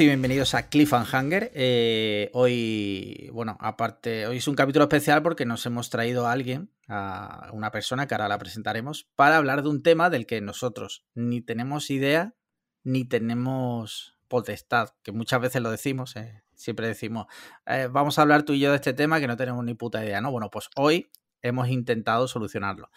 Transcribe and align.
y 0.00 0.06
bienvenidos 0.06 0.54
a 0.54 0.68
Cliffhanger. 0.68 1.52
Eh, 1.54 2.28
hoy, 2.34 3.30
bueno, 3.32 3.56
aparte, 3.60 4.26
hoy 4.26 4.38
es 4.38 4.48
un 4.48 4.54
capítulo 4.54 4.84
especial 4.84 5.22
porque 5.22 5.46
nos 5.46 5.64
hemos 5.64 5.88
traído 5.88 6.26
a 6.26 6.32
alguien, 6.32 6.70
a 6.86 7.48
una 7.52 7.70
persona 7.70 8.06
que 8.06 8.14
ahora 8.14 8.28
la 8.28 8.36
presentaremos, 8.36 9.08
para 9.14 9.38
hablar 9.38 9.62
de 9.62 9.70
un 9.70 9.82
tema 9.82 10.10
del 10.10 10.26
que 10.26 10.42
nosotros 10.42 11.06
ni 11.14 11.40
tenemos 11.40 11.88
idea 11.90 12.34
ni 12.82 13.04
tenemos 13.04 14.18
potestad, 14.28 14.90
que 15.02 15.12
muchas 15.12 15.40
veces 15.40 15.62
lo 15.62 15.70
decimos, 15.70 16.14
eh, 16.16 16.42
siempre 16.54 16.88
decimos, 16.88 17.26
eh, 17.64 17.88
vamos 17.90 18.18
a 18.18 18.22
hablar 18.22 18.42
tú 18.42 18.52
y 18.52 18.60
yo 18.60 18.70
de 18.70 18.76
este 18.76 18.92
tema 18.92 19.18
que 19.18 19.28
no 19.28 19.36
tenemos 19.36 19.64
ni 19.64 19.74
puta 19.74 20.04
idea, 20.04 20.20
¿no? 20.20 20.30
Bueno, 20.30 20.50
pues 20.50 20.68
hoy 20.76 21.10
hemos 21.46 21.68
intentado 21.68 22.28
solucionarlo. 22.28 22.90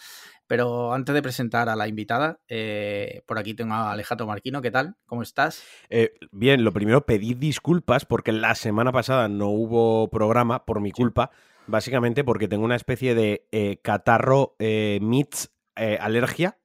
Pero 0.48 0.94
antes 0.94 1.14
de 1.14 1.22
presentar 1.22 1.70
a 1.70 1.76
la 1.76 1.88
invitada, 1.88 2.40
eh, 2.48 3.22
por 3.28 3.38
aquí 3.38 3.54
tengo 3.54 3.76
a 3.76 3.92
Alejandro 3.92 4.26
Marquino. 4.26 4.62
¿Qué 4.62 4.72
tal? 4.72 4.96
¿Cómo 5.06 5.22
estás? 5.22 5.64
Eh, 5.90 6.14
bien, 6.32 6.64
lo 6.64 6.74
primero, 6.74 7.06
pedir 7.06 7.38
disculpas 7.38 8.06
porque 8.06 8.32
la 8.32 8.56
semana 8.56 8.92
pasada 8.92 9.30
no 9.30 9.50
hubo 9.50 10.10
programa 10.10 10.66
por 10.66 10.82
mi 10.82 10.92
culpa, 10.92 11.30
básicamente 11.68 12.24
porque 12.24 12.48
tengo 12.48 12.66
una 12.66 12.76
especie 12.76 13.14
de 13.14 13.48
eh, 13.52 13.78
catarro 13.84 14.56
mits 15.00 15.52
alergia 15.76 16.58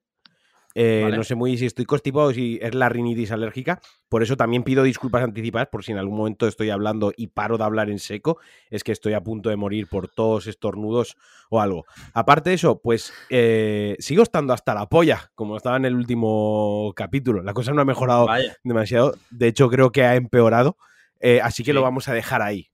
no 0.74 1.22
sé 1.22 1.34
muy 1.34 1.56
si 1.56 1.66
estoy 1.66 1.84
constipado 1.84 2.28
o 2.28 2.32
si 2.32 2.58
es 2.60 2.74
la 2.74 2.88
rinitis 2.88 3.30
alérgica. 3.30 3.80
Por 4.14 4.22
eso 4.22 4.36
también 4.36 4.62
pido 4.62 4.84
disculpas 4.84 5.24
anticipadas 5.24 5.66
por 5.66 5.82
si 5.82 5.90
en 5.90 5.98
algún 5.98 6.16
momento 6.16 6.46
estoy 6.46 6.70
hablando 6.70 7.12
y 7.16 7.26
paro 7.26 7.58
de 7.58 7.64
hablar 7.64 7.90
en 7.90 7.98
seco. 7.98 8.38
Es 8.70 8.84
que 8.84 8.92
estoy 8.92 9.12
a 9.12 9.24
punto 9.24 9.50
de 9.50 9.56
morir 9.56 9.88
por 9.88 10.06
tos, 10.06 10.46
estornudos 10.46 11.16
o 11.50 11.60
algo. 11.60 11.84
Aparte 12.12 12.50
de 12.50 12.54
eso, 12.54 12.80
pues 12.80 13.12
eh, 13.28 13.96
sigo 13.98 14.22
estando 14.22 14.52
hasta 14.52 14.72
la 14.72 14.88
polla, 14.88 15.32
como 15.34 15.56
estaba 15.56 15.78
en 15.78 15.86
el 15.86 15.96
último 15.96 16.92
capítulo. 16.94 17.42
La 17.42 17.54
cosa 17.54 17.72
no 17.72 17.80
ha 17.80 17.84
mejorado 17.84 18.28
demasiado. 18.62 19.16
De 19.32 19.48
hecho, 19.48 19.68
creo 19.68 19.90
que 19.90 20.04
ha 20.04 20.14
empeorado. 20.14 20.76
Eh, 21.18 21.40
así 21.42 21.64
que 21.64 21.72
lo 21.72 21.82
vamos 21.82 22.06
a 22.06 22.14
dejar 22.14 22.40
ahí. 22.40 22.70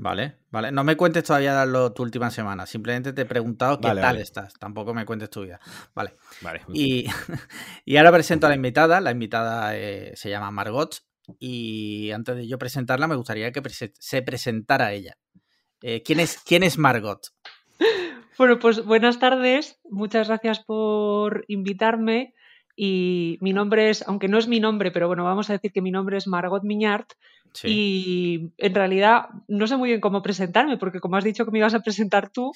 Vale, 0.00 0.36
vale. 0.52 0.70
No 0.70 0.84
me 0.84 0.96
cuentes 0.96 1.24
todavía 1.24 1.66
lo, 1.66 1.92
tu 1.92 2.04
última 2.04 2.30
semana. 2.30 2.66
Simplemente 2.66 3.12
te 3.12 3.22
he 3.22 3.26
preguntado 3.26 3.80
qué 3.80 3.88
tal 3.88 4.18
estás. 4.18 4.54
Tampoco 4.54 4.94
me 4.94 5.04
cuentes 5.04 5.28
tu 5.28 5.42
vida. 5.42 5.58
Vale. 5.92 6.14
Vale. 6.40 6.62
Y, 6.72 7.06
y 7.84 7.96
ahora 7.96 8.12
presento 8.12 8.46
a 8.46 8.50
la 8.50 8.54
invitada. 8.54 9.00
La 9.00 9.10
invitada 9.10 9.76
eh, 9.76 10.12
se 10.14 10.30
llama 10.30 10.52
Margot. 10.52 11.02
Y 11.40 12.12
antes 12.12 12.36
de 12.36 12.46
yo 12.46 12.58
presentarla, 12.58 13.08
me 13.08 13.16
gustaría 13.16 13.50
que 13.50 13.60
se 13.70 14.22
presentara 14.22 14.92
ella. 14.92 15.18
Eh, 15.82 16.04
¿quién, 16.04 16.20
es, 16.20 16.38
¿Quién 16.46 16.62
es 16.62 16.78
Margot? 16.78 17.20
Bueno, 18.38 18.60
pues 18.60 18.84
buenas 18.84 19.18
tardes. 19.18 19.80
Muchas 19.90 20.28
gracias 20.28 20.60
por 20.60 21.44
invitarme. 21.48 22.34
Y 22.80 23.38
mi 23.40 23.52
nombre 23.52 23.90
es, 23.90 24.06
aunque 24.06 24.28
no 24.28 24.38
es 24.38 24.46
mi 24.46 24.60
nombre, 24.60 24.92
pero 24.92 25.08
bueno, 25.08 25.24
vamos 25.24 25.50
a 25.50 25.54
decir 25.54 25.72
que 25.72 25.82
mi 25.82 25.90
nombre 25.90 26.16
es 26.16 26.28
Margot 26.28 26.62
Miñart. 26.62 27.10
Y 27.64 28.52
en 28.56 28.72
realidad 28.72 29.30
no 29.48 29.66
sé 29.66 29.76
muy 29.76 29.88
bien 29.88 30.00
cómo 30.00 30.22
presentarme, 30.22 30.76
porque 30.76 31.00
como 31.00 31.16
has 31.16 31.24
dicho 31.24 31.44
que 31.44 31.50
me 31.50 31.58
ibas 31.58 31.74
a 31.74 31.80
presentar 31.80 32.30
tú, 32.30 32.52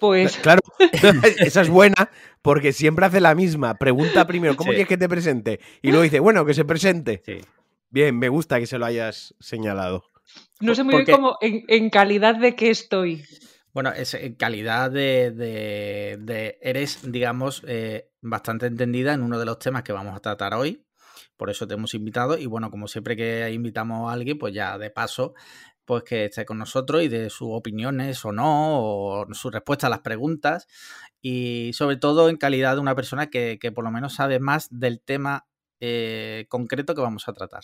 pues. 0.00 0.38
Claro, 0.38 0.60
esa 1.38 1.60
es 1.60 1.68
buena, 1.68 2.10
porque 2.42 2.72
siempre 2.72 3.06
hace 3.06 3.20
la 3.20 3.36
misma. 3.36 3.74
Pregunta 3.74 4.26
primero, 4.26 4.56
¿cómo 4.56 4.70
quieres 4.70 4.88
que 4.88 4.98
te 4.98 5.08
presente? 5.08 5.60
Y 5.82 5.90
luego 5.90 6.02
dice, 6.02 6.18
bueno, 6.18 6.44
que 6.44 6.54
se 6.54 6.64
presente. 6.64 7.22
Bien, 7.90 8.18
me 8.18 8.28
gusta 8.28 8.58
que 8.58 8.66
se 8.66 8.76
lo 8.76 8.86
hayas 8.86 9.36
señalado. 9.38 10.02
No 10.58 10.74
sé 10.74 10.82
muy 10.82 11.04
bien 11.04 11.06
cómo, 11.16 11.38
en, 11.40 11.90
calidad 11.90 12.34
de 12.34 12.56
qué 12.56 12.70
estoy. 12.70 13.24
Bueno, 13.72 13.92
es 13.92 14.14
en 14.14 14.34
calidad 14.34 14.90
de, 14.90 15.30
de, 15.30 16.58
eres, 16.60 17.12
digamos, 17.12 17.62
eh, 17.68 18.09
bastante 18.22 18.66
entendida 18.66 19.14
en 19.14 19.22
uno 19.22 19.38
de 19.38 19.46
los 19.46 19.58
temas 19.58 19.82
que 19.82 19.92
vamos 19.92 20.16
a 20.16 20.20
tratar 20.20 20.54
hoy, 20.54 20.84
por 21.36 21.50
eso 21.50 21.66
te 21.66 21.74
hemos 21.74 21.94
invitado 21.94 22.36
y 22.38 22.46
bueno, 22.46 22.70
como 22.70 22.88
siempre 22.88 23.16
que 23.16 23.50
invitamos 23.52 24.10
a 24.10 24.12
alguien, 24.12 24.38
pues 24.38 24.54
ya 24.54 24.78
de 24.78 24.90
paso, 24.90 25.34
pues 25.84 26.04
que 26.04 26.26
esté 26.26 26.44
con 26.44 26.58
nosotros 26.58 27.02
y 27.02 27.08
de 27.08 27.30
sus 27.30 27.48
opiniones 27.50 28.24
o 28.24 28.32
no, 28.32 28.80
o 28.80 29.26
su 29.32 29.50
respuesta 29.50 29.86
a 29.86 29.90
las 29.90 30.00
preguntas 30.00 30.68
y 31.20 31.72
sobre 31.74 31.96
todo 31.96 32.28
en 32.28 32.36
calidad 32.36 32.74
de 32.74 32.80
una 32.80 32.94
persona 32.94 33.28
que, 33.28 33.58
por 33.74 33.84
lo 33.84 33.90
menos 33.90 34.14
sabe 34.14 34.38
más 34.38 34.68
del 34.70 35.00
tema 35.00 35.46
eh, 35.80 36.46
concreto 36.48 36.94
que 36.94 37.00
vamos 37.00 37.28
a 37.28 37.32
tratar. 37.32 37.62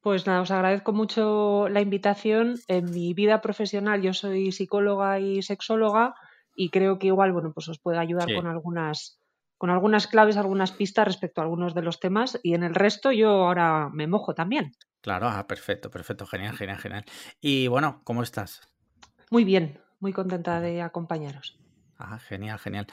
Pues 0.00 0.26
nada, 0.26 0.40
os 0.40 0.50
agradezco 0.50 0.92
mucho 0.92 1.68
la 1.68 1.80
invitación. 1.80 2.54
En 2.68 2.90
mi 2.90 3.12
vida 3.14 3.40
profesional 3.40 4.00
yo 4.00 4.14
soy 4.14 4.52
psicóloga 4.52 5.18
y 5.18 5.42
sexóloga 5.42 6.14
y 6.54 6.70
creo 6.70 6.98
que 6.98 7.08
igual, 7.08 7.32
bueno, 7.32 7.52
pues 7.52 7.68
os 7.68 7.80
puede 7.80 7.98
ayudar 7.98 8.32
con 8.32 8.46
algunas 8.46 9.20
con 9.58 9.70
algunas 9.70 10.06
claves, 10.06 10.36
algunas 10.36 10.72
pistas 10.72 11.06
respecto 11.06 11.40
a 11.40 11.44
algunos 11.44 11.74
de 11.74 11.82
los 11.82 12.00
temas 12.00 12.38
y 12.42 12.54
en 12.54 12.62
el 12.62 12.74
resto 12.74 13.12
yo 13.12 13.28
ahora 13.28 13.88
me 13.92 14.06
mojo 14.06 14.34
también. 14.34 14.72
Claro, 15.00 15.28
ah, 15.28 15.46
perfecto, 15.46 15.90
perfecto, 15.90 16.26
genial, 16.26 16.56
genial, 16.56 16.78
genial. 16.78 17.04
Y 17.40 17.68
bueno, 17.68 18.00
¿cómo 18.04 18.22
estás? 18.22 18.60
Muy 19.30 19.44
bien, 19.44 19.80
muy 20.00 20.12
contenta 20.12 20.60
de 20.60 20.82
acompañaros. 20.82 21.58
Ah, 21.98 22.18
genial, 22.18 22.58
genial. 22.58 22.86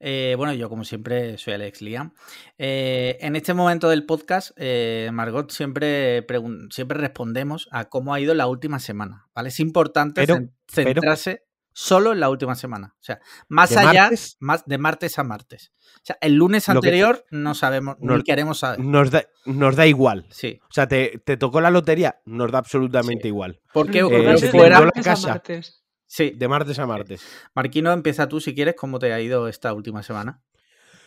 Eh, 0.00 0.34
bueno, 0.38 0.54
yo 0.54 0.70
como 0.70 0.84
siempre 0.84 1.36
soy 1.36 1.52
Alex 1.54 1.82
Liam. 1.82 2.14
Eh, 2.56 3.18
en 3.20 3.36
este 3.36 3.52
momento 3.52 3.90
del 3.90 4.06
podcast, 4.06 4.52
eh, 4.56 5.10
Margot, 5.12 5.52
siempre, 5.52 6.26
siempre 6.70 6.98
respondemos 6.98 7.68
a 7.70 7.90
cómo 7.90 8.14
ha 8.14 8.20
ido 8.20 8.32
la 8.34 8.46
última 8.46 8.78
semana. 8.80 9.28
¿vale? 9.34 9.50
Es 9.50 9.60
importante 9.60 10.26
centrarse 10.66 11.44
solo 11.72 12.12
en 12.12 12.20
la 12.20 12.30
última 12.30 12.54
semana. 12.54 12.94
O 12.98 13.02
sea, 13.02 13.20
más 13.48 13.76
allá, 13.76 14.10
más 14.40 14.64
de 14.66 14.78
martes 14.78 15.18
a 15.18 15.24
martes. 15.24 15.72
O 15.96 16.04
sea, 16.04 16.18
el 16.20 16.34
lunes 16.34 16.68
anterior 16.68 17.24
no 17.30 17.54
sabemos, 17.54 17.96
ni 18.00 18.22
queremos 18.22 18.58
saber. 18.58 18.80
Nos 18.80 19.10
da, 19.10 19.24
nos 19.44 19.76
da 19.76 19.86
igual. 19.86 20.26
Sí. 20.30 20.60
O 20.62 20.72
sea, 20.72 20.86
te, 20.88 21.18
tocó 21.38 21.60
la 21.60 21.70
lotería, 21.70 22.20
nos 22.24 22.50
da 22.52 22.58
absolutamente 22.58 23.28
igual. 23.28 23.60
¿Por 23.72 23.90
qué? 23.90 24.00
Eh, 24.00 24.38
fuera 24.50 24.80
la 24.80 25.02
casa. 25.02 25.42
Sí. 26.06 26.30
De 26.36 26.48
martes 26.48 26.78
a 26.78 26.86
martes. 26.86 27.22
Marquino, 27.54 27.92
empieza 27.92 28.28
tú 28.28 28.40
si 28.40 28.54
quieres. 28.54 28.74
¿Cómo 28.74 28.98
te 28.98 29.12
ha 29.12 29.20
ido 29.20 29.48
esta 29.48 29.72
última 29.72 30.02
semana? 30.02 30.42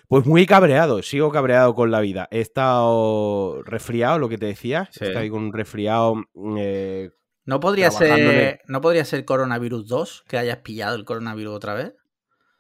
Pues 0.08 0.26
muy 0.26 0.46
cabreado, 0.46 1.02
sigo 1.02 1.32
cabreado 1.32 1.74
con 1.76 1.90
la 1.90 2.02
vida. 2.02 2.28
He 2.30 2.42
estado 2.42 3.64
resfriado, 3.64 4.20
lo 4.20 4.30
que 4.30 4.38
te 4.38 4.46
decía. 4.46 4.90
He 5.00 5.06
estado 5.08 5.30
con 5.30 5.44
un 5.44 5.54
resfriado 5.54 6.16
eh, 6.58 7.10
¿No 7.46 7.60
podría, 7.60 7.92
ser, 7.92 8.62
¿No 8.68 8.82
podría 8.82 9.04
ser 9.06 9.26
coronavirus 9.26 9.88
2 9.88 10.24
que 10.28 10.38
hayas 10.38 10.58
pillado 10.58 10.96
el 10.96 11.04
coronavirus 11.04 11.54
otra 11.54 11.74
vez? 11.74 11.94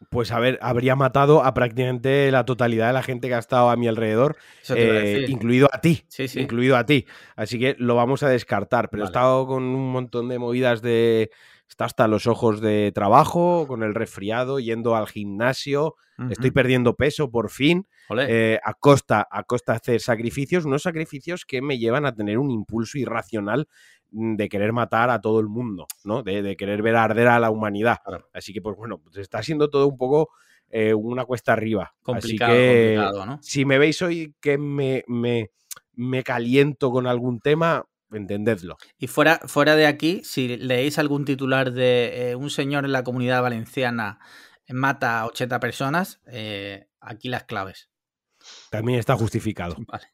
Pues 0.09 0.31
a 0.31 0.39
ver, 0.39 0.59
habría 0.61 0.95
matado 0.95 1.43
a 1.43 1.53
prácticamente 1.53 2.29
la 2.31 2.45
totalidad 2.45 2.87
de 2.87 2.93
la 2.93 3.03
gente 3.03 3.29
que 3.29 3.35
ha 3.35 3.39
estado 3.39 3.69
a 3.69 3.77
mi 3.77 3.87
alrededor, 3.87 4.35
eh, 4.69 5.25
incluido 5.29 5.69
a 5.71 5.79
ti, 5.79 6.03
sí, 6.09 6.27
sí. 6.27 6.41
incluido 6.41 6.75
a 6.75 6.85
ti. 6.85 7.05
Así 7.37 7.57
que 7.57 7.75
lo 7.79 7.95
vamos 7.95 8.21
a 8.23 8.29
descartar. 8.29 8.89
Pero 8.89 9.03
he 9.03 9.05
estado 9.05 9.47
con 9.47 9.63
un 9.63 9.91
montón 9.91 10.27
de 10.27 10.39
movidas 10.39 10.81
de, 10.81 11.31
está 11.69 11.85
hasta 11.85 12.07
los 12.07 12.27
ojos 12.27 12.61
de 12.61 12.91
trabajo, 12.93 13.65
con 13.67 13.83
el 13.83 13.95
resfriado, 13.95 14.59
yendo 14.59 14.95
al 14.95 15.07
gimnasio, 15.07 15.95
estoy 16.29 16.51
perdiendo 16.51 16.95
peso 16.95 17.31
por 17.31 17.49
fin, 17.49 17.87
eh, 18.27 18.59
a, 18.63 18.73
costa, 18.75 19.27
a 19.29 19.43
costa 19.43 19.73
de 19.73 19.77
hacer 19.77 19.99
sacrificios, 19.99 20.65
unos 20.65 20.83
sacrificios 20.83 21.45
que 21.45 21.61
me 21.61 21.79
llevan 21.79 22.05
a 22.05 22.13
tener 22.13 22.37
un 22.37 22.51
impulso 22.51 22.97
irracional 22.97 23.67
de 24.13 24.47
querer 24.47 24.73
matar 24.73 25.09
a 25.09 25.19
todo 25.21 25.39
el 25.39 25.47
mundo, 25.47 25.87
¿no? 26.03 26.21
De, 26.21 26.55
querer 26.55 26.81
ver 26.81 26.95
arder 26.95 27.27
a 27.27 27.39
la 27.39 27.49
humanidad. 27.49 27.97
Así 28.31 28.53
que, 28.53 28.61
pues 28.61 28.77
bueno, 28.77 28.99
pues 28.99 29.17
está 29.17 29.41
siendo 29.41 29.69
todo 29.69 29.87
un 29.87 29.97
poco 29.97 30.29
eh, 30.69 30.93
una 30.93 31.25
cuesta 31.25 31.53
arriba. 31.53 31.95
Complicado, 32.01 32.51
Así 32.51 32.59
que, 32.59 32.95
complicado, 32.95 33.25
¿no? 33.25 33.39
Si 33.41 33.65
me 33.65 33.79
veis 33.79 34.01
hoy 34.01 34.35
que 34.39 34.57
me, 34.57 35.03
me, 35.07 35.51
me 35.93 36.23
caliento 36.23 36.91
con 36.91 37.07
algún 37.07 37.39
tema, 37.39 37.85
entendedlo. 38.11 38.77
Y 38.99 39.07
fuera, 39.07 39.39
fuera 39.45 39.75
de 39.75 39.87
aquí, 39.87 40.21
si 40.23 40.57
leéis 40.57 40.99
algún 40.99 41.25
titular 41.25 41.71
de 41.71 42.31
eh, 42.31 42.35
un 42.35 42.51
señor 42.51 42.85
en 42.85 42.91
la 42.91 43.03
comunidad 43.03 43.41
valenciana 43.41 44.19
mata 44.69 45.21
a 45.21 45.25
80 45.25 45.59
personas, 45.59 46.21
eh, 46.27 46.87
aquí 47.01 47.29
las 47.29 47.45
claves. 47.45 47.89
También 48.69 48.99
está 48.99 49.15
justificado. 49.15 49.75
Vale. 49.87 50.05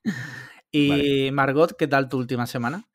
Y 0.72 1.32
Margot, 1.32 1.76
¿qué 1.78 1.88
tal 1.88 2.10
tu 2.10 2.18
última 2.18 2.46
semana? 2.46 2.88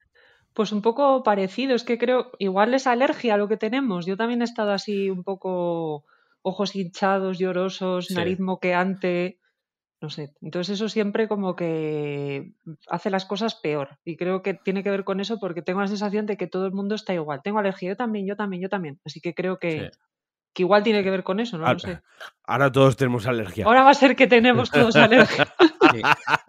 Pues 0.54 0.70
un 0.70 0.82
poco 0.82 1.22
parecido, 1.24 1.74
es 1.74 1.82
que 1.82 1.98
creo, 1.98 2.30
igual 2.38 2.74
es 2.74 2.86
alergia 2.86 3.34
a 3.34 3.36
lo 3.36 3.48
que 3.48 3.56
tenemos. 3.56 4.06
Yo 4.06 4.16
también 4.16 4.40
he 4.40 4.44
estado 4.44 4.72
así 4.72 5.10
un 5.10 5.24
poco 5.24 6.04
ojos 6.42 6.76
hinchados, 6.76 7.38
llorosos, 7.38 8.12
nariz 8.12 8.38
moqueante, 8.38 9.40
no 10.00 10.10
sé. 10.10 10.32
Entonces 10.42 10.74
eso 10.74 10.88
siempre 10.88 11.26
como 11.26 11.56
que 11.56 12.52
hace 12.88 13.10
las 13.10 13.24
cosas 13.24 13.54
peor. 13.56 13.98
Y 14.04 14.16
creo 14.16 14.42
que 14.42 14.54
tiene 14.54 14.84
que 14.84 14.90
ver 14.90 15.02
con 15.02 15.20
eso 15.20 15.40
porque 15.40 15.62
tengo 15.62 15.80
la 15.80 15.88
sensación 15.88 16.26
de 16.26 16.36
que 16.36 16.46
todo 16.46 16.66
el 16.66 16.72
mundo 16.72 16.94
está 16.94 17.14
igual. 17.14 17.40
Tengo 17.42 17.58
alergia, 17.58 17.88
yo 17.88 17.96
también, 17.96 18.26
yo 18.26 18.36
también, 18.36 18.62
yo 18.62 18.68
también. 18.68 19.00
Así 19.04 19.20
que 19.20 19.34
creo 19.34 19.58
que, 19.58 19.90
que 20.52 20.62
igual 20.62 20.82
tiene 20.82 21.02
que 21.02 21.10
ver 21.10 21.24
con 21.24 21.40
eso, 21.40 21.56
no 21.56 21.64
ahora, 21.64 21.72
lo 21.72 21.78
sé. 21.80 22.02
Ahora 22.44 22.70
todos 22.70 22.96
tenemos 22.96 23.26
alergia. 23.26 23.64
Ahora 23.64 23.82
va 23.82 23.90
a 23.90 23.94
ser 23.94 24.14
que 24.14 24.26
tenemos 24.26 24.70
todos 24.70 24.94
alergia. 24.96 25.48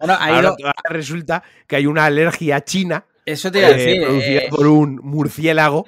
ahora 0.08 0.54
resulta 0.90 1.42
que 1.66 1.76
hay 1.76 1.86
una 1.86 2.04
alergia 2.04 2.62
china 2.62 3.04
eso 3.26 3.52
te 3.52 3.58
iba 3.58 3.68
a 3.68 3.70
eh, 3.72 3.74
decir. 3.74 4.02
producida 4.02 4.40
eh, 4.40 4.48
por 4.48 4.66
un 4.66 4.96
murciélago. 5.02 5.84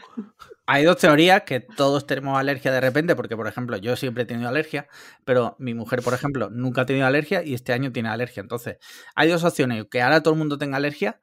Hay 0.66 0.84
dos 0.84 0.98
teorías 0.98 1.44
que 1.44 1.60
todos 1.60 2.06
tenemos 2.06 2.38
alergia 2.38 2.70
de 2.70 2.82
repente, 2.82 3.16
porque 3.16 3.36
por 3.36 3.46
ejemplo 3.46 3.78
yo 3.78 3.96
siempre 3.96 4.24
he 4.24 4.26
tenido 4.26 4.50
alergia, 4.50 4.86
pero 5.24 5.56
mi 5.58 5.72
mujer, 5.72 6.02
por 6.02 6.12
ejemplo, 6.12 6.50
nunca 6.50 6.82
ha 6.82 6.86
tenido 6.86 7.06
alergia 7.06 7.42
y 7.42 7.54
este 7.54 7.72
año 7.72 7.90
tiene 7.90 8.10
alergia. 8.10 8.42
Entonces, 8.42 8.76
hay 9.14 9.30
dos 9.30 9.44
opciones, 9.44 9.86
que 9.90 10.02
ahora 10.02 10.22
todo 10.22 10.34
el 10.34 10.38
mundo 10.38 10.58
tenga 10.58 10.76
alergia 10.76 11.20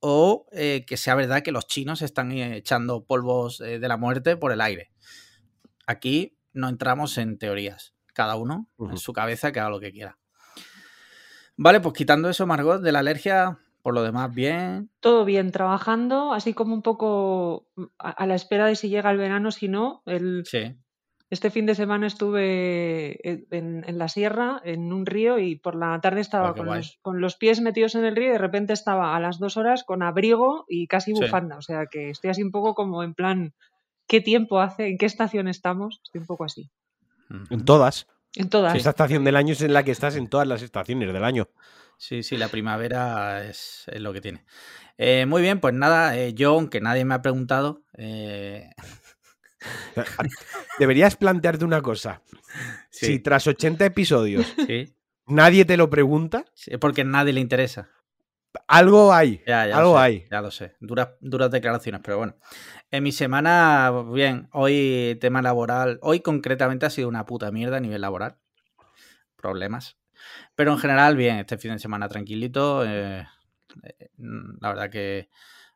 o 0.00 0.46
eh, 0.50 0.84
que 0.84 0.96
sea 0.96 1.14
verdad 1.14 1.42
que 1.42 1.52
los 1.52 1.68
chinos 1.68 2.02
están 2.02 2.32
echando 2.32 3.04
polvos 3.04 3.60
eh, 3.60 3.78
de 3.78 3.88
la 3.88 3.96
muerte 3.96 4.36
por 4.36 4.50
el 4.50 4.60
aire. 4.60 4.90
Aquí 5.86 6.36
no 6.52 6.68
entramos 6.68 7.16
en 7.18 7.38
teorías. 7.38 7.94
Cada 8.12 8.34
uno 8.34 8.68
en 8.78 8.98
su 8.98 9.12
cabeza 9.12 9.52
que 9.52 9.60
haga 9.60 9.70
lo 9.70 9.80
que 9.80 9.92
quiera. 9.92 10.18
Vale, 11.56 11.80
pues 11.80 11.94
quitando 11.94 12.28
eso, 12.28 12.46
Margot, 12.46 12.82
de 12.82 12.92
la 12.92 12.98
alergia, 12.98 13.58
por 13.82 13.94
lo 13.94 14.02
demás, 14.02 14.32
bien. 14.32 14.90
Todo 15.00 15.24
bien, 15.24 15.50
trabajando, 15.50 16.32
así 16.32 16.54
como 16.54 16.74
un 16.74 16.82
poco 16.82 17.66
mm, 17.76 17.84
a, 17.98 18.26
la 18.26 18.34
espera 18.34 18.66
de 18.66 18.76
si 18.76 18.88
llega 18.88 19.10
el 19.10 19.18
verano, 19.18 19.50
si 19.50 19.68
no. 19.68 20.02
El, 20.06 20.44
sí. 20.46 20.76
Este 21.30 21.50
fin 21.50 21.64
de 21.64 21.74
semana 21.74 22.06
estuve 22.06 23.18
en, 23.50 23.98
la 23.98 24.08
sierra, 24.08 24.60
en 24.64 24.92
un 24.92 25.06
río, 25.06 25.38
y 25.38 25.56
por 25.56 25.74
la 25.74 25.98
tarde 26.02 26.20
estaba 26.20 26.50
oh, 26.50 26.54
con, 27.00 27.20
los, 27.22 27.36
pies 27.36 27.62
metidos 27.62 27.94
en 27.94 28.04
el 28.04 28.14
río 28.14 28.28
y 28.28 28.32
de 28.32 28.38
repente 28.38 28.74
estaba 28.74 29.16
a 29.16 29.20
las 29.20 29.38
dos 29.38 29.56
horas 29.56 29.82
con 29.82 30.02
abrigo 30.02 30.66
y 30.68 30.86
casi 30.88 31.14
bufanda. 31.14 31.56
O 31.56 31.62
sea 31.62 31.86
que 31.86 32.10
estoy 32.10 32.28
así 32.28 32.42
un 32.42 32.50
poco 32.50 32.74
como 32.74 33.02
en 33.02 33.14
plan, 33.14 33.54
¿qué 34.06 34.20
tiempo 34.20 34.60
hace? 34.60 34.88
¿En 34.88 34.98
qué 34.98 35.06
estación 35.06 35.48
estamos? 35.48 36.00
Estoy 36.04 36.20
un 36.20 36.26
poco 36.26 36.44
así. 36.44 36.70
En 37.48 37.64
todas. 37.64 38.06
En 38.34 38.50
todas. 38.50 38.74
Esta 38.74 38.90
estación 38.90 39.24
del 39.24 39.36
año 39.36 39.54
es 39.54 39.62
en 39.62 39.72
la 39.72 39.84
que 39.84 39.90
estás 39.90 40.16
en 40.16 40.28
todas 40.28 40.46
las 40.46 40.60
estaciones 40.60 41.10
del 41.10 41.24
año. 41.24 41.48
Sí, 41.98 42.22
sí, 42.22 42.36
la 42.36 42.48
primavera 42.48 43.44
es, 43.44 43.84
lo 43.94 44.12
que 44.12 44.20
tiene. 44.20 44.44
Eh, 44.98 45.26
muy 45.26 45.42
bien, 45.42 45.60
pues 45.60 45.74
nada, 45.74 46.16
eh, 46.16 46.34
yo, 46.34 46.54
aunque 46.54 46.80
nadie 46.80 47.04
me 47.04 47.14
ha 47.14 47.22
preguntado, 47.22 47.84
eh, 47.96 48.70
deberías 50.78 51.16
plantearte 51.16 51.64
una 51.64 51.82
cosa. 51.82 52.22
Si 52.90 53.18
tras 53.20 53.46
80 53.46 53.86
episodios 53.86 54.54
nadie 55.26 55.64
te 55.64 55.78
lo 55.78 55.88
pregunta, 55.88 56.44
es 56.66 56.78
porque 56.78 57.00
a 57.00 57.04
nadie 57.04 57.32
le 57.32 57.40
interesa. 57.40 57.88
Algo 58.68 59.14
hay. 59.14 59.42
algo 59.46 59.98
hay. 59.98 60.26
Ya 60.30 60.42
lo 60.42 60.50
sé. 60.50 60.76
Duras, 60.80 61.08
duras 61.20 61.50
declaraciones, 61.50 62.02
pero 62.04 62.18
bueno. 62.18 62.36
En 62.90 63.02
mi 63.02 63.10
semana, 63.10 63.90
bien, 64.12 64.50
hoy 64.52 65.16
tema 65.20 65.40
laboral. 65.40 65.98
Hoy 66.02 66.20
concretamente 66.20 66.84
ha 66.84 66.90
sido 66.90 67.08
una 67.08 67.24
puta 67.24 67.50
mierda 67.50 67.78
a 67.78 67.80
nivel 67.80 68.02
laboral. 68.02 68.36
Problemas. 69.36 70.01
Pero 70.54 70.72
en 70.72 70.78
general, 70.78 71.16
bien, 71.16 71.38
este 71.38 71.58
fin 71.58 71.72
de 71.72 71.78
semana 71.78 72.08
tranquilito. 72.08 72.84
Eh, 72.84 73.26
eh, 73.82 74.10
la 74.60 74.68
verdad 74.68 74.90
que 74.90 75.28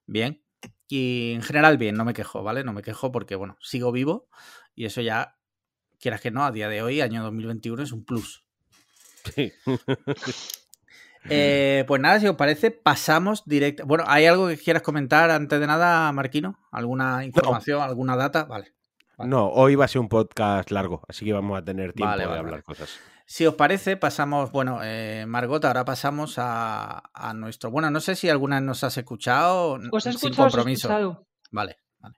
bien. 0.06 0.42
Y 0.88 1.32
en 1.34 1.42
general, 1.42 1.78
bien, 1.78 1.96
no 1.96 2.04
me 2.04 2.14
quejo, 2.14 2.42
¿vale? 2.42 2.62
No 2.64 2.72
me 2.72 2.82
quejo 2.82 3.10
porque, 3.10 3.34
bueno, 3.34 3.56
sigo 3.60 3.92
vivo 3.92 4.28
y 4.74 4.84
eso 4.84 5.00
ya, 5.00 5.36
quieras 5.98 6.20
que 6.20 6.30
no, 6.30 6.44
a 6.44 6.52
día 6.52 6.68
de 6.68 6.82
hoy, 6.82 7.00
año 7.00 7.22
2021, 7.22 7.82
es 7.82 7.92
un 7.92 8.04
plus. 8.04 8.44
Sí. 9.34 9.52
Eh, 11.28 11.84
pues 11.88 12.00
nada, 12.00 12.20
si 12.20 12.28
os 12.28 12.36
parece, 12.36 12.70
pasamos 12.70 13.44
directo. 13.46 13.84
Bueno, 13.84 14.04
¿hay 14.06 14.26
algo 14.26 14.46
que 14.46 14.56
quieras 14.56 14.84
comentar 14.84 15.28
antes 15.30 15.58
de 15.58 15.66
nada, 15.66 16.12
Marquino? 16.12 16.56
¿Alguna 16.70 17.24
información, 17.24 17.82
alguna 17.82 18.14
data? 18.14 18.44
Vale, 18.44 18.74
No, 19.18 19.48
hoy 19.48 19.74
va 19.74 19.86
a 19.86 19.88
ser 19.88 20.02
un 20.02 20.08
podcast 20.08 20.70
largo, 20.70 21.02
así 21.08 21.24
que 21.24 21.32
vamos 21.32 21.58
a 21.58 21.64
tener 21.64 21.94
tiempo 21.94 22.16
de 22.16 22.22
hablar 22.22 22.62
cosas. 22.62 23.00
Si 23.28 23.44
os 23.44 23.54
parece, 23.54 23.96
pasamos, 23.96 24.52
bueno, 24.52 24.80
eh, 24.84 25.24
Margot, 25.26 25.64
ahora 25.64 25.84
pasamos 25.84 26.36
a, 26.38 27.02
nuestro. 27.34 27.72
Bueno, 27.72 27.90
no 27.90 27.98
sé 27.98 28.14
si 28.14 28.28
alguna 28.28 28.60
nos 28.60 28.84
has 28.84 28.96
escuchado. 28.96 29.80
Os 29.90 30.06
he 30.06 30.12
sin 30.12 30.32
compromiso. 30.32 30.88
Vale, 31.50 31.76
vale. 31.98 32.14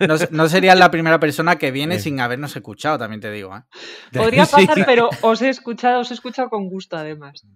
No, 0.00 0.16
no, 0.30 0.48
serías 0.48 0.76
la 0.76 0.90
primera 0.90 1.20
persona 1.20 1.56
que 1.56 1.70
viene 1.70 2.00
sin 2.00 2.18
habernos 2.18 2.56
escuchado, 2.56 2.98
también 2.98 3.20
te 3.20 3.30
digo. 3.30 3.56
¿eh? 3.56 3.62
Podría 4.12 4.44
pasar, 4.44 4.84
pero 4.84 5.08
os 5.22 5.40
he 5.40 5.48
escuchado, 5.48 6.00
os 6.00 6.10
he 6.10 6.14
escuchado 6.14 6.50
con 6.50 6.68
gusto, 6.68 6.96
además. 6.96 7.46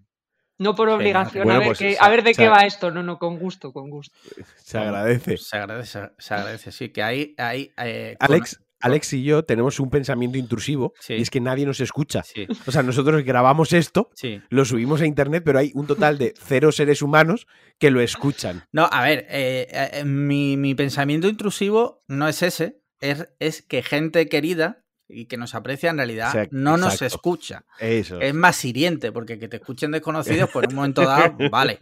No 0.56 0.76
por 0.76 0.88
obligación, 0.90 1.50
a, 1.50 1.58
ver 1.58 1.66
pues 1.68 2.00
a, 2.00 2.08
ver 2.10 2.22
de 2.22 2.34
qué 2.34 2.48
va 2.48 2.66
esto. 2.66 2.90
No, 2.90 3.02
no, 3.02 3.18
con 3.18 3.38
gusto, 3.38 3.72
con 3.72 3.90
gusto. 3.90 4.14
Se 4.56 4.78
agradece. 4.78 5.36
Se 5.38 5.56
agradece, 5.56 6.10
se 6.18 6.34
agradece, 6.34 6.70
sí. 6.70 6.90
Que 6.90 7.02
hay. 7.02 7.34
hay 7.38 7.72
eh, 7.78 8.16
Alex, 8.20 8.60
Alex 8.80 9.12
y 9.12 9.22
yo 9.22 9.44
tenemos 9.44 9.80
un 9.80 9.90
pensamiento 9.90 10.38
intrusivo 10.38 10.94
y 11.08 11.20
es 11.20 11.30
que 11.30 11.40
nadie 11.40 11.66
nos 11.66 11.80
escucha. 11.80 12.22
O 12.66 12.72
sea, 12.72 12.82
nosotros 12.82 13.22
grabamos 13.24 13.72
esto, 13.72 14.10
lo 14.48 14.64
subimos 14.64 15.00
a 15.00 15.06
internet, 15.06 15.42
pero 15.44 15.58
hay 15.58 15.70
un 15.74 15.86
total 15.86 16.18
de 16.18 16.34
cero 16.38 16.72
seres 16.72 17.02
humanos 17.02 17.46
que 17.78 17.90
lo 17.90 18.00
escuchan. 18.00 18.64
No, 18.72 18.88
a 18.90 19.02
ver, 19.02 19.26
eh, 19.30 19.68
eh, 19.92 20.04
mi, 20.04 20.74
pensamiento 20.74 21.28
intrusivo 21.28 22.00
no 22.08 22.28
es 22.28 22.42
ese, 22.42 22.80
es, 23.00 23.62
que 23.62 23.82
gente 23.82 24.28
querida 24.28 24.84
y 25.08 25.26
que 25.26 25.36
nos 25.36 25.54
aprecia 25.54 25.90
en 25.90 25.96
realidad 25.96 26.48
no 26.50 26.76
nos 26.76 27.02
escucha. 27.02 27.64
Es 27.78 28.34
más 28.34 28.64
hiriente, 28.64 29.12
porque 29.12 29.38
que 29.38 29.48
te 29.48 29.56
escuchen 29.56 29.90
desconocidos 29.90 30.50
por 30.50 30.66
un 30.66 30.74
momento 30.74 31.02
dado, 31.02 31.36
vale. 31.50 31.78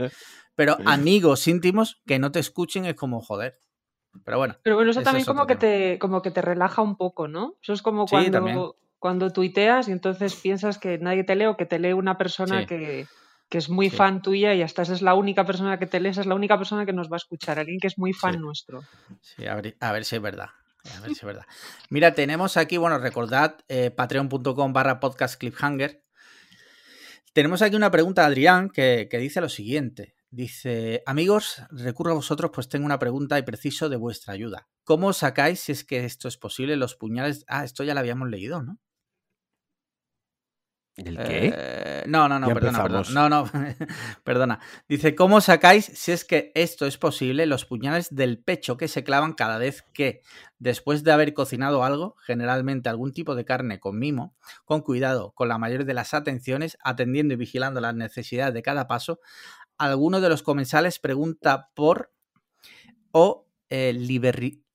Pero 0.59 0.77
amigos 0.87 1.47
íntimos 1.47 2.03
que 2.05 2.19
no 2.19 2.33
te 2.33 2.41
escuchen 2.41 2.85
es 2.85 2.97
como 2.97 3.21
joder. 3.21 3.61
Pero 4.25 4.38
bueno. 4.38 4.56
Pero 4.62 4.76
bueno, 4.76 4.90
eso 4.90 5.02
también 5.02 5.25
como 5.25 5.46
que, 5.46 5.56
te, 5.56 5.99
como 5.99 6.22
que 6.22 6.31
te 6.31 6.43
relaja 6.43 6.82
un 6.82 6.96
poco, 6.96 7.28
¿no? 7.28 7.56
Eso 7.62 7.72
es 7.72 7.82
como 7.82 8.06
cuando, 8.06 8.76
cuando 8.99 9.32
tuiteas 9.32 9.88
y 9.88 9.93
entonces 9.93 10.34
piensas 10.34 10.78
que 10.78 10.99
nadie 10.99 11.25
te 11.25 11.37
lee 11.37 11.46
o 11.46 11.56
que 11.56 11.66
te 11.66 11.78
lee 11.78 11.93
una 11.93 12.19
persona 12.19 12.66
que, 12.66 13.06
es 13.50 13.70
muy 13.70 13.90
fan 13.90 14.20
tuya 14.20 14.55
y 14.55 14.62
hasta 14.62 14.82
esa 14.82 14.93
es 14.93 15.02
la 15.02 15.14
única 15.14 15.44
persona 15.46 15.78
que 15.78 15.87
te 15.87 16.00
lee, 16.00 16.10
esa 16.10 16.20
es 16.20 16.26
la 16.26 16.34
única 16.34 16.58
persona 16.58 16.84
que 16.84 16.93
nos 16.93 17.10
va 17.10 17.16
a 17.16 17.19
escuchar, 17.19 17.58
alguien 17.58 17.81
que 17.81 17.87
es 17.87 17.99
muy 17.99 18.12
fan 18.12 18.40
nuestro. 18.40 18.82
Sí, 19.20 19.46
a 19.46 19.55
ver, 19.55 19.76
a 19.81 19.93
ver 19.93 20.05
si 20.05 20.16
es 20.16 20.22
verdad. 20.22 20.50
A 20.96 21.00
ver 21.00 21.10
si 21.10 21.19
es 21.19 21.25
verdad. 21.25 21.46
Mira, 21.90 22.14
tenemos 22.14 22.56
aquí, 22.56 22.76
bueno, 22.76 22.99
recordad 22.99 23.56
eh, 23.69 23.90
patreon.com 23.90 24.72
barra 24.72 25.00
podcast 25.00 25.38
cliffhanger. 25.38 26.02
Tenemos 27.32 27.62
aquí 27.62 27.76
una 27.76 27.90
pregunta 27.90 28.22
de 28.22 28.28
Adrián 28.28 28.70
que, 28.70 29.08
que 29.10 29.19
dice 29.19 29.40
lo 29.40 29.49
siguiente. 29.49 30.18
Dice, 30.31 31.03
amigos, 31.07 31.63
recurro 31.71 32.11
a 32.13 32.15
vosotros 32.15 32.51
pues 32.55 32.69
tengo 32.69 32.85
una 32.85 32.99
pregunta 32.99 33.39
y 33.39 33.43
preciso 33.43 33.89
de 33.89 33.97
vuestra 33.97 34.35
ayuda. 34.35 34.69
¿Cómo 34.85 35.15
sacáis, 35.15 35.61
si 35.61 35.73
es 35.73 35.85
que 35.85 36.05
esto 36.05 36.29
es 36.29 36.37
posible, 36.37 36.77
los 36.77 36.97
puñales? 36.97 37.45
Ah, 37.49 37.65
esto 37.65 37.83
ya 37.83 37.95
lo 37.95 38.01
habíamos 38.01 38.29
leído, 38.29 38.63
¿no? 38.63 38.79
¿El 40.99 41.17
qué? 41.17 41.55
Eh, 41.57 42.05
no, 42.09 42.29
no, 42.29 42.41
no, 42.41 42.49
perdona, 42.49 42.83
perdona. 42.83 43.09
No, 43.13 43.29
no, 43.29 43.51
perdona. 44.25 44.61
Dice, 44.89 45.15
¿cómo 45.15 45.41
sacáis, 45.41 45.85
si 45.85 46.11
es 46.11 46.25
que 46.25 46.51
esto 46.57 46.87
es 46.87 46.99
posible, 46.99 47.47
los 47.47 47.65
puñales 47.65 48.09
del 48.11 48.43
pecho 48.43 48.77
que 48.77 48.89
se 48.89 49.05
clavan 49.05 49.35
cada 49.35 49.59
vez 49.59 49.83
que, 49.95 50.23
después 50.59 51.05
de 51.05 51.13
haber 51.13 51.35
cocinado 51.35 51.85
algo, 51.85 52.17
generalmente 52.27 52.89
algún 52.89 53.13
tipo 53.13 53.37
de 53.37 53.45
carne 53.45 53.79
con 53.79 53.97
mimo, 53.97 54.35
con 54.65 54.81
cuidado, 54.81 55.33
con 55.37 55.49
la 55.49 55.57
mayor 55.57 55.85
de 55.85 55.95
las 55.95 56.15
atenciones, 56.15 56.77
atendiendo 56.82 57.35
y 57.35 57.37
vigilando 57.37 57.81
las 57.81 57.94
necesidades 57.94 58.55
de 58.55 58.63
cada 58.63 58.89
paso, 58.89 59.20
alguno 59.79 60.20
de 60.20 60.29
los 60.29 60.43
comensales 60.43 60.99
pregunta 60.99 61.70
por 61.75 62.13
o 63.13 63.49
eh, 63.70 63.93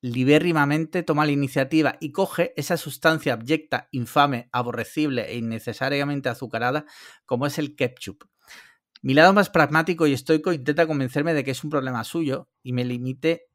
libérrimamente 0.01 1.03
toma 1.03 1.25
la 1.25 1.31
iniciativa 1.31 1.97
y 1.99 2.11
coge 2.11 2.53
esa 2.57 2.77
sustancia 2.77 3.33
abyecta, 3.33 3.87
infame, 3.91 4.49
aborrecible 4.51 5.29
e 5.29 5.37
innecesariamente 5.37 6.29
azucarada 6.29 6.85
como 7.25 7.45
es 7.45 7.57
el 7.57 7.75
ketchup. 7.75 8.25
Mi 9.01 9.13
lado 9.13 9.33
más 9.33 9.49
pragmático 9.49 10.07
y 10.07 10.13
estoico 10.13 10.53
intenta 10.53 10.87
convencerme 10.87 11.33
de 11.33 11.43
que 11.43 11.51
es 11.51 11.63
un 11.63 11.69
problema 11.69 12.03
suyo 12.03 12.49
y 12.61 12.73
me 12.73 12.85
limite 12.85 13.49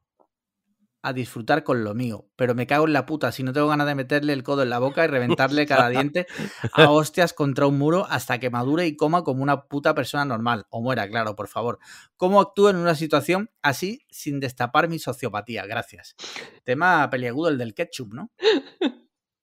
a 1.01 1.13
disfrutar 1.13 1.63
con 1.63 1.83
lo 1.83 1.93
mío, 1.93 2.27
pero 2.35 2.55
me 2.55 2.67
cago 2.67 2.85
en 2.85 2.93
la 2.93 3.05
puta 3.05 3.31
si 3.31 3.43
no 3.43 3.53
tengo 3.53 3.67
ganas 3.67 3.87
de 3.87 3.95
meterle 3.95 4.33
el 4.33 4.43
codo 4.43 4.63
en 4.63 4.69
la 4.69 4.79
boca 4.79 5.03
y 5.03 5.07
reventarle 5.07 5.65
cada 5.65 5.89
diente 5.89 6.27
a 6.73 6.89
hostias 6.91 7.33
contra 7.33 7.67
un 7.67 7.77
muro 7.77 8.05
hasta 8.09 8.39
que 8.39 8.49
madure 8.49 8.85
y 8.85 8.95
coma 8.95 9.23
como 9.23 9.43
una 9.43 9.63
puta 9.67 9.95
persona 9.95 10.25
normal, 10.25 10.65
o 10.69 10.81
muera, 10.81 11.07
claro, 11.07 11.35
por 11.35 11.47
favor. 11.47 11.79
¿Cómo 12.17 12.41
actúo 12.41 12.69
en 12.69 12.75
una 12.75 12.95
situación 12.95 13.49
así 13.61 14.05
sin 14.09 14.39
destapar 14.39 14.89
mi 14.89 14.99
sociopatía? 14.99 15.65
Gracias. 15.65 16.15
Tema 16.63 17.09
peliagudo 17.09 17.49
el 17.49 17.57
del 17.57 17.73
ketchup, 17.73 18.13
¿no? 18.13 18.31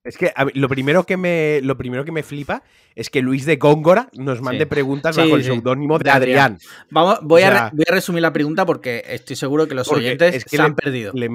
Es 0.07 0.17
que 0.17 0.33
lo, 0.55 0.69
primero 0.69 1.05
que 1.05 1.17
me, 1.17 1.61
lo 1.63 1.77
primero 1.77 2.05
que 2.05 2.13
me 2.13 2.23
flipa 2.23 2.63
es 2.95 3.11
que 3.11 3.23
Luis 3.23 3.45
de 3.45 3.57
Góngora 3.57 4.09
nos 4.13 4.41
mande 4.41 4.65
preguntas 4.65 5.17
bajo 5.17 5.35
el 5.35 5.43
seudónimo 5.43 5.99
de 5.99 6.11
Adrián. 6.11 6.59
Vamos, 6.91 7.19
voy, 7.23 7.43
a, 7.43 7.73
resumir 7.89 8.23
la 8.23 8.33
pregunta 8.33 8.65
porque 8.65 9.03
estoy 9.05 9.35
seguro 9.35 9.67
que 9.67 9.75
los 9.75 9.91
oyentes 9.91 10.45
se 10.47 10.63
han 10.63 10.77
perdido. 10.77 11.13
Le, 11.13 11.29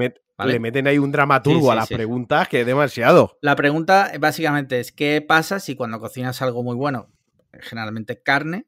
meten 0.59 0.87
ahí 0.87 0.97
un 0.97 1.11
dramaturgo 1.11 1.69
a 1.69 1.75
las 1.75 1.89
preguntas 1.89 2.47
que 2.47 2.61
es 2.61 2.65
demasiado. 2.65 3.37
La 3.41 3.57
pregunta 3.57 4.09
básicamente 4.19 4.79
es: 4.79 4.93
¿qué 4.93 5.21
pasa 5.21 5.59
si 5.59 5.75
cuando 5.75 5.99
cocinas 5.99 6.41
algo 6.41 6.63
muy 6.63 6.77
bueno, 6.77 7.11
generalmente 7.59 8.23
carne, 8.23 8.67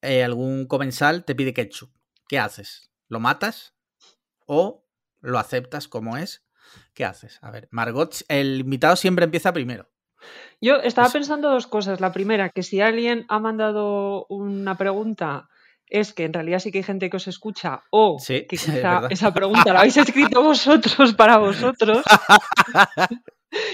eh, 0.00 0.24
algún 0.24 0.66
comensal 0.66 1.24
te 1.24 1.36
pide 1.36 1.54
ketchup? 1.54 1.90
¿Qué 2.26 2.40
haces? 2.40 2.90
¿Lo 3.06 3.20
matas? 3.20 3.76
¿O 4.46 4.84
lo 5.20 5.38
aceptas 5.38 5.86
como 5.86 6.16
es? 6.16 6.44
¿Qué 6.94 7.04
haces? 7.04 7.38
A 7.42 7.50
ver, 7.50 7.68
Margot, 7.70 8.14
el 8.28 8.60
invitado 8.60 8.96
siempre 8.96 9.24
empieza 9.24 9.52
primero. 9.52 9.88
Yo 10.60 10.76
estaba 10.76 11.08
pensando 11.08 11.50
dos 11.50 11.66
cosas. 11.66 12.00
La 12.00 12.12
primera, 12.12 12.50
que 12.50 12.62
si 12.62 12.80
alguien 12.80 13.24
ha 13.28 13.38
mandado 13.38 14.26
una 14.28 14.76
pregunta, 14.76 15.48
es 15.88 16.12
que 16.12 16.24
en 16.24 16.32
realidad 16.32 16.60
sí 16.60 16.70
que 16.70 16.78
hay 16.78 16.84
gente 16.84 17.10
que 17.10 17.16
os 17.16 17.28
escucha, 17.28 17.82
o 17.90 18.16
que 18.24 18.46
quizá 18.48 19.08
esa 19.10 19.32
pregunta 19.32 19.72
la 19.72 19.80
habéis 19.80 19.96
escrito 19.96 20.42
vosotros 20.50 21.14
para 21.14 21.38
vosotros. 21.38 22.02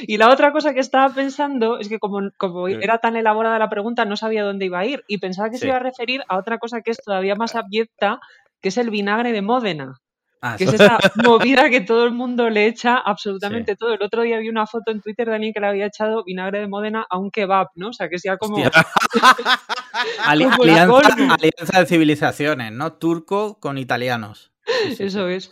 Y 0.08 0.16
la 0.16 0.28
otra 0.30 0.50
cosa 0.50 0.74
que 0.74 0.80
estaba 0.80 1.14
pensando 1.14 1.78
es 1.78 1.88
que 1.88 2.00
como, 2.00 2.32
como, 2.36 2.66
era 2.66 2.98
tan 2.98 3.14
elaborada 3.14 3.60
la 3.60 3.68
pregunta, 3.70 4.04
no 4.04 4.16
sabía 4.16 4.42
dónde 4.42 4.64
iba 4.64 4.80
a 4.80 4.84
ir 4.84 5.04
y 5.06 5.18
pensaba 5.18 5.50
que 5.50 5.58
se 5.58 5.68
iba 5.68 5.76
a 5.76 5.78
referir 5.78 6.22
a 6.28 6.36
otra 6.36 6.58
cosa 6.58 6.80
que 6.80 6.90
es 6.90 6.98
todavía 6.98 7.36
más 7.36 7.54
abyecta, 7.54 8.18
que 8.60 8.70
es 8.70 8.76
el 8.76 8.90
vinagre 8.90 9.30
de 9.30 9.40
Módena. 9.40 10.00
Ah, 10.40 10.54
Que 10.56 10.64
es 10.64 10.72
esa 10.74 10.98
movida 11.24 11.68
que 11.70 11.80
todo 11.80 12.04
el 12.04 12.12
mundo 12.12 12.48
le 12.48 12.66
echa 12.66 12.96
absolutamente 12.96 13.74
todo. 13.76 13.94
El 13.94 14.02
otro 14.02 14.22
día 14.22 14.38
vi 14.38 14.48
una 14.48 14.66
foto 14.66 14.90
en 14.92 15.00
Twitter 15.00 15.28
de 15.28 15.34
alguien 15.34 15.52
que 15.52 15.60
le 15.60 15.66
había 15.66 15.86
echado 15.86 16.22
vinagre 16.24 16.60
de 16.60 16.68
Módena 16.68 17.06
a 17.08 17.18
un 17.18 17.30
kebab, 17.30 17.68
¿no? 17.74 17.88
O 17.88 17.92
sea, 17.92 18.08
que 18.08 18.16
es 18.16 18.22
ya 18.22 18.36
como. 18.36 18.56
Ali- 20.24 20.44
alianza, 20.44 21.80
de 21.80 21.86
civilizaciones, 21.86 22.72
¿no? 22.72 22.92
Turco 22.94 23.58
con 23.60 23.78
italianos. 23.78 24.52
Sí, 24.64 24.96
sí, 24.96 25.04
Eso 25.04 25.28
es. 25.28 25.50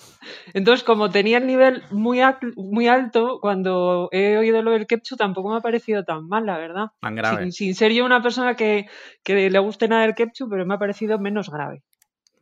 Entonces, 0.52 0.85
como 0.85 1.09
tenía 1.11 1.38
el 1.38 1.47
nivel 1.47 1.83
muy, 1.90 2.21
muy 2.55 2.87
alto, 2.87 3.38
cuando 3.40 4.09
he 4.12 4.37
oído 4.37 4.61
lo 4.62 4.73
del 4.73 4.87
ketchup 4.87 5.16
tampoco 5.19 5.50
me 5.50 5.57
ha 5.57 5.61
parecido 5.61 6.05
tan 6.05 6.28
mal, 6.28 6.45
la 6.45 6.59
verdad. 6.59 6.87
Tan 7.00 7.16
grave. 7.16 7.45
Sin, 7.45 7.52
sin 7.52 7.75
ser 7.75 7.93
yo 7.93 8.05
una 8.05 8.23
persona 8.23 8.55
que, 8.57 8.87
que 9.25 9.49
le 9.49 9.59
guste 9.59 9.88
nada 9.88 10.05
el 10.05 10.14
ketchup, 10.14 10.50
pero 10.50 10.66
me 10.66 10.75
ha 10.75 10.78
parecido 10.78 11.19
menos 11.19 11.49
grave. 11.50 11.83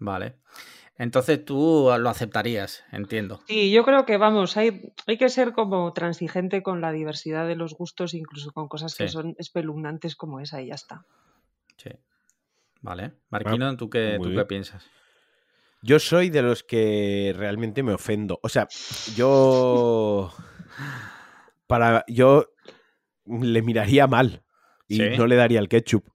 Vale. 0.00 0.34
Entonces 0.96 1.44
tú 1.44 1.90
lo 1.98 2.08
aceptarías, 2.08 2.84
entiendo. 2.92 3.40
Sí, 3.48 3.72
yo 3.72 3.84
creo 3.84 4.04
que 4.06 4.16
vamos, 4.16 4.56
hay, 4.56 4.92
hay 5.08 5.18
que 5.18 5.28
ser 5.28 5.52
como 5.52 5.92
transigente 5.92 6.62
con 6.62 6.80
la 6.80 6.92
diversidad 6.92 7.48
de 7.48 7.56
los 7.56 7.74
gustos, 7.74 8.14
incluso 8.14 8.52
con 8.52 8.68
cosas 8.68 8.94
que 8.94 9.08
son 9.08 9.34
espeluznantes 9.38 10.14
como 10.14 10.38
esa 10.40 10.62
y 10.62 10.68
ya 10.68 10.74
está. 10.74 11.04
Sí. 11.76 11.90
Vale. 12.80 13.12
Marquino, 13.30 13.76
¿tú 13.76 13.90
qué, 13.90 14.18
tú 14.22 14.30
qué 14.34 14.44
piensas? 14.44 14.86
Yo 15.82 15.98
soy 15.98 16.30
de 16.30 16.42
los 16.42 16.62
que 16.62 17.34
realmente 17.36 17.82
me 17.82 17.92
ofendo. 17.92 18.38
O 18.42 18.48
sea, 18.48 18.68
yo. 19.16 20.32
Para. 21.66 22.04
Yo 22.08 22.46
le 23.26 23.62
miraría 23.62 24.06
mal. 24.06 24.42
Y 24.86 24.96
Sí. 24.96 25.02
no 25.18 25.26
le 25.26 25.36
daría 25.36 25.60
el 25.60 25.68
ketchup. 25.68 26.06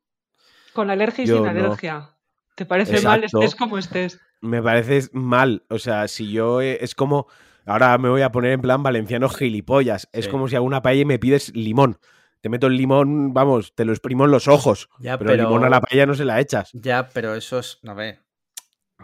Con 0.73 0.89
alergia 0.89 1.23
y 1.23 1.27
Yo 1.27 1.35
sin 1.35 1.43
no. 1.43 1.49
alergia. 1.49 2.15
¿Te 2.55 2.65
parece 2.65 3.01
mal? 3.01 3.23
Estés 3.23 3.55
como 3.55 3.77
estés. 3.77 4.19
Me 4.41 4.61
parece 4.61 5.09
mal. 5.13 5.63
O 5.69 5.79
sea, 5.79 6.07
si 6.07 6.31
yo. 6.31 6.61
eh, 6.61 6.77
Es 6.81 6.95
como. 6.95 7.27
Ahora 7.65 7.97
me 7.99 8.09
voy 8.09 8.21
a 8.23 8.31
poner 8.31 8.53
en 8.53 8.61
plan 8.61 8.81
valenciano 8.81 9.29
gilipollas. 9.29 10.09
Es 10.11 10.27
como 10.27 10.47
si 10.47 10.55
hago 10.55 10.65
una 10.65 10.81
paella 10.81 11.01
y 11.01 11.05
me 11.05 11.19
pides 11.19 11.55
limón. 11.55 11.99
Te 12.41 12.49
meto 12.49 12.67
el 12.67 12.77
limón, 12.77 13.33
vamos, 13.33 13.75
te 13.75 13.85
lo 13.85 13.91
exprimo 13.91 14.25
en 14.25 14.31
los 14.31 14.47
ojos. 14.47 14.89
Ya, 14.99 15.17
pero, 15.17 15.33
el 15.33 15.37
limón 15.41 15.65
a 15.65 15.69
la 15.69 15.81
paella 15.81 16.05
no 16.05 16.15
se 16.15 16.25
la 16.25 16.39
echas. 16.39 16.71
Ya, 16.73 17.09
pero 17.09 17.35
eso 17.35 17.59
es, 17.59 17.77
a 17.85 17.93
ver, 17.93 18.21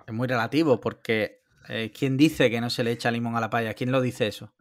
es 0.07 0.13
muy 0.13 0.27
relativo 0.27 0.79
porque 0.79 1.41
eh, 1.67 1.91
¿quién 1.95 2.15
dice 2.17 2.49
que 2.49 2.59
no 2.61 2.69
se 2.71 2.83
le 2.83 2.91
echa 2.91 3.11
limón 3.11 3.35
a 3.35 3.41
la 3.41 3.49
paella? 3.49 3.73
¿Quién 3.73 3.91
lo 3.91 4.01
dice 4.01 4.25
eso? 4.27 4.53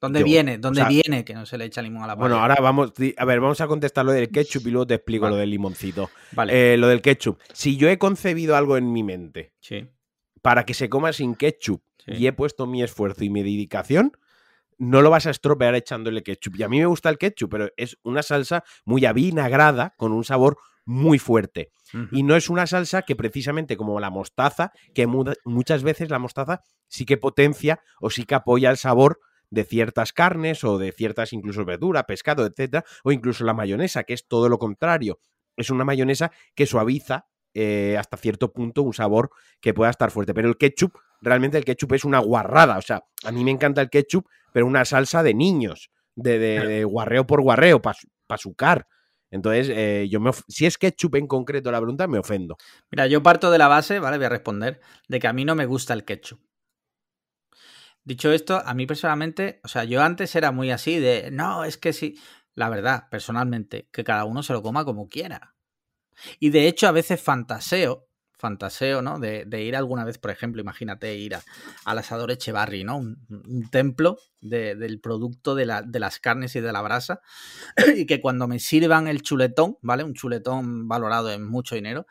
¿Dónde 0.00 0.20
Yo, 0.20 0.26
viene? 0.26 0.56
o 0.56 0.58
¿Dónde 0.58 0.82
sea- 0.82 0.88
viene 0.88 1.24
que 1.24 1.34
no 1.34 1.44
se 1.46 1.56
le 1.58 1.64
echa 1.64 1.80
limón 1.82 2.04
a 2.04 2.08
la 2.08 2.14
paella? 2.14 2.20
Bueno, 2.20 2.36
ahora 2.42 2.56
vamos. 2.60 2.92
A 3.16 3.24
ver, 3.24 3.40
vamos 3.40 3.60
a 3.62 3.66
contestar 3.66 4.04
lo 4.04 4.12
del 4.12 4.28
ketchup 4.30 4.66
y 4.66 4.70
luego 4.70 4.86
te 4.86 4.94
explico 4.94 5.22
Vale. 5.24 5.34
lo 5.36 5.40
del 5.40 5.50
limoncito. 5.50 6.10
Vale, 6.32 6.74
Eh, 6.74 6.76
lo 6.76 6.86
del 6.88 7.00
ketchup. 7.02 7.40
Si 7.52 7.76
yo 7.78 7.88
he 7.88 7.98
concebido 7.98 8.54
algo 8.54 8.76
en 8.76 8.92
mi 8.92 9.02
mente 9.02 9.54
sí, 9.60 9.88
para 10.42 10.64
que 10.64 10.74
se 10.74 10.88
coma 10.88 11.12
sin 11.12 11.34
ketchup 11.34 11.82
Sí. 12.06 12.12
y 12.14 12.26
he 12.26 12.32
puesto 12.32 12.66
mi 12.66 12.82
esfuerzo 12.82 13.24
y 13.24 13.28
mi 13.30 13.42
dedicación, 13.42 14.12
no 14.78 15.02
lo 15.02 15.10
vas 15.10 15.26
a 15.26 15.30
estropear 15.30 15.74
echándole 15.74 16.22
ketchup. 16.22 16.56
Y 16.56 16.62
a 16.62 16.68
mí 16.68 16.78
me 16.78 16.86
gusta 16.86 17.10
el 17.10 17.18
ketchup, 17.18 17.50
pero 17.50 17.68
es 17.76 17.98
una 18.02 18.22
salsa 18.22 18.64
muy 18.86 19.04
avinagrada 19.04 19.92
con 19.98 20.12
un 20.12 20.24
sabor 20.24 20.56
muy 20.86 21.18
fuerte. 21.18 21.70
Y 22.10 22.22
no 22.22 22.36
es 22.36 22.48
una 22.48 22.66
salsa 22.66 23.02
que 23.02 23.16
precisamente 23.16 23.76
como 23.76 24.00
la 24.00 24.08
mostaza, 24.10 24.72
que 24.94 25.06
mu- 25.06 25.24
muchas 25.44 25.82
veces 25.82 26.08
la 26.08 26.18
mostaza 26.18 26.62
sí 26.88 27.04
que 27.04 27.18
potencia 27.18 27.80
o 28.00 28.08
sí 28.10 28.24
que 28.24 28.34
apoya 28.36 28.70
el 28.70 28.76
sabor 28.78 29.20
de 29.50 29.64
ciertas 29.64 30.12
carnes 30.14 30.64
o 30.64 30.78
de 30.78 30.92
ciertas 30.92 31.32
incluso 31.34 31.64
verdura, 31.66 32.04
pescado, 32.06 32.46
etcétera, 32.46 32.84
o 33.04 33.12
incluso 33.12 33.44
la 33.44 33.52
mayonesa, 33.52 34.04
que 34.04 34.14
es 34.14 34.26
todo 34.26 34.48
lo 34.48 34.58
contrario. 34.58 35.18
Es 35.56 35.68
una 35.70 35.84
mayonesa 35.84 36.30
que 36.54 36.64
suaviza 36.66 37.26
eh, 37.54 37.96
hasta 37.98 38.16
cierto 38.16 38.52
punto 38.52 38.82
un 38.82 38.92
sabor 38.94 39.30
que 39.60 39.74
pueda 39.74 39.90
estar 39.90 40.10
fuerte. 40.10 40.34
Pero 40.34 40.48
el 40.48 40.56
ketchup, 40.56 40.92
realmente 41.20 41.58
el 41.58 41.64
ketchup 41.64 41.92
es 41.94 42.04
una 42.04 42.18
guarrada. 42.20 42.78
O 42.78 42.82
sea, 42.82 43.02
a 43.24 43.32
mí 43.32 43.44
me 43.44 43.50
encanta 43.50 43.80
el 43.80 43.90
ketchup, 43.90 44.26
pero 44.52 44.66
una 44.66 44.84
salsa 44.84 45.22
de 45.22 45.34
niños, 45.34 45.90
de, 46.14 46.38
de- 46.38 46.66
de 46.66 46.84
guarreo 46.84 47.26
por 47.26 47.40
guarreo, 47.42 47.80
para 47.80 47.96
sucar. 48.38 48.86
Entonces, 49.32 49.68
eh, 49.70 50.08
yo 50.10 50.18
me 50.20 50.32
si 50.48 50.66
es 50.66 50.76
ketchup 50.76 51.14
en 51.14 51.26
concreto 51.28 51.70
la 51.70 51.78
pregunta, 51.78 52.08
me 52.08 52.18
ofendo. 52.18 52.56
Mira, 52.90 53.06
yo 53.06 53.22
parto 53.22 53.50
de 53.50 53.58
la 53.58 53.68
base, 53.68 54.00
¿vale? 54.00 54.16
Voy 54.16 54.26
a 54.26 54.30
responder, 54.30 54.80
de 55.08 55.18
que 55.20 55.28
a 55.28 55.32
mí 55.32 55.44
no 55.44 55.54
me 55.54 55.66
gusta 55.66 55.94
el 55.94 56.04
ketchup. 56.04 56.40
Dicho 58.02 58.32
esto, 58.32 58.60
a 58.64 58.74
mí 58.74 58.86
personalmente, 58.86 59.60
o 59.62 59.68
sea, 59.68 59.84
yo 59.84 60.02
antes 60.02 60.34
era 60.34 60.52
muy 60.52 60.70
así 60.70 60.98
de, 60.98 61.30
no, 61.30 61.64
es 61.64 61.76
que 61.76 61.92
sí, 61.92 62.18
la 62.54 62.68
verdad, 62.70 63.04
personalmente, 63.10 63.88
que 63.92 64.04
cada 64.04 64.24
uno 64.24 64.42
se 64.42 64.52
lo 64.52 64.62
coma 64.62 64.84
como 64.84 65.08
quiera. 65.08 65.54
Y 66.38 66.50
de 66.50 66.66
hecho, 66.68 66.86
a 66.88 66.92
veces 66.92 67.20
fantaseo, 67.20 68.06
fantaseo, 68.38 69.02
¿no? 69.02 69.18
De, 69.18 69.44
ir 69.62 69.76
alguna 69.76 70.04
vez, 70.04 70.18
por 70.18 70.30
ejemplo, 70.30 70.60
imagínate 70.62 71.14
ir 71.16 71.34
a- 71.34 71.42
al 71.84 71.98
asador 71.98 72.30
Echevarri, 72.30 72.84
¿no? 72.84 72.98
Un, 72.98 73.68
templo 73.70 74.18
de- 74.40 74.74
del 74.76 75.00
producto 75.00 75.54
de, 75.54 75.66
de 75.86 76.00
las 76.00 76.18
carnes 76.20 76.56
y 76.56 76.60
de 76.60 76.72
la 76.72 76.82
brasa. 76.82 77.20
y 77.96 78.06
que 78.06 78.20
cuando 78.20 78.48
me 78.48 78.60
sirvan 78.60 79.08
el 79.08 79.22
chuletón, 79.22 79.78
¿vale? 79.82 80.04
Un 80.04 80.14
chuletón 80.14 80.88
valorado 80.88 81.32
en 81.32 81.44
mucho 81.46 81.74
dinero, 81.74 82.06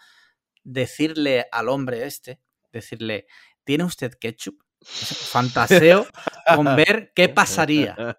decirle 0.64 1.46
al 1.52 1.70
hombre 1.70 2.06
este, 2.06 2.42
decirle, 2.72 3.28
¿tiene 3.64 3.84
usted 3.86 4.14
ketchup? 4.20 4.60
Fantaseo 4.82 6.08
con 6.56 6.66
ver 6.76 7.12
qué 7.14 7.30
pasaría. 7.30 8.18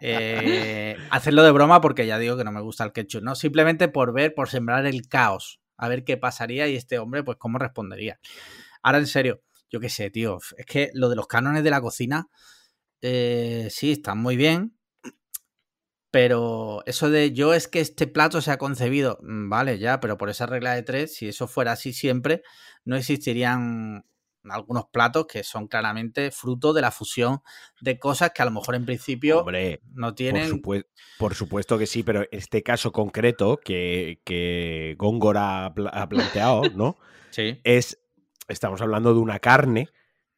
Eh, 0.00 0.96
hacerlo 1.10 1.42
de 1.42 1.50
broma 1.50 1.80
porque 1.80 2.06
ya 2.06 2.18
digo 2.18 2.36
que 2.36 2.44
no 2.44 2.52
me 2.52 2.60
gusta 2.60 2.84
el 2.84 2.92
ketchup, 2.92 3.22
¿no? 3.22 3.34
Simplemente 3.34 3.88
por 3.88 4.12
ver, 4.12 4.34
por 4.34 4.48
sembrar 4.48 4.86
el 4.86 5.08
caos, 5.08 5.60
a 5.76 5.88
ver 5.88 6.04
qué 6.04 6.16
pasaría 6.16 6.68
y 6.68 6.76
este 6.76 6.98
hombre, 6.98 7.22
pues 7.22 7.38
cómo 7.38 7.58
respondería. 7.58 8.18
Ahora, 8.82 8.98
en 8.98 9.06
serio, 9.06 9.42
yo 9.70 9.80
qué 9.80 9.88
sé, 9.88 10.10
tío, 10.10 10.38
es 10.56 10.66
que 10.66 10.90
lo 10.94 11.08
de 11.08 11.16
los 11.16 11.26
cánones 11.26 11.64
de 11.64 11.70
la 11.70 11.80
cocina, 11.80 12.28
eh, 13.02 13.68
sí, 13.70 13.92
están 13.92 14.18
muy 14.18 14.36
bien, 14.36 14.76
pero 16.10 16.84
eso 16.86 17.10
de 17.10 17.32
yo 17.32 17.54
es 17.54 17.66
que 17.66 17.80
este 17.80 18.06
plato 18.06 18.40
se 18.40 18.52
ha 18.52 18.56
concebido, 18.58 19.18
mm, 19.22 19.48
vale, 19.48 19.78
ya, 19.78 19.98
pero 19.98 20.16
por 20.16 20.30
esa 20.30 20.46
regla 20.46 20.74
de 20.74 20.84
tres, 20.84 21.16
si 21.16 21.26
eso 21.26 21.48
fuera 21.48 21.72
así 21.72 21.92
siempre, 21.92 22.42
no 22.84 22.96
existirían 22.96 24.04
algunos 24.50 24.86
platos 24.86 25.26
que 25.26 25.42
son 25.42 25.68
claramente 25.68 26.30
fruto 26.30 26.72
de 26.72 26.82
la 26.82 26.90
fusión 26.90 27.40
de 27.80 27.98
cosas 27.98 28.32
que 28.34 28.42
a 28.42 28.44
lo 28.44 28.50
mejor 28.50 28.74
en 28.74 28.84
principio 28.84 29.40
Hombre, 29.40 29.80
no 29.92 30.08
por, 30.08 30.14
tienen. 30.16 30.62
por 31.16 31.34
supuesto 31.34 31.78
que 31.78 31.86
sí, 31.86 32.02
pero 32.02 32.24
este 32.30 32.62
caso 32.62 32.92
concreto 32.92 33.58
que, 33.58 34.20
que 34.24 34.94
Góngora 34.98 35.66
ha, 35.66 35.74
pla- 35.74 35.90
ha 35.90 36.08
planteado, 36.08 36.70
¿no? 36.74 36.96
Sí, 37.30 37.60
es, 37.64 37.98
estamos 38.48 38.80
hablando 38.80 39.12
de 39.14 39.20
una 39.20 39.38
carne, 39.38 39.88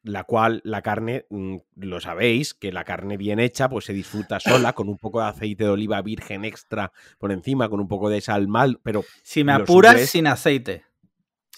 la 0.03 0.23
cual 0.23 0.61
la 0.63 0.81
carne, 0.81 1.25
mm, 1.29 1.57
lo 1.75 1.99
sabéis, 1.99 2.53
que 2.53 2.71
la 2.71 2.85
carne 2.85 3.17
bien 3.17 3.39
hecha, 3.39 3.67
pues 3.67 3.85
se 3.85 3.93
disfruta 3.93 4.39
sola, 4.39 4.73
con 4.73 4.87
un 4.87 4.97
poco 4.97 5.19
de 5.19 5.27
aceite 5.27 5.65
de 5.65 5.69
oliva 5.71 6.01
virgen 6.01 6.45
extra 6.45 6.91
por 7.19 7.31
encima, 7.31 7.67
con 7.69 7.79
un 7.81 7.87
poco 7.89 8.09
de 8.09 8.21
sal 8.21 8.47
mal, 8.47 8.79
pero 8.83 9.03
si 9.23 9.43
me 9.43 9.51
apuras, 9.51 9.99
es- 10.01 10.09
sin 10.11 10.27
aceite. 10.27 10.85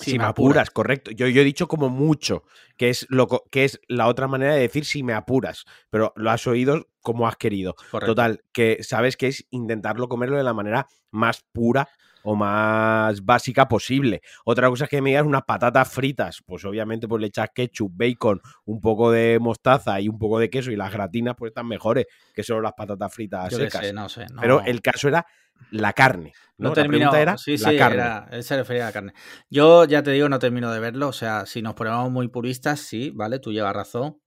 Si, 0.04 0.18
me 0.18 0.26
apuras, 0.26 0.70
correcto. 0.70 1.12
Yo, 1.12 1.28
yo 1.28 1.42
he 1.42 1.46
dicho 1.46 1.68
como 1.68 1.90
mucho, 1.90 2.44
que 2.78 2.90
es, 2.90 3.06
lo, 3.10 3.28
que 3.52 3.66
es 3.66 3.80
la 3.88 4.08
otra 4.08 4.28
manera 4.28 4.54
de 4.54 4.62
decir 4.62 4.86
si 4.86 5.04
me 5.04 5.14
apuras, 5.14 5.66
pero 5.90 6.14
lo 6.16 6.32
has 6.32 6.46
oído 6.48 6.88
como 7.02 7.28
has 7.28 7.36
querido. 7.38 7.76
Correcto. 7.92 8.12
Total, 8.14 8.42
que 8.52 8.80
sabes 8.82 9.18
que 9.18 9.28
es 9.28 9.46
intentarlo 9.52 10.08
comerlo 10.10 10.38
de 10.38 10.44
la 10.44 10.54
manera 10.54 10.88
más 11.12 11.44
pura 11.52 11.88
o 12.24 12.36
más 12.36 13.24
básica 13.24 13.68
posible. 13.68 14.22
Otra 14.44 14.68
cosa 14.70 14.84
es 14.84 14.90
que 14.90 15.02
me 15.02 15.12
digas 15.12 15.26
unas 15.26 15.44
patatas 15.44 15.90
fritas, 15.92 16.44
pues 16.46 16.66
obviamente 16.66 17.08
pues 17.08 17.22
le 17.22 17.28
echas 17.28 17.50
ketchup, 17.56 17.92
bacon, 17.96 18.42
un 18.66 18.82
poco 18.82 19.10
de 19.12 19.40
mostaza 19.40 20.00
y 20.02 20.10
un 20.10 20.20
poco 20.20 20.38
de 20.40 20.50
queso 20.50 20.70
y 20.72 20.76
las 20.76 20.92
gratinas 20.92 21.36
pues 21.38 21.52
están 21.52 21.68
mejores 21.68 22.06
que 22.34 22.44
solo 22.44 22.62
las 22.62 22.74
patatas 22.74 23.14
fritas 23.14 23.50
Yo 23.52 23.58
secas. 23.58 23.86
sé, 23.86 23.94
no 23.94 24.10
sé. 24.10 24.26
no- 24.34 24.42
Pero 24.42 24.62
el 24.66 24.82
caso 24.82 25.08
era 25.08 25.26
la 25.72 25.94
carne. 25.94 26.34
¿no? 26.58 26.66
No 26.66 26.70
la 26.70 26.76
termino. 26.76 26.98
pregunta 27.12 27.22
era 27.22 27.38
sí, 27.38 27.58
la 27.58 27.70
sí, 27.70 27.78
carne. 27.78 27.96
era- 27.98 28.28
él 28.32 28.44
se 28.44 28.58
refería 28.58 28.84
a 28.84 28.86
la 28.88 28.92
carne. 28.92 29.14
Yo 29.50 29.86
ya 29.86 30.04
te 30.04 30.12
digo, 30.12 30.28
no 30.30 30.40
termino 30.40 30.72
de 30.74 30.80
verlo. 30.82 31.08
O 31.08 31.14
sea, 31.14 31.46
si 31.46 31.62
nos 31.62 31.74
ponemos 31.74 32.12
muy 32.12 32.28
puristas, 32.28 32.80
sí, 32.82 33.12
vale, 33.16 33.40
tú 33.40 33.52
llevas 33.54 33.74
razón. 33.76 34.20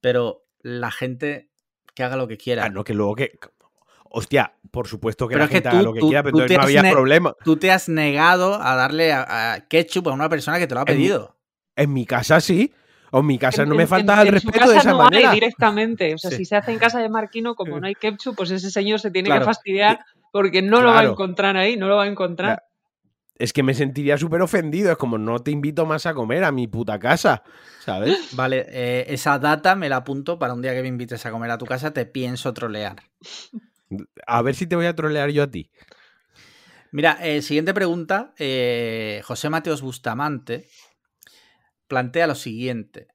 Pero 0.00 0.44
la 0.62 0.90
gente 0.90 1.50
que 1.94 2.02
haga 2.02 2.16
lo 2.16 2.26
que 2.28 2.36
quiera. 2.38 2.64
Ah, 2.64 2.68
no, 2.70 2.82
que 2.84 2.94
luego 2.94 3.14
que. 3.14 3.38
Hostia, 4.12 4.56
por 4.72 4.88
supuesto 4.88 5.28
que 5.28 5.34
Pero 5.34 5.40
la 5.40 5.44
es 5.44 5.50
que 5.50 5.54
gente 5.56 5.68
haga 5.68 5.78
tú- 5.80 5.84
lo 5.84 5.92
que 5.92 6.00
tú- 6.00 6.06
quiera, 6.08 6.22
pero 6.24 6.32
tú 6.32 6.38
entonces 6.42 6.56
te 6.66 6.72
no 6.74 6.80
había 6.80 6.92
problema. 6.92 7.34
Tú 7.44 7.56
te 7.56 7.70
has 7.70 7.88
negado 7.88 8.60
a 8.60 8.74
darle 8.74 9.12
a, 9.12 9.52
a 9.54 9.60
ketchup 9.68 10.08
a 10.08 10.12
una 10.12 10.28
persona 10.28 10.58
que 10.58 10.66
te 10.66 10.74
lo 10.74 10.80
ha 10.80 10.84
En 10.88 10.96
mi- 10.96 11.02
pedido. 11.04 11.36
En 11.76 11.92
mi 11.92 12.06
casa 12.06 12.40
sí. 12.40 12.72
O 13.12 13.20
en 13.20 13.26
mi 13.26 13.38
casa 13.38 13.62
En- 13.62 13.68
no 13.68 13.74
me 13.76 13.82
en- 13.82 13.88
falta 13.88 14.14
en- 14.22 14.28
el 14.28 14.34
en 14.34 14.40
su 14.40 14.46
respeto 14.48 14.68
de 14.68 14.74
casa 14.76 14.80
esa 14.88 14.90
no 14.96 15.02
hay 15.02 15.10
manera. 15.10 15.32
directamente. 15.32 16.14
O 16.14 16.18
sea, 16.18 16.30
Sí. 16.30 16.36
si 16.38 16.44
se 16.44 16.56
hace 16.56 16.72
en 16.72 16.78
casa 16.78 16.98
de 17.00 17.08
Marquino, 17.08 17.54
como 17.54 17.78
no 17.80 17.86
hay 17.86 17.94
ketchup, 17.94 18.34
pues 18.36 18.50
ese 18.50 18.70
señor 18.70 18.98
se 19.00 19.10
tiene 19.12 19.26
Claro. 19.28 19.42
que 19.42 19.46
fastidiar 19.46 20.00
porque 20.30 20.62
no 20.62 20.82
lo 20.82 20.90
va 20.90 21.00
a 21.00 21.04
encontrar 21.04 21.56
ahí, 21.56 21.76
no 21.76 21.88
lo 21.88 21.96
va 21.96 22.04
a 22.04 22.08
encontrar. 22.08 22.62
Es 23.36 23.54
que 23.54 23.62
me 23.62 23.72
sentiría 23.72 24.18
súper 24.18 24.42
ofendido. 24.42 24.92
Es 24.92 24.98
como 24.98 25.16
no 25.16 25.38
te 25.38 25.50
invito 25.50 25.86
más 25.86 26.04
a 26.04 26.12
comer 26.12 26.44
a 26.44 26.52
mi 26.52 26.66
puta 26.66 26.98
casa. 26.98 27.42
¿Sabes? 27.78 28.28
Vale, 28.36 28.66
eh, 28.68 29.06
esa 29.08 29.38
data 29.38 29.74
me 29.76 29.88
la 29.88 29.96
apunto 29.96 30.38
para 30.38 30.52
un 30.52 30.60
día 30.60 30.74
que 30.74 30.82
me 30.82 30.88
invites 30.88 31.24
a 31.24 31.30
comer 31.30 31.50
a 31.50 31.58
tu 31.58 31.64
casa, 31.64 31.92
te 31.92 32.04
pienso 32.04 32.52
trolear. 32.52 32.96
A 34.26 34.42
ver 34.42 34.54
si 34.54 34.66
te 34.66 34.76
voy 34.76 34.86
a 34.86 34.94
trolear 34.94 35.30
yo 35.30 35.42
a 35.42 35.50
ti. 35.50 35.70
Mira, 36.92 37.18
eh, 37.22 37.40
siguiente 37.40 37.72
pregunta. 37.72 38.34
eh, 38.38 39.22
José 39.24 39.48
Mateos 39.48 39.80
Bustamante 39.80 40.68
plantea 41.86 42.26
lo 42.26 42.34
siguiente. 42.34 43.08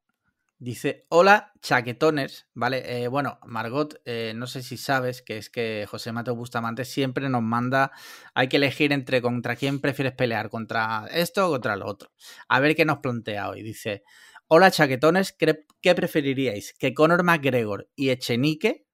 Dice, 0.58 1.06
hola 1.10 1.52
chaquetones, 1.60 2.48
¿vale? 2.54 3.04
Eh, 3.04 3.10
bueno, 3.10 3.40
Margot, 3.46 4.02
eh, 4.06 4.32
no 4.38 4.48
sé 4.48 4.64
si 4.64 4.78
sabes 4.78 5.22
que 5.22 5.38
es 5.38 5.50
que 5.50 5.86
José 5.90 6.14
Mateo 6.14 6.34
Bustamante 6.34 6.86
siempre 6.86 7.28
nos 7.28 7.42
manda, 7.42 7.92
hay 8.34 8.48
que 8.48 8.56
elegir 8.56 8.94
entre 8.94 9.22
contra 9.22 9.58
quién 9.58 9.82
prefieres 9.82 10.14
pelear, 10.14 10.50
contra 10.50 11.08
esto 11.12 11.46
o 11.46 11.52
contra 11.52 11.76
lo 11.76 11.88
otro. 11.88 12.10
A 12.48 12.62
ver 12.62 12.74
qué 12.74 12.86
nos 12.86 13.00
plantea 13.00 13.50
hoy. 13.50 13.64
Dice, 13.64 14.04
hola 14.48 14.72
chaquetones, 14.72 15.34
¿qué 15.34 15.94
preferiríais? 15.94 16.74
¿Que 16.74 16.94
Conor 16.94 17.24
McGregor 17.24 17.90
y 17.94 18.12
Echenique 18.12 18.88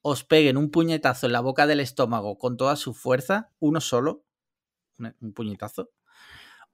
os 0.00 0.24
peguen 0.24 0.56
un 0.56 0.70
puñetazo 0.70 1.26
en 1.26 1.32
la 1.32 1.40
boca 1.40 1.66
del 1.66 1.80
estómago 1.80 2.38
con 2.38 2.56
toda 2.56 2.76
su 2.76 2.94
fuerza, 2.94 3.50
uno 3.58 3.82
solo, 3.82 4.24
un 5.20 5.34
puñetazo? 5.34 5.90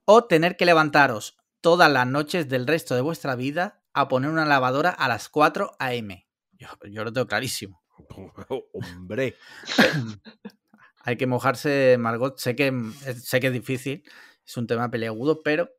¿O 0.04 0.26
tener 0.26 0.56
que 0.56 0.66
levantaros 0.66 1.36
todas 1.60 1.90
las 1.90 2.06
noches 2.06 2.48
del 2.48 2.68
resto 2.68 2.94
de 2.94 3.00
vuestra 3.00 3.34
vida 3.34 3.79
a 3.92 4.08
poner 4.08 4.30
una 4.30 4.46
lavadora 4.46 4.90
a 4.90 5.08
las 5.08 5.28
4 5.28 5.72
a.m. 5.78 6.26
Yo, 6.52 7.04
lo 7.04 7.12
tengo 7.12 7.26
clarísimo. 7.26 7.82
Hombre. 8.72 9.36
Hay 11.04 11.16
que 11.16 11.26
mojarse, 11.26 11.96
Margot. 11.98 12.38
Sé 12.38 12.54
que, 12.54 12.72
sé 13.16 13.40
que 13.40 13.46
es 13.46 13.52
difícil, 13.52 14.02
es 14.46 14.56
un 14.56 14.66
tema 14.66 14.90
peleagudo, 14.90 15.42
pero 15.42 15.70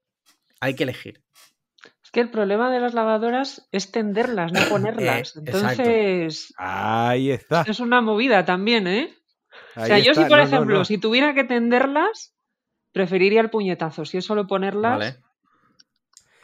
hay 0.59 0.75
que 0.75 0.83
elegir. 0.83 1.23
Es 2.03 2.09
que 2.11 2.21
el 2.21 2.31
problema 2.31 2.71
de 2.71 2.79
las 2.79 2.95
lavadoras 2.95 3.67
es 3.71 3.91
tenderlas, 3.91 4.51
no 4.51 4.59
eh, 4.61 4.65
ponerlas. 4.67 5.35
Entonces. 5.37 6.53
Ahí 6.57 7.29
está. 7.31 7.63
Es 7.67 7.79
una 7.79 8.01
movida 8.01 8.45
también, 8.45 8.87
¿eh? 8.87 9.13
o 9.75 9.85
sea, 9.85 9.99
yo 9.99 10.13
si, 10.15 10.25
por 10.25 10.39
ejemplo, 10.39 10.85
si 10.85 10.97
tuviera 10.97 11.35
que 11.35 11.43
tenderlas, 11.43 12.35
preferiría 12.91 13.41
el 13.41 13.49
puñetazo. 13.49 14.05
Si 14.05 14.17
es 14.17 14.25
solo 14.25 14.47
ponerlas. 14.47 14.99
Vale. 14.99 15.30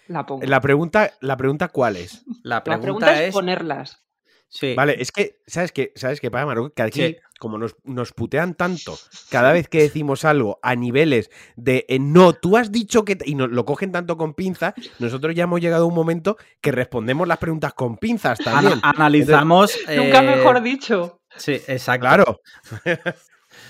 La 0.07 0.25
La 0.41 0.61
pregunta, 0.61 1.13
la 1.21 1.37
pregunta 1.37 1.67
¿cuál 1.69 1.97
es? 1.97 2.23
La 2.43 2.63
pregunta, 2.63 3.23
es, 3.23 3.33
ponerlas. 3.33 4.03
Sí. 4.49 4.73
Vale, 4.75 4.95
es 4.99 5.11
que, 5.11 5.41
¿sabes 5.45 5.71
qué? 5.71 5.91
¿Sabes 5.95 6.21
qué 6.21 6.31
pasa, 6.31 6.53
Que 6.73 6.81
aquí, 6.81 7.17
como 7.37 7.57
nos, 7.57 8.13
putean 8.13 8.55
tanto 8.55 8.97
cada 9.29 9.51
vez 9.51 9.67
que 9.67 9.81
decimos 9.81 10.25
algo 10.25 10.59
a 10.63 10.75
niveles 10.75 11.29
de 11.55 11.85
eh, 11.89 11.99
no, 11.99 12.33
tú 12.33 12.57
has 12.57 12.71
dicho 12.71 13.03
que. 13.03 13.17
y 13.25 13.35
nos 13.35 13.49
lo 13.49 13.65
cogen 13.65 13.91
tanto 13.91 14.17
con 14.17 14.33
pinzas, 14.33 14.73
nosotros 14.99 15.35
ya 15.35 15.43
hemos 15.43 15.59
llegado 15.59 15.83
a 15.83 15.87
un 15.87 15.95
momento 15.95 16.37
que 16.61 16.71
respondemos 16.71 17.27
las 17.27 17.37
preguntas 17.37 17.73
con 17.73 17.97
pinzas 17.97 18.39
también. 18.39 18.79
analizamos. 18.83 19.77
Nunca 19.87 20.23
eh, 20.23 20.35
mejor 20.37 20.61
dicho. 20.61 21.21
Sí, 21.35 21.53
exacto. 21.67 22.07
Claro. 22.07 22.41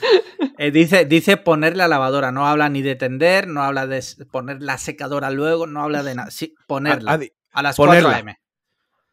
Eh, 0.60 0.72
dice, 0.72 1.06
dice 1.06 1.38
poner 1.38 1.77
la 1.77 1.88
lavadora, 1.88 2.32
no 2.32 2.48
habla 2.48 2.68
ni 2.68 2.82
de 2.82 2.96
tender, 2.96 3.48
no 3.48 3.62
habla 3.62 3.86
de 3.86 4.04
poner 4.32 4.60
la 4.62 4.80
secadora 4.80 5.30
luego, 5.30 5.68
no 5.68 5.84
habla 5.84 6.01
de 6.01 6.16
nada. 6.16 6.32
Sí, 6.32 6.56
ponerla. 6.66 7.20
A, 7.51 7.62
las 7.62 7.75
4 7.75 8.10
am. 8.10 8.36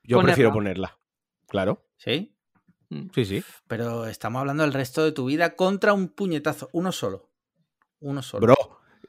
Yo 0.03 0.23
prefiero 0.23 0.53
ponerla. 0.53 0.99
Claro. 1.47 1.85
¿Sí? 1.99 2.35
Mm. 2.88 3.09
Sí, 3.14 3.25
sí. 3.25 3.45
Pero 3.67 4.07
estamos 4.07 4.41
hablando 4.41 4.62
del 4.62 4.73
resto 4.73 5.05
de 5.05 5.12
tu 5.12 5.26
vida 5.26 5.55
contra 5.55 5.93
un 5.93 6.09
puñetazo, 6.09 6.71
uno 6.73 6.93
solo. 6.93 7.31
Uno 8.00 8.23
solo. 8.23 8.47
Bro, 8.47 8.57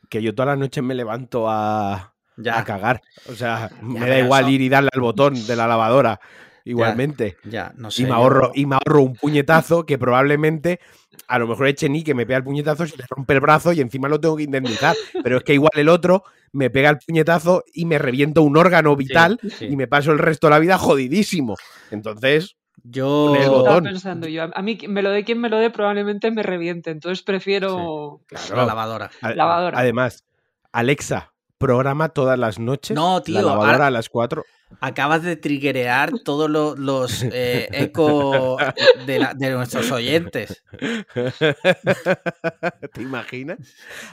que 0.09 0.21
yo 0.21 0.35
todas 0.35 0.47
las 0.47 0.59
noches 0.59 0.83
me 0.83 0.95
levanto 0.95 1.49
a, 1.49 2.15
a 2.51 2.63
cagar. 2.65 3.01
O 3.29 3.33
sea, 3.33 3.69
me 3.81 4.07
da 4.07 4.19
igual 4.19 4.49
ir 4.49 4.61
y 4.61 4.69
darle 4.69 4.89
al 4.93 5.01
botón 5.01 5.33
de 5.47 5.55
la 5.55 5.67
lavadora 5.67 6.19
igualmente. 6.65 7.37
Ya, 7.43 7.73
no 7.77 7.91
sé. 7.91 8.01
Y 8.01 8.05
me, 8.05 8.13
ahorro, 8.13 8.51
y 8.53 8.65
me 8.65 8.75
ahorro 8.75 9.03
un 9.03 9.13
puñetazo 9.13 9.85
que 9.85 9.97
probablemente 9.97 10.79
a 11.27 11.39
lo 11.39 11.47
mejor 11.47 11.73
ni 11.89 12.03
que 12.03 12.13
me 12.13 12.25
pega 12.25 12.37
el 12.37 12.43
puñetazo, 12.43 12.85
se 12.85 12.97
le 12.97 13.05
rompe 13.09 13.33
el 13.33 13.39
brazo 13.39 13.73
y 13.73 13.81
encima 13.81 14.07
lo 14.07 14.19
tengo 14.19 14.37
que 14.37 14.43
indemnizar. 14.43 14.95
Pero 15.23 15.37
es 15.37 15.43
que 15.43 15.53
igual 15.53 15.71
el 15.75 15.89
otro 15.89 16.23
me 16.51 16.69
pega 16.69 16.89
el 16.89 16.99
puñetazo 16.99 17.63
y 17.73 17.85
me 17.85 17.97
reviento 17.97 18.41
un 18.41 18.57
órgano 18.57 18.95
vital 18.95 19.39
y 19.59 19.75
me 19.75 19.87
paso 19.87 20.11
el 20.11 20.19
resto 20.19 20.47
de 20.47 20.51
la 20.51 20.59
vida 20.59 20.77
jodidísimo. 20.77 21.55
Entonces, 21.91 22.55
yo 22.83 23.35
estaba 23.35 23.81
pensando 23.81 24.27
yo, 24.27 24.43
a 24.53 24.61
mí 24.61 24.77
me 24.87 25.01
lo 25.01 25.09
dé 25.09 25.23
quien 25.23 25.39
me 25.39 25.49
lo 25.49 25.57
dé 25.57 25.69
probablemente 25.69 26.29
me 26.31 26.43
reviente, 26.43 26.91
entonces 26.91 27.23
prefiero 27.23 28.21
la 28.53 28.65
lavadora. 28.65 29.09
lavadora. 29.21 29.79
Además, 29.79 30.23
Alexa, 30.71 31.33
programa 31.57 32.09
todas 32.09 32.37
las 32.37 32.59
noches. 32.59 32.95
No, 32.95 33.21
tío. 33.21 33.35
La 33.35 33.41
lavadora 33.41 33.87
a 33.87 33.91
las 33.91 34.09
4. 34.09 34.43
Acabas 34.81 35.23
de 35.23 35.35
triggerear 35.35 36.11
todos 36.23 36.49
los, 36.49 37.23
eh, 37.31 37.67
ecos 37.71 38.57
de, 39.05 39.49
nuestros 39.51 39.91
oyentes. 39.91 40.63
¿Te 42.93 43.01
imaginas? 43.01 43.59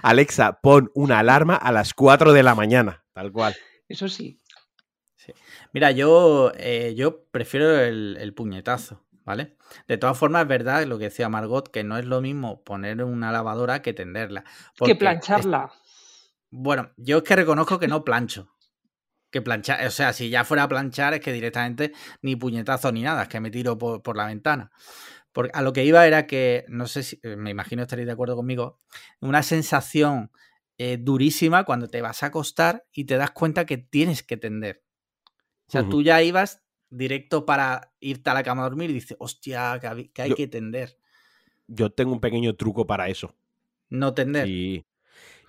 Alexa, 0.03 0.61
pon 0.61 0.91
una 0.95 1.19
alarma 1.19 1.57
a 1.57 1.73
las 1.73 1.95
4 1.95 2.33
de 2.33 2.43
la 2.43 2.55
mañana, 2.55 3.05
tal 3.13 3.33
cual. 3.33 3.57
Eso 3.89 4.09
sí. 4.09 4.41
Mira, 5.73 5.91
yo, 5.91 6.53
eh, 6.57 6.95
yo 6.97 7.25
prefiero 7.31 7.81
el, 7.81 8.35
puñetazo, 8.35 9.05
¿vale? 9.25 9.57
De 9.89 9.97
todas 9.97 10.19
formas, 10.19 10.43
es 10.43 10.49
verdad 10.49 10.85
lo 10.85 10.99
que 10.99 11.05
decía 11.05 11.29
Margot, 11.29 11.71
que 11.71 11.85
no 11.85 11.97
es 11.97 12.05
lo 12.05 12.21
mismo 12.21 12.63
poner 12.63 13.03
una 13.05 13.33
lavadora 13.33 13.81
que 13.81 13.95
tenderla. 13.95 14.45
Que 14.85 14.95
plancharla. 14.95 15.73
Bueno, 16.51 16.91
yo 16.99 17.19
es 17.19 17.23
que 17.23 17.37
reconozco 17.37 17.79
que 17.79 17.89
no 17.89 18.05
plancho. 18.05 18.53
Que 19.33 19.43
planchar, 19.43 19.85
o 19.85 19.91
sea, 19.91 20.13
si 20.13 20.29
ya 20.29 20.45
fuera 20.45 20.65
a 20.65 20.69
planchar 20.69 21.15
es 21.15 21.21
que 21.21 21.33
directamente 21.33 21.93
ni 22.21 22.37
puñetazo 22.37 22.93
ni 22.93 23.03
nada, 23.03 23.23
es 23.23 23.29
que 23.29 23.41
me 23.41 23.51
tiro 23.51 23.77
por, 23.77 24.17
la 24.17 24.27
ventana. 24.27 24.71
Porque 25.33 25.51
a 25.55 25.63
lo 25.63 25.73
que 25.73 25.85
iba 25.85 26.07
era 26.07 26.27
que, 26.27 26.65
no 26.69 26.87
sé 26.87 27.03
si, 27.03 27.19
eh, 27.23 27.37
me 27.37 27.51
imagino 27.51 27.83
estaréis 27.83 28.07
de 28.07 28.13
acuerdo 28.13 28.37
conmigo, 28.37 28.81
una 29.21 29.43
sensación 29.43 30.31
eh, 30.77 30.99
durísima 31.01 31.65
cuando 31.65 31.89
te 31.89 32.03
vas 32.03 32.23
a 32.23 32.27
acostar 32.27 32.85
y 32.93 33.05
te 33.05 33.17
das 33.17 33.31
cuenta 33.31 33.65
que 33.65 33.79
tienes 33.79 34.23
que 34.23 34.37
tender. 34.37 34.85
O 35.67 35.73
sea, 35.73 35.89
tú 35.89 36.03
ya 36.03 36.23
ibas 36.23 36.63
directo 36.91 37.47
para 37.47 37.95
irte 37.99 38.29
a 38.29 38.35
la 38.35 38.43
cama 38.43 38.61
a 38.63 38.69
dormir 38.69 38.91
y 38.91 38.95
dices, 38.95 39.17
hostia, 39.19 39.81
que, 39.81 40.23
hay 40.23 40.35
que 40.35 40.47
tender. 40.47 40.99
Yo 41.67 41.91
tengo 41.91 42.13
un 42.13 42.21
pequeño 42.21 42.55
truco 42.55 42.87
para 42.87 43.09
eso. 43.09 43.35
No 43.89 44.13
tender. 44.13 44.47
Y 44.47 44.87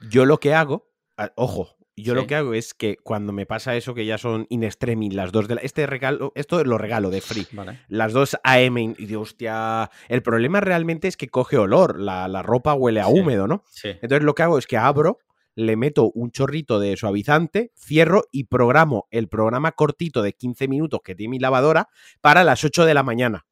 yo 0.10 0.26
lo 0.26 0.40
que 0.40 0.54
hago 0.54 0.94
ojo, 1.36 1.78
yo 1.96 2.16
lo 2.16 2.26
que 2.26 2.36
hago 2.36 2.54
es 2.54 2.74
que 2.74 2.98
cuando 2.98 3.34
me 3.34 3.46
pasa 3.46 3.76
eso, 3.76 3.94
que 3.94 4.06
ya 4.06 4.18
son 4.18 4.48
in 4.50 4.64
extremis 4.64 5.14
las 5.14 5.32
dos 5.32 5.48
de 5.48 5.56
la, 5.56 5.62
Este 5.62 5.86
regalo, 5.86 6.32
esto 6.36 6.64
lo 6.64 6.78
regalo 6.78 7.12
de 7.12 7.22
free. 7.22 7.48
Las 7.88 8.14
dos 8.14 8.38
AM 8.44 8.78
y 8.78 9.06
digo, 9.06 9.22
hostia. 9.22 9.92
El 10.10 10.24
problema 10.24 10.60
realmente 10.60 11.08
es 11.08 11.18
que 11.18 11.30
coge 11.30 11.58
olor. 11.58 12.00
La, 12.00 12.42
ropa 12.42 12.74
huele 12.74 13.00
a 13.00 13.08
húmedo, 13.08 13.48
¿no? 13.48 13.64
Entonces 13.84 14.24
lo 14.24 14.34
que 14.34 14.44
hago 14.44 14.58
es 14.58 14.66
que 14.66 14.78
abro, 14.78 15.20
le 15.56 15.76
meto 15.76 16.12
un 16.14 16.32
chorrito 16.32 16.80
de 16.80 16.98
suavizante, 16.98 17.72
cierro 17.78 18.24
y 18.32 18.46
programo 18.46 19.08
el 19.12 19.28
programa 19.28 19.72
cortito 19.74 20.24
de 20.24 20.34
15 20.34 20.68
minutos 20.68 21.02
que 21.04 21.16
tiene 21.16 21.32
mi 21.32 21.40
lavadora 21.40 21.90
para 22.22 22.44
las 22.44 22.64
8 22.64 22.86
de 22.86 22.94
la 22.94 23.04
mañana. 23.04 23.46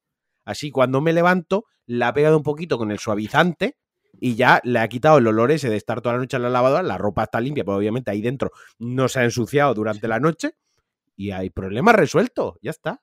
Así 0.46 0.72
cuando 0.72 1.02
me 1.02 1.14
levanto, 1.14 1.66
la 1.86 2.10
he 2.10 2.14
pegado 2.14 2.38
un 2.38 2.44
poquito 2.44 2.78
con 2.78 2.92
el 2.92 2.98
suavizante 2.98 3.78
y 4.20 4.36
ya 4.36 4.62
le 4.64 4.80
ha 4.80 4.88
quitado 4.88 5.18
el 5.18 5.28
olor 5.28 5.52
ese 5.52 5.70
de 5.70 5.78
estar 5.78 6.02
toda 6.02 6.16
la 6.16 6.22
noche 6.22 6.38
en 6.38 6.44
la 6.44 6.50
lavadora, 6.50 6.84
la 6.84 6.98
ropa 6.98 7.24
está 7.24 7.40
limpia, 7.40 7.64
pero 7.64 7.78
obviamente 7.78 8.12
ahí 8.12 8.22
dentro 8.22 8.52
no 8.80 9.08
se 9.08 9.20
ha 9.20 9.24
ensuciado 9.24 9.74
durante 9.74 10.08
la 10.08 10.20
noche 10.20 10.56
y 11.16 11.32
hay 11.32 11.50
problema 11.50 11.94
resuelto, 11.94 12.58
ya 12.62 12.72
está. 12.72 13.02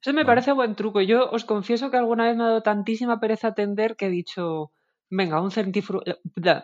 Eso 0.00 0.12
me 0.12 0.24
parece 0.24 0.52
buen 0.52 0.74
truco. 0.74 1.00
Yo 1.00 1.30
os 1.30 1.44
confieso 1.44 1.90
que 1.90 1.96
alguna 1.96 2.26
vez 2.26 2.36
me 2.36 2.42
ha 2.42 2.46
dado 2.46 2.62
tantísima 2.62 3.20
pereza 3.20 3.48
atender 3.48 3.96
que 3.96 4.06
he 4.06 4.10
dicho, 4.10 4.72
venga, 5.08 5.40
un, 5.40 5.50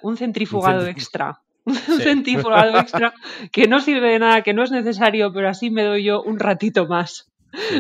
un 0.03 0.17
centrifugado 0.17 0.87
extra. 0.87 1.43
un 1.67 1.75
centrifugado 1.75 2.79
extra 2.79 3.13
que 3.53 3.67
no 3.67 3.81
sirve 3.81 4.11
de 4.11 4.19
nada, 4.21 4.43
que 4.43 4.55
no 4.55 4.63
es 4.63 4.71
necesario, 4.71 5.33
pero 5.33 5.49
así 5.49 5.71
me 5.71 5.83
doy 5.83 6.05
yo 6.05 6.23
un 6.23 6.39
ratito 6.39 6.87
más 6.87 7.31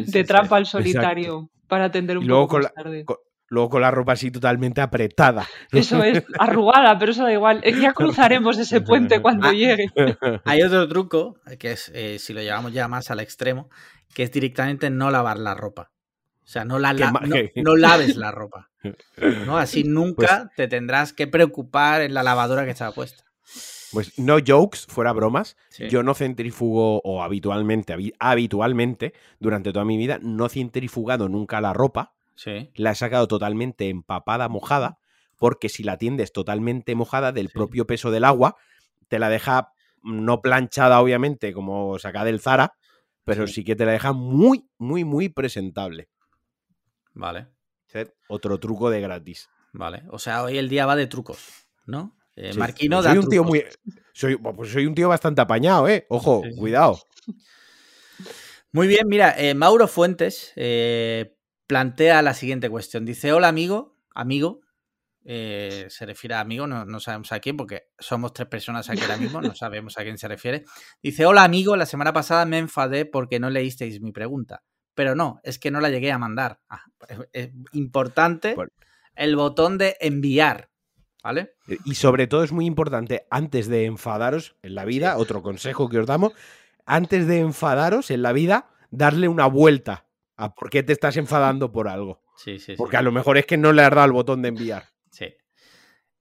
de 0.07 0.25
trampa 0.25 0.57
al 0.57 0.66
solitario 0.66 1.51
para 1.69 1.87
atender 1.87 2.19
un 2.19 2.27
poco 2.27 2.59
más 2.59 2.75
tarde. 2.75 3.05
Luego 3.48 3.70
con 3.70 3.80
la 3.80 3.92
ropa 3.92 4.12
así 4.12 4.30
totalmente 4.30 4.80
apretada. 4.80 5.46
Eso 5.70 6.02
es, 6.02 6.24
arrugada, 6.38 6.98
pero 6.98 7.12
eso 7.12 7.22
da 7.22 7.32
igual. 7.32 7.62
Ya 7.80 7.92
cruzaremos 7.92 8.59
ese 8.59 8.80
puente 8.80 9.22
cuando 9.22 9.48
ah, 9.48 9.52
llegue. 9.52 9.87
Hay 10.44 10.62
otro 10.62 10.88
truco, 10.88 11.37
que 11.59 11.72
es, 11.72 11.92
eh, 11.94 12.18
si 12.18 12.32
lo 12.32 12.42
llevamos 12.42 12.72
ya 12.72 12.88
más 12.88 13.11
al 13.11 13.20
extremo, 13.20 13.68
que 14.14 14.24
es 14.24 14.32
directamente 14.32 14.90
no 14.90 15.11
lavar 15.11 15.38
la 15.38 15.54
ropa. 15.54 15.92
O 16.42 16.48
sea, 16.48 16.64
no, 16.64 16.78
la, 16.78 16.92
no, 16.92 17.76
laves 17.76 18.16
la 18.16 18.30
ropa. 18.30 18.70
¿no? 19.46 19.59
Así 19.59 19.85
nunca 19.85 20.44
pues 20.44 20.56
te 20.56 20.68
tendrás 20.68 21.12
que 21.12 21.26
preocupar 21.26 22.02
en 22.02 22.14
la 22.14 22.22
lavadora 22.22 22.64
que 22.64 22.70
está 22.70 22.90
puesta. 22.92 23.24
Pues 23.92 24.18
no 24.18 24.38
jokes, 24.44 24.87
fuera 24.88 25.12
bromas. 25.12 25.56
Yo 25.88 26.02
no 26.02 26.14
centrifugo, 26.14 27.00
o 27.04 27.22
habitualmente, 27.22 27.94
habitualmente, 28.18 29.14
durante 29.38 29.72
toda 29.72 29.85
mi 29.85 29.96
vida, 29.96 30.18
no 30.20 30.48
centrifugado 30.48 31.28
nunca 31.28 31.61
la 31.61 31.72
ropa 31.72 32.15
la 32.75 32.90
he 32.90 32.94
sacado 32.94 33.29
totalmente 33.29 33.88
empapada, 33.88 34.49
mojada, 34.49 34.99
porque 35.37 35.68
si 35.68 35.83
la 35.83 35.99
tiendes 35.99 36.33
totalmente 36.33 36.94
mojada 36.94 37.33
del 37.33 37.51
propio 37.51 37.87
peso 37.87 38.11
del 38.11 38.25
agua, 38.25 38.57
te 39.09 39.18
la 39.18 39.29
deja 39.29 39.72
no 40.03 40.40
planchada, 40.40 41.01
obviamente, 41.01 41.53
como 41.53 41.99
sacada 41.99 42.27
del 42.27 42.40
Zara, 42.40 42.75
pero 43.25 43.46
sí. 43.46 43.64
que 43.64 43.77
te 43.77 43.85
la 43.85 43.92
deja 43.92 44.12
muy, 44.12 44.68
muy, 44.79 45.05
muy 45.05 45.29
presentable. 45.29 46.09
Vale. 47.14 47.49
Otro 48.29 48.59
truco 48.61 48.90
de 48.90 49.01
gratis. 49.01 49.49
Vale. 49.72 50.03
O 50.11 50.18
sea, 50.18 50.42
hoy 50.42 50.59
el 50.59 50.68
día 50.68 50.87
va 50.87 50.96
de 50.96 51.07
trucos, 51.07 51.66
¿no? 51.87 52.16
Eh, 52.35 52.53
Marquino 52.55 53.03
soy 53.03 53.18
un 53.18 53.29
tío 53.29 53.44
muy. 53.44 53.64
Soy, 54.12 54.37
pues 54.37 54.70
soy 54.70 54.87
un 54.87 54.94
tío 54.94 55.09
bastante 55.09 55.40
apañado, 55.40 55.88
¿eh? 55.88 56.07
Ojo, 56.09 56.42
cuidado. 56.59 57.01
Muy 58.72 58.88
bien, 58.88 59.07
mira, 59.09 59.35
eh, 59.38 59.55
Mauro 59.55 59.88
Fuentes 59.88 60.53
eh, 60.57 61.36
plantea 61.66 62.22
la 62.22 62.35
siguiente 62.35 62.70
cuestión. 62.70 63.05
Dice: 63.05 63.33
Hola, 63.33 63.48
amigo, 63.48 63.96
amigo. 64.14 64.61
se 65.24 66.07
refiere 66.07 66.35
a 66.35 66.40
amigo, 66.40 66.66
no, 66.66 66.85
no, 66.85 67.00
sabemos 67.00 67.33
a 67.33 67.40
quién, 67.40 67.57
porque 67.57 67.88
somos 67.98 68.33
tres 68.33 68.48
personas 68.48 68.88
aquí 68.88 69.02
ahora 69.02 69.16
mismo, 69.16 69.40
no 69.40 69.55
sabemos 69.57 69.98
a 69.98 70.02
quién 70.02 70.18
se 70.18 70.29
refiere. 70.29 70.64
Dice: 71.02 71.26
Hola, 71.26 71.44
amigo, 71.44 71.76
la 71.76 71.87
semana 71.87 72.12
pasada 72.12 72.44
me 72.46 72.59
enfadé 72.59 73.05
porque 73.07 73.40
no 73.40 73.50
leísteis 73.50 74.00
mi 74.00 74.12
pregunta. 74.12 74.62
Pero 74.94 75.14
no, 75.14 75.40
es 75.44 75.59
que 75.59 75.70
no 75.70 75.81
la 75.81 75.90
llegué 75.90 76.11
a 76.11 76.18
mandar. 76.18 76.61
Ah, 76.70 76.83
es, 77.33 77.50
importante 77.72 78.57
el 79.14 79.37
botón 79.37 79.79
de 79.79 79.96
enviar. 80.00 80.70
¿Vale? 81.22 81.57
Y 81.85 81.96
sobre 81.96 82.29
todo 82.29 82.44
es 82.44 82.52
muy 82.52 82.66
importante, 82.66 83.26
antes 83.31 83.66
de 83.66 83.85
enfadaros 83.85 84.55
en 84.62 84.76
la 84.76 84.85
vida, 84.85 85.16
otro 85.16 85.42
consejo 85.42 85.88
que 85.88 85.98
os 85.98 86.07
damos, 86.07 86.35
antes 86.85 87.26
de 87.26 87.40
enfadaros 87.40 88.12
en 88.12 88.22
la 88.22 88.33
vida, 88.33 88.70
darle 88.90 89.26
una 89.26 89.46
vuelta 89.46 90.06
a 90.37 90.55
por 90.55 90.70
qué 90.70 90.83
te 90.83 90.92
estás 90.92 91.16
enfadando 91.16 91.72
por 91.72 91.88
algo. 91.88 92.22
Sí, 92.37 92.59
sí. 92.59 92.75
Porque 92.77 92.96
a 92.96 93.03
lo 93.03 93.12
mejor 93.12 93.38
es 93.38 93.46
que 93.46 93.57
no 93.57 93.72
le 93.72 93.83
has 93.83 93.90
dado 93.90 94.07
el 94.07 94.12
botón 94.12 94.42
de 94.42 94.49
enviar. 94.49 94.85
Sí. 95.11 95.35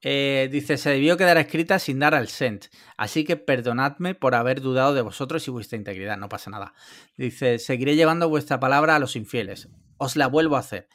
Eh, 0.01 0.49
dice, 0.51 0.77
se 0.77 0.91
debió 0.91 1.17
quedar 1.17 1.37
escrita 1.37 1.79
sin 1.79 1.99
dar 1.99 2.15
al 2.15 2.27
send. 2.27 2.69
Así 2.97 3.23
que 3.25 3.37
perdonadme 3.37 4.15
por 4.15 4.35
haber 4.35 4.61
dudado 4.61 4.93
de 4.93 5.01
vosotros 5.01 5.47
y 5.47 5.51
vuestra 5.51 5.77
integridad. 5.77 6.17
No 6.17 6.29
pasa 6.29 6.49
nada. 6.49 6.73
Dice, 7.17 7.59
seguiré 7.59 7.95
llevando 7.95 8.29
vuestra 8.29 8.59
palabra 8.59 8.95
a 8.95 8.99
los 8.99 9.15
infieles. 9.15 9.69
Os 9.97 10.15
la 10.15 10.27
vuelvo 10.27 10.55
a 10.55 10.59
hacer. 10.59 10.87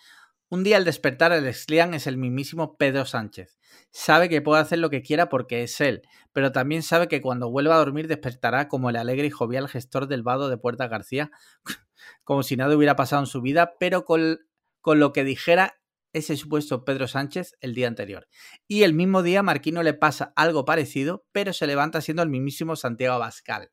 Un 0.48 0.64
día 0.64 0.76
al 0.76 0.85
despertar 0.85 1.33
el 1.33 1.52
Slian 1.52 1.94
es 1.94 2.06
el 2.06 2.16
mismísimo 2.16 2.76
Pedro 2.76 3.04
Sánchez. 3.04 3.60
Sabe 3.92 4.29
que 4.29 4.40
puede 4.40 4.62
hacer 4.62 4.79
lo 4.79 4.88
que 4.88 5.03
quiera 5.03 5.29
porque 5.29 5.64
es 5.64 5.81
él, 5.81 6.03
pero 6.33 6.53
también 6.53 6.83
sabe 6.83 7.09
que 7.09 7.20
cuando 7.20 7.50
vuelva 7.50 7.74
a 7.74 7.79
dormir 7.79 8.07
despertará 8.07 8.68
como 8.68 8.88
el 8.88 8.96
alegre 8.96 9.26
y 9.26 9.31
jovial 9.31 9.68
gestor 9.68 10.07
del 10.07 10.22
vado 10.22 10.48
de 10.48 10.59
Puerta 10.59 10.87
García, 10.87 11.31
como 12.24 12.42
si 12.42 12.57
nada 12.57 12.76
hubiera 12.76 12.96
pasado 12.96 13.22
en 13.22 13.26
su 13.26 13.40
vida, 13.42 13.74
pero 13.81 14.05
con, 14.05 14.38
con 14.81 15.00
lo 15.00 15.12
que 15.12 15.24
dijera 15.24 15.81
ese 16.12 16.37
supuesto 16.37 16.85
Pedro 16.85 17.09
Sánchez 17.09 17.57
el 17.61 17.74
día 17.74 17.88
anterior. 17.88 18.29
Y 18.68 18.83
el 18.83 18.94
mismo 18.94 19.22
día 19.22 19.42
Marquino 19.42 19.83
le 19.83 19.94
pasa 19.94 20.33
algo 20.37 20.64
parecido, 20.64 21.24
pero 21.33 21.53
se 21.53 21.66
levanta 21.66 22.00
siendo 22.00 22.22
el 22.22 22.29
mismísimo 22.29 22.76
Santiago 22.76 23.14
Abascal. 23.14 23.70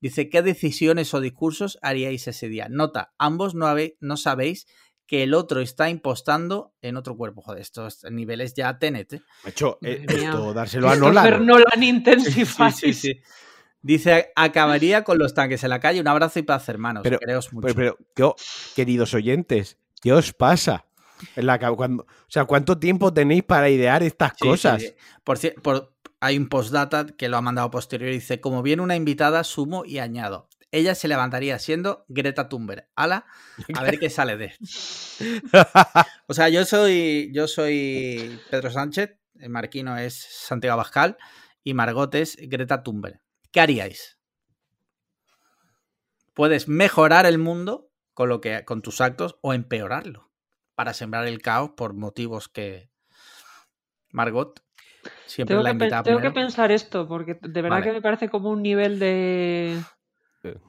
Dice, 0.00 0.28
¿qué 0.28 0.42
decisiones 0.42 1.14
o 1.14 1.20
discursos 1.20 1.78
haríais 1.80 2.28
ese 2.28 2.48
día? 2.48 2.68
Nota, 2.68 3.14
ambos 3.18 3.54
no, 3.54 3.74
no 4.00 4.16
sabéis 4.18 4.66
que 5.06 5.22
el 5.22 5.34
otro 5.34 5.60
está 5.60 5.90
impostando 5.90 6.72
en 6.80 6.96
otro 6.96 7.16
cuerpo. 7.16 7.42
Joder, 7.42 7.60
estos 7.60 8.04
niveles 8.10 8.54
ya 8.54 8.78
TNT. 8.78 9.14
¿eh? 9.14 9.22
hecho, 9.46 9.78
eh, 9.82 10.04
esto 10.08 10.54
dárselo 10.54 10.88
a 10.88 10.96
Nolan. 10.96 11.46
Nolan 11.46 11.82
Intensify. 11.82 12.72
Sí, 12.72 12.92
sí, 12.92 13.12
sí, 13.12 13.20
Dice, 13.82 14.32
acabaría 14.34 15.04
con 15.04 15.18
los 15.18 15.34
tanques 15.34 15.62
en 15.62 15.70
la 15.70 15.78
calle. 15.78 16.00
Un 16.00 16.08
abrazo 16.08 16.38
y 16.38 16.42
paz, 16.42 16.68
hermanos. 16.70 17.02
Pero, 17.02 17.18
mucho. 17.52 17.74
Pero, 17.74 18.36
queridos 18.74 19.12
oyentes, 19.12 19.78
¿qué 20.00 20.12
os 20.12 20.32
pasa? 20.32 20.86
la, 21.36 21.58
cuando, 21.58 22.04
o 22.04 22.28
sea, 22.28 22.44
¿cuánto 22.46 22.78
tiempo 22.78 23.12
tenéis 23.12 23.42
para 23.42 23.68
idear 23.68 24.02
estas 24.02 24.32
cosas? 24.34 24.94
Por, 25.22 25.38
por, 25.62 25.92
hay 26.20 26.38
un 26.38 26.48
postdata 26.48 27.06
que 27.06 27.28
lo 27.28 27.36
ha 27.36 27.42
mandado 27.42 27.70
posterior 27.70 28.10
y 28.10 28.14
dice, 28.14 28.40
como 28.40 28.62
viene 28.62 28.82
una 28.82 28.96
invitada, 28.96 29.44
sumo 29.44 29.84
y 29.84 29.98
añado 29.98 30.48
ella 30.74 30.96
se 30.96 31.06
levantaría 31.06 31.58
siendo 31.60 32.04
Greta 32.08 32.48
Thunberg. 32.48 32.88
Ala, 32.96 33.26
a 33.74 33.82
ver 33.84 34.00
qué 34.00 34.10
sale 34.10 34.36
de. 34.36 34.52
o 36.26 36.34
sea, 36.34 36.48
yo 36.48 36.64
soy, 36.64 37.30
yo 37.32 37.46
soy 37.46 38.40
Pedro 38.50 38.70
Sánchez, 38.70 39.16
Marquino 39.48 39.96
es 39.96 40.14
Santiago 40.14 40.74
Abascal 40.74 41.16
y 41.62 41.74
Margot 41.74 42.12
es 42.16 42.36
Greta 42.40 42.82
Thunberg. 42.82 43.20
¿Qué 43.52 43.60
haríais? 43.60 44.18
Puedes 46.34 46.66
mejorar 46.66 47.24
el 47.26 47.38
mundo 47.38 47.92
con 48.12 48.28
lo 48.28 48.40
que 48.40 48.64
con 48.64 48.82
tus 48.82 49.00
actos 49.00 49.38
o 49.42 49.54
empeorarlo 49.54 50.32
para 50.74 50.92
sembrar 50.92 51.28
el 51.28 51.40
caos 51.40 51.70
por 51.76 51.94
motivos 51.94 52.48
que 52.48 52.90
Margot 54.10 54.60
siempre 55.26 55.54
tengo 55.54 55.62
la 55.62 55.78
que, 55.78 56.02
Tengo 56.02 56.20
que 56.20 56.30
pensar 56.32 56.72
esto 56.72 57.06
porque 57.06 57.38
de 57.40 57.62
verdad 57.62 57.82
que 57.82 57.92
me 57.92 58.02
parece 58.02 58.28
como 58.28 58.50
un 58.50 58.62
nivel 58.62 58.98
de 58.98 59.80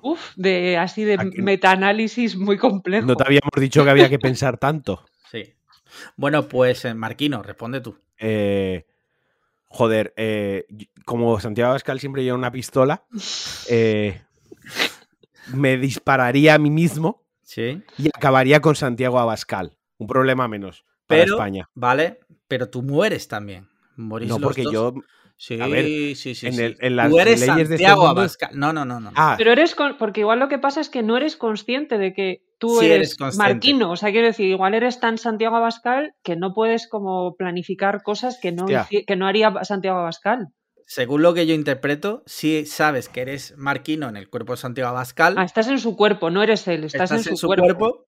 Uf, 0.02 0.34
de 0.36 0.78
así 0.78 1.04
de 1.04 1.18
metaanálisis 1.38 2.38
muy 2.38 2.58
complejo. 2.58 3.06
No 3.06 3.16
te 3.16 3.24
habíamos 3.26 3.52
dicho 3.60 3.84
que 3.84 3.90
había 3.90 4.10
que 4.10 4.20
pensar 4.20 4.58
tanto. 4.58 5.04
Sí. 5.32 5.54
Bueno, 6.16 6.48
pues 6.48 6.86
eh, 6.86 6.94
Marquino, 6.94 7.42
responde 7.42 7.82
tú. 7.82 7.98
Eh, 8.20 8.86
joder, 9.70 10.14
eh, 10.18 10.66
como 11.04 11.40
Santiago 11.40 11.72
Abascal 11.72 12.00
siempre 12.00 12.24
lleva 12.24 12.38
una 12.38 12.52
pistola, 12.52 13.04
me 15.54 15.78
dispararía 15.78 16.54
a 16.54 16.58
mí 16.60 16.70
mismo 16.70 17.24
¿Sí? 17.42 17.82
y 17.98 18.08
acabaría 18.08 18.62
con 18.62 18.76
Santiago 18.76 19.20
Abascal. 19.20 19.78
Un 19.98 20.08
problema 20.08 20.48
menos 20.48 20.86
para 21.08 21.24
España. 21.24 21.70
Vale, 21.74 22.20
pero 22.48 22.70
tú 22.70 22.84
mueres 22.84 23.28
también. 23.28 23.68
no, 23.98 24.40
porque 24.40 24.64
yo 24.72 24.94
Sí, 25.38 26.16
sí, 26.16 26.34
sí. 26.34 26.48
En, 26.48 26.96
las 26.96 27.10
Tú 27.10 27.20
eres 27.20 27.46
leyes 27.46 27.70
de 27.70 27.76
este 27.76 27.96
mundo... 27.96 28.26
No, 28.54 28.72
no, 28.72 28.86
no, 28.86 29.00
no. 29.00 29.12
Ah. 29.16 29.36
Pero 29.38 29.52
eres 29.52 29.76
porque 30.00 30.22
igual 30.22 30.40
lo 30.40 30.48
que 30.48 30.60
pasa 30.60 30.80
es 30.80 30.90
que 30.90 31.04
no 31.04 31.18
eres 31.18 31.36
consciente 31.36 31.98
de 31.98 32.14
que 32.14 32.44
tú 32.58 32.82
eres, 32.82 33.18
Marquino. 33.38 33.92
O 33.92 33.96
sea, 33.98 34.12
quiero 34.12 34.28
decir, 34.28 34.48
igual 34.48 34.74
eres 34.74 35.00
tan 35.00 35.18
Santiago 35.18 35.58
Abascal 35.58 36.14
que 36.24 36.36
no 36.36 36.54
puedes 36.54 36.88
como 36.88 37.36
planificar 37.36 38.02
cosas 38.02 38.40
que 38.42 38.54
no, 38.54 38.66
que 38.66 39.16
no 39.16 39.28
haría 39.28 39.54
Santiago 39.64 40.00
Abascal. 40.00 40.48
Según 40.88 41.24
lo 41.24 41.34
que 41.34 41.48
yo 41.48 41.54
interpreto, 41.56 42.24
si 42.28 42.66
sabes 42.66 43.10
que 43.10 43.22
eres 43.22 43.58
Marquino 43.58 44.08
en 44.08 44.18
el 44.18 44.30
cuerpo 44.30 44.54
de 44.54 44.58
Santiago 44.58 44.92
Abascal. 44.92 45.36
Ah, 45.38 45.44
estás 45.44 45.68
en 45.68 45.80
su 45.80 45.98
cuerpo, 45.98 46.30
no 46.30 46.44
eres 46.44 46.68
él, 46.68 46.84
estás, 46.84 47.12
en, 47.12 47.36
su, 47.36 47.48
cuerpo. 47.48 48.06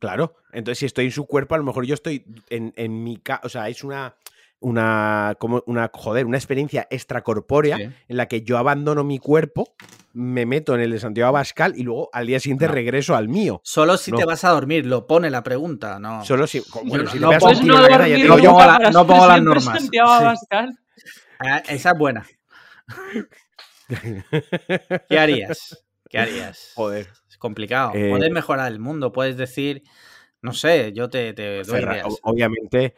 Claro, 0.00 0.34
entonces 0.52 0.80
si 0.80 0.86
estoy 0.86 1.06
en 1.06 1.12
su 1.12 1.26
cuerpo, 1.26 1.54
a 1.54 1.58
lo 1.58 1.64
mejor 1.64 1.86
yo 1.86 1.94
estoy 1.94 2.24
en, 2.48 2.72
en 2.76 3.04
mi 3.04 3.16
casa, 3.18 3.42
o 3.44 3.48
sea, 3.48 3.68
es 3.68 3.84
una 3.84 4.16
una, 4.60 5.36
como 5.38 5.62
una, 5.66 5.90
joder, 5.92 6.26
una 6.26 6.36
experiencia 6.36 6.86
extracorpórea 6.90 7.78
en 7.78 8.16
la 8.16 8.28
que 8.28 8.42
yo 8.42 8.58
abandono 8.58 9.04
mi 9.04 9.18
cuerpo, 9.18 9.74
me 10.12 10.46
meto 10.46 10.74
en 10.74 10.82
el 10.82 10.90
de 10.90 11.00
Santiago 11.00 11.28
Abascal 11.28 11.74
y 11.76 11.82
luego 11.82 12.10
al 12.12 12.26
día 12.26 12.40
siguiente 12.40 12.68
regreso 12.68 13.16
al 13.16 13.28
mío. 13.28 13.60
Solo 13.64 13.96
si 13.96 14.12
te 14.12 14.24
vas 14.24 14.44
a 14.44 14.50
dormir, 14.50 14.86
lo 14.86 15.06
pone 15.06 15.30
la 15.30 15.42
pregunta, 15.42 15.98
no. 15.98 16.24
Solo 16.24 16.46
si, 16.46 16.62
bueno, 16.84 17.10
si 17.10 17.18
no, 17.18 17.30
no, 17.30 18.90
no, 18.90 19.06
pongo 19.06 19.26
las 19.26 19.42
normas. 19.42 19.88
Ah, 21.38 21.62
esa 21.68 21.90
es 21.90 21.98
buena. 21.98 22.26
¿Qué 25.08 25.18
harías? 25.18 25.82
¿Qué 26.08 26.18
harías? 26.18 26.72
Joder. 26.74 27.08
Es 27.28 27.38
complicado. 27.38 27.92
Eh, 27.94 28.10
puedes 28.10 28.30
mejorar 28.30 28.70
el 28.70 28.78
mundo, 28.78 29.10
puedes 29.10 29.38
decir, 29.38 29.82
no 30.42 30.52
sé, 30.52 30.92
yo 30.92 31.08
te, 31.08 31.32
te 31.32 31.62
doy 31.62 31.82
ideas. 31.82 32.18
Obviamente 32.22 32.94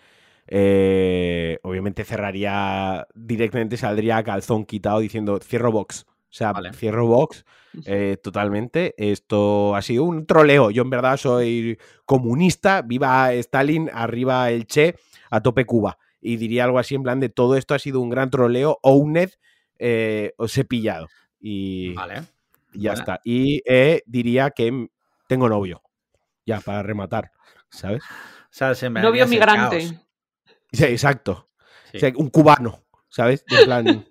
eh, 0.55 1.59
obviamente 1.63 2.05
cerraría 2.05 3.07
directamente, 3.15 3.79
saldría 3.79 4.19
a 4.19 4.23
calzón 4.23 4.67
quitado 4.67 4.99
diciendo 4.99 5.39
cierro 5.39 5.73
box. 5.73 6.05
O 6.07 6.35
sea, 6.35 6.53
cierro 6.75 7.07
box 7.07 7.47
eh, 7.87 8.19
totalmente. 8.23 8.95
Esto 8.99 9.75
ha 9.75 9.81
sido 9.81 10.05
un 10.05 10.27
troleo. 10.27 10.71
Yo 10.71 10.83
en 10.83 10.91
verdad 10.91 11.17
soy 11.17 11.79
comunista, 12.05 12.83
viva 12.83 13.33
Stalin, 13.33 13.91
arriba 13.95 14.51
el 14.51 14.67
Che, 14.67 14.97
a 15.31 15.41
tope 15.41 15.65
Cuba. 15.65 15.97
Y 16.21 16.37
diría 16.37 16.65
algo 16.65 16.79
así 16.79 16.95
en 16.95 17.03
plan 17.03 17.19
de 17.19 17.31
todo 17.31 17.57
esto 17.57 17.75
ha 17.75 17.79
sido 17.79 18.01
un 18.01 18.11
gran 18.11 18.29
troleo. 18.29 18.79
Owned, 18.83 19.31
eh, 19.79 20.35
os 20.37 20.57
he 20.59 20.65
pillado. 20.65 21.09
Y 21.41 21.95
ya 22.75 22.93
está. 22.93 23.21
Y 23.25 23.63
eh, 23.65 24.03
diría 24.05 24.51
que 24.51 24.89
tengo 25.29 25.49
novio. 25.49 25.83
Ya, 26.45 26.61
para 26.61 26.83
rematar, 26.83 27.31
¿sabes? 27.71 28.03
novio 29.03 29.27
migrante. 29.27 30.02
Sí, 30.79 30.85
exacto. 30.85 31.51
un 32.17 32.31
cubano, 32.31 32.83
¿sabes? 33.11 33.45
En 33.49 33.65
plan. 33.67 34.07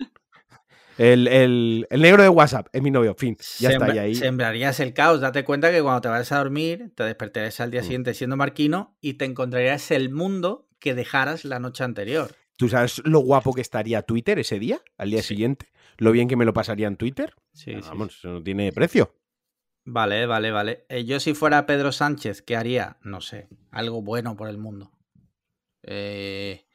El, 0.97 1.88
negro 1.89 2.21
de 2.21 2.30
WhatsApp 2.30 2.67
es 2.71 2.82
mi 2.82 2.91
novio, 2.91 3.15
fin, 3.17 3.36
ya 3.58 3.71
está 3.71 3.86
ahí. 3.86 4.13
Sembrarías 4.13 4.80
el 4.80 4.93
caos, 4.93 5.21
date 5.21 5.43
cuenta 5.43 5.71
que 5.71 5.82
cuando 5.82 6.02
te 6.02 6.10
vayas 6.10 6.32
a 6.32 6.38
dormir, 6.38 6.91
te 6.95 7.04
despertarías 7.04 7.60
al 7.60 7.71
día 7.71 7.82
mm. 7.82 7.84
siguiente 7.84 8.13
siendo 8.13 8.38
marquino 8.38 8.95
y 9.02 9.15
te 9.15 9.26
encontrarías 9.26 9.89
el 9.89 10.12
mundo 10.12 10.67
que 10.80 10.93
dejaras 10.93 11.43
la 11.43 11.60
noche 11.60 11.84
anterior. 11.84 12.36
¿Tú 12.58 12.69
sabes 12.69 13.02
lo 13.04 13.19
guapo 13.19 13.54
que 13.54 13.62
estaría 13.62 14.04
Twitter 14.04 14.38
ese 14.38 14.60
día, 14.60 14.80
al 14.97 15.10
día 15.10 15.24
siguiente? 15.24 15.71
Lo 15.97 16.12
bien 16.12 16.28
que 16.28 16.36
me 16.36 16.45
lo 16.45 16.54
pasaría 16.54 16.88
en 16.88 16.97
Twitter. 16.97 17.34
Sí, 17.54 17.74
Vamos, 17.88 18.17
eso 18.17 18.30
no 18.30 18.43
tiene 18.43 18.71
precio. 18.71 19.15
Vale, 19.84 20.28
vale, 20.28 20.52
vale. 20.52 20.86
Eh, 20.89 21.06
yo 21.06 21.19
si 21.19 21.34
fuera 21.34 21.65
Pedro 21.65 21.91
Sánchez, 21.91 22.43
¿qué 22.43 22.56
haría? 22.56 22.97
No 23.02 23.21
sé, 23.21 23.47
algo 23.71 24.04
bueno 24.04 24.36
por 24.36 24.47
el 24.50 24.60
mundo. 24.60 24.91
Eh, 25.83 26.65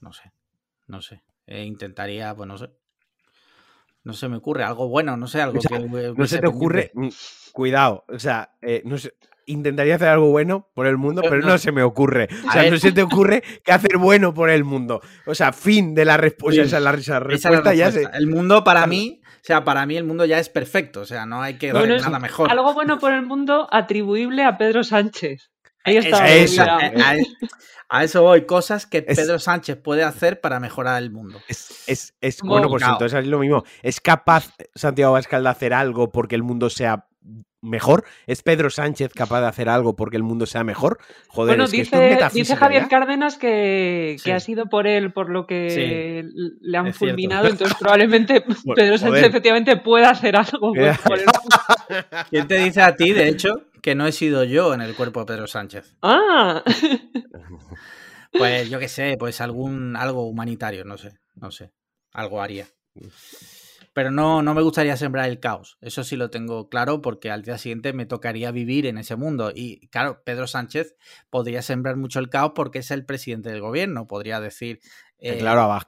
no 0.00 0.12
sé, 0.12 0.32
no 0.86 1.00
sé. 1.02 1.22
Eh, 1.46 1.64
intentaría, 1.64 2.34
pues 2.34 2.48
no 2.48 2.58
sé. 2.58 2.70
No 4.04 4.12
se 4.14 4.28
me 4.28 4.36
ocurre 4.36 4.64
algo 4.64 4.88
bueno, 4.88 5.16
no 5.16 5.26
sé, 5.28 5.40
algo 5.40 5.58
O 5.58 5.62
sea, 5.62 5.78
que. 5.78 6.14
No 6.16 6.26
se 6.26 6.38
te 6.40 6.46
ocurre. 6.48 6.90
pendiente. 6.92 7.16
Cuidado. 7.52 8.04
O 8.08 8.18
sea, 8.18 8.54
eh, 8.62 8.82
no 8.84 8.98
sé, 8.98 9.14
Intentaría 9.44 9.96
hacer 9.96 10.06
algo 10.06 10.30
bueno 10.30 10.70
por 10.72 10.86
el 10.86 10.96
mundo, 10.96 11.20
Pero 11.22 11.38
no- 11.40 11.48
no 11.48 11.58
se 11.58 11.72
me 11.72 11.82
ocurre. 11.82 12.28
O 12.48 12.52
sea, 12.52 12.62
ver. 12.62 12.72
no 12.72 12.78
se 12.78 12.92
te 12.92 13.02
ocurre 13.02 13.42
que 13.64 13.72
hacer 13.72 13.98
bueno 13.98 14.32
por 14.32 14.50
el 14.50 14.62
mundo. 14.62 15.00
O 15.26 15.34
sea, 15.34 15.52
fin 15.52 15.94
de 15.96 16.04
la 16.04 16.16
respuesta. 16.16 16.62
Esa 16.62 16.78
es 16.78 16.82
la, 16.84 16.90
esa 16.92 17.00
Esa 17.00 17.16
es 17.18 17.20
la 17.20 17.26
respuesta 17.28 17.74
ya 17.74 17.90
se. 17.90 18.04
El 18.16 18.28
mundo 18.28 18.62
para 18.62 18.80
Claro. 18.80 18.90
mí, 18.90 19.20
o 19.26 19.40
sea, 19.44 19.64
para 19.64 19.84
mí 19.84 19.96
el 19.96 20.04
mundo 20.04 20.24
ya 20.26 20.38
es 20.38 20.48
perfecto. 20.48 21.00
O 21.00 21.04
sea, 21.04 21.26
no 21.26 21.42
hay 21.42 21.58
que 21.58 21.72
Bueno, 21.72 21.88
dar 21.88 21.96
es 21.96 22.04
nada 22.04 22.20
mejor. 22.20 22.50
Algo 22.52 22.72
bueno 22.72 23.00
por 23.00 23.12
el 23.12 23.26
mundo 23.26 23.66
atribuible 23.72 24.44
a 24.44 24.56
Pedro 24.58 24.84
Sánchez. 24.84 25.50
Ahí 25.84 25.96
está. 25.96 26.28
Eso, 26.28 26.62
mira. 26.62 27.16
a, 27.88 28.04
eso 28.04 28.22
voy, 28.22 28.46
cosas 28.46 28.86
que 28.86 29.04
Es- 29.06 29.18
Pedro 29.18 29.38
Sánchez 29.38 29.76
puede 29.76 30.02
hacer 30.02 30.40
para 30.40 30.60
mejorar 30.60 31.02
el 31.02 31.10
mundo. 31.10 31.38
Es, 31.48 31.84
es, 31.86 32.14
es- 32.20 32.38
Como- 32.40 32.52
bueno, 32.52 32.68
pues 32.68 32.80
Claro. 32.82 32.94
entonces 32.94 33.18
es 33.20 33.26
lo 33.26 33.38
mismo. 33.38 33.64
¿Es 33.82 34.00
capaz 34.00 34.52
Santiago 34.74 35.10
Abascal 35.14 35.42
de 35.42 35.48
hacer 35.50 35.74
algo 35.74 36.10
porque 36.12 36.34
el 36.34 36.42
mundo 36.42 36.70
sea 36.70 37.06
mejor? 37.60 38.04
¿Es 38.26 38.42
Pedro 38.42 38.70
Sánchez 38.70 39.12
capaz 39.14 39.40
de 39.42 39.46
hacer 39.46 39.68
algo 39.68 39.94
porque 39.94 40.16
el 40.16 40.22
mundo 40.24 40.46
sea 40.46 40.64
mejor? 40.64 40.98
Joder, 41.28 41.50
Bueno, 41.56 41.64
es 41.64 41.70
que 41.72 41.80
esto 41.82 42.00
es 42.00 42.18
dice, 42.18 42.30
dice 42.32 42.56
Javier. 42.56 42.88
Cárdenas 42.88 43.36
que, 43.36 44.16
Sí. 44.18 44.24
que 44.24 44.32
ha 44.32 44.40
sido 44.40 44.66
por 44.66 44.86
él 44.86 45.12
por 45.12 45.28
lo 45.30 45.46
que 45.46 46.24
le 46.60 46.78
han 46.78 46.84
cierto. 46.92 46.98
fulminado, 46.98 47.46
entonces 47.48 47.76
probablemente 47.80 48.40
Bueno, 48.64 48.74
Pedro 48.74 48.98
Sánchez 48.98 49.08
joder. 49.20 49.24
efectivamente 49.26 49.76
pueda 49.76 50.10
hacer 50.10 50.34
algo 50.36 50.72
por. 51.04 51.20
¿Quién 52.30 52.48
te 52.48 52.56
dice 52.56 52.80
a 52.82 52.96
ti, 52.96 53.12
de 53.12 53.28
hecho, 53.28 53.62
que 53.82 53.94
no 53.94 54.06
he 54.06 54.12
sido 54.12 54.44
yo 54.44 54.72
en 54.72 54.80
el 54.80 54.94
cuerpo 54.94 55.20
de 55.20 55.26
Pedro 55.26 55.46
Sánchez? 55.46 55.94
Ah, 56.02 56.62
Pues 58.32 58.70
yo 58.70 58.78
qué 58.78 58.88
sé, 58.88 59.16
pues 59.18 59.40
algún 59.42 59.94
algo 59.94 60.26
humanitario, 60.26 60.84
no 60.86 60.96
sé, 60.96 61.18
no 61.34 61.50
sé, 61.50 61.72
algo 62.12 62.40
haría. 62.40 62.66
Pero 63.92 64.10
no, 64.10 64.40
no 64.42 64.54
me 64.54 64.62
gustaría 64.62 64.96
sembrar 64.96 65.28
el 65.28 65.38
caos. 65.38 65.76
Eso 65.82 66.02
sí 66.02 66.16
lo 66.16 66.30
tengo 66.30 66.70
claro 66.70 67.02
porque 67.02 67.30
al 67.30 67.42
día 67.42 67.58
siguiente 67.58 67.92
me 67.92 68.06
tocaría 68.06 68.50
vivir 68.50 68.86
en 68.86 68.96
ese 68.96 69.16
mundo. 69.16 69.52
Y 69.54 69.86
claro, 69.88 70.22
Pedro 70.24 70.46
Sánchez 70.46 70.96
podría 71.28 71.60
sembrar 71.60 71.96
mucho 71.96 72.18
el 72.18 72.30
caos 72.30 72.52
porque 72.54 72.78
es 72.78 72.90
el 72.90 73.04
presidente 73.04 73.50
del 73.50 73.60
gobierno. 73.60 74.06
Podría 74.06 74.40
decir... 74.40 74.80
eh, 75.18 75.36
Claro, 75.36 75.78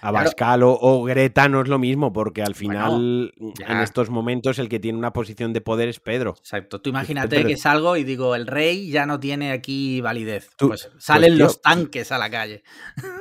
Abas- 0.00 0.20
Abascal 0.22 0.62
o, 0.62 0.78
o 0.80 1.02
Greta 1.04 1.48
no 1.48 1.60
es 1.62 1.68
lo 1.68 1.78
mismo, 1.78 2.12
porque 2.12 2.42
al 2.42 2.54
final, 2.54 3.32
en 3.66 3.78
estos 3.80 4.10
momentos, 4.10 4.58
el 4.58 4.68
que 4.68 4.78
tiene 4.78 4.96
una 4.98 5.12
posición 5.12 5.52
de 5.52 5.60
poder 5.60 5.88
es 5.88 5.98
Pedro. 6.00 6.36
Exacto. 6.38 6.80
Tú 6.80 6.90
imagínate 6.90 7.44
que 7.44 7.56
salgo 7.56 7.96
y 7.96 8.04
digo, 8.04 8.34
el 8.34 8.46
rey 8.46 8.90
ya 8.90 9.06
no 9.06 9.18
tiene 9.18 9.50
aquí 9.52 10.00
validez. 10.00 10.50
Tú- 10.56 10.68
pues 10.68 10.88
salen 10.98 11.34
tío, 11.34 11.44
los 11.46 11.60
tanques 11.62 12.12
a 12.12 12.18
la 12.18 12.30
calle. 12.30 12.62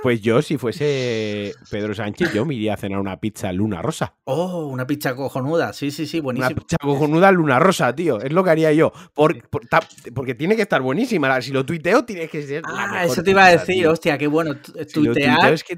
Pues 0.04 0.22
yo, 0.22 0.42
si 0.42 0.58
fuese 0.58 1.54
Pedro 1.72 1.94
Sánchez, 1.96 2.34
yo 2.34 2.46
me 2.46 2.56
iría 2.56 2.76
a 2.76 2.78
cenar 2.78 3.00
una 3.00 3.20
pizza 3.20 3.52
Luna 3.52 3.82
Rosa. 3.82 4.14
Oh, 4.26 4.68
una 4.68 4.86
pizza 4.86 5.16
cojonuda. 5.16 5.74
Sí, 5.74 5.92
sí, 5.92 6.06
sí, 6.06 6.18
Una 6.20 6.24
buenísimo. 6.26 6.56
pizza 6.62 6.78
cojonuda 6.80 7.32
Luna 7.32 7.60
Rosa, 7.60 7.96
tío. 7.96 8.20
Es 8.22 8.32
lo 8.32 8.44
que 8.44 8.50
haría 8.52 8.72
yo. 8.74 8.92
Por- 9.14 9.48
por- 9.50 9.66
ta- 9.68 9.88
porque 10.14 10.36
tiene 10.36 10.56
que 10.56 10.62
estar 10.62 10.82
buenísima. 10.82 11.42
Si 11.42 11.52
lo 11.52 11.66
tuiteo, 11.66 12.06
tiene 12.06 12.28
que 12.28 12.42
ser. 12.44 12.62
la 12.64 12.70
Ah, 12.84 12.88
mejor 12.92 13.12
eso 13.12 13.24
te 13.24 13.32
iba 13.32 13.46
a 13.46 13.50
decir, 13.50 13.76
tío. 13.76 13.92
hostia, 13.92 14.18
qué 14.18 14.28
bueno. 14.28 14.56
tu- 14.58 14.74
Si 14.88 15.00
lo 15.04 15.14
Tuitear, 15.14 15.36
tuiteo 15.40 15.54
es 15.54 15.64
que 15.64 15.78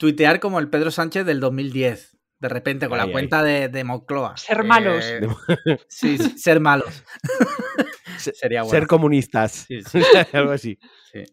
tuitear 0.00 0.40
como 0.40 0.58
el 0.58 0.68
Pedro 0.70 0.90
Sánchez 0.90 1.26
del 1.26 1.38
2010. 1.40 2.16
De 2.40 2.48
repente, 2.48 2.88
con 2.88 2.96
la 2.96 3.06
cuenta 3.12 3.42
de, 3.42 3.68
de 3.68 3.84
Moncloa. 3.84 4.34
Ser 4.38 4.64
malos. 4.64 5.04
Eh, 5.04 5.20
sí, 5.88 6.16
sí, 6.16 6.38
ser 6.38 6.58
malos. 6.58 7.04
Se- 8.16 8.32
Sería 8.34 8.62
bueno. 8.62 8.70
ser 8.78 8.86
comunistas. 8.86 9.52
Sí, 9.68 9.82
sí, 9.82 10.00
Algo 10.32 10.52
así. 10.52 10.78
sí. 11.12 11.24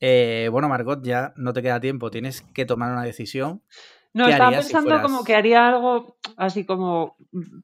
Eh, 0.00 0.48
bueno, 0.50 0.68
Margot, 0.68 1.00
ya 1.04 1.32
no 1.36 1.52
te 1.52 1.62
queda 1.62 1.78
tiempo. 1.80 2.10
Tienes 2.10 2.42
que 2.54 2.64
tomar 2.66 2.90
una 2.90 3.04
decisión. 3.04 3.62
No, 4.14 4.24
¿Qué 4.24 4.30
estaba 4.32 4.50
si 4.52 4.56
pensando 4.58 4.90
fueras- 4.90 5.02
como 5.02 5.24
que 5.24 5.34
haría 5.34 5.68
algo 5.68 6.16
así 6.36 6.64
como 6.64 7.16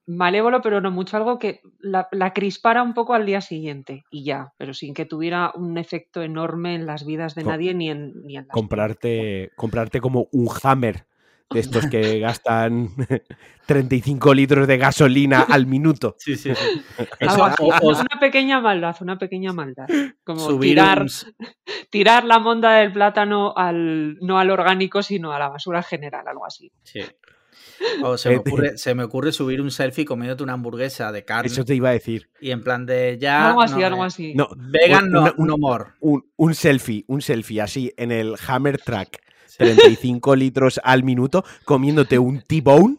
malévolo, 0.06 0.60
pero 0.62 0.80
no 0.80 0.90
mucho, 0.90 1.16
algo 1.16 1.38
que 1.38 1.60
la, 1.80 2.08
la 2.12 2.32
crispara 2.32 2.82
un 2.82 2.94
poco 2.94 3.14
al 3.14 3.26
día 3.26 3.40
siguiente 3.40 4.04
y 4.10 4.24
ya, 4.24 4.52
pero 4.58 4.74
sin 4.74 4.94
que 4.94 5.04
tuviera 5.04 5.52
un 5.54 5.78
efecto 5.78 6.22
enorme 6.22 6.74
en 6.74 6.86
las 6.86 7.06
vidas 7.06 7.34
de 7.34 7.44
nadie 7.44 7.74
ni 7.74 7.90
en, 7.90 8.22
ni 8.24 8.36
en 8.36 8.46
las 8.46 8.52
Comprarte, 8.52 9.52
comprarte 9.56 10.00
como 10.00 10.28
un 10.32 10.48
Hammer 10.62 11.06
de 11.54 11.60
estos 11.60 11.86
que 11.86 12.18
gastan 12.18 12.90
35 13.66 14.34
litros 14.34 14.66
de 14.68 14.76
gasolina 14.76 15.40
al 15.48 15.66
minuto. 15.66 16.16
Sí, 16.18 16.36
sí, 16.36 16.52
sí. 16.54 16.82
Algo 17.20 17.46
Eso, 17.48 17.64
o- 17.64 17.74
o 17.82 17.88
una 18.00 18.20
pequeña 18.20 18.60
maldad, 18.60 18.96
una 19.00 19.18
pequeña 19.18 19.52
maldad. 19.52 19.86
Como 20.24 20.40
subir 20.40 20.70
tirar, 20.72 21.02
un- 21.02 21.08
tirar 21.90 22.24
la 22.24 22.38
monda 22.38 22.72
del 22.76 22.92
plátano 22.92 23.54
al, 23.56 24.16
no 24.20 24.38
al 24.38 24.50
orgánico, 24.50 25.02
sino 25.02 25.32
a 25.32 25.38
la 25.38 25.48
basura 25.48 25.82
general, 25.82 26.26
algo 26.28 26.44
así. 26.46 26.70
Sí. 26.82 27.00
O 28.02 28.16
se 28.16 28.28
me, 28.30 28.34
Eh, 28.36 28.38
ocurre, 28.38 28.78
se 28.78 28.94
me 28.94 29.02
ocurre 29.02 29.32
subir 29.32 29.60
un 29.60 29.70
selfie 29.70 30.04
comiéndote 30.04 30.42
una 30.42 30.52
hamburguesa 30.52 31.10
de 31.12 31.24
carne 31.24 31.48
Eso 31.48 31.64
te 31.64 31.74
iba 31.74 31.88
a 31.88 31.92
decir. 31.92 32.30
y 32.40 32.50
en 32.50 32.62
plan 32.62 32.86
de 32.86 33.18
ya. 33.20 33.48
algo 33.48 33.62
así, 33.62 33.80
no, 33.80 33.86
algo 33.86 34.04
así. 34.04 34.32
No, 34.34 34.48
Vegan 34.56 35.10
no, 35.10 35.22
una- 35.22 35.34
un- 35.36 35.46
no 35.46 35.58
more. 35.58 35.84
un, 36.00 36.24
un 36.36 36.54
selfie, 36.54 37.04
un 37.08 37.20
selfie 37.22 37.60
así 37.60 37.92
en 37.96 38.12
el 38.12 38.34
Hammer 38.46 38.78
Track, 38.80 39.20
Sí. 39.56 39.64
35 39.64 40.34
litros 40.34 40.80
al 40.82 41.04
minuto, 41.04 41.44
comiéndote 41.64 42.18
un 42.18 42.42
T-bone 42.42 42.96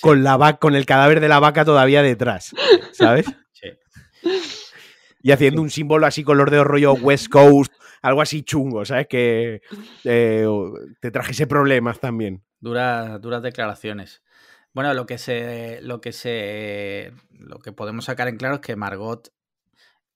con, 0.00 0.22
la 0.22 0.58
con 0.60 0.76
el 0.76 0.86
cadáver 0.86 1.20
de 1.20 1.28
la 1.28 1.40
vaca 1.40 1.64
todavía 1.64 2.02
detrás, 2.02 2.54
¿sabes? 2.92 3.26
Sí. 3.52 3.68
Y 5.22 5.32
haciendo 5.32 5.62
un 5.62 5.70
símbolo 5.70 6.06
así 6.06 6.22
color 6.22 6.50
de 6.50 6.62
rollo 6.62 6.92
West 6.92 7.28
Coast, 7.28 7.72
algo 8.02 8.22
así 8.22 8.42
chungo, 8.42 8.84
¿sabes? 8.84 9.08
Que 9.08 9.62
eh, 10.04 10.46
te 11.00 11.10
trajese 11.10 11.48
problemas 11.48 11.98
también. 11.98 12.44
Duras, 12.60 13.20
duras 13.20 13.42
declaraciones. 13.42 14.22
Bueno, 14.72 14.94
lo 14.94 15.06
que 15.06 15.18
se. 15.18 15.80
Lo 15.82 16.00
que 16.00 16.12
se. 16.12 17.12
Lo 17.30 17.58
que 17.58 17.72
podemos 17.72 18.04
sacar 18.04 18.28
en 18.28 18.36
claro 18.36 18.56
es 18.56 18.60
que 18.60 18.76
Margot 18.76 19.32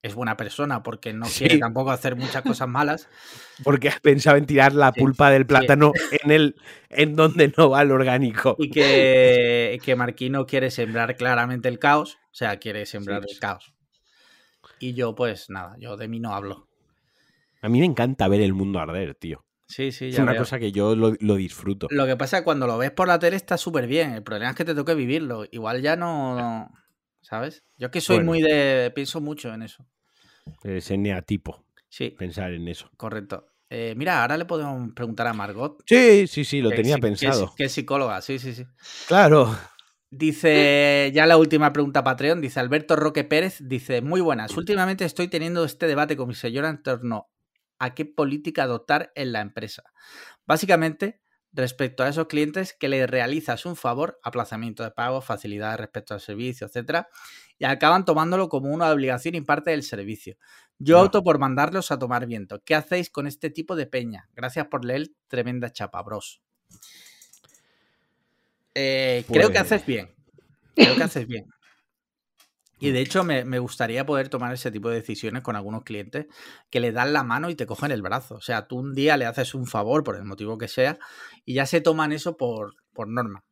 es 0.02 0.14
buena 0.14 0.36
persona 0.36 0.82
porque 0.82 1.12
no 1.12 1.24
Sí. 1.28 1.40
quiere 1.40 1.58
tampoco 1.58 1.90
hacer 1.90 2.16
muchas 2.16 2.42
cosas 2.42 2.68
malas. 2.68 3.08
Porque 3.64 3.88
has 3.90 4.00
pensado 4.00 4.38
en 4.38 4.46
tirar 4.46 4.72
la 4.72 4.90
Sí, 4.92 5.00
pulpa 5.00 5.30
del 5.30 5.44
plátano 5.46 5.92
en 6.22 6.30
el 6.30 6.56
en 6.88 7.14
donde 7.14 7.52
no 7.58 7.68
va 7.70 7.82
el 7.82 7.90
orgánico. 7.92 8.56
Y 8.58 8.70
que, 8.70 9.78
que 9.84 9.96
Marquino 9.96 10.46
quiere 10.46 10.70
sembrar 10.70 11.16
claramente 11.16 11.68
el 11.68 11.78
caos. 11.78 12.16
O 12.26 12.34
sea, 12.34 12.56
quiere 12.58 12.86
sembrar 12.86 13.22
el 13.28 13.38
caos. 13.38 13.74
Y 14.78 14.94
yo, 14.94 15.14
pues 15.14 15.50
nada, 15.50 15.76
yo 15.78 15.98
de 15.98 16.08
mí 16.08 16.20
no 16.20 16.34
hablo. 16.34 16.66
A 17.60 17.68
mí 17.68 17.80
me 17.80 17.84
encanta 17.84 18.28
ver 18.28 18.40
el 18.40 18.54
mundo 18.54 18.78
arder, 18.80 19.14
tío. 19.14 19.44
Sí, 19.66 19.92
sí, 19.92 20.08
Es 20.08 20.16
ya 20.16 20.22
una 20.22 20.32
veo. 20.32 20.40
cosa 20.40 20.58
que 20.58 20.72
yo 20.72 20.96
lo, 20.96 21.12
lo 21.20 21.34
disfruto. 21.34 21.86
Lo 21.90 22.06
que 22.06 22.16
pasa 22.16 22.38
es 22.38 22.40
que 22.40 22.44
cuando 22.44 22.66
lo 22.66 22.78
ves 22.78 22.90
por 22.92 23.06
la 23.08 23.18
tele 23.18 23.36
está 23.36 23.58
súper 23.58 23.86
bien. 23.86 24.12
El 24.12 24.22
problema 24.22 24.50
es 24.50 24.56
que 24.56 24.64
te 24.64 24.74
toque 24.74 24.94
vivirlo. 24.94 25.44
Igual 25.50 25.82
ya 25.82 25.96
no. 25.96 26.70
¿Sabes? 27.22 27.62
Yo 27.76 27.86
es 27.86 27.92
que 27.92 28.00
soy 28.00 28.16
Bueno. 28.16 28.30
muy 28.32 28.42
de. 28.42 28.90
Pienso 28.94 29.20
mucho 29.20 29.52
en 29.52 29.62
eso. 29.62 29.86
Ese 30.64 30.96
neatipo, 30.98 31.64
Sí, 31.88 32.10
pensar 32.10 32.52
en 32.52 32.66
eso. 32.68 32.90
correcto. 32.96 33.46
Eh, 33.68 33.94
mira, 33.96 34.22
ahora 34.22 34.36
le 34.36 34.46
podemos 34.46 34.92
preguntar 34.94 35.26
a 35.28 35.32
Margot. 35.32 35.82
Sí, 35.86 36.26
sí, 36.26 36.44
sí, 36.44 36.60
lo 36.60 36.70
que 36.70 36.76
tenía 36.76 36.96
que 36.96 37.02
pensado. 37.02 37.54
Que 37.56 37.64
es 37.64 37.72
psicóloga, 37.72 38.20
sí, 38.20 38.38
sí, 38.40 38.52
sí. 38.54 38.64
Claro. 39.06 39.56
Dice, 40.12 41.12
ya 41.14 41.24
la 41.26 41.36
última 41.36 41.72
pregunta 41.72 42.02
Patreon, 42.02 42.40
dice 42.40 42.58
Alberto 42.58 42.96
Roque 42.96 43.22
Pérez, 43.22 43.58
dice, 43.60 44.00
muy 44.02 44.20
buenas, 44.20 44.56
últimamente 44.56 45.04
estoy 45.04 45.28
teniendo 45.28 45.64
este 45.64 45.86
debate 45.86 46.16
con 46.16 46.26
mi 46.26 46.34
señora 46.34 46.68
en 46.68 46.82
torno 46.82 47.28
a 47.78 47.94
qué 47.94 48.06
política 48.06 48.64
adoptar 48.64 49.12
en 49.14 49.30
la 49.30 49.40
empresa. 49.40 49.84
Básicamente, 50.46 51.19
respecto 51.52 52.02
a 52.04 52.08
esos 52.08 52.26
clientes 52.28 52.72
que 52.72 52.88
le 52.88 53.06
realizas 53.06 53.66
un 53.66 53.74
favor, 53.76 54.20
aplazamiento 54.22 54.82
de 54.84 54.90
pago, 54.92 55.20
facilidades 55.20 55.80
respecto 55.80 56.14
al 56.14 56.20
servicio, 56.20 56.66
etcétera, 56.66 57.08
y 57.58 57.64
acaban 57.64 58.04
tomándolo 58.04 58.48
como 58.48 58.70
una 58.72 58.88
obligación 58.90 59.34
y 59.34 59.40
parte 59.40 59.70
del 59.70 59.82
servicio. 59.82 60.36
Yo 60.78 60.98
No. 60.98 61.04
opto 61.04 61.22
por 61.24 61.38
mandarlos 61.38 61.90
a 61.90 61.98
tomar 61.98 62.26
viento. 62.26 62.62
¿Qué 62.64 62.74
hacéis 62.74 63.10
con 63.10 63.26
este 63.26 63.50
tipo 63.50 63.74
de 63.76 63.86
peña? 63.86 64.28
Gracias 64.34 64.66
por 64.68 64.84
leer, 64.84 65.08
tremenda 65.28 65.72
chapa, 65.72 66.00
bros. 66.02 66.40
Eh, 68.74 69.24
Creo 69.28 69.48
que 69.48 69.54
Pues- 69.58 69.60
haces 69.72 69.86
bien. 69.86 70.14
Creo 70.74 70.94
que 70.96 71.02
haces 71.02 71.26
bien. 71.26 71.46
Y 72.80 72.90
de 72.90 73.00
hecho 73.00 73.22
me, 73.24 73.44
me 73.44 73.58
gustaría 73.58 74.06
poder 74.06 74.28
tomar 74.28 74.52
ese 74.54 74.70
tipo 74.70 74.88
de 74.88 74.96
decisiones 74.96 75.42
con 75.42 75.54
algunos 75.56 75.84
clientes 75.84 76.26
que 76.70 76.80
le 76.80 76.92
dan 76.92 77.12
la 77.12 77.22
mano 77.22 77.50
y 77.50 77.54
te 77.54 77.66
cogen 77.66 77.90
el 77.92 78.02
brazo. 78.02 78.36
O 78.36 78.40
sea, 78.40 78.66
tú 78.66 78.78
un 78.78 78.94
día 78.94 79.16
le 79.16 79.26
haces 79.26 79.54
un 79.54 79.66
favor 79.66 80.02
por 80.02 80.16
el 80.16 80.24
motivo 80.24 80.58
que 80.58 80.68
sea 80.68 80.98
y 81.44 81.54
ya 81.54 81.66
se 81.66 81.80
toman 81.80 82.12
eso 82.12 82.36
por, 82.36 82.74
por 82.92 83.08
norma. 83.08 83.44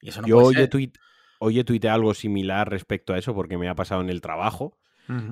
Y 0.00 0.08
eso 0.08 0.20
no 0.22 0.28
Yo 0.28 0.36
puede 0.42 0.54
ser. 0.54 0.70
tuit- 0.70 0.98
hoy 1.38 1.58
he 1.58 1.64
tuiteado 1.64 1.94
algo 1.94 2.14
similar 2.14 2.68
respecto 2.70 3.12
a 3.12 3.18
eso 3.18 3.34
porque 3.34 3.56
me 3.56 3.68
ha 3.68 3.74
pasado 3.74 4.00
en 4.00 4.10
el 4.10 4.20
trabajo. 4.20 4.76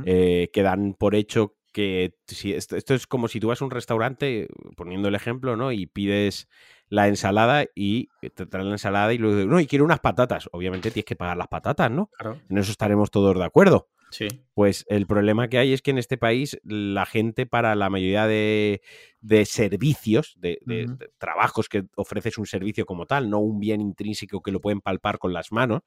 Eh, 0.07 0.51
que 0.53 0.63
dan 0.63 0.95
por 0.95 1.15
hecho 1.15 1.55
que 1.73 2.17
si 2.27 2.53
esto, 2.53 2.75
esto 2.77 2.95
es 2.95 3.07
como 3.07 3.29
si 3.29 3.39
tú 3.39 3.47
vas 3.49 3.63
a 3.63 3.65
un 3.65 3.71
restaurante, 3.71 4.49
poniendo 4.77 5.07
el 5.07 5.15
ejemplo, 5.15 5.57
¿no? 5.57 5.71
Y 5.71 5.87
pides 5.87 6.49
la 6.89 7.09
ensalada 7.09 7.65
y 7.75 8.09
te 8.21 8.47
traen 8.47 8.69
la 8.69 8.75
ensalada 8.75 9.13
y 9.13 9.19
luego, 9.19 9.51
no, 9.51 9.61
y 9.61 9.67
quiero 9.67 9.85
unas 9.85 10.01
patatas. 10.01 10.49
Obviamente 10.53 10.91
tienes 10.91 11.07
que 11.07 11.17
pagar 11.17 11.37
las 11.37 11.49
patatas, 11.49 11.91
¿no? 11.91 12.11
Claro. 12.19 12.41
En 12.49 12.59
eso 12.59 12.71
estaremos 12.71 13.11
todos 13.11 13.37
de 13.37 13.45
acuerdo. 13.45 13.89
Sí. 14.11 14.29
Pues 14.55 14.85
el 14.89 15.07
problema 15.07 15.49
que 15.49 15.59
hay 15.59 15.73
es 15.73 15.83
que 15.83 15.91
en 15.91 15.99
este 15.99 16.17
país 16.17 16.59
la 16.65 17.05
gente 17.05 17.47
para 17.47 17.75
la 17.75 17.91
mayoría 17.91 18.27
de, 18.27 18.81
servicios, 19.45 20.35
de, 20.39 20.59
trabajos 21.19 21.69
que 21.69 21.85
ofreces 21.95 22.39
un 22.39 22.47
servicio 22.47 22.87
como 22.87 23.07
tal, 23.07 23.29
no 23.29 23.39
un 23.39 23.61
bien 23.61 23.81
intrínseco 23.81 24.43
que 24.43 24.51
lo 24.51 24.61
pueden 24.61 24.81
palpar 24.81 25.19
con 25.19 25.33
las 25.33 25.53
manos, 25.53 25.83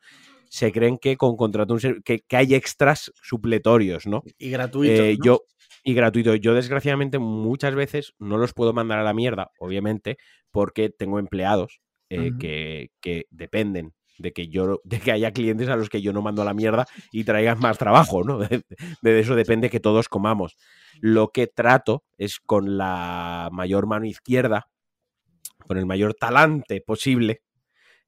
se 0.49 0.71
creen 0.71 0.97
que 0.97 1.17
con 1.17 1.35
contrato 1.35 1.73
un 1.73 2.01
que, 2.03 2.19
que 2.19 2.37
hay 2.37 2.53
extras 2.53 3.11
supletorios, 3.21 4.05
¿no? 4.05 4.23
Y 4.37 4.49
gratuitos. 4.51 4.99
Eh, 4.99 5.17
yo, 5.23 5.45
y 5.83 5.93
gratuito. 5.93 6.35
Yo, 6.35 6.53
desgraciadamente, 6.53 7.19
muchas 7.19 7.75
veces 7.75 8.13
no 8.19 8.37
los 8.37 8.53
puedo 8.53 8.73
mandar 8.73 8.99
a 8.99 9.03
la 9.03 9.13
mierda, 9.13 9.51
obviamente, 9.59 10.17
porque 10.51 10.89
tengo 10.89 11.19
empleados 11.19 11.81
eh, 12.09 12.31
que, 12.39 12.91
que, 13.01 13.25
dependen 13.29 13.93
de 14.17 14.33
que 14.33 14.49
yo 14.49 14.81
de 14.83 14.99
que 14.99 15.11
haya 15.11 15.31
clientes 15.31 15.69
a 15.69 15.75
los 15.75 15.89
que 15.89 16.01
yo 16.01 16.13
no 16.13 16.21
mando 16.21 16.43
a 16.43 16.45
la 16.45 16.53
mierda 16.53 16.85
y 17.11 17.23
traigan 17.23 17.59
más 17.59 17.77
trabajo, 17.77 18.23
¿no? 18.23 18.37
De, 19.01 19.19
eso 19.19 19.35
depende 19.35 19.69
que 19.69 19.79
todos 19.79 20.09
comamos. 20.09 20.57
Lo 20.99 21.29
que 21.29 21.47
trato 21.47 22.03
es 22.17 22.39
con 22.39 22.77
la 22.77 23.49
mayor 23.51 23.87
mano 23.87 24.05
izquierda, 24.05 24.67
con 25.65 25.77
el 25.77 25.85
mayor 25.85 26.13
talante 26.13 26.81
posible, 26.81 27.41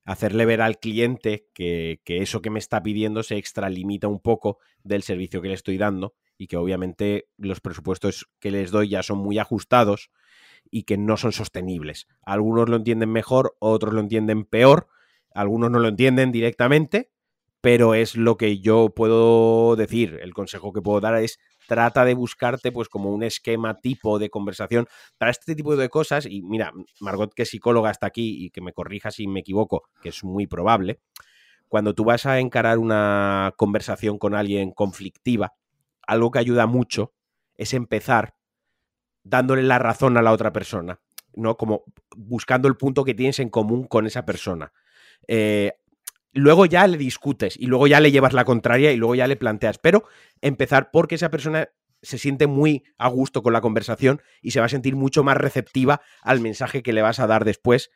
hacerle 0.06 0.46
ver 0.46 0.62
al 0.62 0.78
cliente 0.78 1.48
que, 1.54 2.02
que, 2.04 2.18
eso 2.18 2.42
que 2.42 2.50
me 2.50 2.60
está 2.60 2.84
pidiendo 2.84 3.24
se 3.24 3.38
extralimita 3.38 4.08
un 4.08 4.20
poco 4.20 4.60
del 4.84 5.02
servicio 5.02 5.42
que 5.42 5.48
le 5.48 5.54
estoy 5.54 5.78
dando 5.78 6.14
y 6.38 6.48
que 6.48 6.58
obviamente 6.58 7.28
los 7.38 7.62
presupuestos 7.62 8.30
que 8.40 8.52
les 8.52 8.72
doy 8.72 8.90
ya 8.90 9.04
son 9.04 9.20
muy 9.20 9.40
ajustados 9.40 10.10
y 10.72 10.84
que 10.84 10.98
no 10.98 11.18
son 11.18 11.32
sostenibles. 11.32 12.08
Algunos 12.24 12.70
lo 12.70 12.78
entienden 12.78 13.12
mejor, 13.12 13.56
otros 13.60 13.94
lo 13.94 14.00
entienden 14.00 14.46
peor, 14.46 14.88
algunos 15.34 15.72
no 15.72 15.80
lo 15.80 15.88
entienden 15.88 16.32
directamente, 16.32 17.12
pero 17.62 17.94
es 17.94 18.18
lo 18.18 18.36
que 18.38 18.60
yo 18.60 18.90
puedo 18.90 19.76
decir. 19.76 20.20
El 20.22 20.34
consejo 20.34 20.74
que 20.74 20.82
puedo 20.82 21.00
dar 21.00 21.16
es 21.16 21.40
trata 21.68 22.04
de 22.04 22.14
buscarte 22.14 22.72
pues 22.72 22.90
como 22.90 23.12
un 23.12 23.24
esquema 23.24 23.80
tipo 23.80 24.20
de 24.20 24.30
conversación 24.30 24.88
para 25.18 25.32
este 25.32 25.56
tipo 25.56 25.76
de 25.76 25.90
cosas 25.90 26.26
y 26.26 26.42
mira, 26.42 26.74
Margot 27.00 27.34
que 27.34 27.44
es 27.44 27.50
psicóloga 27.50 27.90
está 27.90 28.08
aquí 28.08 28.46
y 28.46 28.50
que 28.50 28.60
me 28.60 28.74
corrija 28.74 29.12
si 29.12 29.28
me 29.28 29.40
equivoco, 29.40 29.84
que 30.02 30.10
es 30.10 30.24
muy 30.24 30.46
probable. 30.46 31.00
Cuando 31.70 31.96
tú 31.96 32.04
vas 32.04 32.26
a 32.26 32.40
encarar 32.40 32.80
una 32.80 33.54
conversación 33.58 34.20
con 34.20 34.36
alguien 34.36 34.72
conflictiva, 34.72 35.54
algo 36.08 36.32
que 36.32 36.40
ayuda 36.40 36.68
mucho 36.68 37.14
es 37.56 37.74
empezar 37.74 38.36
dándole 39.24 39.64
la 39.64 39.80
razón 39.80 40.18
a 40.18 40.22
la 40.22 40.32
otra 40.32 40.52
persona, 40.52 41.00
¿no? 41.34 41.58
Como 41.58 41.84
buscando 42.16 42.68
el 42.68 42.76
punto 42.76 43.04
que 43.04 43.14
tienes 43.14 43.40
en 43.40 43.50
común 43.50 43.86
con 43.86 44.06
esa 44.06 44.26
persona. 44.26 44.74
Eh, 45.28 45.74
luego 46.34 46.66
ya 46.66 46.88
le 46.88 46.98
discutes 46.98 47.58
y 47.58 47.68
luego 47.68 47.88
ya 47.88 48.00
le 48.00 48.12
llevas 48.12 48.34
la 48.34 48.46
contraria 48.46 48.92
y 48.92 48.98
luego 48.98 49.16
ya 49.16 49.28
le 49.28 49.36
planteas, 49.36 49.78
pero 49.78 50.04
empezar 50.42 50.90
porque 50.92 51.16
esa 51.16 51.30
persona 51.30 51.70
se 52.02 52.18
siente 52.18 52.48
muy 52.48 52.84
a 52.98 53.08
gusto 53.08 53.42
con 53.42 53.54
la 53.54 53.62
conversación 53.62 54.22
y 54.42 54.52
se 54.52 54.60
va 54.60 54.66
a 54.66 54.70
sentir 54.70 54.96
mucho 54.96 55.24
más 55.24 55.38
receptiva 55.38 56.02
al 56.22 56.42
mensaje 56.42 56.84
que 56.84 56.92
le 56.92 57.02
vas 57.02 57.20
a 57.20 57.28
dar 57.28 57.46
después 57.46 57.92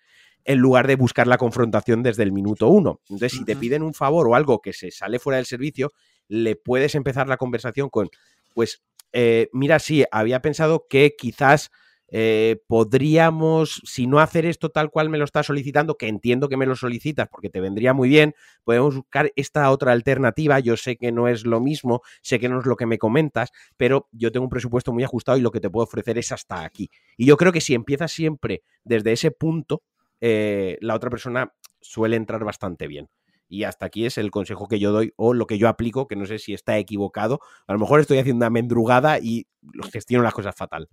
en 0.45 0.59
lugar 0.59 0.87
de 0.87 0.95
buscar 0.95 1.27
la 1.27 1.37
confrontación 1.37 2.03
desde 2.03 2.23
el 2.23 2.31
minuto 2.31 2.69
uno. 2.69 3.01
Entonces, 3.09 3.33
si 3.33 3.43
te 3.43 3.57
piden 3.57 3.83
un 3.83 3.93
favor 3.93 4.29
o 4.29 4.35
algo 4.35 4.61
que 4.61 4.71
se 4.71 4.91
sale 4.91 5.19
fuera 5.19 5.35
del 5.35 5.45
servicio, 5.45 5.91
le 6.27 6.55
puedes 6.55 6.95
empezar 6.95 7.27
la 7.27 7.37
conversación 7.37 7.89
con, 7.89 8.09
pues, 8.53 8.83
eh, 9.13 9.49
mira, 9.53 9.79
sí, 9.79 10.05
había 10.11 10.41
pensado 10.41 10.85
que 10.89 11.15
quizás 11.17 11.71
eh, 12.09 12.61
podríamos, 12.67 13.81
si 13.83 14.07
no 14.07 14.19
hacer 14.19 14.45
esto 14.45 14.69
tal 14.69 14.89
cual 14.89 15.09
me 15.09 15.17
lo 15.17 15.25
estás 15.25 15.47
solicitando, 15.47 15.97
que 15.97 16.07
entiendo 16.07 16.47
que 16.47 16.57
me 16.57 16.65
lo 16.65 16.75
solicitas 16.75 17.27
porque 17.29 17.49
te 17.49 17.59
vendría 17.59 17.93
muy 17.93 18.09
bien, 18.09 18.33
podemos 18.63 18.95
buscar 18.95 19.31
esta 19.35 19.69
otra 19.71 19.91
alternativa. 19.91 20.59
Yo 20.59 20.77
sé 20.77 20.95
que 20.97 21.11
no 21.11 21.27
es 21.27 21.45
lo 21.45 21.59
mismo, 21.59 22.01
sé 22.21 22.39
que 22.39 22.49
no 22.49 22.59
es 22.59 22.65
lo 22.65 22.75
que 22.77 22.85
me 22.85 22.97
comentas, 22.97 23.51
pero 23.75 24.07
yo 24.11 24.31
tengo 24.31 24.45
un 24.45 24.49
presupuesto 24.49 24.93
muy 24.93 25.03
ajustado 25.03 25.37
y 25.37 25.41
lo 25.41 25.51
que 25.51 25.59
te 25.59 25.69
puedo 25.69 25.83
ofrecer 25.85 26.17
es 26.17 26.31
hasta 26.31 26.63
aquí. 26.63 26.89
Y 27.17 27.25
yo 27.25 27.37
creo 27.37 27.51
que 27.51 27.61
si 27.61 27.73
empiezas 27.73 28.11
siempre 28.11 28.63
desde 28.83 29.11
ese 29.11 29.31
punto, 29.31 29.83
eh, 30.21 30.77
la 30.81 30.95
otra 30.95 31.09
persona 31.09 31.53
suele 31.81 32.15
entrar 32.15 32.43
bastante 32.43 32.87
bien. 32.87 33.09
Y 33.47 33.63
hasta 33.63 33.85
aquí 33.85 34.05
es 34.05 34.17
el 34.17 34.31
consejo 34.31 34.67
que 34.67 34.79
yo 34.79 34.91
doy 34.91 35.13
o 35.15 35.33
lo 35.33 35.47
que 35.47 35.57
yo 35.57 35.67
aplico, 35.67 36.07
que 36.07 36.15
no 36.15 36.25
sé 36.25 36.39
si 36.39 36.53
está 36.53 36.77
equivocado. 36.77 37.39
A 37.67 37.73
lo 37.73 37.79
mejor 37.79 37.99
estoy 37.99 38.17
haciendo 38.17 38.45
una 38.45 38.49
mendrugada 38.49 39.19
y 39.19 39.47
gestiono 39.91 40.23
las 40.23 40.33
cosas 40.33 40.55
fatal. 40.55 40.89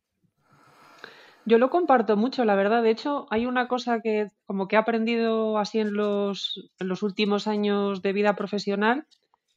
Yo 1.47 1.59
lo 1.59 1.69
comparto 1.69 2.17
mucho, 2.17 2.45
la 2.45 2.55
verdad. 2.55 2.83
De 2.83 2.91
hecho, 2.91 3.27
hay 3.31 3.45
una 3.45 3.69
cosa 3.69 4.01
que 4.01 4.31
como 4.47 4.67
que 4.67 4.77
he 4.77 4.79
aprendido 4.79 5.59
así 5.59 5.79
en 5.79 5.93
los, 5.93 6.71
en 6.79 6.89
los 6.89 7.03
últimos 7.03 7.47
años 7.47 8.01
de 8.01 8.13
vida 8.15 8.35
profesional, 8.35 9.07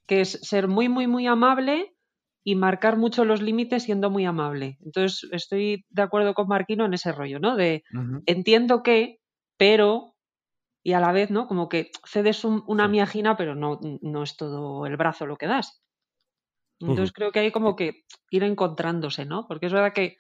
que 0.06 0.22
es 0.22 0.32
ser 0.42 0.68
muy, 0.68 0.90
muy, 0.90 1.08
muy 1.08 1.28
amable 1.28 1.96
y 2.44 2.56
marcar 2.56 2.98
mucho 2.98 3.24
los 3.24 3.42
límites 3.42 3.84
siendo 3.84 4.10
muy 4.10 4.26
amable. 4.26 4.78
Entonces, 4.84 5.30
estoy 5.32 5.86
de 5.90 6.02
acuerdo 6.02 6.34
con 6.34 6.48
Marquino 6.48 6.86
en 6.86 6.94
ese 6.94 7.12
rollo, 7.12 7.40
¿no? 7.40 7.56
De 7.56 7.84
entiendo 8.26 8.84
que, 8.84 9.20
pero 9.58 10.16
y 10.88 10.94
a 10.94 11.02
la 11.02 11.12
vez, 11.12 11.32
¿no? 11.32 11.48
Como 11.48 11.68
que 11.68 11.92
cedes 12.06 12.46
una 12.46 12.88
miajina, 12.88 13.36
pero 13.36 13.56
no, 13.56 13.78
no 14.02 14.24
es 14.24 14.38
todo 14.38 14.86
el 14.86 14.96
brazo 14.96 15.26
lo 15.26 15.36
que 15.36 15.46
das. 15.46 15.84
Entonces 16.80 17.12
creo 17.12 17.34
que 17.34 17.40
hay 17.40 17.52
como 17.52 17.76
que 17.76 18.06
ir 18.30 18.44
encontrándose, 18.44 19.26
¿no? 19.26 19.48
Porque 19.50 19.66
es 19.66 19.74
verdad 19.74 19.92
que 19.92 20.16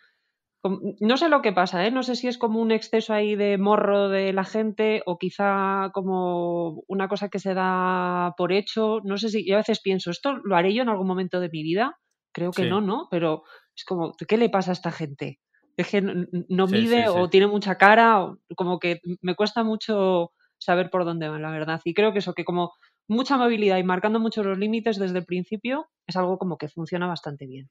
no 0.63 1.15
sé 1.15 1.29
lo 1.29 1.41
que 1.41 1.53
pasa, 1.53 1.87
¿eh? 1.87 1.91
No 1.91 2.03
sé 2.03 2.17
si 2.17 2.27
es 2.27 2.37
como 2.37 2.59
un 2.59 2.71
exceso 2.71 3.13
ahí 3.13 3.37
de 3.37 3.57
morro 3.57 4.09
de 4.09 4.33
la 4.33 4.43
gente 4.43 5.03
o 5.05 5.17
quizá 5.17 5.89
como 5.93 6.83
una 6.89 7.07
cosa 7.07 7.29
que 7.29 7.39
se 7.39 7.53
da 7.53 8.33
por 8.35 8.51
hecho. 8.51 8.99
No 9.05 9.17
sé 9.17 9.29
si 9.29 9.47
yo 9.47 9.55
a 9.55 9.59
veces 9.59 9.79
pienso, 9.79 10.11
¿esto 10.11 10.35
lo 10.35 10.57
haré 10.57 10.73
yo 10.73 10.81
en 10.81 10.89
algún 10.89 11.07
momento 11.07 11.39
de 11.39 11.47
mi 11.47 11.63
vida? 11.63 11.97
Creo 12.33 12.51
que 12.51 12.65
no, 12.65 12.81
¿no? 12.81 13.07
Pero 13.09 13.43
es 13.73 13.85
como, 13.85 14.11
¿qué 14.27 14.35
le 14.35 14.49
pasa 14.49 14.71
a 14.71 14.73
esta 14.73 14.91
gente? 14.91 15.39
Es 15.77 15.91
que 15.91 16.01
no, 16.01 16.67
mide 16.67 17.07
o 17.07 17.29
tiene 17.29 17.47
mucha 17.47 17.77
cara, 17.77 18.21
o 18.21 18.37
como 18.57 18.79
que 18.79 18.99
me 19.21 19.35
cuesta 19.35 19.63
mucho 19.63 20.33
saber 20.59 20.89
por 20.89 21.05
dónde 21.05 21.29
van, 21.29 21.41
la 21.41 21.51
verdad. 21.51 21.81
Y 21.83 21.93
creo 21.93 22.13
que 22.13 22.19
eso, 22.19 22.33
que 22.33 22.45
como 22.45 22.73
mucha 23.07 23.37
movilidad 23.37 23.77
y 23.77 23.83
marcando 23.83 24.19
mucho 24.19 24.43
los 24.43 24.57
límites 24.57 24.97
desde 24.97 25.19
el 25.19 25.25
principio, 25.25 25.87
es 26.05 26.15
algo 26.15 26.37
como 26.37 26.57
que 26.57 26.69
funciona 26.69 27.07
bastante 27.07 27.45
bien. 27.47 27.69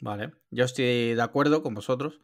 Vale, 0.00 0.32
yo 0.50 0.64
estoy 0.64 1.14
de 1.14 1.22
acuerdo 1.22 1.62
con 1.62 1.74
vosotros. 1.74 2.20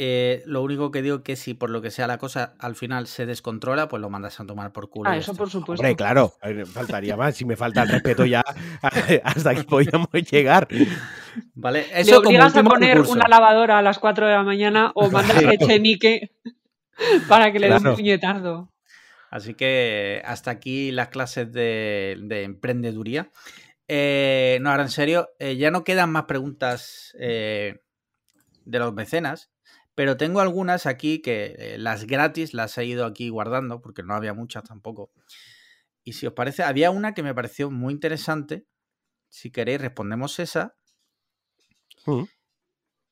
Eh, 0.00 0.44
lo 0.46 0.62
único 0.62 0.92
que 0.92 1.02
digo 1.02 1.16
es 1.16 1.22
que 1.22 1.34
si 1.34 1.54
por 1.54 1.70
lo 1.70 1.82
que 1.82 1.90
sea 1.90 2.06
la 2.06 2.18
cosa 2.18 2.54
al 2.60 2.76
final 2.76 3.08
se 3.08 3.26
descontrola, 3.26 3.88
pues 3.88 4.00
lo 4.00 4.08
mandas 4.08 4.38
a 4.38 4.46
tomar 4.46 4.72
por 4.72 4.90
culo. 4.90 5.10
Ah, 5.10 5.16
eso 5.16 5.34
por 5.34 5.50
supuesto. 5.50 5.82
Hombre, 5.82 5.96
claro, 5.96 6.34
faltaría 6.72 7.16
más. 7.16 7.34
Si 7.34 7.44
me 7.44 7.56
falta 7.56 7.82
el 7.82 7.88
respeto 7.88 8.24
ya, 8.24 8.44
hasta 9.24 9.50
aquí 9.50 9.64
podíamos 9.64 10.08
llegar. 10.30 10.68
Vale, 11.54 11.86
eso 11.92 12.12
Le 12.12 12.16
obligas 12.28 12.56
a 12.56 12.62
poner 12.62 13.00
una 13.00 13.26
lavadora 13.26 13.78
a 13.78 13.82
las 13.82 13.98
4 13.98 14.28
de 14.28 14.32
la 14.34 14.44
mañana 14.44 14.92
o 14.94 15.10
mandas 15.10 15.44
a 15.44 15.52
Echenique 15.52 16.30
para 17.28 17.52
que 17.52 17.58
le 17.58 17.68
dé 17.68 17.76
un 17.76 17.94
puñetardo. 17.94 18.72
Así 19.30 19.54
que 19.54 20.22
hasta 20.24 20.50
aquí 20.50 20.90
las 20.90 21.08
clases 21.08 21.52
de, 21.52 22.16
emprendeduría. 22.30 23.30
Eh, 23.86 24.58
no, 24.60 24.70
ahora 24.70 24.84
en 24.84 24.90
serio, 24.90 25.30
eh, 25.38 25.56
ya 25.56 25.70
no 25.70 25.84
quedan 25.84 26.10
más 26.10 26.24
preguntas 26.24 27.14
eh, 27.18 27.80
de 28.64 28.78
los 28.78 28.94
mecenas, 28.94 29.50
pero 29.94 30.16
tengo 30.16 30.40
algunas 30.40 30.86
aquí 30.86 31.20
que 31.20 31.76
las 31.78 32.06
gratis 32.06 32.54
las 32.54 32.76
he 32.78 32.84
ido 32.84 33.04
aquí 33.04 33.28
guardando, 33.28 33.80
porque 33.80 34.02
no 34.02 34.14
había 34.14 34.34
muchas 34.34 34.64
tampoco. 34.64 35.10
Y 36.04 36.14
si 36.14 36.26
os 36.26 36.32
parece, 36.32 36.62
había 36.62 36.90
una 36.90 37.12
que 37.12 37.22
me 37.22 37.34
pareció 37.34 37.70
muy 37.70 37.92
interesante. 37.92 38.66
Si 39.28 39.50
queréis, 39.50 39.80
respondemos 39.80 40.38
esa. 40.38 40.74
Mm. 42.06 42.22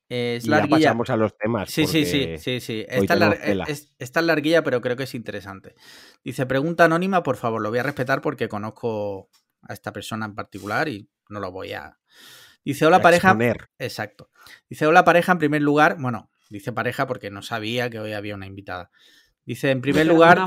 Es 0.09 0.45
y 0.45 0.49
ya 0.49 0.67
pasamos 0.67 1.09
a 1.09 1.17
los 1.17 1.37
temas. 1.37 1.69
Sí, 1.69 1.85
sí, 1.85 2.05
sí, 2.05 2.37
sí, 2.37 2.61
sí. 2.61 2.85
Esta 2.87 3.33
es, 3.67 3.93
esta 3.99 4.21
larguilla, 4.21 4.63
pero 4.63 4.79
creo 4.79 4.95
que 4.95 5.03
es 5.03 5.13
interesante. 5.13 5.75
Dice, 6.23 6.45
pregunta 6.45 6.85
anónima, 6.85 7.23
por 7.23 7.35
favor, 7.35 7.61
lo 7.61 7.69
voy 7.69 7.79
a 7.79 7.83
respetar 7.83 8.21
porque 8.21 8.47
conozco 8.47 9.29
a 9.63 9.73
esta 9.73 9.91
persona 9.91 10.25
en 10.25 10.35
particular 10.35 10.87
y 10.87 11.09
no 11.29 11.39
lo 11.39 11.51
voy 11.51 11.73
a... 11.73 11.97
Dice, 12.63 12.85
hola 12.85 13.01
pareja. 13.01 13.37
Exacto. 13.79 14.29
Dice, 14.69 14.87
hola 14.87 15.03
pareja, 15.03 15.33
en 15.33 15.37
primer 15.39 15.61
lugar, 15.61 15.97
bueno, 15.99 16.29
dice 16.49 16.71
pareja 16.71 17.05
porque 17.07 17.29
no 17.29 17.41
sabía 17.41 17.89
que 17.89 17.99
hoy 17.99 18.13
había 18.13 18.35
una 18.35 18.45
invitada. 18.45 18.91
Dice, 19.45 19.71
en 19.71 19.81
primer 19.81 20.05
lugar, 20.07 20.45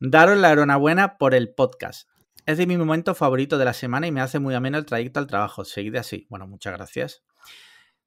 daros 0.00 0.38
la 0.38 0.52
enhorabuena 0.52 1.18
por 1.18 1.34
el 1.34 1.54
podcast. 1.54 2.08
Es 2.44 2.58
de 2.58 2.66
mi 2.66 2.76
momento 2.76 3.14
favorito 3.14 3.56
de 3.58 3.66
la 3.66 3.72
semana 3.72 4.06
y 4.06 4.12
me 4.12 4.20
hace 4.20 4.38
muy 4.38 4.54
ameno 4.54 4.78
el 4.78 4.86
trayecto 4.86 5.20
al 5.20 5.26
trabajo. 5.26 5.64
Seguid 5.64 5.96
así. 5.96 6.26
Bueno, 6.28 6.46
muchas 6.46 6.72
gracias. 6.72 7.22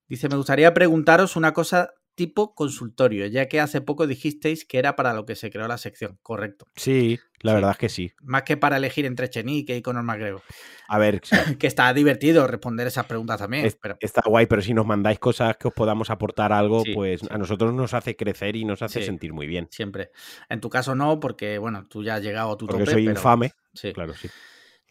Dice, 0.07 0.29
me 0.29 0.35
gustaría 0.35 0.73
preguntaros 0.73 1.35
una 1.35 1.53
cosa 1.53 1.93
tipo 2.15 2.55
consultorio, 2.55 3.27
ya 3.27 3.47
que 3.47 3.59
hace 3.59 3.81
poco 3.81 4.07
dijisteis 4.07 4.65
que 4.65 4.79
era 4.79 4.95
para 4.95 5.13
lo 5.13 5.25
que 5.25 5.35
se 5.35 5.51
creó 5.51 5.67
la 5.67 5.77
sección, 5.77 6.17
correcto. 6.23 6.65
Sí, 6.75 7.19
la 7.41 7.53
verdad 7.53 7.71
es 7.71 7.77
que 7.77 7.89
sí. 7.89 8.11
Más 8.21 8.43
que 8.43 8.57
para 8.57 8.77
elegir 8.77 9.05
entre 9.05 9.29
Chenique 9.29 9.75
y 9.75 9.81
Conor 9.81 10.03
McGregor. 10.03 10.41
A 10.87 10.97
ver, 10.97 11.21
que 11.59 11.67
está 11.67 11.93
divertido 11.93 12.47
responder 12.47 12.87
esas 12.87 13.05
preguntas 13.05 13.39
también. 13.39 13.69
Está 13.99 14.21
guay, 14.25 14.45
pero 14.45 14.61
si 14.61 14.73
nos 14.73 14.85
mandáis 14.85 15.19
cosas 15.19 15.57
que 15.57 15.67
os 15.67 15.73
podamos 15.73 16.09
aportar 16.09 16.53
algo, 16.53 16.83
pues 16.93 17.21
a 17.29 17.37
nosotros 17.37 17.73
nos 17.73 17.93
hace 17.93 18.15
crecer 18.15 18.55
y 18.55 18.65
nos 18.65 18.81
hace 18.81 19.03
sentir 19.03 19.33
muy 19.33 19.45
bien. 19.45 19.67
Siempre. 19.71 20.11
En 20.49 20.61
tu 20.61 20.69
caso 20.69 20.95
no, 20.95 21.19
porque 21.19 21.57
bueno, 21.57 21.85
tú 21.87 22.03
ya 22.03 22.15
has 22.15 22.23
llegado 22.23 22.53
a 22.53 22.57
tu 22.57 22.65
porque 22.65 22.85
soy 22.85 23.09
infame. 23.09 23.51
Sí. 23.73 23.91
Claro, 23.91 24.13
sí. 24.13 24.29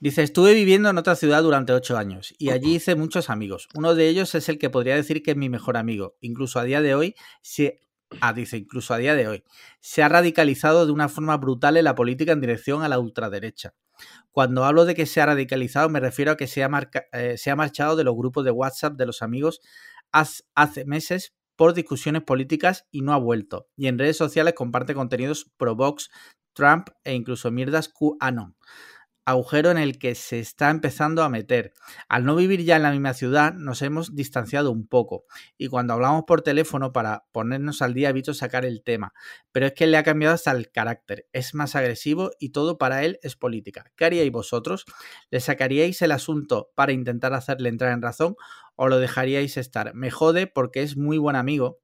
Dice, 0.04 0.22
estuve 0.22 0.52
viviendo 0.52 0.90
en 0.90 0.98
otra 0.98 1.16
ciudad 1.16 1.42
durante 1.42 1.72
ocho 1.72 1.96
años 1.96 2.34
y 2.36 2.50
allí 2.50 2.74
hice 2.74 2.94
muchos 2.94 3.30
amigos. 3.30 3.70
Uno 3.74 3.94
de 3.94 4.06
ellos 4.06 4.34
es 4.34 4.50
el 4.50 4.58
que 4.58 4.68
podría 4.68 4.96
decir 4.96 5.22
que 5.22 5.30
es 5.30 5.36
mi 5.38 5.48
mejor 5.48 5.78
amigo. 5.78 6.18
Incluso 6.20 6.58
a 6.58 6.64
día 6.64 6.82
de 6.82 6.94
hoy 6.94 7.14
se... 7.40 7.80
Ah, 8.20 8.34
dice, 8.34 8.58
incluso 8.58 8.92
a 8.92 8.98
día 8.98 9.14
de 9.14 9.28
hoy. 9.28 9.44
Se 9.80 10.02
ha 10.02 10.10
radicalizado 10.10 10.84
de 10.84 10.92
una 10.92 11.08
forma 11.08 11.38
brutal 11.38 11.78
en 11.78 11.84
la 11.84 11.94
política 11.94 12.32
en 12.32 12.42
dirección 12.42 12.82
a 12.82 12.90
la 12.90 12.98
ultraderecha. 12.98 13.72
Cuando 14.30 14.66
hablo 14.66 14.84
de 14.84 14.94
que 14.94 15.06
se 15.06 15.22
ha 15.22 15.26
radicalizado, 15.26 15.88
me 15.88 16.00
refiero 16.00 16.32
a 16.32 16.36
que 16.36 16.48
se 16.48 16.62
ha, 16.62 16.90
eh, 17.12 17.38
se 17.38 17.50
ha 17.50 17.56
marchado 17.56 17.96
de 17.96 18.04
los 18.04 18.14
grupos 18.14 18.44
de 18.44 18.50
WhatsApp 18.50 18.98
de 18.98 19.06
los 19.06 19.22
amigos 19.22 19.62
hace 20.12 20.84
meses 20.84 21.32
por 21.56 21.72
discusiones 21.72 22.24
políticas 22.24 22.86
y 22.90 23.00
no 23.00 23.14
ha 23.14 23.18
vuelto. 23.18 23.68
Y 23.74 23.86
en 23.86 23.98
redes 23.98 24.18
sociales 24.18 24.52
comparte 24.52 24.92
contenidos 24.92 25.50
pro 25.56 25.74
Vox, 25.74 26.10
Trump 26.52 26.90
e 27.04 27.14
incluso 27.14 27.50
mierdas 27.50 27.88
QAnon 27.88 28.54
agujero 29.24 29.70
en 29.70 29.78
el 29.78 29.98
que 29.98 30.14
se 30.14 30.38
está 30.38 30.70
empezando 30.70 31.22
a 31.22 31.28
meter. 31.28 31.72
Al 32.08 32.24
no 32.24 32.36
vivir 32.36 32.64
ya 32.64 32.76
en 32.76 32.82
la 32.82 32.90
misma 32.90 33.14
ciudad, 33.14 33.54
nos 33.54 33.82
hemos 33.82 34.14
distanciado 34.14 34.70
un 34.70 34.86
poco. 34.86 35.24
Y 35.56 35.68
cuando 35.68 35.94
hablamos 35.94 36.24
por 36.26 36.42
teléfono 36.42 36.92
para 36.92 37.26
ponernos 37.32 37.82
al 37.82 37.94
día, 37.94 38.10
he 38.10 38.12
visto 38.12 38.34
sacar 38.34 38.64
el 38.64 38.82
tema. 38.82 39.12
Pero 39.52 39.66
es 39.66 39.72
que 39.72 39.86
le 39.86 39.96
ha 39.96 40.02
cambiado 40.02 40.34
hasta 40.34 40.50
el 40.52 40.70
carácter. 40.70 41.26
Es 41.32 41.54
más 41.54 41.76
agresivo 41.76 42.30
y 42.38 42.50
todo 42.50 42.78
para 42.78 43.04
él 43.04 43.18
es 43.22 43.36
política. 43.36 43.90
¿Qué 43.96 44.04
haríais 44.04 44.32
vosotros? 44.32 44.84
¿Le 45.30 45.40
sacaríais 45.40 46.02
el 46.02 46.12
asunto 46.12 46.70
para 46.74 46.92
intentar 46.92 47.34
hacerle 47.34 47.68
entrar 47.68 47.92
en 47.92 48.02
razón 48.02 48.36
o 48.76 48.88
lo 48.88 48.98
dejaríais 48.98 49.56
estar? 49.56 49.94
Me 49.94 50.10
jode 50.10 50.46
porque 50.46 50.82
es 50.82 50.96
muy 50.96 51.18
buen 51.18 51.36
amigo 51.36 51.83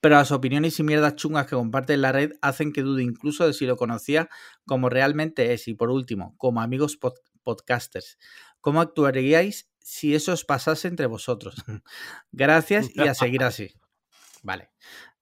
pero 0.00 0.16
las 0.16 0.30
opiniones 0.32 0.78
y 0.78 0.82
mierdas 0.82 1.16
chungas 1.16 1.46
que 1.46 1.56
comparte 1.56 1.94
en 1.94 2.02
la 2.02 2.12
red 2.12 2.32
hacen 2.42 2.72
que 2.72 2.82
dude 2.82 3.02
incluso 3.02 3.46
de 3.46 3.52
si 3.52 3.66
lo 3.66 3.76
conocía 3.76 4.28
como 4.66 4.88
realmente 4.88 5.52
es. 5.52 5.68
Y 5.68 5.74
por 5.74 5.90
último, 5.90 6.34
como 6.36 6.60
amigos 6.60 6.98
podcasters, 7.42 8.18
¿cómo 8.60 8.80
actuaríais 8.80 9.70
si 9.80 10.14
eso 10.14 10.32
os 10.32 10.44
pasase 10.44 10.88
entre 10.88 11.06
vosotros? 11.06 11.54
Gracias 12.32 12.90
y 12.94 13.00
a 13.00 13.14
seguir 13.14 13.44
así. 13.44 13.74
Vale. 14.42 14.70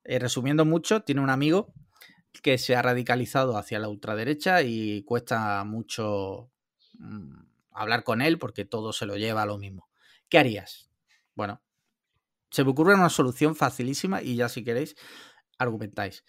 Eh, 0.05 0.19
resumiendo 0.19 0.65
mucho, 0.65 1.03
tiene 1.03 1.21
un 1.21 1.31
amigo 1.31 1.73
que 2.43 2.59
se 2.59 2.77
ha 2.77 2.83
radicalizado 2.83 3.57
hacia 3.57 3.79
la 3.79 3.89
ultraderecha 3.89 4.63
y 4.63 5.03
cuesta 5.05 5.65
mucho 5.65 6.51
mm, 6.99 7.39
hablar 7.73 8.05
con 8.05 8.23
él 8.23 8.39
porque 8.39 8.65
todo 8.65 8.93
se 8.93 9.07
lo 9.07 9.17
lleva 9.17 9.43
a 9.43 9.47
lo 9.47 9.59
mismo. 9.59 9.89
¿Qué 10.29 10.39
harías? 10.39 10.91
Bueno, 11.35 11.63
se 12.57 12.65
me 12.65 12.71
ocurre 12.71 12.95
una 12.95 13.11
solución 13.11 13.55
facilísima 13.55 14.23
y 14.23 14.37
ya 14.37 14.49
si 14.49 14.65
queréis, 14.65 14.97
argumentáis. 15.59 16.25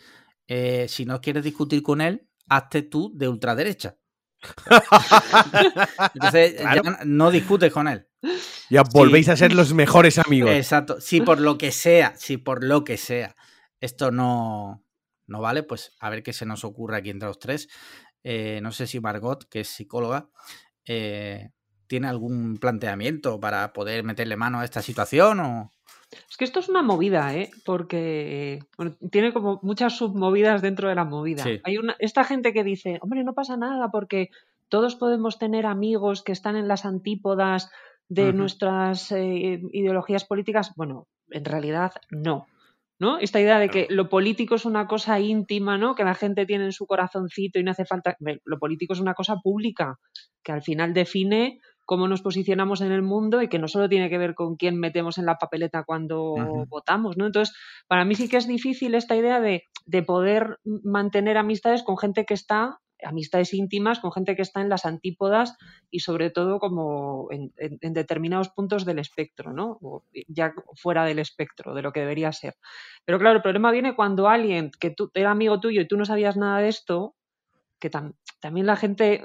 Eh, 0.45 0.87
si 0.89 1.05
no 1.05 1.21
quieres 1.21 1.45
discutir 1.45 1.81
con 1.81 2.01
él, 2.01 2.27
hazte 2.49 2.81
tú 2.81 3.13
de 3.15 3.29
ultraderecha. 3.29 3.97
Entonces 6.13 6.57
ya 6.57 6.81
no 7.05 7.31
discutes 7.31 7.71
con 7.71 7.87
él. 7.87 8.09
Ya 8.69 8.83
volvéis 8.83 9.29
a 9.29 9.37
ser 9.37 9.53
los 9.53 9.73
mejores 9.73 10.19
amigos. 10.19 10.51
Exacto. 10.51 10.99
Si 10.99 11.21
por 11.21 11.39
lo 11.39 11.57
que 11.57 11.71
sea, 11.71 12.13
si 12.17 12.35
por 12.35 12.61
lo 12.61 12.83
que 12.83 12.97
sea, 12.97 13.37
esto 13.79 14.11
no, 14.11 14.83
no 15.27 15.39
vale, 15.39 15.63
pues 15.63 15.95
a 15.97 16.09
ver 16.09 16.23
qué 16.23 16.33
se 16.33 16.45
nos 16.45 16.65
ocurre 16.65 16.97
aquí 16.97 17.09
entre 17.09 17.29
los 17.29 17.39
tres. 17.39 17.69
Eh, 18.21 18.59
no 18.61 18.73
sé 18.73 18.85
si 18.85 18.99
Margot, 18.99 19.47
que 19.47 19.61
es 19.61 19.69
psicóloga, 19.69 20.29
eh, 20.83 21.51
tiene 21.87 22.07
algún 22.07 22.57
planteamiento 22.57 23.39
para 23.39 23.73
poder 23.73 24.03
meterle 24.03 24.37
mano 24.37 24.59
a 24.59 24.65
esta 24.65 24.81
situación 24.81 25.39
o... 25.39 25.71
Es 26.29 26.37
que 26.37 26.45
esto 26.45 26.59
es 26.59 26.69
una 26.69 26.83
movida, 26.83 27.35
¿eh? 27.35 27.51
Porque 27.65 28.59
tiene 29.11 29.33
como 29.33 29.59
muchas 29.61 29.97
submovidas 29.97 30.61
dentro 30.61 30.87
de 30.87 30.95
la 30.95 31.03
movida. 31.03 31.43
Hay 31.63 31.77
una, 31.77 31.97
esta 31.99 32.23
gente 32.23 32.53
que 32.53 32.63
dice, 32.63 32.97
hombre, 33.01 33.25
no 33.25 33.33
pasa 33.33 33.57
nada 33.57 33.89
porque 33.91 34.29
todos 34.69 34.95
podemos 34.95 35.37
tener 35.37 35.65
amigos 35.65 36.23
que 36.23 36.31
están 36.31 36.55
en 36.55 36.69
las 36.69 36.85
antípodas 36.85 37.69
de 38.09 38.31
nuestras 38.31 39.11
eh, 39.11 39.61
ideologías 39.73 40.23
políticas. 40.23 40.71
Bueno, 40.75 41.07
en 41.29 41.45
realidad 41.45 41.91
no. 42.09 42.47
¿No? 42.99 43.19
Esta 43.19 43.39
idea 43.39 43.59
de 43.59 43.69
que 43.69 43.85
lo 43.91 44.09
político 44.09 44.55
es 44.55 44.65
una 44.65 44.87
cosa 44.87 45.19
íntima, 45.19 45.77
¿no? 45.77 45.93
Que 45.93 46.03
la 46.03 46.15
gente 46.15 46.47
tiene 46.47 46.65
en 46.65 46.71
su 46.71 46.87
corazoncito 46.87 47.59
y 47.59 47.63
no 47.63 47.69
hace 47.69 47.85
falta. 47.85 48.17
Lo 48.43 48.57
político 48.57 48.93
es 48.93 48.99
una 48.99 49.13
cosa 49.13 49.35
pública, 49.35 49.99
que 50.41 50.51
al 50.51 50.63
final 50.63 50.95
define 50.95 51.59
cómo 51.87 52.09
nos 52.09 52.21
posicionamos 52.21 52.81
en 52.81 52.91
el 52.91 53.01
mundo 53.01 53.41
y 53.41 53.47
que 53.47 53.59
no 53.59 53.69
solo 53.69 53.87
tiene 53.87 54.09
que 54.09 54.17
ver 54.17 54.35
con 54.35 54.57
quién 54.57 54.77
metemos 54.77 55.17
en 55.17 55.25
la 55.25 55.37
papeleta 55.37 55.85
cuando 55.85 56.35
votamos, 56.67 57.15
¿no? 57.17 57.25
Entonces, 57.25 57.55
para 57.87 58.03
mí 58.03 58.13
sí 58.13 58.27
que 58.27 58.35
es 58.35 58.45
difícil 58.45 58.93
esta 58.93 59.15
idea 59.15 59.39
de, 59.39 59.63
poder 60.05 60.59
mantener 60.65 61.37
amistades 61.37 61.83
con 61.83 61.97
gente 61.97 62.25
que 62.25 62.33
está 62.33 62.79
amistades 63.03 63.53
íntimas 63.53 63.99
con 63.99 64.11
gente 64.11 64.35
que 64.35 64.41
está 64.41 64.59
en 64.59 64.69
las 64.69 64.83
antípodas 64.83 65.55
y 65.91 65.99
sobre 65.99 66.31
todo 66.31 66.59
como 66.59 67.27
en, 67.29 67.53
determinados 67.93 68.49
puntos 68.49 68.85
del 68.85 68.97
espectro, 68.97 69.53
¿no? 69.53 69.79
ya 70.27 70.53
fuera 70.75 71.05
del 71.05 71.19
espectro 71.19 71.75
de 71.75 71.83
lo 71.83 71.93
que 71.93 71.99
debería 71.99 72.31
ser. 72.31 72.55
Pero 73.05 73.19
claro, 73.19 73.35
el 73.37 73.43
problema 73.43 73.71
viene 73.71 73.95
cuando 73.95 74.27
alguien 74.27 74.71
que 74.79 74.89
tú, 74.89 75.11
era 75.13 75.29
amigo 75.29 75.59
tuyo 75.59 75.81
y 75.81 75.87
tú 75.87 75.95
no 75.95 76.05
sabías 76.05 76.37
nada 76.37 76.57
de 76.57 76.69
esto, 76.69 77.15
que 77.79 77.89
también 77.89 78.65
la 78.65 78.75
gente, 78.75 79.23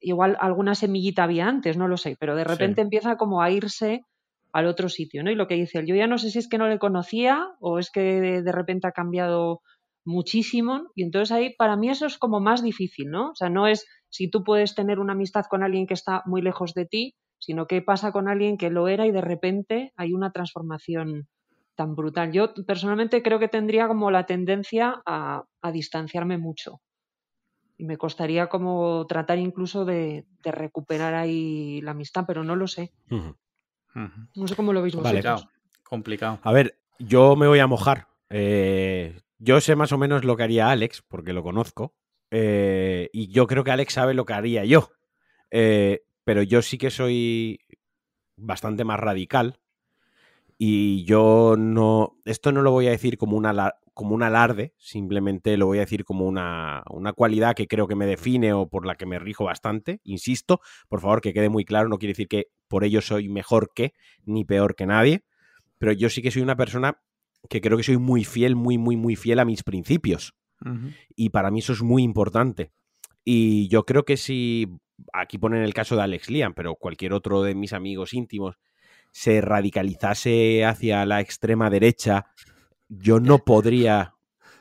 igual 0.00 0.36
alguna 0.40 0.74
semillita 0.74 1.24
había 1.24 1.48
antes, 1.48 1.76
no 1.76 1.88
lo 1.88 1.96
sé, 1.96 2.16
pero 2.18 2.36
de 2.36 2.44
repente 2.44 2.80
empieza 2.80 3.16
como 3.16 3.42
a 3.42 3.50
irse 3.50 4.04
al 4.52 4.66
otro 4.66 4.88
sitio, 4.88 5.24
¿no? 5.24 5.30
Y 5.30 5.34
lo 5.34 5.48
que 5.48 5.54
dice 5.54 5.78
él, 5.78 5.86
yo 5.86 5.94
ya 5.94 6.06
no 6.06 6.18
sé 6.18 6.30
si 6.30 6.38
es 6.38 6.48
que 6.48 6.58
no 6.58 6.68
le 6.68 6.78
conocía 6.78 7.48
o 7.58 7.78
es 7.78 7.90
que 7.90 8.42
de, 8.42 8.52
repente 8.52 8.86
ha 8.86 8.92
cambiado 8.92 9.62
muchísimo 10.04 10.90
y 10.94 11.04
entonces 11.04 11.32
ahí 11.32 11.54
para 11.56 11.76
mí 11.76 11.88
eso 11.88 12.06
es 12.06 12.18
como 12.18 12.40
más 12.40 12.62
difícil, 12.62 13.10
¿no? 13.10 13.30
O 13.30 13.34
sea, 13.34 13.48
no 13.48 13.66
es 13.66 13.86
si 14.10 14.28
tú 14.28 14.44
puedes 14.44 14.74
tener 14.74 14.98
una 14.98 15.14
amistad 15.14 15.44
con 15.48 15.62
alguien 15.62 15.86
que 15.86 15.94
está 15.94 16.22
muy 16.26 16.42
lejos 16.42 16.74
de 16.74 16.86
ti, 16.86 17.14
sino 17.38 17.66
qué 17.66 17.82
pasa 17.82 18.12
con 18.12 18.28
alguien 18.28 18.58
que 18.58 18.70
lo 18.70 18.88
era 18.88 19.06
y 19.06 19.10
de 19.12 19.22
repente 19.22 19.92
hay 19.96 20.12
una 20.12 20.30
transformación 20.30 21.28
tan 21.74 21.94
brutal. 21.94 22.30
Yo 22.32 22.52
personalmente 22.66 23.22
creo 23.22 23.38
que 23.38 23.48
tendría 23.48 23.88
como 23.88 24.10
la 24.10 24.26
tendencia 24.26 25.02
a 25.06 25.44
distanciarme 25.72 26.36
mucho 26.36 26.80
y 27.82 27.84
me 27.84 27.98
costaría 27.98 28.46
como 28.46 29.04
tratar 29.08 29.40
incluso 29.40 29.84
de, 29.84 30.24
recuperar 30.44 31.14
ahí 31.14 31.80
la 31.80 31.90
amistad, 31.90 32.26
pero 32.28 32.44
no 32.44 32.54
lo 32.54 32.68
sé. 32.68 32.92
No 33.10 34.46
sé 34.46 34.54
cómo 34.54 34.72
lo 34.72 34.82
veis 34.82 34.94
vosotros. 34.94 35.48
Complicado. 35.82 36.38
A 36.44 36.52
ver, 36.52 36.78
yo 37.00 37.34
me 37.34 37.48
voy 37.48 37.58
a 37.58 37.66
mojar. 37.66 38.06
Eh, 38.30 39.20
yo 39.40 39.60
sé 39.60 39.74
más 39.74 39.90
o 39.90 39.98
menos 39.98 40.22
lo 40.22 40.36
que 40.36 40.44
haría 40.44 40.70
Alex, 40.70 41.02
porque 41.02 41.32
lo 41.32 41.42
conozco. 41.42 41.96
Eh, 42.30 43.10
y 43.12 43.32
yo 43.32 43.48
creo 43.48 43.64
que 43.64 43.72
Alex 43.72 43.94
sabe 43.94 44.14
lo 44.14 44.26
que 44.26 44.34
haría 44.34 44.64
yo. 44.64 44.92
Eh, 45.50 46.04
pero 46.22 46.44
yo 46.44 46.62
sí 46.62 46.78
que 46.78 46.92
soy 46.92 47.58
bastante 48.36 48.84
más 48.84 49.00
radical. 49.00 49.58
Y 50.56 51.04
yo 51.04 51.56
no. 51.58 52.20
Esto 52.24 52.52
no 52.52 52.62
lo 52.62 52.70
voy 52.70 52.86
a 52.86 52.92
decir 52.92 53.18
como 53.18 53.36
una, 53.36 53.74
como 53.94 54.14
un 54.14 54.22
alarde, 54.22 54.74
simplemente 54.78 55.56
lo 55.56 55.66
voy 55.66 55.78
a 55.78 55.82
decir 55.82 56.04
como 56.04 56.26
una, 56.26 56.82
cualidad 57.14 57.54
que 57.54 57.66
creo 57.66 57.86
que 57.86 57.94
me 57.94 58.06
define 58.06 58.52
o 58.52 58.68
por 58.68 58.86
la 58.86 58.94
que 58.94 59.06
me 59.06 59.18
rijo 59.18 59.44
bastante. 59.44 60.00
Insisto, 60.04 60.60
por 60.88 61.00
favor, 61.00 61.20
que 61.20 61.32
quede 61.32 61.48
muy 61.48 61.64
claro, 61.64 61.88
no 61.88 61.98
quiere 61.98 62.12
decir 62.12 62.28
que 62.28 62.46
por 62.68 62.84
ello 62.84 63.00
soy 63.02 63.28
mejor 63.28 63.72
que 63.74 63.92
ni 64.24 64.44
peor 64.44 64.74
que 64.74 64.86
nadie, 64.86 65.24
pero 65.78 65.92
yo 65.92 66.08
sí 66.08 66.22
que 66.22 66.30
soy 66.30 66.42
una 66.42 66.56
persona 66.56 66.98
que 67.48 67.60
creo 67.60 67.76
que 67.76 67.82
soy 67.82 67.98
muy 67.98 68.24
fiel, 68.24 68.56
muy, 68.56 68.78
muy, 68.78 68.96
muy 68.96 69.16
fiel 69.16 69.38
a 69.40 69.44
mis 69.44 69.62
principios. 69.62 70.34
Y 71.16 71.30
para 71.30 71.50
mí 71.50 71.58
eso 71.58 71.72
es 71.72 71.82
muy 71.82 72.04
importante. 72.04 72.70
Y 73.24 73.66
yo 73.68 73.84
creo 73.84 74.04
que 74.04 74.16
si, 74.16 74.68
aquí 75.12 75.36
ponen 75.36 75.62
el 75.62 75.74
caso 75.74 75.96
de 75.96 76.02
Alex 76.02 76.30
Liam, 76.30 76.54
pero 76.54 76.76
cualquier 76.76 77.12
otro 77.12 77.42
de 77.42 77.56
mis 77.56 77.72
amigos 77.72 78.14
íntimos 78.14 78.58
se 79.10 79.40
radicalizase 79.40 80.64
hacia 80.64 81.04
la 81.04 81.20
extrema 81.20 81.68
derecha 81.68 82.26
yo 82.98 83.20
no 83.20 83.38
podría. 83.38 84.14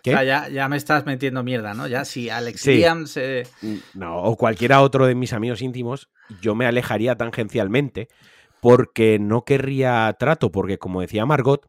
ya, 0.04 0.68
me 0.70 0.78
estás 0.78 1.06
metiendo 1.06 1.44
mierda, 1.44 1.74
¿no? 1.74 1.88
Ya 1.88 2.06
si 2.06 2.30
Alex 2.30 2.62
sí. 2.62 2.84
Mm, 3.62 3.76
no, 3.94 4.22
o 4.22 4.38
cualquiera 4.38 4.82
otro 4.82 5.06
de 5.06 5.16
mis 5.16 5.34
amigos 5.34 5.62
íntimos, 5.62 6.10
yo 6.42 6.56
me 6.56 6.66
alejaría 6.66 7.16
tangencialmente 7.16 8.08
porque 8.62 9.20
no 9.20 9.44
querría 9.44 10.16
trato, 10.20 10.52
porque 10.52 10.78
como 10.78 11.02
decía 11.02 11.26
Margot, 11.26 11.68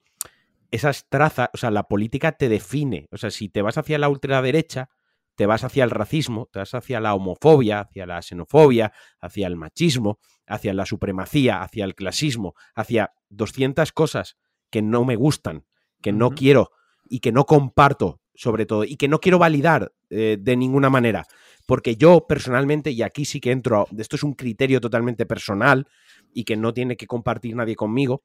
esas 0.71 1.09
trazas, 1.09 1.51
o 1.53 1.59
sea, 1.59 1.71
la 1.71 1.85
política 1.85 2.33
te 2.33 2.49
define. 2.49 3.09
O 3.11 3.17
sea, 3.17 3.31
si 3.31 3.49
te 3.49 3.63
vas 3.63 3.77
hacia 3.77 3.99
la 3.99 4.09
ultraderecha, 4.09 4.89
te 5.35 5.47
vas 5.47 5.65
hacia 5.65 5.85
el 5.85 5.91
racismo, 5.91 6.49
te 6.53 6.61
vas 6.61 6.75
hacia 6.75 7.01
la 7.01 7.15
homofobia, 7.15 7.81
hacia 7.81 8.07
la 8.07 8.23
xenofobia, 8.23 8.93
hacia 9.21 9.47
el 9.47 9.57
machismo, 9.57 10.19
hacia 10.47 10.75
la 10.75 10.87
supremacía, 10.87 11.63
hacia 11.63 11.85
el 11.85 11.95
clasismo, 11.95 12.55
hacia 12.75 13.13
200 13.31 13.93
cosas 13.93 14.37
que 14.71 14.83
no 14.83 15.05
me 15.05 15.17
gustan 15.17 15.67
que 16.03 16.13
no 16.13 16.31
quiero 16.31 16.71
y 17.09 17.21
que 17.21 17.33
no 17.33 17.47
comparto 17.47 18.21
sobre 18.35 18.67
todo 18.67 18.85
y 18.85 18.97
que 18.97 19.09
no 19.09 19.21
quiero 19.21 19.39
validar 19.39 19.93
eh, 20.11 20.37
de 20.41 20.57
ninguna 20.57 20.91
manera. 20.91 21.27
Porque 21.67 21.97
yo 21.97 22.27
personalmente, 22.27 22.91
y 22.91 23.03
aquí 23.03 23.25
sí 23.25 23.41
que 23.41 23.53
entro, 23.53 23.87
esto 23.97 24.17
es 24.17 24.23
un 24.23 24.35
criterio 24.35 24.81
totalmente 24.81 25.27
personal 25.27 25.87
y 26.35 26.45
que 26.45 26.57
no 26.57 26.75
tiene 26.75 26.97
que 26.97 27.07
compartir 27.07 27.55
nadie 27.55 27.77
conmigo, 27.77 28.23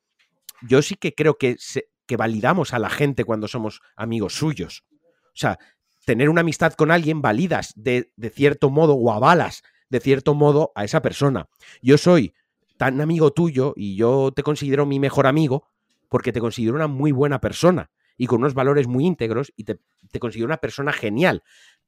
yo 0.61 0.82
sí 0.82 0.95
que 0.95 1.13
creo 1.13 1.38
que, 1.38 1.57
que 2.05 2.17
validamos 2.17 2.73
a 2.73 2.80
la 2.80 2.89
gente 2.89 3.25
cuando 3.25 3.47
somos 3.47 3.82
amigos 3.95 4.34
suyos. 4.34 4.84
O 5.28 5.39
sea, 5.39 5.59
tener 6.05 6.30
una 6.30 6.41
amistad 6.41 6.73
con 6.73 6.89
alguien 6.89 7.21
validas 7.21 7.73
de, 7.75 8.11
de 8.15 8.30
cierto 8.30 8.69
modo 8.69 8.95
o 8.95 9.11
avalas 9.11 9.61
de 9.89 9.99
cierto 9.99 10.34
modo, 10.34 10.71
a 10.75 10.84
esa 10.84 11.01
persona. 11.01 11.47
Yo 11.82 11.97
soy 11.97 12.34
tan 12.78 13.01
amigo 13.01 13.32
tuyo 13.32 13.73
y 13.75 13.95
yo 13.95 14.32
te 14.36 14.43
considero 14.43 14.86
mi 14.86 14.99
mejor 14.99 15.28
amigo 15.28 15.67
porque 16.10 16.32
te 16.32 16.39
considero 16.39 16.76
una 16.76 16.88
muy 16.88 17.12
buena 17.12 17.39
persona 17.39 17.89
y 18.18 18.26
con 18.26 18.39
unos 18.39 18.53
valores 18.53 18.88
muy 18.88 19.05
íntegros 19.05 19.53
y 19.55 19.64
te, 19.64 19.80
considero 20.20 20.47
una 20.47 20.58
persona 20.58 20.91
genial. 20.91 21.43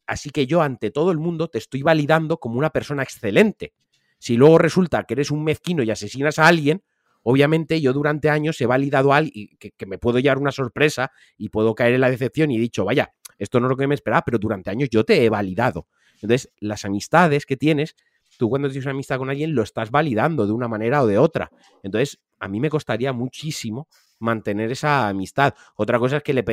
Así 0.06 0.30
que 0.30 0.48
yo 0.48 0.62
ante 0.62 0.92
todo 0.92 1.12
el 1.12 1.18
mundo 1.18 1.50
te 1.50 1.58
estoy 1.58 1.82
validando 1.82 2.38
como 2.38 2.58
una 2.58 2.70
persona 2.70 3.04
excelente. 3.04 3.74
Si 4.20 4.36
luego 4.36 4.58
resulta 4.58 5.04
que 5.04 5.14
eres 5.14 5.32
un 5.32 5.44
mezquino 5.44 5.84
y 5.84 5.92
asesinas 5.92 6.40
a 6.40 6.48
alguien, 6.48 6.84
obviamente 7.24 7.82
yo 7.82 7.94
durante 7.94 8.30
años 8.30 8.60
he 8.62 8.66
validado 8.66 9.14
a 9.14 9.18
alguien 9.18 9.50
que, 9.60 9.72
que, 9.72 9.86
me 9.86 9.98
puedo 9.98 10.20
llevar 10.20 10.38
una 10.38 10.52
sorpresa 10.52 11.12
y 11.38 11.50
puedo 11.50 11.74
caer 11.74 11.96
en 11.96 12.02
la 12.02 12.10
decepción 12.10 12.52
y 12.52 12.58
he 12.58 12.60
dicho, 12.60 12.86
vaya, 12.86 13.14
esto 13.38 13.60
no 13.60 13.68
es 13.68 13.70
lo 13.72 13.78
que 13.78 13.88
me 13.88 13.96
esperaba, 13.96 14.24
pero 14.24 14.38
durante 14.38 14.70
años 14.70 14.90
yo 14.90 15.04
te 15.04 15.24
he 15.24 15.30
validado. 15.30 15.88
Entonces, 16.22 16.52
las 16.60 16.86
amistades 16.86 17.46
que 17.46 17.56
tienes, 17.56 17.96
tú 18.38 18.50
cuando 18.50 18.68
tienes 18.68 18.86
una 18.86 18.92
amistad 18.92 19.18
con 19.18 19.30
alguien 19.30 19.56
lo 19.56 19.64
estás 19.64 19.90
validando 19.90 20.46
de 20.46 20.52
una 20.52 20.68
manera 20.68 21.02
o 21.02 21.08
de 21.08 21.18
otra. 21.18 21.50
Entonces, 21.82 22.20
a 22.40 22.48
mí 22.48 22.60
me 22.60 22.70
costaría 22.70 23.14
muchísimo 23.14 23.88
mantener 24.20 24.72
esa 24.72 25.08
amistad. 25.08 25.54
Otra 25.76 26.00
cosa 26.00 26.18
es 26.18 26.24
que, 26.24 26.34
le, 26.34 26.44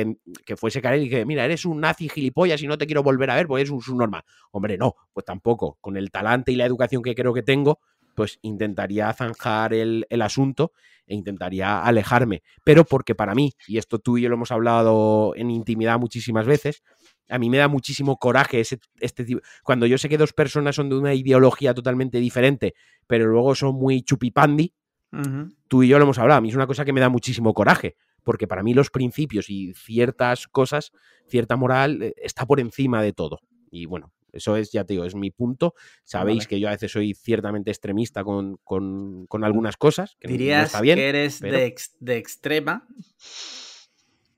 que 0.45 0.55
fuese 0.55 0.81
caer 0.81 1.01
y 1.03 1.09
que, 1.09 1.25
mira, 1.25 1.45
eres 1.45 1.65
un 1.65 1.81
nazi 1.81 2.09
gilipollas 2.09 2.61
y 2.61 2.67
no 2.67 2.77
te 2.77 2.85
quiero 2.85 3.03
volver 3.03 3.29
a 3.29 3.35
ver, 3.35 3.47
pues 3.47 3.61
eres 3.61 3.71
un 3.71 3.81
subnormal. 3.81 4.23
Hombre, 4.51 4.77
no, 4.77 4.95
pues 5.13 5.25
tampoco. 5.25 5.77
Con 5.81 5.97
el 5.97 6.11
talante 6.11 6.51
y 6.51 6.55
la 6.55 6.65
educación 6.65 7.03
que 7.03 7.15
creo 7.15 7.33
que 7.33 7.43
tengo, 7.43 7.79
pues 8.15 8.39
intentaría 8.41 9.13
zanjar 9.13 9.73
el, 9.73 10.07
el, 10.09 10.21
asunto 10.23 10.71
e 11.05 11.13
intentaría 11.13 11.83
alejarme. 11.83 12.41
Pero 12.63 12.83
porque 12.83 13.13
para 13.13 13.35
mí, 13.35 13.53
y 13.67 13.77
esto 13.77 13.99
tú 13.99 14.17
y 14.17 14.23
yo 14.23 14.29
lo 14.29 14.35
hemos 14.35 14.51
hablado 14.51 15.33
en 15.35 15.51
intimidad 15.51 15.99
muchísimas 15.99 16.47
veces, 16.47 16.83
a 17.29 17.39
mí 17.39 17.49
me 17.49 17.57
da 17.57 17.67
muchísimo 17.67 18.17
coraje 18.17 18.59
ese, 18.59 18.79
este 18.99 19.25
tipo. 19.25 19.41
Cuando 19.63 19.85
yo 19.85 19.97
sé 19.97 20.09
que 20.09 20.17
dos 20.17 20.33
personas 20.33 20.75
son 20.75 20.89
de 20.89 20.97
una 20.97 21.13
ideología 21.13 21.73
totalmente 21.73 22.19
diferente, 22.19 22.73
pero 23.05 23.27
luego 23.27 23.55
son 23.55 23.75
muy 23.75 24.01
chupipandi, 24.01 24.73
uh 25.11 25.17
-huh. 25.17 25.55
tú 25.67 25.83
y 25.83 25.87
yo 25.87 25.97
lo 25.97 26.05
hemos 26.05 26.17
hablado. 26.19 26.39
A 26.39 26.41
mí 26.41 26.49
es 26.49 26.55
una 26.55 26.67
cosa 26.67 26.85
que 26.85 26.93
me 26.93 27.01
da 27.01 27.09
muchísimo 27.09 27.53
coraje, 27.53 27.95
porque 28.23 28.47
para 28.47 28.63
mí 28.63 28.73
los 28.73 28.89
principios 28.89 29.49
y 29.49 29.73
ciertas 29.73 30.47
cosas, 30.47 30.91
cierta 31.27 31.55
moral, 31.55 32.01
eh, 32.01 32.13
está 32.17 32.45
por 32.45 32.59
encima 32.59 33.01
de 33.01 33.13
todo. 33.13 33.39
Y 33.71 33.85
bueno, 33.85 34.13
eso 34.31 34.55
es, 34.55 34.71
ya 34.71 34.83
te 34.83 34.93
digo, 34.93 35.05
es 35.05 35.15
mi 35.15 35.31
punto. 35.31 35.73
Sabéis 36.03 36.39
vale. 36.39 36.47
que 36.47 36.59
yo 36.59 36.67
a 36.67 36.71
veces 36.71 36.91
soy 36.91 37.13
ciertamente 37.13 37.71
extremista 37.71 38.23
con, 38.23 38.57
con, 38.63 39.25
con 39.27 39.43
algunas 39.43 39.77
cosas. 39.77 40.15
Que 40.19 40.27
Dirías 40.27 40.61
no 40.61 40.65
está 40.65 40.81
bien, 40.81 40.97
que 40.97 41.09
eres 41.09 41.39
pero... 41.41 41.57
de, 41.57 41.65
ex, 41.65 41.95
de 41.99 42.17
extrema. 42.17 42.87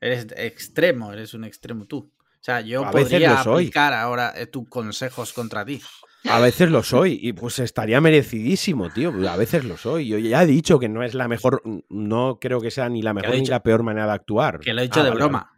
Eres 0.01 0.27
extremo, 0.37 1.11
eres 1.11 1.33
un 1.33 1.43
extremo 1.43 1.85
tú. 1.85 1.97
O 1.97 2.41
sea, 2.43 2.61
yo 2.61 2.85
A 2.85 2.91
podría 2.91 3.31
veces 3.31 3.47
aplicar 3.47 3.93
ahora 3.93 4.33
eh, 4.35 4.45
tus 4.45 4.69
consejos 4.69 5.33
contra 5.33 5.65
ti. 5.65 5.81
A 6.25 6.39
veces 6.39 6.69
lo 6.69 6.83
soy 6.83 7.17
y 7.21 7.33
pues 7.33 7.59
estaría 7.59 8.01
merecidísimo, 8.01 8.89
tío. 8.89 9.13
A 9.29 9.37
veces 9.37 9.63
lo 9.63 9.77
soy. 9.77 10.07
Yo 10.07 10.17
ya 10.17 10.43
he 10.43 10.45
dicho 10.45 10.77
que 10.79 10.89
no 10.89 11.01
es 11.03 11.13
la 11.13 11.27
mejor, 11.27 11.61
no 11.89 12.39
creo 12.41 12.59
que 12.59 12.71
sea 12.71 12.89
ni 12.89 13.01
la 13.01 13.13
mejor 13.13 13.35
ni 13.35 13.45
la 13.45 13.63
peor 13.63 13.83
manera 13.83 14.05
de 14.07 14.13
actuar. 14.13 14.59
Que 14.59 14.73
lo 14.73 14.81
he 14.81 14.85
hecho 14.85 14.99
Ah, 14.99 15.03
de 15.03 15.09
vale, 15.11 15.21
broma. 15.23 15.51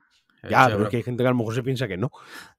Ya, 0.50 0.68
pero 0.68 0.84
es 0.84 0.90
que 0.90 0.98
hay 0.98 1.04
gente 1.04 1.24
que 1.24 1.28
a 1.28 1.32
lo 1.32 1.38
mejor 1.38 1.56
se 1.56 1.64
piensa 1.64 1.88
que 1.88 1.98
no. 1.98 2.12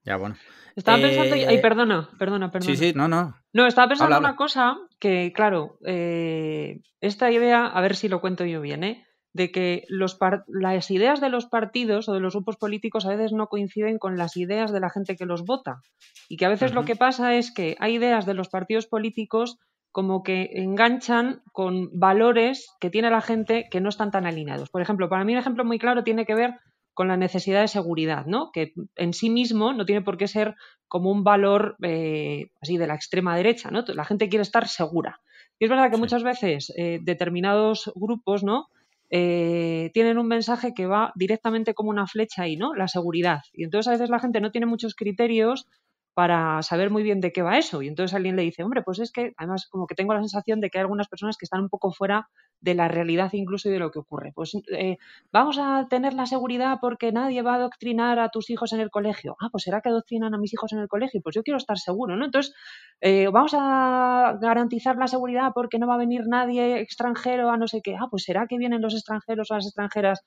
Ya, 0.05 0.17
bueno. 0.17 0.37
Estaba 0.75 0.99
pensando, 1.03 1.35
Eh, 1.37 1.47
ay, 1.47 1.61
perdona, 1.61 2.09
perdona, 2.19 2.51
perdona. 2.51 2.75
Sí, 2.75 2.77
sí, 2.77 2.93
no, 2.95 3.07
no. 3.09 3.37
No, 3.53 3.67
estaba 3.67 3.89
pensando 3.89 4.15
Habla, 4.15 4.19
una 4.21 4.29
habla. 4.31 4.37
cosa 4.39 4.77
que, 4.99 5.33
claro, 5.35 5.79
eh, 5.85 6.81
esta 7.01 7.31
idea, 7.31 7.67
a 7.67 7.81
ver 7.83 7.95
si 7.95 8.09
lo 8.09 8.21
cuento 8.21 8.45
yo 8.47 8.61
bien, 8.61 8.83
¿eh? 8.85 9.07
De 9.33 9.51
que 9.51 9.85
los 9.89 10.15
par- 10.15 10.45
las 10.47 10.91
ideas 10.91 11.21
de 11.21 11.29
los 11.31 11.47
partidos 11.47 12.09
o 12.09 12.13
de 12.13 12.21
los 12.21 12.35
grupos 12.35 12.57
políticos 12.57 13.07
a 13.07 13.11
veces 13.11 13.33
no 13.33 13.47
coinciden 13.49 13.99
con 13.99 14.17
las 14.19 14.37
ideas 14.37 14.73
de 14.73 14.81
la 14.81 14.91
gente 14.91 15.17
que 15.17 15.27
los 15.27 15.45
vota. 15.45 15.81
Y 16.29 16.37
que 16.37 16.47
a 16.47 16.51
veces 16.51 16.75
lo 16.75 16.85
que 16.85 16.97
pasa 16.97 17.35
es 17.35 17.53
que 17.53 17.77
hay 17.81 17.95
ideas 17.95 18.27
de 18.27 18.35
los 18.35 18.49
partidos 18.49 18.87
políticos 18.87 19.59
como 19.91 20.23
que 20.23 20.51
enganchan 20.55 21.43
con 21.53 21.91
valores 21.99 22.69
que 22.81 22.89
tiene 22.91 23.11
la 23.11 23.21
gente 23.21 23.67
que 23.71 23.81
no 23.81 23.89
están 23.91 24.11
tan 24.11 24.27
alineados. 24.27 24.71
Por 24.71 24.81
ejemplo, 24.81 25.09
para 25.09 25.25
mí 25.25 25.33
un 25.33 25.39
ejemplo 25.39 25.65
muy 25.65 25.79
claro 25.79 26.03
tiene 26.05 26.25
que 26.25 26.35
ver 26.35 26.55
con 26.95 27.09
la 27.09 27.17
necesidad 27.17 27.63
de 27.63 27.69
seguridad, 27.69 28.27
¿no? 28.27 28.51
Que 28.53 28.73
en 28.97 29.13
sí 29.15 29.31
mismo 29.31 29.73
no 29.73 29.85
tiene 29.87 30.03
por 30.03 30.19
qué 30.19 30.29
ser 30.29 30.57
como 30.89 31.11
un 31.11 31.25
valor 31.25 31.77
eh, 31.83 32.49
así 32.61 32.77
de 32.77 32.87
la 32.87 32.95
extrema 32.95 33.35
derecha, 33.37 33.71
¿no? 33.71 33.83
La 33.89 34.05
gente 34.05 34.29
quiere 34.29 34.43
estar 34.43 34.69
segura. 34.69 35.21
Y 35.59 35.65
es 35.65 35.71
verdad 35.71 35.89
que 35.91 35.97
Sí. 35.97 36.01
muchas 36.01 36.23
veces 36.23 36.73
eh, 36.77 36.99
determinados 37.03 37.91
grupos, 37.95 38.45
¿no? 38.45 38.67
Eh, 39.15 39.91
tienen 39.93 40.17
un 40.19 40.27
mensaje 40.27 40.73
que 40.73 40.87
va 40.87 41.13
directamente 41.15 41.75
como 41.75 41.91
una 41.91 42.07
flecha 42.07 42.43
ahí, 42.45 42.57
¿no? 42.57 42.75
La 42.75 42.89
seguridad. 42.89 43.41
Y 43.53 43.65
entonces 43.65 43.89
a 43.89 43.93
veces 43.93 44.09
la 44.09 44.19
gente 44.19 44.41
no 44.41 44.51
tiene 44.51 44.67
muchos 44.67 44.95
criterios 44.95 45.67
para 46.15 46.63
saber 46.63 46.91
muy 46.91 47.03
bien 47.03 47.21
de 47.21 47.33
qué 47.33 47.43
va 47.43 47.59
eso. 47.59 47.83
Y 47.83 47.89
entonces 47.89 48.15
alguien 48.15 48.37
le 48.37 48.43
dice, 48.43 48.63
hombre, 48.63 48.83
pues 48.83 48.99
es 48.99 49.11
que 49.13 49.33
además 49.37 49.67
como 49.69 49.87
que 49.87 49.95
tengo 49.95 50.13
la 50.15 50.21
sensación 50.21 50.61
de 50.61 50.69
que 50.71 50.79
hay 50.79 50.83
algunas 50.83 51.09
personas 51.09 51.37
que 51.37 51.47
están 51.47 51.63
un 51.63 51.69
poco 51.69 51.91
fuera 51.93 52.29
de 52.61 52.75
la 52.75 52.89
realidad 52.89 53.31
incluso 53.33 53.69
y 53.69 53.73
de 53.73 53.79
lo 53.79 53.91
que 53.91 53.99
ocurre. 53.99 54.33
Pues 54.35 54.53
eh, 54.77 54.99
vamos 55.33 55.59
a 55.61 55.87
tener 55.89 56.13
la 56.15 56.27
seguridad 56.27 56.79
porque 56.81 57.13
nadie 57.13 57.43
va 57.43 57.53
a 57.53 57.57
adoctrinar 57.57 58.19
a 58.19 58.29
tus 58.29 58.51
hijos 58.51 58.73
en 58.73 58.81
el 58.81 58.91
colegio. 58.91 59.37
Ah, 59.41 59.49
pues 59.51 59.65
será 59.65 59.81
que 59.81 59.89
adoctrinan 59.89 60.35
a 60.35 60.39
mis 60.39 60.53
hijos 60.53 60.73
en 60.73 60.81
el 60.81 60.89
colegio. 60.89 61.21
Pues 61.23 61.35
yo 61.35 61.43
quiero 61.43 61.59
estar 61.59 61.79
seguro, 61.79 62.17
¿no? 62.17 62.25
Entonces, 62.27 62.55
eh, 63.01 63.29
vamos 63.33 63.55
a 63.59 64.37
garantizar 64.41 64.97
la 64.97 65.07
seguridad 65.09 65.53
porque 65.55 65.79
no 65.79 65.87
va 65.87 65.95
a 65.95 65.99
venir 65.99 66.27
nadie 66.27 66.79
extranjero 66.81 67.51
a 67.51 67.57
no 67.57 67.67
sé 67.69 67.81
qué. 67.83 67.97
Ah, 67.99 68.09
pues 68.11 68.25
será 68.25 68.47
que 68.47 68.59
vienen 68.59 68.83
los 68.83 68.95
extranjeros 68.95 69.51
o 69.51 69.55
las 69.55 69.67
extranjeras 69.67 70.21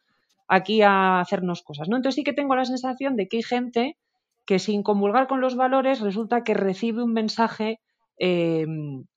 aquí 0.47 0.81
a 0.81 1.19
hacernos 1.19 1.61
cosas, 1.63 1.89
¿no? 1.89 1.95
Entonces 1.97 2.15
sí 2.15 2.23
que 2.23 2.33
tengo 2.33 2.55
la 2.55 2.65
sensación 2.65 3.15
de 3.15 3.27
que 3.27 3.37
hay 3.37 3.43
gente 3.43 3.97
que 4.45 4.59
sin 4.59 4.83
comulgar 4.83 5.27
con 5.27 5.41
los 5.41 5.55
valores 5.55 6.01
resulta 6.01 6.43
que 6.43 6.53
recibe 6.53 7.03
un 7.03 7.13
mensaje 7.13 7.79
eh, 8.19 8.65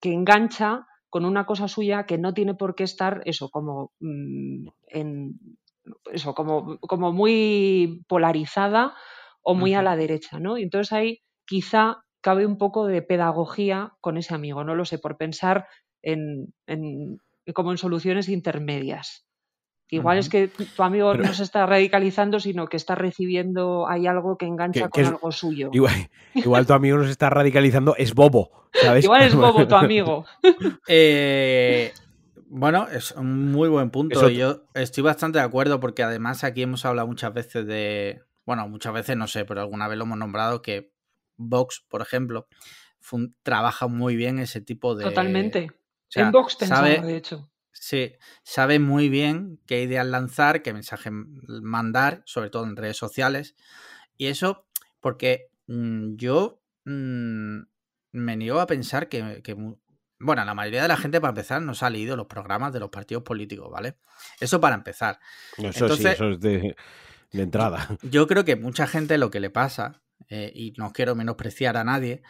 que 0.01 0.13
engancha 0.13 0.87
con 1.11 1.25
una 1.25 1.47
cosa 1.47 1.69
suya 1.69 2.07
que 2.07 2.19
no 2.19 2.35
tiene 2.35 2.55
por 2.55 2.75
qué 2.75 2.85
estar 2.85 3.23
eso 3.25 3.51
como 3.51 3.93
mm, 4.01 4.69
en 4.89 5.39
eso 6.13 6.35
como, 6.35 6.79
como 6.81 7.13
muy 7.13 8.05
polarizada 8.09 8.95
o 9.43 9.55
muy 9.55 9.75
a 9.75 9.83
la 9.83 9.97
derecha, 9.97 10.39
¿no? 10.39 10.59
Y 10.59 10.63
entonces 10.63 10.93
ahí 10.93 11.21
quizá 11.47 12.05
cabe 12.21 12.45
un 12.47 12.59
poco 12.59 12.87
de 12.87 13.03
pedagogía 13.03 13.95
con 14.01 14.19
ese 14.19 14.35
amigo, 14.35 14.65
no 14.65 14.75
lo 14.75 14.85
sé, 14.85 14.99
por 14.99 15.17
pensar 15.17 15.67
en, 16.03 16.53
en 16.67 17.19
como 17.55 17.71
en 17.71 17.79
soluciones 17.79 18.29
intermedias. 18.29 19.28
Igual 19.91 20.19
es 20.19 20.29
que 20.29 20.49
tu 20.49 20.83
amigo 20.83 21.13
Pero- 21.13 21.25
no 21.25 21.33
se 21.33 21.43
está 21.43 21.65
radicalizando, 21.67 22.41
sino 22.41 22.67
que 22.69 22.77
está 22.77 22.95
recibiendo, 22.95 23.89
hay 23.89 24.07
algo 24.07 24.37
que 24.37 24.47
engancha 24.47 24.81
Que- 24.81 24.83
con 24.83 24.91
que 24.91 25.01
es- 25.03 25.09
algo 25.09 25.33
suyo. 25.33 25.71
Igual, 25.73 26.11
igual 26.35 26.67
tu 26.67 26.73
amigo 26.75 26.99
nos 26.99 27.09
está 27.09 27.31
radicalizando, 27.31 27.97
es 27.97 28.15
bobo, 28.15 28.69
¿sabes? 28.73 29.05
Igual 29.05 29.23
es 29.23 29.35
bobo 29.35 29.67
tu 29.67 29.75
amigo. 29.77 30.27
Eh, 30.87 31.93
bueno, 32.51 32.87
es 32.89 33.13
un 33.13 33.51
muy 33.53 33.69
buen 33.69 33.91
punto. 33.91 34.19
Eso- 34.19 34.31
y 34.31 34.37
Yo 34.37 34.63
estoy 34.75 35.03
bastante 35.03 35.39
de 35.39 35.45
acuerdo 35.45 35.81
porque 35.81 36.03
además 36.03 36.45
aquí 36.45 36.63
hemos 36.63 36.85
hablado 36.85 37.07
muchas 37.09 37.33
veces 37.33 37.67
de, 37.67 38.23
bueno, 38.47 38.69
muchas 38.69 38.93
veces 38.93 39.17
no 39.17 39.27
sé, 39.27 39.45
pero 39.45 39.61
alguna 39.61 39.89
vez 39.89 39.99
lo 39.99 40.05
hemos 40.05 40.19
nombrado 40.19 40.63
que 40.63 40.93
Vox, 41.37 41.85
por 41.89 42.03
ejemplo, 42.03 42.47
fun- 43.01 43.35
trabaja 43.43 43.87
muy 43.87 44.17
bien 44.17 44.39
ese 44.39 44.61
tipo 44.61 44.95
de... 44.95 45.05
Totalmente. 45.05 45.69
o 45.71 46.11
sea, 46.11 46.25
en 46.27 46.33
Vox 46.33 46.57
pensaba, 46.57 46.81
sabe- 46.89 47.01
de 47.07 47.17
hecho. 47.17 47.49
Sí, 47.81 48.13
sabe 48.43 48.79
muy 48.79 49.09
bien 49.09 49.61
qué 49.67 49.83
ideas 49.83 50.07
lanzar, 50.07 50.63
qué 50.63 50.73
mensaje 50.73 51.11
mandar, 51.13 52.23
sobre 52.27 52.51
todo 52.51 52.65
en 52.65 52.77
redes 52.77 52.97
sociales. 52.97 53.55
Y 54.17 54.27
eso 54.27 54.67
porque 55.01 55.51
mm, 55.69 56.17
yo 56.17 56.61
mm, 56.85 57.59
me 58.13 58.37
niego 58.37 58.61
a 58.61 58.67
pensar 58.67 59.09
que, 59.09 59.43
bueno, 60.19 60.45
la 60.45 60.55
mayoría 60.55 60.83
de 60.83 60.89
la 60.89 60.97
gente, 60.97 61.21
para 61.21 61.31
empezar, 61.31 61.63
no 61.63 61.75
se 61.75 61.85
ha 61.85 61.91
leído 61.91 62.17
los 62.17 62.27
programas 62.27 62.73
de 62.73 62.81
los 62.81 62.91
partidos 62.91 63.23
políticos, 63.23 63.71
¿vale? 63.71 63.99
Eso 64.41 64.61
para 64.61 64.75
empezar. 64.75 65.21
Eso 65.57 65.73
sí, 65.73 65.79
Entonces- 65.81 66.13
eso 66.15 66.31
es 66.31 66.41
de, 66.41 66.77
de 67.33 67.43
entrada. 67.43 67.97
Yo 68.03 68.27
creo 68.27 68.45
que 68.45 68.57
mucha 68.57 68.87
gente 68.87 69.19
lo 69.19 69.31
que 69.31 69.41
le 69.41 69.51
pasa, 69.51 70.03
eh, 70.29 70.51
y 70.55 70.73
no 70.77 70.93
quiero 70.93 71.15
menospreciar 71.15 71.77
a 71.77 71.85
nadie, 71.85 72.23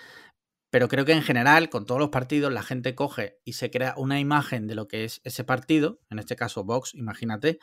pero 0.70 0.88
creo 0.88 1.04
que 1.04 1.12
en 1.12 1.22
general, 1.22 1.70
con 1.70 1.86
todos 1.86 2.00
los 2.00 2.10
partidos, 2.10 2.52
la 2.52 2.62
gente 2.62 2.94
coge 2.94 3.38
y 3.44 3.54
se 3.54 3.70
crea 3.70 3.94
una 3.96 4.20
imagen 4.20 4.66
de 4.66 4.74
lo 4.74 4.88
que 4.88 5.04
es 5.04 5.20
ese 5.24 5.44
partido, 5.44 6.00
en 6.10 6.18
este 6.18 6.36
caso 6.36 6.64
Vox, 6.64 6.94
imagínate, 6.94 7.58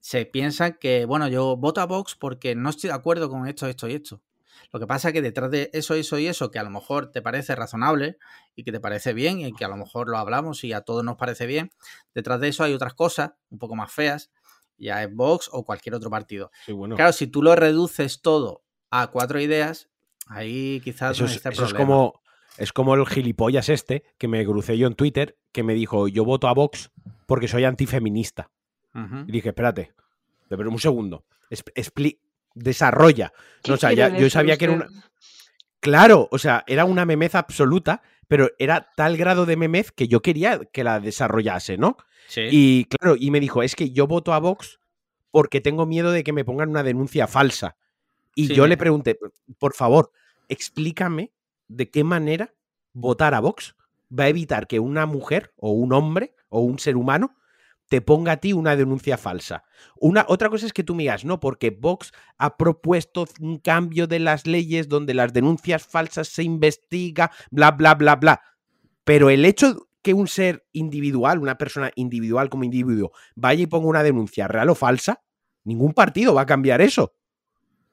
se 0.00 0.24
piensa 0.26 0.78
que, 0.78 1.04
bueno, 1.04 1.28
yo 1.28 1.56
voto 1.56 1.80
a 1.80 1.86
Vox 1.86 2.14
porque 2.14 2.54
no 2.54 2.70
estoy 2.70 2.88
de 2.88 2.94
acuerdo 2.94 3.28
con 3.28 3.46
esto, 3.46 3.66
esto 3.66 3.88
y 3.88 3.94
esto. 3.94 4.22
Lo 4.72 4.80
que 4.80 4.86
pasa 4.86 5.08
es 5.08 5.14
que 5.14 5.22
detrás 5.22 5.50
de 5.50 5.70
eso, 5.72 5.94
eso 5.94 6.18
y 6.18 6.26
eso, 6.26 6.50
que 6.50 6.58
a 6.58 6.62
lo 6.62 6.70
mejor 6.70 7.10
te 7.10 7.22
parece 7.22 7.54
razonable 7.54 8.18
y 8.54 8.64
que 8.64 8.72
te 8.72 8.80
parece 8.80 9.12
bien 9.12 9.40
y 9.40 9.52
que 9.52 9.64
a 9.64 9.68
lo 9.68 9.76
mejor 9.76 10.08
lo 10.08 10.18
hablamos 10.18 10.64
y 10.64 10.72
a 10.72 10.82
todos 10.82 11.04
nos 11.04 11.16
parece 11.16 11.46
bien, 11.46 11.70
detrás 12.14 12.40
de 12.40 12.48
eso 12.48 12.64
hay 12.64 12.74
otras 12.74 12.94
cosas 12.94 13.32
un 13.50 13.58
poco 13.58 13.76
más 13.76 13.92
feas, 13.92 14.30
ya 14.76 15.02
es 15.02 15.14
Vox 15.14 15.48
o 15.52 15.64
cualquier 15.64 15.94
otro 15.94 16.10
partido. 16.10 16.50
Sí, 16.66 16.72
bueno. 16.72 16.96
Claro, 16.96 17.12
si 17.12 17.26
tú 17.26 17.42
lo 17.42 17.54
reduces 17.56 18.20
todo 18.20 18.62
a 18.90 19.08
cuatro 19.08 19.40
ideas, 19.40 19.88
ahí 20.26 20.80
quizás 20.84 21.12
Eso 21.12 21.24
no 21.24 21.30
es, 21.30 21.36
está 21.36 21.48
el 21.50 21.54
eso 21.54 21.64
es 21.64 21.72
problema. 21.72 21.94
como, 21.94 22.20
es 22.58 22.72
como 22.72 22.94
el 22.94 23.06
gilipollas 23.06 23.68
este 23.68 24.04
que 24.18 24.28
me 24.28 24.44
crucé 24.44 24.76
yo 24.76 24.86
en 24.86 24.94
Twitter 24.94 25.36
que 25.52 25.62
me 25.62 25.74
dijo, 25.74 26.08
yo 26.08 26.24
voto 26.24 26.48
a 26.48 26.54
Vox 26.54 26.90
porque 27.26 27.48
soy 27.48 27.64
antifeminista. 27.64 28.50
Y 29.26 29.30
dije, 29.32 29.50
espérate, 29.50 29.92
pero 30.48 30.68
un 30.70 30.78
segundo, 30.80 31.24
es- 31.50 31.64
expli- 31.76 32.18
desarrolla. 32.54 33.32
¿Qué 33.62 33.70
No, 33.70 33.74
o 33.76 33.78
sea, 33.78 33.92
ya- 33.92 34.16
yo 34.16 34.28
sabía 34.28 34.56
que 34.56 34.64
era 34.64 34.74
una... 34.74 34.88
Claro, 35.80 36.28
o 36.32 36.38
sea, 36.38 36.64
era 36.66 36.84
una 36.84 37.04
memeza 37.06 37.38
absoluta, 37.38 38.02
pero 38.26 38.50
era 38.58 38.90
tal 38.96 39.16
grado 39.16 39.46
de 39.46 39.56
memez 39.56 39.92
que 39.92 40.08
yo 40.08 40.20
quería 40.20 40.58
que 40.72 40.82
la 40.82 40.98
desarrollase, 40.98 41.78
¿no? 41.78 41.96
Sí. 42.26 42.42
Y 42.50 42.84
claro, 42.86 43.14
y 43.18 43.30
me 43.30 43.38
dijo, 43.40 43.62
es 43.62 43.76
que 43.76 43.90
yo 43.92 44.06
voto 44.08 44.34
a 44.34 44.40
Vox 44.40 44.80
porque 45.30 45.60
tengo 45.60 45.86
miedo 45.86 46.10
de 46.10 46.24
que 46.24 46.32
me 46.32 46.44
pongan 46.44 46.70
una 46.70 46.82
denuncia 46.82 47.28
falsa. 47.28 47.76
Y 48.34 48.48
Sí. 48.48 48.54
yo 48.54 48.66
le 48.66 48.76
pregunté, 48.76 49.16
por 49.58 49.74
favor, 49.74 50.10
explícame 50.48 51.30
de 51.68 51.90
qué 51.90 52.04
manera 52.04 52.54
votar 52.92 53.34
a 53.34 53.40
Vox 53.40 53.76
va 54.10 54.24
a 54.24 54.28
evitar 54.28 54.66
que 54.66 54.80
una 54.80 55.06
mujer 55.06 55.52
o 55.56 55.70
un 55.70 55.92
hombre 55.92 56.34
o 56.48 56.60
un 56.60 56.78
ser 56.78 56.96
humano 56.96 57.34
te 57.88 58.00
ponga 58.00 58.32
a 58.32 58.36
ti 58.36 58.52
una 58.52 58.76
denuncia 58.76 59.16
falsa. 59.16 59.64
Una, 59.96 60.26
otra 60.28 60.50
cosa 60.50 60.66
es 60.66 60.72
que 60.72 60.84
tú 60.84 60.94
me 60.94 61.04
digas, 61.04 61.24
no, 61.24 61.40
porque 61.40 61.70
Vox 61.70 62.12
ha 62.36 62.56
propuesto 62.56 63.24
un 63.40 63.58
cambio 63.58 64.06
de 64.06 64.18
las 64.18 64.46
leyes 64.46 64.88
donde 64.88 65.14
las 65.14 65.32
denuncias 65.32 65.86
falsas 65.86 66.28
se 66.28 66.42
investiga, 66.42 67.30
bla, 67.50 67.70
bla, 67.70 67.94
bla, 67.94 68.16
bla. 68.16 68.42
Pero 69.04 69.30
el 69.30 69.44
hecho 69.44 69.88
que 70.02 70.12
un 70.12 70.28
ser 70.28 70.66
individual, 70.72 71.38
una 71.38 71.56
persona 71.56 71.90
individual 71.94 72.50
como 72.50 72.64
individuo, 72.64 73.12
vaya 73.34 73.62
y 73.62 73.66
ponga 73.66 73.88
una 73.88 74.02
denuncia 74.02 74.48
real 74.48 74.68
o 74.68 74.74
falsa, 74.74 75.22
ningún 75.64 75.94
partido 75.94 76.34
va 76.34 76.42
a 76.42 76.46
cambiar 76.46 76.80
eso. 76.82 77.14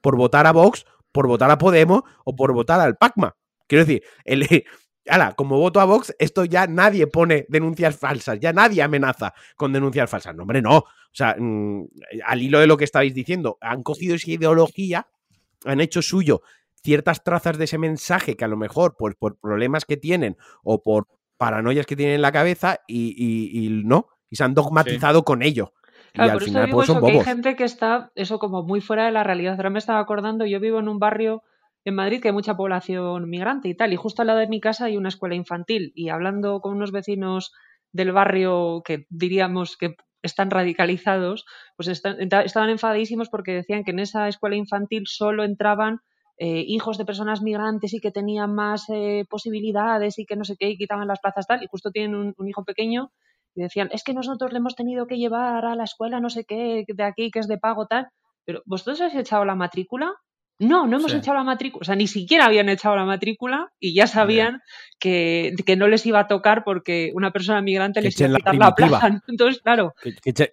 Por 0.02 0.16
votar 0.16 0.46
a 0.46 0.52
Vox, 0.52 0.84
por 1.10 1.26
votar 1.26 1.50
a 1.50 1.58
Podemos 1.58 2.02
o 2.24 2.36
por 2.36 2.52
votar 2.52 2.80
al 2.80 2.96
PACMA. 2.96 3.34
Quiero 3.66 3.84
decir, 3.84 4.02
el, 4.24 4.46
ala, 5.08 5.32
como 5.34 5.58
voto 5.58 5.80
a 5.80 5.84
Vox, 5.84 6.14
esto 6.18 6.44
ya 6.44 6.66
nadie 6.66 7.06
pone 7.06 7.46
denuncias 7.48 7.96
falsas, 7.98 8.38
ya 8.40 8.52
nadie 8.52 8.82
amenaza 8.82 9.34
con 9.56 9.72
denuncias 9.72 10.08
falsas. 10.10 10.34
No, 10.34 10.42
hombre, 10.42 10.62
no. 10.62 10.78
O 10.78 10.84
sea, 11.12 11.36
mm, 11.38 11.86
al 12.24 12.42
hilo 12.42 12.58
de 12.60 12.66
lo 12.66 12.76
que 12.76 12.84
estabais 12.84 13.14
diciendo, 13.14 13.56
han 13.60 13.82
cogido 13.82 14.14
esa 14.14 14.30
ideología, 14.30 15.06
han 15.64 15.80
hecho 15.80 16.02
suyo 16.02 16.42
ciertas 16.82 17.24
trazas 17.24 17.58
de 17.58 17.64
ese 17.64 17.78
mensaje 17.78 18.36
que 18.36 18.44
a 18.44 18.48
lo 18.48 18.56
mejor, 18.56 18.96
pues 18.98 19.14
por 19.16 19.38
problemas 19.38 19.84
que 19.84 19.96
tienen 19.96 20.36
o 20.62 20.82
por 20.82 21.08
paranoias 21.36 21.84
que 21.86 21.96
tienen 21.96 22.14
en 22.16 22.22
la 22.22 22.32
cabeza 22.32 22.80
y, 22.86 23.08
y- 23.16 23.66
y 23.66 23.82
no, 23.84 24.08
y 24.30 24.36
se 24.36 24.44
han 24.44 24.54
dogmatizado 24.54 25.24
con 25.24 25.42
ello. 25.42 25.72
Claro, 26.12 26.28
y 26.28 26.32
al 26.32 26.40
final, 26.40 26.70
pues 26.70 26.86
son 26.86 27.00
que 27.00 27.06
hay 27.06 27.12
bobos. 27.12 27.24
gente 27.26 27.56
que 27.56 27.64
está, 27.64 28.10
eso 28.14 28.38
como 28.38 28.62
muy 28.62 28.80
fuera 28.80 29.04
de 29.06 29.12
la 29.12 29.22
realidad. 29.24 29.54
Ahora 29.56 29.70
me 29.70 29.78
estaba 29.78 29.98
acordando, 29.98 30.46
yo 30.46 30.60
vivo 30.60 30.78
en 30.78 30.88
un 30.88 30.98
barrio 30.98 31.42
en 31.86 31.94
Madrid 31.94 32.20
que 32.20 32.28
hay 32.28 32.34
mucha 32.34 32.56
población 32.56 33.30
migrante 33.30 33.68
y 33.68 33.76
tal, 33.76 33.92
y 33.92 33.96
justo 33.96 34.20
al 34.20 34.26
lado 34.28 34.40
de 34.40 34.48
mi 34.48 34.60
casa 34.60 34.86
hay 34.86 34.96
una 34.96 35.08
escuela 35.08 35.36
infantil, 35.36 35.92
y 35.94 36.08
hablando 36.10 36.60
con 36.60 36.74
unos 36.74 36.90
vecinos 36.90 37.52
del 37.92 38.12
barrio 38.12 38.82
que 38.84 39.06
diríamos 39.08 39.76
que 39.76 39.94
están 40.22 40.50
radicalizados, 40.50 41.46
pues 41.76 41.88
estaban 41.88 42.70
enfadísimos 42.70 43.28
porque 43.28 43.52
decían 43.54 43.84
que 43.84 43.92
en 43.92 44.00
esa 44.00 44.26
escuela 44.26 44.56
infantil 44.56 45.04
solo 45.06 45.44
entraban 45.44 46.00
eh, 46.38 46.64
hijos 46.66 46.98
de 46.98 47.04
personas 47.04 47.40
migrantes 47.40 47.94
y 47.94 48.00
que 48.00 48.10
tenían 48.10 48.52
más 48.52 48.86
eh, 48.90 49.24
posibilidades 49.30 50.18
y 50.18 50.26
que 50.26 50.34
no 50.34 50.44
sé 50.44 50.56
qué, 50.58 50.70
y 50.70 50.76
quitaban 50.76 51.06
las 51.06 51.20
plazas 51.20 51.46
tal, 51.46 51.62
y 51.62 51.68
justo 51.70 51.92
tienen 51.92 52.16
un, 52.16 52.34
un 52.36 52.48
hijo 52.48 52.64
pequeño 52.64 53.12
y 53.54 53.62
decían, 53.62 53.88
es 53.92 54.02
que 54.02 54.12
nosotros 54.12 54.52
le 54.52 54.58
hemos 54.58 54.74
tenido 54.74 55.06
que 55.06 55.18
llevar 55.18 55.64
a 55.64 55.76
la 55.76 55.84
escuela 55.84 56.18
no 56.20 56.30
sé 56.30 56.44
qué, 56.44 56.84
de 56.88 57.04
aquí 57.04 57.30
que 57.30 57.38
es 57.38 57.46
de 57.46 57.58
pago 57.58 57.86
tal, 57.86 58.08
pero 58.44 58.62
¿vosotros 58.66 59.00
habéis 59.00 59.16
echado 59.20 59.44
la 59.44 59.54
matrícula? 59.54 60.12
No, 60.58 60.86
no 60.86 60.96
hemos 60.96 61.10
Sí. 61.12 61.18
echado 61.18 61.36
la 61.36 61.44
matrícula, 61.44 61.82
o 61.82 61.84
sea, 61.84 61.96
ni 61.96 62.06
siquiera 62.06 62.46
habían 62.46 62.68
echado 62.70 62.96
la 62.96 63.04
matrícula 63.04 63.72
y 63.78 63.94
ya 63.94 64.06
sabían 64.06 64.62
que, 64.98 65.54
que 65.66 65.76
no 65.76 65.86
les 65.86 66.06
iba 66.06 66.20
a 66.20 66.26
tocar 66.28 66.64
porque 66.64 67.10
una 67.14 67.30
persona 67.30 67.60
migrante 67.60 68.00
Que 68.00 68.06
les 68.06 68.18
iba 68.20 68.28
a 68.28 68.32
la 68.32 68.38
quitar 68.38 68.54
la 68.56 68.74
primitiva. 68.74 69.00
plaza. 69.00 69.22
Entonces, 69.28 69.60
claro, 69.62 69.94
Que, 70.02 70.10
eche- 70.32 70.50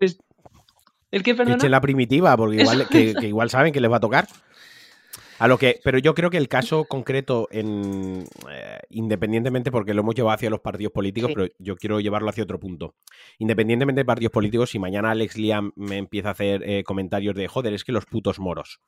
el 1.12 1.22
que 1.24 1.32
que 1.32 1.36
perdona. 1.36 1.56
echen 1.56 1.72
la 1.72 1.80
primitiva, 1.82 2.36
porque 2.36 2.58
igual, 2.62 2.88
que, 2.90 3.14
igual 3.22 3.50
saben 3.50 3.72
que 3.72 3.80
les 3.80 3.90
va 3.92 3.98
a 3.98 4.02
tocar. 4.02 4.28
A 5.40 5.48
lo 5.48 5.58
que, 5.58 5.80
pero 5.84 5.98
yo 5.98 6.14
creo 6.14 6.30
que 6.30 6.38
el 6.38 6.48
caso 6.48 6.86
concreto, 6.86 7.48
en, 7.52 8.24
eh, 8.52 8.80
independientemente, 8.90 9.72
porque 9.72 9.94
lo 9.94 10.02
hemos 10.02 10.16
llevado 10.16 10.36
hacia 10.36 10.50
los 10.50 10.60
partidos 10.62 10.94
políticos, 10.94 11.30
Sí. 11.30 11.36
pero 11.36 11.48
yo 11.60 11.76
quiero 11.76 12.00
llevarlo 12.00 12.30
hacia 12.30 12.44
otro 12.44 12.60
punto. 12.60 12.96
Independientemente 13.40 14.02
de 14.02 14.06
partidos 14.06 14.32
políticos, 14.32 14.70
si 14.70 14.80
mañana 14.80 15.12
Alex 15.12 15.38
Liam 15.38 15.72
me 15.76 15.98
empieza 15.98 16.30
a 16.30 16.32
hacer 16.32 16.62
eh, 16.68 16.84
comentarios 16.84 17.36
de 17.36 17.48
joder, 17.48 17.74
es 17.74 17.84
que 17.84 17.92
los 17.92 18.06
putos 18.06 18.40
moros, 18.40 18.80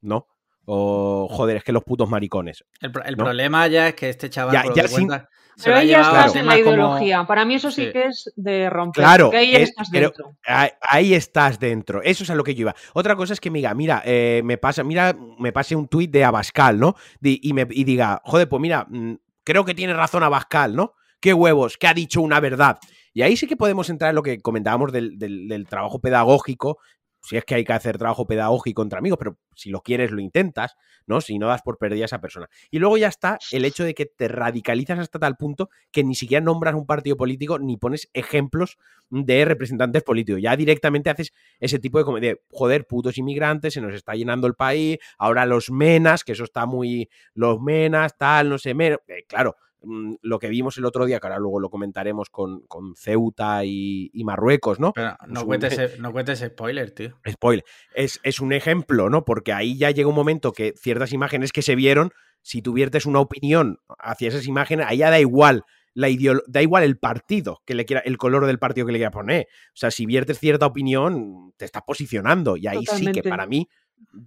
¿no? 0.00 0.26
O 0.70 1.28
joder, 1.30 1.56
es 1.56 1.64
que 1.64 1.72
los 1.72 1.82
putos 1.82 2.08
maricones. 2.10 2.62
El, 2.80 2.92
pro- 2.92 3.02
el 3.04 3.16
¿no? 3.16 3.24
problema 3.24 3.66
ya 3.68 3.88
es 3.88 3.94
que 3.94 4.10
este 4.10 4.28
chaval, 4.28 4.52
Ya- 4.74 4.86
sin- 4.86 5.06
cuenta, 5.08 5.28
Pero 5.64 5.76
ahí 5.76 5.88
ya 5.88 6.02
estás 6.02 6.36
en 6.36 6.46
la 6.46 6.52
como- 6.58 6.70
ideología. 6.74 7.24
Para 7.26 7.44
mí 7.46 7.54
eso 7.54 7.70
sí, 7.70 7.86
Sí. 7.86 7.92
que 7.92 8.04
es 8.04 8.30
de 8.36 8.68
romper. 8.68 9.02
Claro, 9.02 9.30
ahí 9.34 9.54
es- 9.56 9.70
estás 9.70 9.88
pero- 9.90 10.08
dentro. 10.10 10.36
Ahí, 10.44 10.68
ahí 10.82 11.14
estás 11.14 11.58
dentro. 11.58 12.02
Eso 12.02 12.22
es 12.22 12.30
a 12.30 12.34
lo 12.34 12.44
que 12.44 12.54
yo 12.54 12.60
iba. 12.62 12.74
Otra 12.92 13.16
cosa 13.16 13.32
es 13.32 13.40
que 13.40 13.50
me 13.50 13.58
diga, 13.60 13.72
mira, 13.72 14.02
eh, 14.04 14.42
me 14.44 14.58
pasa, 14.58 14.84
mira, 14.84 15.16
me 15.38 15.52
pase 15.52 15.74
un 15.74 15.88
tuit 15.88 16.10
de 16.10 16.22
Abascal, 16.24 16.78
¿no? 16.78 16.94
Y, 17.22 17.52
me, 17.54 17.66
y 17.70 17.84
diga, 17.84 18.20
joder, 18.24 18.48
pues 18.48 18.60
mira, 18.60 18.86
mm, 18.88 19.14
creo 19.44 19.64
que 19.64 19.74
tiene 19.74 19.94
razón 19.94 20.22
Abascal, 20.22 20.76
¿no? 20.76 20.92
Qué 21.18 21.32
huevos, 21.32 21.76
que 21.78 21.86
ha 21.88 21.94
dicho 21.94 22.20
una 22.20 22.38
verdad. 22.40 22.78
Y 23.14 23.22
ahí 23.22 23.36
sí 23.36 23.46
que 23.48 23.56
podemos 23.56 23.88
entrar 23.90 24.10
en 24.10 24.14
lo 24.16 24.22
que 24.22 24.38
comentábamos 24.38 24.92
del, 24.92 25.18
del- 25.18 25.48
del 25.48 25.66
trabajo 25.66 25.98
pedagógico. 25.98 26.78
Si 27.22 27.36
es 27.36 27.44
que 27.44 27.54
hay 27.56 27.64
que 27.64 27.72
hacer 27.72 27.98
trabajo 27.98 28.26
pedagógico 28.26 28.82
entre 28.82 28.98
amigos, 28.98 29.18
pero 29.18 29.38
si 29.54 29.70
lo 29.70 29.82
quieres, 29.82 30.10
lo 30.12 30.20
intentas, 30.20 30.74
¿no? 31.06 31.20
Si 31.20 31.38
no 31.38 31.48
das 31.48 31.62
por 31.62 31.78
perdida 31.78 32.04
a 32.04 32.06
esa 32.06 32.20
persona. 32.20 32.48
Y 32.70 32.78
luego 32.78 32.96
ya 32.96 33.08
está 33.08 33.38
el 33.50 33.64
hecho 33.64 33.84
de 33.84 33.94
que 33.94 34.06
te 34.06 34.28
radicalizas 34.28 34.98
hasta 34.98 35.18
tal 35.18 35.36
punto 35.36 35.68
que 35.90 36.04
ni 36.04 36.14
siquiera 36.14 36.44
nombras 36.44 36.74
un 36.74 36.86
partido 36.86 37.16
político 37.16 37.58
ni 37.58 37.76
pones 37.76 38.08
ejemplos 38.14 38.78
de 39.10 39.44
representantes 39.44 40.02
políticos. 40.02 40.40
Ya 40.42 40.56
directamente 40.56 41.10
haces 41.10 41.32
ese 41.60 41.78
tipo 41.78 41.98
de, 41.98 42.04
come- 42.04 42.20
de, 42.20 42.40
joder, 42.50 42.86
putos 42.86 43.18
inmigrantes, 43.18 43.74
se 43.74 43.80
nos 43.80 43.94
está 43.94 44.14
llenando 44.14 44.46
el 44.46 44.54
país, 44.54 44.98
ahora 45.18 45.46
los 45.46 45.70
menas, 45.70 46.24
que 46.24 46.32
eso 46.32 46.44
está 46.44 46.66
muy, 46.66 47.08
los 47.34 47.60
menas, 47.60 48.16
tal, 48.16 48.48
no 48.48 48.58
sé, 48.58 48.74
menos. 48.74 48.98
Eh, 49.08 49.24
claro, 49.28 49.56
lo 49.82 50.38
que 50.38 50.48
vimos 50.48 50.76
el 50.78 50.84
otro 50.84 51.06
día, 51.06 51.20
que 51.20 51.26
ahora 51.26 51.38
luego 51.38 51.60
lo 51.60 51.70
comentaremos 51.70 52.30
con, 52.30 52.60
con 52.66 52.94
Ceuta 52.96 53.64
y, 53.64 54.10
y 54.12 54.24
Marruecos, 54.24 54.80
¿no? 54.80 54.92
Pero 54.92 55.16
Pues 55.18 55.30
no 55.30 55.40
un- 55.40 55.46
cuentes, 55.46 55.98
no 56.00 56.12
cuentes 56.12 56.40
spoiler, 56.40 56.90
tío. 56.90 57.18
Spoiler. 57.28 57.64
Es, 57.94 58.20
es 58.22 58.40
un 58.40 58.52
ejemplo, 58.52 59.08
¿no? 59.10 59.24
Porque 59.24 59.52
ahí 59.52 59.76
ya 59.78 59.90
llega 59.90 60.08
un 60.08 60.14
momento 60.14 60.52
que 60.52 60.74
ciertas 60.76 61.12
imágenes 61.12 61.52
que 61.52 61.62
se 61.62 61.74
vieron, 61.76 62.10
si 62.42 62.62
tú 62.62 62.72
viertes 62.72 63.06
una 63.06 63.20
opinión 63.20 63.78
hacia 63.98 64.28
esas 64.28 64.46
imágenes, 64.46 64.86
ahí 64.88 64.98
ya 64.98 65.10
da 65.10 65.20
igual 65.20 65.64
la 65.94 66.08
da 66.46 66.62
igual 66.62 66.84
el 66.84 66.96
partido 66.96 67.60
que 67.64 67.74
le 67.74 67.84
quiera, 67.84 68.00
el 68.04 68.18
color 68.18 68.46
del 68.46 68.60
partido 68.60 68.86
que 68.86 68.92
le 68.92 68.98
quiera 68.98 69.10
poner. 69.10 69.48
O 69.68 69.76
sea, 69.76 69.90
si 69.90 70.06
viertes 70.06 70.38
cierta 70.38 70.66
opinión, 70.66 71.52
te 71.56 71.64
estás 71.64 71.82
posicionando. 71.84 72.56
Y 72.56 72.68
ahí 72.68 72.84
sí 72.86 73.06
que 73.10 73.22
para 73.30 73.46
mí 73.48 73.68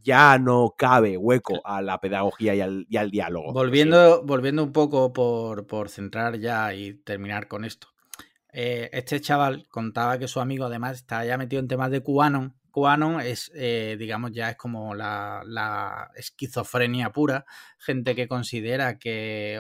ya 0.02 0.38
no 0.38 0.76
cabe 0.78 1.18
hueco 1.18 1.62
a 1.66 1.82
la 1.82 2.00
pedagogía 2.00 2.56
y 2.56 2.62
al, 2.62 2.86
y 2.90 2.98
al 2.98 3.12
diálogo. 3.12 3.54
Volviendo, 3.54 4.24
volviendo 4.24 4.64
un 4.64 4.72
poco 4.72 5.14
por, 5.14 5.68
por 5.68 5.90
centrar 5.90 6.40
ya 6.40 6.74
y 6.74 6.94
terminar 6.94 7.48
con 7.48 7.66
esto. 7.66 7.88
Eh, 8.54 8.90
este 8.92 9.22
chaval 9.22 9.66
contaba 9.70 10.18
que 10.18 10.28
su 10.28 10.40
amigo 10.40 10.66
además 10.66 10.98
está 10.98 11.24
ya 11.26 11.38
metido 11.38 11.60
en 11.60 11.68
temas 11.68 11.92
de 11.92 12.02
QAnon. 12.02 12.56
QAnon 12.72 13.22
es, 13.22 13.52
eh, 13.54 13.96
digamos, 14.00 14.32
ya 14.32 14.50
es 14.52 14.56
como 14.58 14.96
la, 14.96 15.44
la 15.46 16.12
esquizofrenia 16.16 17.12
pura. 17.12 17.46
Gente 17.78 18.16
que 18.16 18.28
considera 18.28 18.98
que 18.98 19.60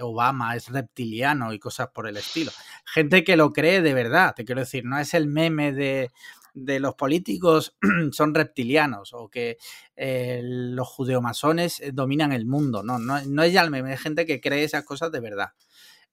Obama 0.00 0.56
es 0.56 0.68
reptiliano 0.68 1.52
y 1.52 1.58
cosas 1.58 1.88
por 1.88 2.06
el 2.06 2.16
estilo. 2.16 2.50
Gente 2.84 3.24
que 3.24 3.36
lo 3.36 3.52
cree 3.52 3.82
de 3.82 3.94
verdad. 3.94 4.34
Te 4.34 4.44
quiero 4.44 4.60
decir, 4.60 4.84
no 4.84 4.98
es 4.98 5.14
el 5.14 5.26
meme 5.26 5.72
de, 5.72 6.10
de 6.54 6.80
los 6.80 6.94
políticos 6.94 7.76
son 8.12 8.34
reptilianos 8.34 9.12
o 9.14 9.28
que 9.28 9.58
eh, 9.96 10.40
los 10.42 10.88
judeomasones 10.88 11.80
eh, 11.80 11.92
dominan 11.92 12.32
el 12.32 12.46
mundo. 12.46 12.82
No, 12.82 12.98
no, 12.98 13.20
no 13.22 13.42
es 13.42 13.52
ya 13.52 13.62
el 13.62 13.70
meme, 13.70 13.96
gente 13.96 14.26
que 14.26 14.40
cree 14.40 14.64
esas 14.64 14.84
cosas 14.84 15.10
de 15.12 15.20
verdad. 15.20 15.50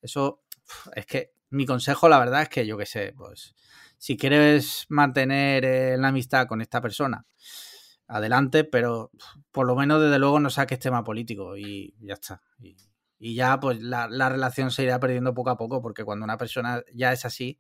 Eso 0.02 0.44
es 0.96 1.06
que 1.06 1.34
mi 1.50 1.66
consejo, 1.66 2.10
la 2.10 2.20
verdad, 2.20 2.44
es 2.44 2.50
que 2.50 2.66
yo 2.66 2.78
qué 2.78 2.86
sé, 2.86 3.14
pues 3.18 3.56
si 3.98 4.18
quieres 4.18 4.86
mantener 4.90 5.66
eh, 5.66 5.98
la 5.98 6.10
amistad 6.10 6.48
con 6.48 6.62
esta 6.62 6.80
persona, 6.82 7.26
adelante, 8.08 8.64
pero 8.64 9.12
por 9.52 9.68
lo 9.68 9.76
menos 9.76 10.02
desde 10.02 10.20
luego 10.20 10.40
no 10.40 10.50
saques 10.50 10.80
tema 10.80 11.04
político 11.04 11.58
y 11.58 11.96
ya 12.00 12.14
está. 12.14 12.42
Y, 13.20 13.36
ya 13.36 13.60
pues 13.60 13.82
la, 13.82 14.08
la 14.08 14.30
relación 14.30 14.72
se 14.72 14.84
irá 14.84 14.98
perdiendo 15.00 15.34
poco 15.34 15.50
a 15.50 15.58
poco 15.58 15.82
porque 15.82 16.06
cuando 16.06 16.24
una 16.24 16.38
persona 16.38 16.82
ya 16.94 17.12
es 17.12 17.26
así, 17.26 17.60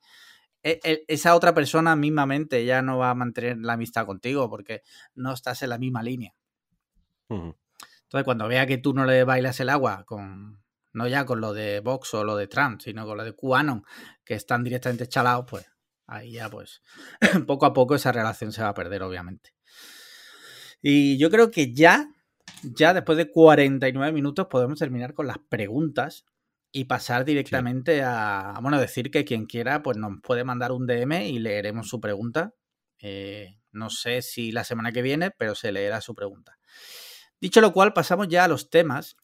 esa 0.64 1.36
otra 1.36 1.53
persona 1.53 1.95
mismamente 1.95 2.66
ya 2.66 2.82
no 2.82 2.97
va 2.97 3.12
a 3.12 3.16
mantener 3.16 3.57
la 3.60 3.74
amistad 3.74 4.05
contigo 4.05 4.49
porque 4.49 4.84
no 5.16 5.34
estás 5.34 5.62
en 5.64 5.70
la 5.70 5.78
misma 5.78 6.03
línea. 6.03 6.34
Entonces, 7.30 8.26
cuando 8.26 8.47
vea 8.47 8.66
que 8.66 8.78
tú 8.78 8.93
no 8.93 9.05
le 9.05 9.24
bailas 9.24 9.60
el 9.60 9.70
agua 9.70 10.03
con, 10.05 10.62
no 10.93 11.07
ya 11.07 11.26
con 11.26 11.41
lo 11.41 11.53
de 11.53 11.80
Vox 11.80 12.14
o 12.14 12.24
lo 12.24 12.36
de 12.36 12.47
Trump, 12.47 12.82
sino 12.82 13.05
con 13.05 13.18
lo 13.18 13.24
de 13.24 13.36
QAnon, 13.36 13.84
que 14.26 14.34
están 14.34 14.64
directamente 14.64 15.07
chalados, 15.07 15.45
pues 15.47 15.66
ahí 16.07 16.34
ya, 16.34 16.49
pues, 16.49 16.82
poco 17.47 17.66
a 17.66 17.74
poco 17.74 17.95
esa 17.95 18.12
relación 18.12 18.51
se 18.51 18.64
va 18.64 18.70
a 18.70 18.74
perder, 18.74 19.03
obviamente. 19.03 19.53
Y 20.82 21.18
yo 21.18 21.30
creo 21.30 21.51
que 21.51 21.74
ya, 21.74 22.10
ya 22.64 22.93
después 22.93 23.18
de 23.18 23.30
49 23.30 24.12
minutos, 24.12 24.47
podemos 24.49 24.80
terminar 24.80 25.14
con 25.14 25.28
las 25.28 25.38
preguntas 25.38 26.26
y 26.72 26.86
pasar 26.86 27.26
directamente 27.26 28.03
a, 28.03 28.59
bueno, 28.61 28.80
decir 28.80 29.11
que 29.11 29.26
quien 29.26 29.45
quiera, 29.45 29.82
pues 29.82 29.97
nos 29.97 30.22
puede 30.22 30.43
mandar 30.43 30.72
un 30.72 30.86
DM 30.86 31.28
y 31.28 31.39
leeremos 31.39 31.89
su 31.89 31.99
pregunta. 31.99 32.53
Eh, 32.99 33.57
no 33.72 33.89
sé 33.89 34.22
si 34.22 34.51
la 34.51 34.63
semana 34.63 34.91
que 34.91 35.01
viene, 35.01 35.32
pero 35.32 35.55
se 35.55 35.72
leerá 35.72 36.01
su 36.01 36.15
pregunta. 36.15 36.59
Dicho 37.39 37.61
lo 37.61 37.74
cual, 37.74 37.93
pasamos 37.93 38.28
ya 38.28 38.43
a 38.43 38.47
los 38.47 38.70
temas. 38.70 39.15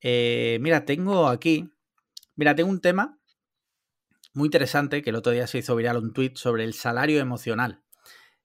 Eh, 0.00 0.58
mira, 0.60 0.84
tengo 0.84 1.28
aquí 1.28 1.70
Mira, 2.38 2.54
tengo 2.54 2.70
un 2.70 2.80
tema 2.80 3.18
muy 4.32 4.46
interesante 4.46 5.02
que 5.02 5.10
el 5.10 5.16
otro 5.16 5.32
día 5.32 5.48
se 5.48 5.58
hizo 5.58 5.74
viral 5.74 5.96
un 5.96 6.12
tweet 6.12 6.34
sobre 6.36 6.62
el 6.62 6.72
salario 6.72 7.18
emocional. 7.18 7.82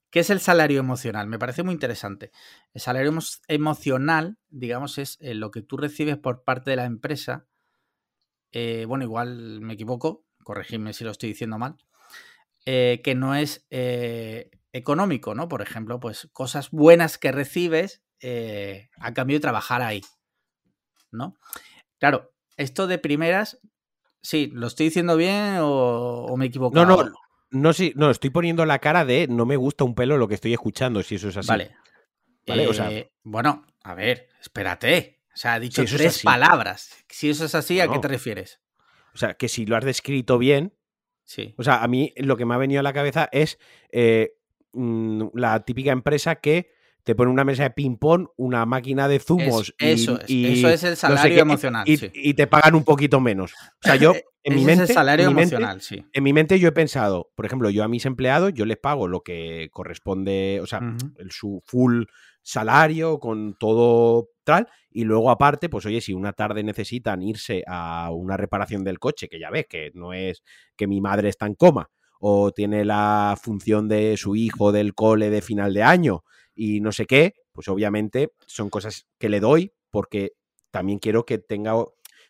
¿Qué 0.09 0.21
es 0.21 0.31
el 0.31 0.39
salario 0.39 0.79
emocional? 0.79 1.27
Me 1.27 1.37
parece 1.37 1.61
muy 1.61 1.75
interesante. 1.75 2.31
El 2.73 2.81
salario 2.81 3.13
emocional, 3.47 4.39
digamos, 4.49 4.97
es 4.97 5.19
eh, 5.21 5.35
lo 5.35 5.51
que 5.51 5.61
tú 5.61 5.77
recibes 5.77 6.17
por 6.17 6.43
parte 6.43 6.71
de 6.71 6.77
la 6.77 6.85
empresa. 6.85 7.45
Eh, 8.53 8.85
bueno, 8.87 9.03
igual 9.03 9.59
me 9.59 9.73
equivoco, 9.73 10.25
corregidme 10.43 10.93
si 10.93 11.03
lo 11.03 11.11
estoy 11.11 11.29
diciendo 11.29 11.57
mal. 11.57 11.75
Eh, 12.65 13.01
que 13.03 13.13
no 13.13 13.35
es 13.35 13.65
económico, 14.71 15.35
¿no? 15.35 15.49
Por 15.49 15.61
ejemplo, 15.61 15.99
pues 15.99 16.29
cosas 16.31 16.71
buenas 16.71 17.17
que 17.17 17.33
recibes 17.33 18.01
a 18.99 19.13
cambio 19.13 19.35
de 19.35 19.41
trabajar 19.41 19.81
ahí, 19.81 20.01
¿no? 21.11 21.35
Claro, 21.99 22.31
esto 22.55 22.87
de 22.87 22.99
primeras 22.99 23.59
Sí, 24.23 24.49
¿lo 24.53 24.67
estoy 24.67 24.85
diciendo 24.85 25.17
bien 25.17 25.57
o, 25.59 26.33
me 26.37 26.45
equivoco? 26.45 26.73
No, 26.73 26.85
no, 26.85 27.03
no, 27.51 27.73
sí, 27.73 27.91
no, 27.97 28.09
estoy 28.09 28.29
poniendo 28.29 28.65
la 28.65 28.79
cara 28.79 29.03
de 29.03 29.27
no 29.27 29.45
me 29.45 29.57
gusta 29.57 29.83
un 29.83 29.95
pelo 29.95 30.17
lo 30.17 30.29
que 30.29 30.35
estoy 30.35 30.53
escuchando, 30.53 31.03
si 31.03 31.15
eso 31.15 31.27
es 31.27 31.37
así. 31.37 31.49
Vale. 31.49 31.75
Eh, 32.45 33.11
bueno, 33.23 33.65
a 33.83 33.93
ver, 33.93 34.29
espérate. 34.41 35.12
O 35.33 35.37
sea, 35.37 35.55
ha 35.55 35.59
dicho 35.59 35.83
tres 35.85 36.21
palabras. 36.21 36.91
Si 37.09 37.29
eso 37.29 37.45
es 37.45 37.55
así, 37.55 37.79
¿a 37.79 37.87
qué 37.87 37.99
te 37.99 38.07
refieres? 38.07 38.59
O 39.13 39.17
sea, 39.17 39.33
que 39.33 39.49
si 39.49 39.65
lo 39.65 39.75
has 39.75 39.83
descrito 39.83 40.37
bien. 40.37 40.73
Sí. 41.25 41.55
O 41.57 41.63
sea, 41.63 41.83
a 41.83 41.87
mí 41.87 42.13
lo 42.17 42.35
que 42.37 42.45
me 42.45 42.53
ha 42.53 42.57
venido 42.57 42.81
a 42.81 42.83
la 42.83 42.93
cabeza 42.93 43.29
es 43.31 43.57
eh, 43.91 44.33
mm, 44.73 45.27
la 45.33 45.61
típica 45.61 45.91
empresa 45.91 46.35
que 46.35 46.71
te 47.03 47.15
pone 47.15 47.31
una 47.31 47.43
mesa 47.43 47.63
de 47.63 47.69
ping-pong, 47.71 48.27
una 48.37 48.65
máquina 48.65 49.07
de 49.07 49.19
zumos. 49.19 49.73
y, 49.79 49.91
eso, 49.91 50.19
es, 50.21 50.29
eso 50.29 50.69
es 50.69 50.83
el 50.83 50.97
salario 50.97 51.41
emocional. 51.41 51.85
Y, 51.87 52.33
te 52.33 52.47
pagan 52.47 52.75
un 52.75 52.83
poquito 52.83 53.19
menos. 53.19 53.53
O 53.53 53.81
sea, 53.81 53.95
yo 53.95 54.13
en 54.43 54.55
mi 54.55 54.63
mente. 54.63 54.83
Es 54.83 54.89
el 54.89 54.95
salario 54.95 55.27
emocional, 55.27 55.81
sí. 55.81 56.05
En 56.13 56.23
mi 56.23 56.33
mente 56.33 56.59
yo 56.59 56.69
he 56.69 56.71
pensado, 56.71 57.31
por 57.35 57.45
ejemplo, 57.45 57.69
yo 57.69 57.83
a 57.83 57.87
mis 57.87 58.05
empleados, 58.05 58.53
yo 58.53 58.65
les 58.65 58.77
pago 58.77 59.07
lo 59.07 59.21
que 59.21 59.69
corresponde, 59.71 60.59
o 60.61 60.65
sea, 60.67 60.79
el, 61.17 61.31
su 61.31 61.61
full 61.65 62.03
salario 62.41 63.19
con 63.19 63.55
todo 63.57 64.29
y 64.91 65.03
luego 65.03 65.29
aparte, 65.29 65.69
pues 65.69 65.85
oye, 65.85 66.01
si 66.01 66.13
una 66.13 66.33
tarde 66.33 66.63
necesitan 66.63 67.21
irse 67.21 67.63
a 67.67 68.11
una 68.11 68.37
reparación 68.37 68.83
del 68.83 68.99
coche, 68.99 69.27
que 69.27 69.39
ya 69.39 69.49
ves 69.49 69.67
que 69.67 69.91
no 69.93 70.13
es 70.13 70.43
que 70.75 70.87
mi 70.87 71.01
madre 71.01 71.29
está 71.29 71.45
en 71.45 71.55
coma, 71.55 71.89
o 72.19 72.51
tiene 72.51 72.85
la 72.85 73.37
función 73.41 73.87
de 73.87 74.15
su 74.17 74.35
hijo 74.35 74.71
del 74.71 74.93
cole 74.93 75.29
de 75.29 75.41
final 75.41 75.73
de 75.73 75.83
año, 75.83 76.23
y 76.55 76.81
no 76.81 76.91
sé 76.91 77.05
qué, 77.05 77.33
pues 77.51 77.67
obviamente 77.67 78.33
son 78.45 78.69
cosas 78.69 79.07
que 79.17 79.29
le 79.29 79.39
doy 79.39 79.73
porque 79.89 80.33
también 80.71 80.99
quiero 80.99 81.25
que 81.25 81.37
tenga, 81.37 81.73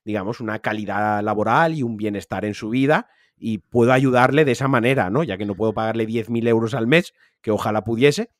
digamos, 0.05 0.39
una 0.39 0.59
calidad 0.59 1.23
laboral 1.23 1.73
y 1.73 1.83
un 1.83 1.97
bienestar 1.97 2.45
en 2.45 2.53
su 2.53 2.69
vida 2.69 3.07
y 3.37 3.59
puedo 3.59 3.91
ayudarle 3.93 4.45
de 4.45 4.53
esa 4.53 4.67
manera, 4.67 5.09
¿no? 5.09 5.23
Ya 5.23 5.37
que 5.37 5.45
no 5.45 5.55
puedo 5.55 5.73
pagarle 5.73 6.05
10.000 6.05 6.47
euros 6.47 6.73
al 6.73 6.87
mes, 6.87 7.13
que 7.41 7.51
ojalá 7.51 7.83
pudiese, 7.83 8.31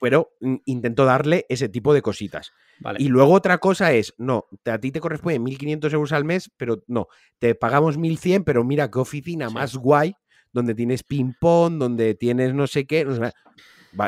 pero 0.00 0.32
intento 0.64 1.04
darle 1.04 1.46
ese 1.48 1.68
tipo 1.68 1.94
de 1.94 2.02
cositas. 2.02 2.52
Y 2.98 3.08
luego 3.08 3.32
otra 3.32 3.58
cosa 3.58 3.92
es, 3.92 4.14
no, 4.18 4.46
a 4.64 4.78
ti 4.78 4.90
te 4.92 5.00
corresponde 5.00 5.40
1.500 5.40 5.92
euros 5.92 6.12
al 6.12 6.24
mes, 6.24 6.50
pero 6.56 6.82
no, 6.86 7.08
te 7.38 7.54
pagamos 7.54 7.98
1.100, 7.98 8.44
pero 8.44 8.64
mira 8.64 8.90
qué 8.90 8.98
oficina 8.98 9.48
más 9.50 9.76
guay, 9.76 10.14
donde 10.52 10.74
tienes 10.74 11.02
ping-pong, 11.02 11.78
donde 11.78 12.14
tienes 12.14 12.54
no 12.54 12.66
sé 12.66 12.86
qué 12.86 13.04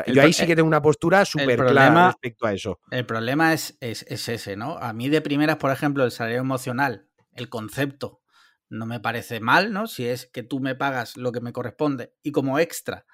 yo 0.07 0.21
ahí 0.21 0.33
sí 0.33 0.45
que 0.45 0.55
tengo 0.55 0.67
una 0.67 0.81
postura 0.81 1.25
súper 1.25 1.59
clara 1.65 2.07
respecto 2.07 2.45
a 2.45 2.53
eso. 2.53 2.79
El 2.91 3.05
problema 3.05 3.53
es, 3.53 3.77
es, 3.79 4.03
ese, 4.07 4.55
¿no? 4.55 4.77
A 4.77 4.93
mí 4.93 5.09
de 5.09 5.21
primeras, 5.21 5.57
por 5.57 5.71
ejemplo, 5.71 6.03
el 6.03 6.11
salario 6.11 6.39
emocional, 6.39 7.07
el 7.33 7.49
concepto, 7.49 8.21
no 8.69 8.85
me 8.85 8.99
parece 8.99 9.39
mal, 9.39 9.73
¿no? 9.73 9.87
Si 9.87 10.05
es 10.05 10.27
que 10.27 10.43
tú 10.43 10.59
me 10.59 10.75
pagas 10.75 11.17
lo 11.17 11.31
que 11.31 11.41
me 11.41 11.53
corresponde 11.53 12.13
y 12.21 12.31
como 12.31 12.59
extra, 12.59 13.05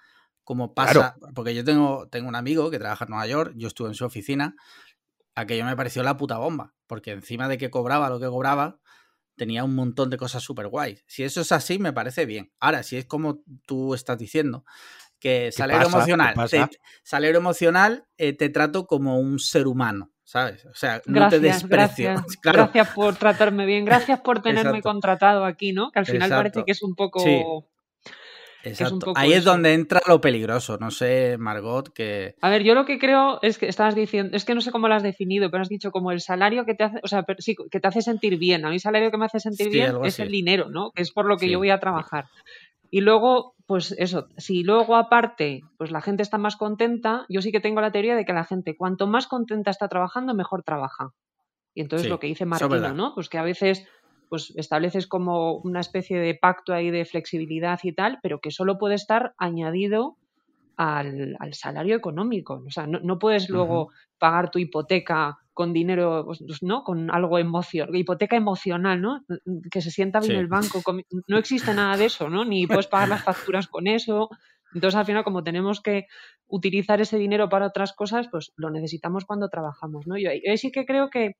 como 0.43 0.73
pasa, 0.73 1.15
porque 1.33 1.55
yo 1.55 1.63
tengo, 1.63 2.07
tengo 2.09 2.27
un 2.27 2.35
amigo 2.35 2.69
que 2.69 2.77
trabaja 2.77 3.05
en 3.05 3.11
Nueva 3.11 3.27
York, 3.27 3.53
yo 3.55 3.67
estuve 3.67 3.87
en 3.87 3.95
su 3.95 4.05
oficina, 4.05 4.55
aquello 5.35 5.65
me 5.65 5.75
pareció 5.75 6.01
la 6.03 6.17
puta 6.17 6.37
bomba, 6.37 6.73
porque 6.87 7.11
encima 7.11 7.47
de 7.47 7.57
que 7.57 7.69
cobraba 7.69 8.09
lo 8.09 8.19
que 8.19 8.27
cobraba, 8.27 8.79
tenía 9.35 9.63
un 9.63 9.75
montón 9.75 10.09
de 10.09 10.17
cosas 10.17 10.41
súper 10.41 10.67
guays. 10.67 11.03
Si 11.07 11.23
eso 11.23 11.41
es 11.41 11.51
así, 11.51 11.77
me 11.77 11.93
parece 11.93 12.25
bien. 12.25 12.51
Ahora, 12.59 12.83
si 12.83 12.97
es 12.97 13.05
como 13.05 13.43
tú 13.65 13.93
estás 13.93 14.17
diciendo, 14.17 14.65
que 15.19 15.51
salario 15.51 15.87
emocional, 15.87 16.35
te, 16.49 16.69
salario 17.03 17.37
emocional 17.37 18.07
te 18.17 18.49
trato 18.49 18.85
como 18.87 19.19
un 19.19 19.39
ser 19.39 19.67
humano, 19.67 20.11
¿sabes? 20.23 20.65
O 20.65 20.75
sea, 20.75 21.01
no 21.05 21.27
te 21.29 21.39
desprecio. 21.39 22.13
Gracias, 22.13 22.39
gracias 22.43 22.89
por 22.89 23.15
tratarme 23.15 23.65
bien, 23.65 23.85
gracias 23.85 24.21
por 24.21 24.41
tenerme 24.41 24.81
contratado 24.81 25.45
aquí, 25.45 25.73
¿no? 25.73 25.91
Que 25.91 25.99
al 25.99 26.05
final 26.05 26.29
parece 26.29 26.63
que 26.63 26.71
es 26.71 26.81
un 26.81 26.95
poco... 26.95 27.23
Exacto. 28.65 29.13
Ahí 29.15 29.33
es 29.33 29.43
donde 29.43 29.73
entra 29.73 30.01
lo 30.07 30.19
peligroso. 30.19 30.77
No 30.77 30.91
sé, 30.91 31.37
Margot, 31.37 31.93
que. 31.93 32.35
A 32.41 32.49
ver, 32.49 32.63
yo 32.63 32.73
lo 32.73 32.85
que 32.85 32.99
creo 32.99 33.39
es 33.41 33.57
que 33.57 33.67
estabas 33.67 33.95
diciendo, 33.95 34.35
es 34.35 34.43
que 34.43 34.55
no 34.55 34.61
sé 34.61 34.71
cómo 34.71 34.87
lo 34.87 34.95
has 34.95 35.03
definido, 35.03 35.49
pero 35.51 35.61
has 35.61 35.69
dicho 35.69 35.91
como 35.91 36.11
el 36.11 36.19
salario 36.19 36.65
que 36.65 36.73
te 36.73 36.83
hace, 36.83 36.99
o 37.03 37.07
sea, 37.07 37.25
sí, 37.37 37.55
que 37.69 37.79
te 37.79 37.87
hace 37.87 38.01
sentir 38.01 38.37
bien. 38.37 38.65
A 38.65 38.69
mí 38.69 38.75
el 38.75 38.81
salario 38.81 39.11
que 39.11 39.17
me 39.17 39.25
hace 39.25 39.39
sentir 39.39 39.69
bien 39.69 39.95
es 40.03 40.19
el 40.19 40.29
dinero, 40.29 40.69
¿no? 40.69 40.91
Que 40.91 41.03
es 41.03 41.11
por 41.11 41.25
lo 41.25 41.37
que 41.37 41.49
yo 41.49 41.59
voy 41.59 41.69
a 41.69 41.79
trabajar. 41.79 42.25
Y 42.91 43.01
luego, 43.01 43.55
pues 43.65 43.93
eso, 43.97 44.27
si 44.37 44.63
luego 44.63 44.95
aparte, 44.95 45.61
pues 45.77 45.91
la 45.91 46.01
gente 46.01 46.23
está 46.23 46.37
más 46.37 46.55
contenta, 46.55 47.25
yo 47.29 47.41
sí 47.41 47.51
que 47.51 47.59
tengo 47.59 47.81
la 47.81 47.91
teoría 47.91 48.15
de 48.15 48.25
que 48.25 48.33
la 48.33 48.45
gente, 48.45 48.75
cuanto 48.77 49.07
más 49.07 49.27
contenta 49.27 49.71
está 49.71 49.87
trabajando, 49.87 50.33
mejor 50.33 50.63
trabaja. 50.63 51.09
Y 51.73 51.81
entonces 51.81 52.09
lo 52.09 52.19
que 52.19 52.27
dice 52.27 52.45
Martino, 52.45 52.93
¿no? 52.93 53.13
Pues 53.13 53.27
que 53.27 53.37
a 53.37 53.43
veces 53.43 53.85
pues 54.29 54.53
estableces 54.55 55.07
como 55.07 55.57
una 55.57 55.79
especie 55.79 56.19
de 56.19 56.35
pacto 56.35 56.73
ahí 56.73 56.91
de 56.91 57.05
flexibilidad 57.05 57.79
y 57.83 57.93
tal, 57.93 58.19
pero 58.21 58.39
que 58.39 58.51
solo 58.51 58.77
puede 58.77 58.95
estar 58.95 59.33
añadido 59.37 60.17
al, 60.77 61.37
salario 61.53 61.95
económico. 61.95 62.63
O 62.65 62.71
sea, 62.71 62.87
no, 62.87 63.19
puedes 63.19 63.49
luego 63.49 63.89
pagar 64.17 64.51
tu 64.51 64.59
hipoteca 64.59 65.37
con 65.53 65.71
dinero, 65.71 66.23
pues, 66.25 66.43
pues, 66.45 66.63
¿no? 66.63 66.83
Con 66.83 67.09
algo 67.11 67.39
emocional, 67.39 67.95
hipoteca 67.95 68.35
emocional, 68.35 69.01
¿no? 69.01 69.23
Que 69.71 69.81
se 69.81 69.91
sienta 69.91 70.19
bien 70.19 70.37
el 70.37 70.47
banco. 70.47 70.81
No 71.27 71.37
existe 71.37 71.73
nada 71.73 71.95
de 71.97 72.05
eso, 72.05 72.29
¿no? 72.29 72.43
Ni 72.43 72.67
puedes 72.67 72.87
pagar 72.87 73.09
las 73.09 73.23
facturas 73.23 73.67
con 73.67 73.87
eso. 73.87 74.29
Entonces, 74.73 74.97
al 74.97 75.05
final, 75.05 75.23
como 75.23 75.43
tenemos 75.43 75.81
que 75.81 76.07
utilizar 76.47 76.99
ese 76.99 77.17
dinero 77.17 77.47
para 77.47 77.67
otras 77.67 77.93
cosas, 77.93 78.27
pues 78.29 78.51
lo 78.57 78.69
necesitamos 78.69 79.23
cuando 79.23 79.47
trabajamos, 79.49 80.05
¿no? 80.07 80.17
Yo, 80.17 80.29
yo 80.33 80.57
sí 80.57 80.71
que 80.71 80.85
creo 80.85 81.09
que 81.09 81.37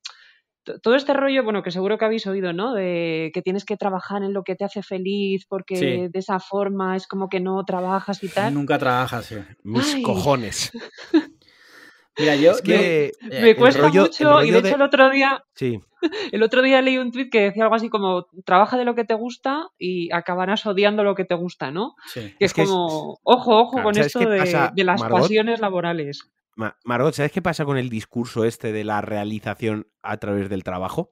todo 0.82 0.96
este 0.96 1.14
rollo, 1.14 1.44
bueno, 1.44 1.64
que 1.64 1.72
seguro 1.72 1.98
que 1.98 2.06
habéis 2.06 2.28
oído, 2.28 2.54
¿no? 2.54 2.74
De 2.74 3.32
que 3.34 3.42
tienes 3.42 3.66
que 3.66 3.78
trabajar 3.78 4.24
en 4.24 4.34
lo 4.34 4.44
que 4.44 4.56
te 4.56 4.66
hace 4.66 4.84
feliz 4.84 5.46
porque 5.48 6.10
de 6.12 6.20
esa 6.20 6.40
forma 6.40 6.96
es 6.96 7.08
como 7.08 7.30
que 7.30 7.40
no 7.40 7.64
trabajas 7.66 8.24
y 8.24 8.30
tal. 8.30 8.54
Nunca 8.54 8.78
trabajas, 8.78 9.26
sí. 9.26 9.36
Mis 9.64 10.04
cojones. 10.04 10.72
Mira, 12.18 12.36
yo, 12.36 12.54
que 12.64 13.12
me 13.22 13.56
cuesta 13.56 13.90
mucho 13.90 14.42
y 14.42 14.52
de 14.52 14.60
hecho 14.60 14.76
el 14.76 14.82
otro 14.82 15.10
día 15.10 15.44
sí. 15.54 15.80
el 16.32 16.44
otro 16.44 16.62
día 16.62 16.82
leí 16.82 16.98
un 16.98 17.12
tweet 17.12 17.30
que 17.30 17.42
decía 17.42 17.64
algo 17.64 17.76
así 17.76 17.90
como 17.90 18.28
trabaja 18.46 18.78
de 18.78 18.86
lo 18.86 18.96
que 18.96 19.04
te 19.04 19.14
gusta 19.14 19.68
y 19.78 20.12
acabarás 20.14 20.66
odiando 20.66 21.04
lo 21.04 21.16
que 21.16 21.26
te 21.26 21.36
gusta, 21.36 21.72
¿no? 21.72 21.96
Sí. 22.08 22.34
Que 22.40 22.46
es, 22.46 22.54
como 22.54 23.20
ojo, 23.24 23.60
ojo 23.60 23.84
con 23.84 23.98
esto 23.98 24.20
de, 24.20 24.70
de, 24.74 24.84
las 24.84 25.02
pasiones 25.04 25.60
laborales. 25.60 26.32
Margot, 26.56 27.14
¿sabes 27.14 27.32
qué 27.32 27.42
pasa 27.42 27.66
con 27.66 27.78
el 27.78 27.90
discurso 27.90 28.46
este 28.46 28.72
de 28.72 28.84
la 28.84 29.02
realización 29.02 29.88
a 30.02 30.18
través 30.18 30.50
del 30.50 30.64
trabajo? 30.64 31.12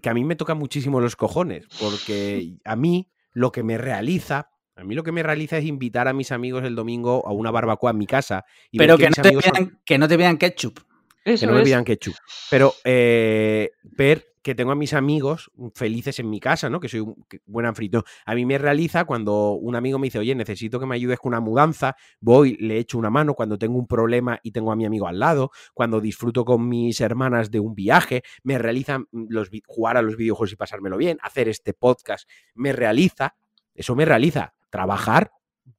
Que 0.00 0.08
a 0.08 0.14
mí 0.14 0.24
me 0.24 0.36
toca 0.36 0.54
muchísimo 0.54 1.00
los 1.00 1.16
cojones, 1.16 1.66
porque 1.80 2.56
a 2.64 2.76
mí 2.76 3.10
lo 3.32 3.52
que 3.52 3.62
me 3.62 3.78
realiza, 3.78 4.50
a 4.76 4.84
mí 4.84 4.94
lo 4.94 5.02
que 5.02 5.12
me 5.12 5.22
realiza 5.22 5.58
es 5.58 5.64
invitar 5.64 6.08
a 6.08 6.12
mis 6.12 6.32
amigos 6.32 6.64
el 6.64 6.74
domingo 6.74 7.26
a 7.26 7.32
una 7.32 7.50
barbacoa 7.50 7.90
en 7.92 7.98
mi 7.98 8.06
casa. 8.06 8.44
Y 8.70 8.78
Pero 8.78 8.98
que, 8.98 9.08
no 9.08 9.22
te 9.22 9.36
vean, 9.36 9.80
que, 9.84 9.98
no 9.98 10.08
te 10.08 10.16
vean, 10.16 10.36
ketchup. 10.36 10.80
que 11.24 11.46
no 11.46 11.52
me 11.52 11.64
vean 11.64 11.84
ketchup. 11.84 12.14
Pero 12.50 12.74
eh, 12.84 13.70
ver 13.82 14.34
que 14.48 14.54
tengo 14.54 14.72
a 14.72 14.74
mis 14.74 14.94
amigos 14.94 15.50
felices 15.74 16.18
en 16.20 16.30
mi 16.30 16.40
casa, 16.40 16.70
¿no? 16.70 16.80
Que 16.80 16.88
soy 16.88 17.00
un 17.00 17.26
buen 17.44 17.66
anfitrión. 17.66 18.02
A 18.24 18.34
mí 18.34 18.46
me 18.46 18.56
realiza 18.56 19.04
cuando 19.04 19.50
un 19.52 19.76
amigo 19.76 19.98
me 19.98 20.06
dice, 20.06 20.18
oye, 20.18 20.34
necesito 20.34 20.80
que 20.80 20.86
me 20.86 20.94
ayudes 20.94 21.18
con 21.18 21.34
una 21.34 21.40
mudanza, 21.40 21.96
voy, 22.18 22.56
le 22.56 22.78
echo 22.78 22.96
una 22.96 23.10
mano 23.10 23.34
cuando 23.34 23.58
tengo 23.58 23.78
un 23.78 23.86
problema 23.86 24.40
y 24.42 24.52
tengo 24.52 24.72
a 24.72 24.76
mi 24.76 24.86
amigo 24.86 25.06
al 25.06 25.18
lado, 25.18 25.50
cuando 25.74 26.00
disfruto 26.00 26.46
con 26.46 26.66
mis 26.66 26.98
hermanas 27.02 27.50
de 27.50 27.60
un 27.60 27.74
viaje, 27.74 28.22
me 28.42 28.56
realiza 28.56 29.00
los, 29.12 29.50
jugar 29.66 29.98
a 29.98 30.02
los 30.02 30.16
videojuegos 30.16 30.52
y 30.52 30.56
pasármelo 30.56 30.96
bien, 30.96 31.18
hacer 31.20 31.50
este 31.50 31.74
podcast, 31.74 32.26
me 32.54 32.72
realiza, 32.72 33.36
eso 33.74 33.94
me 33.94 34.06
realiza. 34.06 34.54
Trabajar 34.70 35.30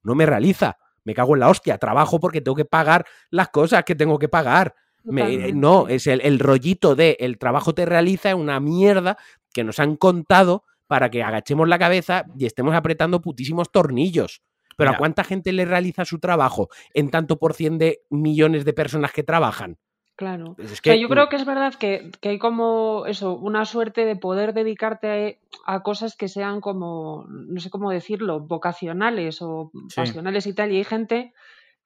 no 0.03 0.13
me 0.13 0.27
realiza. 0.27 0.77
Me 1.03 1.15
cago 1.15 1.33
en 1.33 1.39
la 1.39 1.49
hostia, 1.49 1.79
trabajo 1.79 2.19
porque 2.19 2.39
tengo 2.39 2.55
que 2.55 2.65
pagar 2.65 3.03
las 3.31 3.49
cosas 3.49 3.83
que 3.83 3.95
tengo 3.95 4.19
que 4.19 4.29
pagar 4.29 4.75
no, 5.03 5.87
es 5.87 6.07
el, 6.07 6.39
rollito 6.39 6.95
de 6.95 7.17
el 7.19 7.37
trabajo 7.37 7.73
te 7.73 7.85
realiza, 7.85 8.29
es 8.29 8.35
una 8.35 8.59
mierda 8.59 9.17
que 9.53 9.63
nos 9.63 9.79
han 9.79 9.95
contado 9.95 10.63
para 10.87 11.09
que 11.09 11.23
agachemos 11.23 11.67
la 11.67 11.79
cabeza 11.79 12.25
y 12.37 12.45
estemos 12.45 12.75
apretando 12.75 13.21
putísimos 13.21 13.71
tornillos. 13.71 14.41
Pero 14.75 14.91
¿a 14.91 14.97
cuánta 14.97 15.25
gente 15.25 15.51
le 15.51 15.65
realiza 15.65 16.05
su 16.05 16.19
trabajo 16.19 16.69
en 16.93 17.09
tanto 17.09 17.37
por 17.37 17.53
cien 17.53 17.77
de 17.77 18.01
millones 18.09 18.63
de 18.63 18.71
personas 18.71 19.11
que 19.11 19.23
trabajan? 19.23 19.77
Claro. 20.19 20.55
Es 20.57 20.81
que, 20.81 20.99
yo 20.99 21.07
creo 21.07 21.29
que 21.29 21.37
es 21.37 21.45
verdad 21.45 21.73
que, 21.75 22.11
hay 22.23 22.39
como 22.39 23.05
eso, 23.05 23.35
una 23.35 23.63
suerte 23.63 24.03
de 24.03 24.17
poder 24.17 24.53
dedicarte 24.53 25.39
a, 25.65 25.81
cosas 25.81 26.17
que 26.17 26.27
sean 26.27 26.59
como, 26.59 27.25
no 27.29 27.59
sé 27.61 27.69
cómo 27.69 27.89
decirlo, 27.89 28.41
vocacionales 28.41 29.41
o 29.41 29.71
pasionales 29.95 30.45
y 30.45 30.53
tal. 30.53 30.73
Y 30.73 30.77
hay 30.77 30.83
gente 30.83 31.33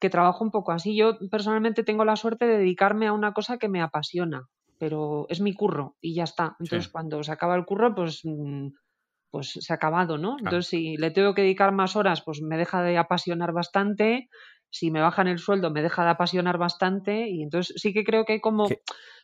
que 0.04 0.10
trabaja 0.10 0.44
un 0.44 0.52
poco 0.52 0.74
así. 0.74 0.98
Yo 0.98 1.18
personalmente 1.32 1.86
tengo 1.86 2.04
la 2.04 2.18
suerte 2.18 2.46
de 2.46 2.58
dedicarme 2.58 3.08
a 3.08 3.14
una 3.14 3.32
cosa 3.32 3.58
que 3.58 3.70
me 3.70 3.82
apasiona, 3.82 4.50
pero 4.78 5.28
es 5.30 5.40
mi 5.40 5.54
curro 5.54 5.96
y 6.02 6.14
ya 6.14 6.26
está. 6.26 6.58
Entonces, 6.60 6.90
cuando 6.90 7.24
se 7.24 7.32
acaba 7.32 7.56
el 7.56 7.64
curro, 7.64 7.96
pues, 7.96 8.20
mm, 8.26 8.68
pues 9.32 9.52
se 9.62 9.72
ha 9.72 9.78
acabado, 9.78 10.18
¿no? 10.18 10.36
Entonces, 10.38 10.68
si 10.68 10.98
le 10.98 11.10
tengo 11.12 11.34
que 11.34 11.44
dedicar 11.44 11.72
más 11.72 11.96
horas, 11.96 12.22
pues 12.22 12.42
me 12.42 12.58
deja 12.58 12.84
de 12.84 12.98
apasionar 12.98 13.54
bastante 13.54 14.28
si 14.70 14.92
me 14.92 15.00
bajan 15.00 15.28
el 15.28 15.38
sueldo 15.38 15.70
me 15.70 15.84
deja 15.84 16.04
de 16.04 16.10
apasionar 16.10 16.58
bastante 16.58 17.30
y 17.30 17.44
entonces 17.44 17.80
sí 17.80 17.94
que 17.94 18.04
creo 18.04 18.26
que 18.26 18.34
hay 18.34 18.42
como, 18.42 18.68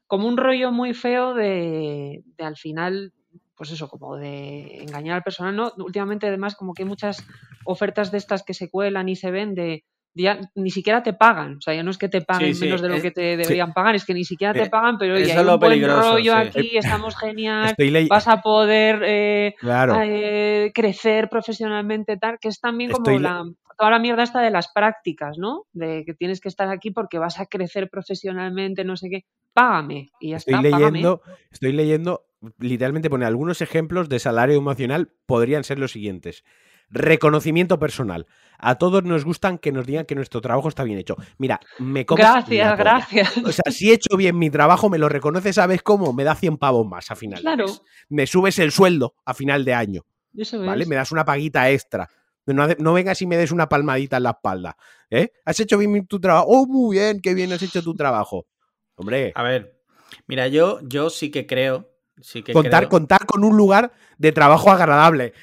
como 0.05 0.27
un 0.27 0.37
rollo 0.37 0.71
muy 0.71 0.93
feo 0.93 1.33
de, 1.33 2.23
al 2.37 2.55
final 2.55 3.11
pues 3.55 3.71
eso, 3.71 3.89
como 3.89 4.15
de 4.15 4.83
engañar 4.83 5.17
al 5.17 5.23
personal, 5.23 5.55
¿no? 5.55 5.73
Últimamente 5.77 6.27
además 6.27 6.55
como 6.55 6.73
que 6.73 6.83
hay 6.83 6.87
muchas 6.87 7.25
ofertas 7.65 8.11
de 8.11 8.19
estas 8.19 8.43
que 8.43 8.53
se 8.53 8.69
cuelan 8.69 9.09
y 9.09 9.15
se 9.17 9.31
ven 9.31 9.55
de 9.55 9.83
ya 10.13 10.39
ni 10.55 10.69
siquiera 10.69 11.03
te 11.03 11.13
pagan, 11.13 11.57
o 11.57 11.61
sea, 11.61 11.73
ya 11.73 11.83
no 11.83 11.91
es 11.91 11.97
que 11.97 12.09
te 12.09 12.21
paguen 12.21 12.57
menos 12.59 12.81
de 12.81 12.89
lo 12.89 13.01
que 13.01 13.11
te 13.11 13.37
deberían 13.37 13.73
pagar, 13.73 13.95
es 13.95 14.05
que 14.05 14.13
ni 14.13 14.23
siquiera 14.23 14.53
te 14.53 14.63
eh, 14.63 14.69
pagan, 14.69 14.97
pero 14.97 15.15
oye, 15.15 15.31
hay 15.31 15.45
un 15.45 15.59
buen 15.59 15.87
rollo 15.87 16.35
aquí, 16.35 16.77
estamos 16.77 17.15
genial, 17.17 17.75
vas 18.09 18.27
a 18.27 18.41
poder 18.41 19.01
eh, 19.05 19.55
eh, 19.63 20.71
crecer 20.73 21.29
profesionalmente, 21.29 22.17
tal, 22.17 22.37
que 22.39 22.49
es 22.49 22.59
también 22.59 22.91
como 22.91 23.19
la, 23.19 23.43
toda 23.79 23.91
la 23.91 23.99
mierda 23.99 24.23
esta 24.23 24.41
de 24.41 24.51
las 24.51 24.71
prácticas, 24.73 25.37
¿no? 25.37 25.65
De 25.71 26.03
que 26.05 26.13
tienes 26.13 26.41
que 26.41 26.49
estar 26.49 26.69
aquí 26.69 26.91
porque 26.91 27.17
vas 27.17 27.39
a 27.39 27.45
crecer 27.45 27.89
profesionalmente, 27.89 28.83
no 28.83 28.97
sé 28.97 29.09
qué. 29.09 29.25
Págame. 29.53 30.09
Y 30.19 30.31
ya 30.31 30.37
estoy 30.37 30.55
está, 30.55 30.77
leyendo, 30.77 31.21
estoy 31.49 31.71
leyendo, 31.71 32.25
literalmente 32.57 33.09
pone 33.09 33.25
algunos 33.25 33.61
ejemplos 33.61 34.09
de 34.09 34.19
salario 34.19 34.57
emocional, 34.57 35.13
podrían 35.25 35.63
ser 35.63 35.79
los 35.79 35.93
siguientes. 35.93 36.43
Reconocimiento 36.91 37.79
personal. 37.79 38.25
A 38.57 38.75
todos 38.75 39.03
nos 39.03 39.23
gustan 39.23 39.57
que 39.57 39.71
nos 39.71 39.85
digan 39.85 40.05
que 40.05 40.15
nuestro 40.15 40.41
trabajo 40.41 40.67
está 40.67 40.83
bien 40.83 40.97
hecho. 40.97 41.15
Mira, 41.37 41.59
me 41.77 42.05
comes 42.05 42.25
Gracias, 42.25 42.77
gracias. 42.77 43.37
O 43.37 43.51
sea, 43.51 43.71
si 43.71 43.89
he 43.89 43.93
hecho 43.93 44.17
bien 44.17 44.37
mi 44.37 44.49
trabajo, 44.49 44.89
me 44.89 44.97
lo 44.97 45.07
reconoces, 45.07 45.55
¿sabes 45.55 45.81
cómo? 45.81 46.13
Me 46.13 46.23
da 46.23 46.35
100 46.35 46.57
pavos 46.57 46.85
más 46.85 47.09
a 47.11 47.15
final. 47.15 47.41
Claro. 47.41 47.65
Me 48.09 48.27
subes 48.27 48.59
el 48.59 48.71
sueldo 48.71 49.15
a 49.25 49.33
final 49.33 49.63
de 49.63 49.73
año. 49.73 50.05
Eso 50.35 50.59
¿Vale? 50.59 50.85
Me 50.85 50.95
das 50.95 51.11
una 51.11 51.25
paguita 51.25 51.69
extra. 51.69 52.09
No, 52.53 52.93
vengas 52.93 53.21
y 53.21 53.27
me 53.27 53.37
des 53.37 53.51
una 53.51 53.69
palmadita 53.69 54.17
en 54.17 54.23
la 54.23 54.31
espalda. 54.31 54.75
¿eh? 55.09 55.31
¿Has 55.45 55.59
hecho 55.59 55.77
bien 55.77 56.07
tu 56.07 56.19
trabajo? 56.19 56.47
Oh, 56.47 56.65
muy 56.65 56.97
bien, 56.97 57.21
qué 57.21 57.33
bien 57.33 57.51
has 57.53 57.61
hecho 57.61 57.83
tu 57.83 57.95
trabajo. 57.95 58.47
Hombre. 58.95 59.31
A 59.35 59.43
ver, 59.43 59.79
mira, 60.27 60.47
yo, 60.47 60.79
yo 60.83 61.09
sí 61.09 61.29
que 61.31 61.45
creo. 61.45 61.87
Sí 62.21 62.43
que 62.43 62.51
contar, 62.51 62.89
contar 62.89 63.25
con 63.25 63.45
un 63.45 63.55
lugar 63.55 63.93
de 64.17 64.31
trabajo 64.33 64.71
agradable. 64.71 65.33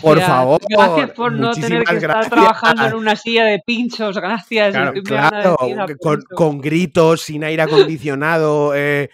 Por 0.00 0.20
favor. 0.20 0.60
Gracias 0.68 1.10
por 1.10 1.32
no 1.32 1.52
tener 1.52 1.84
que 1.84 1.96
estar 1.96 2.28
trabajando 2.28 2.86
en 2.86 2.94
una 2.94 3.16
silla 3.16 3.44
de 3.44 3.60
pinchos. 3.64 4.16
Gracias. 4.16 4.74
Claro, 5.04 5.56
con, 6.34 6.60
gritos, 6.60 7.22
sin 7.22 7.44
aire 7.44 7.62
acondicionado. 7.62 8.74
Eh, 8.74 9.10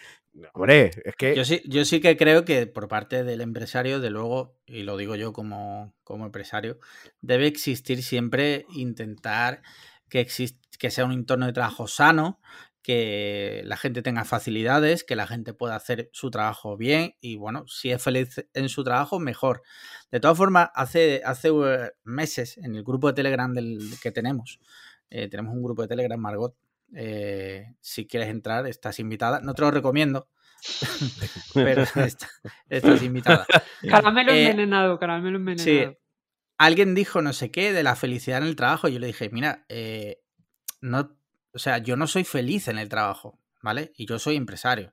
Hombre, 0.55 0.91
es 1.05 1.15
que. 1.17 1.37
Yo 1.37 1.45
sí, 1.45 1.63
yo 1.67 1.85
sí 1.85 2.01
que 2.01 2.17
creo 2.17 2.45
que 2.45 2.67
por 2.67 2.89
parte 2.89 3.23
del 3.23 3.41
empresario, 3.41 4.01
de 4.01 4.11
luego, 4.11 4.57
y 4.67 4.83
lo 4.83 4.97
digo 4.97 5.15
yo 5.15 5.33
como, 5.33 5.95
como 6.05 6.25
empresario, 6.27 6.79
debe 7.21 7.47
existir 7.47 8.03
siempre 8.03 8.67
intentar 8.75 9.63
que, 10.09 10.27
que 10.79 10.91
sea 10.91 11.05
un 11.05 11.13
entorno 11.13 11.47
de 11.47 11.53
trabajo 11.53 11.87
sano, 11.87 12.41
que 12.83 13.63
la 13.65 13.77
gente 13.77 14.03
tenga 14.03 14.25
facilidades, 14.25 15.05
que 15.05 15.17
la 15.17 15.27
gente 15.27 15.55
pueda 15.55 15.77
hacer 15.77 16.11
su 16.13 16.31
trabajo 16.31 16.77
bien 16.77 17.15
y 17.21 17.37
bueno, 17.37 17.67
si 17.69 17.91
es 17.91 18.03
feliz 18.03 18.45
en 18.55 18.69
su 18.69 18.85
trabajo, 18.85 19.21
mejor. 19.21 19.63
De 20.11 20.21
todas 20.21 20.37
formas, 20.37 20.71
hace, 20.75 21.23
hace 21.25 21.49
eh, 21.49 21.93
meses 22.05 22.59
en 22.59 22.75
el 22.75 22.83
grupo 22.83 23.09
de 23.09 23.15
Telegram 23.15 23.53
del, 23.53 23.79
que 24.03 24.11
tenemos, 24.11 24.61
eh, 25.11 25.29
tenemos 25.29 25.55
un 25.55 25.63
grupo 25.63 25.83
de 25.83 25.89
Telegram, 25.89 26.21
Margot, 26.21 26.57
eh, 26.95 27.75
si 27.81 28.07
quieres 28.07 28.29
entrar, 28.29 28.67
estás 28.67 28.99
invitada. 28.99 29.41
No 29.41 29.55
te 29.55 29.63
lo 29.63 29.71
recomiendo, 29.71 30.29
pero 31.55 31.83
estás 32.69 33.03
invitada. 33.03 33.47
Caramelo 33.89 34.33
eh, 34.33 34.45
envenenado, 34.45 34.99
caramelo 34.99 35.39
envenenado. 35.39 35.93
Sí. 35.93 35.99
Alguien 36.59 36.95
dijo 36.95 37.23
no 37.23 37.33
sé 37.33 37.51
qué 37.51 37.73
de 37.73 37.83
la 37.83 37.97
felicidad 37.97 38.39
en 38.39 38.45
el 38.45 38.57
trabajo. 38.57 38.89
Y 38.89 38.95
yo 38.95 38.99
le 38.99 39.09
dije, 39.09 39.31
mira, 39.31 39.65
eh, 39.69 40.21
no, 40.81 41.17
o 41.55 41.59
sea, 41.59 41.79
yo 41.79 41.97
no 41.97 42.07
soy 42.07 42.25
feliz 42.25 42.69
en 42.69 42.79
el 42.79 42.89
trabajo, 42.89 43.39
¿vale? 43.63 43.93
Y 43.97 44.07
yo 44.07 44.19
soy 44.19 44.37
empresario. 44.37 44.93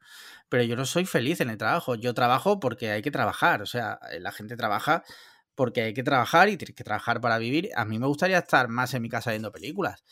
Pero 0.49 0.63
yo 0.63 0.75
no 0.75 0.85
soy 0.85 1.05
feliz 1.05 1.41
en 1.41 1.49
el 1.49 1.57
trabajo. 1.57 1.95
Yo 1.95 2.13
trabajo 2.13 2.59
porque 2.59 2.91
hay 2.91 3.01
que 3.01 3.11
trabajar. 3.11 3.61
O 3.61 3.65
sea, 3.65 3.99
la 4.19 4.31
gente 4.31 4.57
trabaja 4.57 5.03
porque 5.55 5.83
hay 5.83 5.93
que 5.93 6.03
trabajar 6.03 6.49
y 6.49 6.57
tienes 6.57 6.75
que 6.75 6.83
trabajar 6.83 7.21
para 7.21 7.37
vivir. 7.37 7.69
A 7.75 7.85
mí 7.85 7.99
me 7.99 8.07
gustaría 8.07 8.39
estar 8.39 8.67
más 8.69 8.93
en 8.93 9.01
mi 9.01 9.09
casa 9.09 9.31
viendo 9.31 9.51
películas 9.51 10.03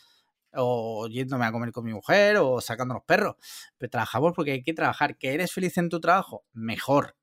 o 0.54 1.08
yéndome 1.08 1.46
a 1.46 1.52
comer 1.52 1.72
con 1.72 1.84
mi 1.84 1.92
mujer 1.92 2.38
o 2.38 2.60
sacando 2.60 2.94
los 2.94 3.04
perros. 3.04 3.36
Pero 3.78 3.90
trabajamos 3.90 4.32
porque 4.34 4.52
hay 4.52 4.62
que 4.62 4.74
trabajar. 4.74 5.18
¿Que 5.18 5.34
eres 5.34 5.52
feliz 5.52 5.76
en 5.78 5.88
tu 5.90 6.00
trabajo? 6.00 6.44
Mejor. 6.52 7.17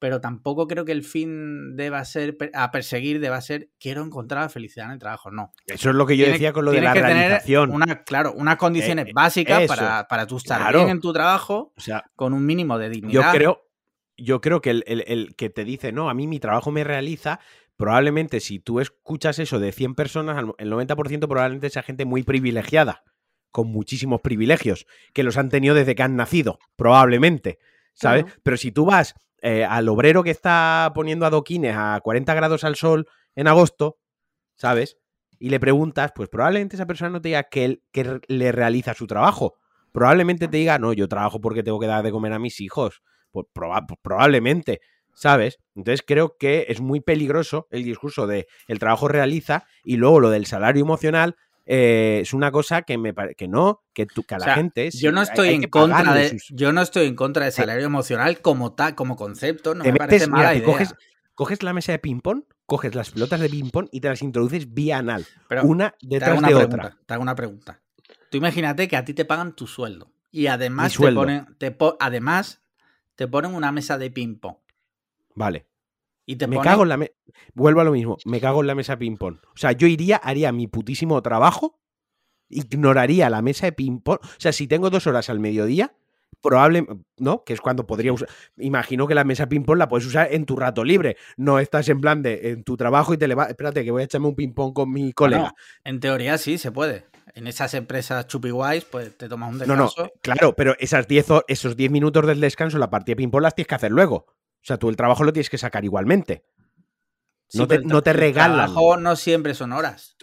Pero 0.00 0.20
tampoco 0.20 0.66
creo 0.66 0.84
que 0.84 0.92
el 0.92 1.04
fin 1.04 1.76
deba 1.76 2.04
ser 2.04 2.36
a 2.54 2.72
perseguir, 2.72 3.20
deba 3.20 3.40
ser 3.40 3.68
quiero 3.78 4.02
encontrar 4.02 4.42
la 4.42 4.48
felicidad 4.48 4.86
en 4.86 4.92
el 4.92 4.98
trabajo. 4.98 5.30
No. 5.30 5.52
Eso 5.66 5.90
es 5.90 5.94
lo 5.94 6.06
que 6.06 6.16
yo 6.16 6.26
decía 6.26 6.52
con 6.52 6.64
lo 6.64 6.72
de 6.72 6.80
la 6.80 6.94
realización. 6.94 7.70
una, 7.70 8.02
claro, 8.02 8.32
unas 8.32 8.56
condiciones 8.56 9.06
eh, 9.06 9.12
básicas 9.14 9.68
para, 9.68 10.08
para 10.08 10.26
tú 10.26 10.38
estar 10.38 10.74
bien 10.74 10.88
en 10.88 11.00
tu 11.00 11.12
trabajo 11.12 11.60
o 11.76 11.80
sea, 11.80 12.04
con 12.16 12.32
un 12.32 12.44
mínimo 12.44 12.78
de 12.78 12.90
dignidad. 12.90 13.22
Yo 13.22 13.30
creo, 13.30 13.70
yo 14.16 14.40
creo 14.40 14.60
que 14.60 14.70
el, 14.70 14.84
el, 14.86 15.34
que 15.36 15.50
te 15.50 15.64
dice, 15.64 15.92
no, 15.92 16.10
a 16.10 16.14
mí 16.14 16.26
mi 16.26 16.40
trabajo 16.40 16.70
me 16.70 16.84
realiza, 16.84 17.40
probablemente 17.76 18.40
si 18.40 18.58
tú 18.58 18.80
escuchas 18.80 19.38
eso 19.38 19.58
de 19.58 19.72
100 19.72 19.94
personas, 19.94 20.44
el 20.58 20.72
90% 20.72 21.28
probablemente 21.28 21.70
sea 21.70 21.82
gente 21.82 22.04
muy 22.04 22.22
privilegiada, 22.22 23.02
con 23.50 23.68
muchísimos 23.68 24.20
privilegios, 24.20 24.86
que 25.12 25.22
los 25.22 25.36
han 25.36 25.48
tenido 25.48 25.74
desde 25.74 25.94
que 25.94 26.02
han 26.02 26.16
nacido, 26.16 26.58
probablemente, 26.76 27.58
¿sabes? 27.94 28.24
Pero 28.42 28.56
si 28.56 28.70
tú 28.70 28.84
vas 28.84 29.14
eh, 29.42 29.64
al 29.64 29.88
obrero 29.88 30.22
que 30.22 30.30
está 30.30 30.92
poniendo 30.94 31.26
adoquines 31.26 31.74
a 31.76 32.00
40 32.02 32.34
grados 32.34 32.64
al 32.64 32.76
sol 32.76 33.08
en 33.34 33.48
agosto, 33.48 33.98
¿sabes? 34.56 34.98
Y 35.38 35.50
le 35.50 35.60
preguntas, 35.60 36.12
pues 36.14 36.28
probablemente 36.28 36.76
esa 36.76 36.86
persona 36.86 37.10
no 37.10 37.20
te 37.20 37.28
diga 37.28 37.44
que, 37.44 37.64
él, 37.64 37.82
que 37.92 38.20
le 38.28 38.52
realiza 38.52 38.94
su 38.94 39.06
trabajo. 39.06 39.54
Probablemente 39.92 40.48
te 40.48 40.58
diga, 40.58 40.78
no, 40.78 40.92
yo 40.92 41.08
trabajo 41.08 41.40
porque 41.40 41.62
tengo 41.62 41.80
que 41.80 41.86
dar 41.86 42.04
de 42.04 42.12
comer 42.12 42.32
a 42.32 42.38
mis 42.38 42.60
hijos. 42.60 43.02
Pues, 43.30 43.46
pues 43.52 43.98
probablemente. 44.02 44.80
¿sabes? 45.14 45.58
Entonces 45.74 46.02
creo 46.06 46.36
que 46.38 46.66
es 46.68 46.80
muy 46.80 47.00
peligroso 47.00 47.66
el 47.70 47.84
discurso 47.84 48.26
de 48.26 48.46
el 48.68 48.78
trabajo 48.78 49.06
realiza 49.06 49.66
y 49.84 49.96
luego 49.96 50.20
lo 50.20 50.30
del 50.30 50.46
salario 50.46 50.82
emocional 50.82 51.36
eh, 51.72 52.22
es 52.22 52.34
una 52.34 52.50
cosa 52.50 52.82
que 52.82 52.98
me 52.98 53.14
que 53.36 53.46
no, 53.46 53.84
que, 53.94 54.04
que 54.08 54.34
a 54.34 54.38
la 54.38 54.54
gente 54.56 54.90
yo 54.90 55.12
no 55.12 55.22
estoy 55.22 55.50
en 55.50 55.70
contra 55.70 56.14
de 56.14 56.36
yo 56.50 56.72
no 56.72 56.82
estoy 56.82 57.06
en 57.06 57.14
contra 57.14 57.44
del 57.44 57.52
salario 57.52 57.86
emocional 57.86 58.40
como 58.40 58.72
tal, 58.72 58.96
como 58.96 59.14
concepto, 59.14 59.76
no 59.76 59.84
me 59.84 59.92
parece 59.94 60.26
mala 60.26 60.52
idea. 60.56 60.66
Coges, 60.66 60.92
coges 61.36 61.62
la 61.62 61.72
mesa 61.72 61.92
de 61.92 62.00
ping 62.00 62.22
pong, 62.22 62.42
coges 62.66 62.96
las 62.96 63.10
pelotas 63.10 63.38
de 63.38 63.48
ping 63.48 63.70
pong 63.70 63.86
y 63.92 64.00
te 64.00 64.08
las 64.08 64.20
introduces 64.20 64.74
vía 64.74 64.98
anal, 64.98 65.24
una 65.62 65.94
detrás 66.02 66.42
de 66.42 66.54
otra. 66.56 66.98
Te 67.06 67.14
hago 67.14 67.22
una 67.22 67.36
pregunta. 67.36 67.80
Tú 68.32 68.38
imagínate 68.38 68.88
que 68.88 68.96
a 68.96 69.04
ti 69.04 69.14
te 69.14 69.24
pagan 69.24 69.54
tu 69.54 69.68
sueldo 69.68 70.10
y 70.32 70.48
además 70.48 70.96
te 70.96 71.12
ponen 71.12 71.46
además 72.00 72.62
te 73.14 73.28
ponen 73.28 73.54
una 73.54 73.70
mesa 73.70 73.96
de 73.96 74.10
ping 74.10 74.40
pong 74.40 74.56
Vale. 75.36 75.69
Y 76.30 76.36
te 76.36 76.46
me 76.46 76.60
cago 76.60 76.84
en 76.84 76.90
la 76.90 76.96
mesa. 76.96 77.10
Vuelvo 77.54 77.80
a 77.80 77.84
lo 77.84 77.90
mismo. 77.90 78.16
Me 78.24 78.40
cago 78.40 78.60
en 78.60 78.68
la 78.68 78.76
mesa 78.76 78.92
de 78.92 78.98
ping-pong. 78.98 79.38
O 79.52 79.56
sea, 79.56 79.72
yo 79.72 79.88
iría, 79.88 80.14
haría 80.14 80.52
mi 80.52 80.68
putísimo 80.68 81.20
trabajo, 81.22 81.80
ignoraría 82.48 83.28
la 83.28 83.42
mesa 83.42 83.66
de 83.66 83.72
ping-pong. 83.72 84.20
O 84.22 84.28
sea, 84.38 84.52
si 84.52 84.68
tengo 84.68 84.90
dos 84.90 85.08
horas 85.08 85.28
al 85.28 85.40
mediodía, 85.40 85.92
probablemente, 86.40 87.02
¿no? 87.18 87.42
Que 87.42 87.52
es 87.52 87.60
cuando 87.60 87.84
podría 87.84 88.12
usar. 88.12 88.28
Imagino 88.58 89.08
que 89.08 89.16
la 89.16 89.24
mesa 89.24 89.48
ping-pong 89.48 89.76
la 89.76 89.88
puedes 89.88 90.06
usar 90.06 90.28
en 90.30 90.46
tu 90.46 90.54
rato 90.54 90.84
libre. 90.84 91.16
No 91.36 91.58
estás 91.58 91.88
en 91.88 92.00
plan 92.00 92.22
de 92.22 92.50
en 92.50 92.62
tu 92.62 92.76
trabajo 92.76 93.12
y 93.12 93.18
te 93.18 93.26
levantas. 93.26 93.50
Espérate, 93.50 93.82
que 93.82 93.90
voy 93.90 94.02
a 94.02 94.04
echarme 94.04 94.28
un 94.28 94.36
ping-pong 94.36 94.72
con 94.72 94.92
mi 94.92 95.12
colega. 95.12 95.52
en 95.82 95.98
teoría 95.98 96.38
sí 96.38 96.58
se 96.58 96.70
puede. 96.70 97.06
En 97.34 97.48
esas 97.48 97.74
empresas 97.74 98.28
chupiguays, 98.28 98.84
pues 98.84 99.18
te 99.18 99.28
tomas 99.28 99.50
un 99.50 99.58
descanso. 99.58 99.94
No, 99.96 100.04
no, 100.04 100.10
claro, 100.20 100.54
pero 100.54 100.76
esas 100.78 101.08
diez, 101.08 101.26
esos 101.48 101.76
10 101.76 101.90
minutos 101.90 102.24
del 102.24 102.40
descanso, 102.40 102.78
la 102.78 102.88
partida 102.88 103.14
de 103.14 103.16
ping-pong 103.16 103.42
las 103.42 103.56
tienes 103.56 103.66
que 103.66 103.74
hacer 103.74 103.90
luego. 103.90 104.26
O 104.62 104.66
sea, 104.66 104.78
tú 104.78 104.88
el 104.88 104.96
trabajo 104.96 105.24
lo 105.24 105.32
tienes 105.32 105.50
que 105.50 105.58
sacar 105.58 105.84
igualmente. 105.84 106.44
no, 107.54 107.66
te, 107.66 107.80
no 107.80 108.02
te 108.02 108.12
regalan. 108.12 108.68
El 108.68 108.74
trabajo 108.74 108.96
no 108.96 109.16
siempre 109.16 109.54
son 109.54 109.72
horas. 109.72 110.16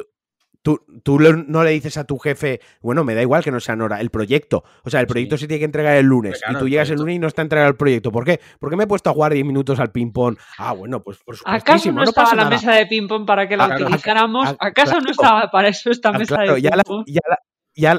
Tú, 0.62 0.82
tú, 1.02 1.18
no 1.20 1.64
le 1.64 1.72
dices 1.72 1.96
a 1.96 2.04
tu 2.04 2.18
jefe, 2.18 2.60
bueno, 2.82 3.06
me 3.06 3.16
da 3.16 3.22
igual 3.22 3.42
que 3.42 3.52
no 3.52 3.60
sean 3.62 3.82
horas, 3.82 4.02
el 4.02 4.10
proyecto. 4.10 4.66
O 4.84 4.90
sea, 4.90 5.00
el 5.00 5.08
proyecto 5.08 5.38
se 5.38 5.48
tiene 5.48 5.60
que 5.60 5.66
entregar 5.66 5.96
el 5.96 6.06
lunes. 6.06 6.42
y 6.50 6.56
tú 6.56 6.68
llegas 6.68 6.90
el 6.90 6.98
lunes 6.98 7.16
y 7.16 7.20
no 7.20 7.28
está 7.28 7.42
entregado 7.42 7.70
el 7.70 7.78
proyecto. 7.78 8.12
¿Por 8.12 8.26
qué? 8.26 8.42
Porque 8.60 8.76
me 8.76 8.84
he 8.84 8.88
puesto 8.88 9.10
a 9.10 9.14
jugar 9.14 9.34
10 9.34 9.46
minutos 9.46 9.80
al 9.80 9.92
ping-pong. 9.92 10.38
Ah, 10.58 10.74
bueno, 10.74 11.02
pues 11.02 11.20
por 11.24 11.38
supuesto. 11.38 11.72
¿Acaso 11.72 11.92
no, 11.94 12.04
estaba 12.04 12.36
la 12.36 12.50
mesa 12.50 12.74
de 12.74 12.86
ping-pong 12.86 13.26
para 13.26 13.48
que 13.48 13.56
la 13.56 13.76
utilizáramos? 13.76 14.56
¿Acaso 14.60 15.00
no 15.00 15.10
estaba 15.10 15.50
para 15.50 15.70
eso 15.70 15.90
esta 15.90 16.12
mesa 16.12 16.38
de 16.42 16.56
ping-pong? 16.56 17.06
ya, 17.08 17.22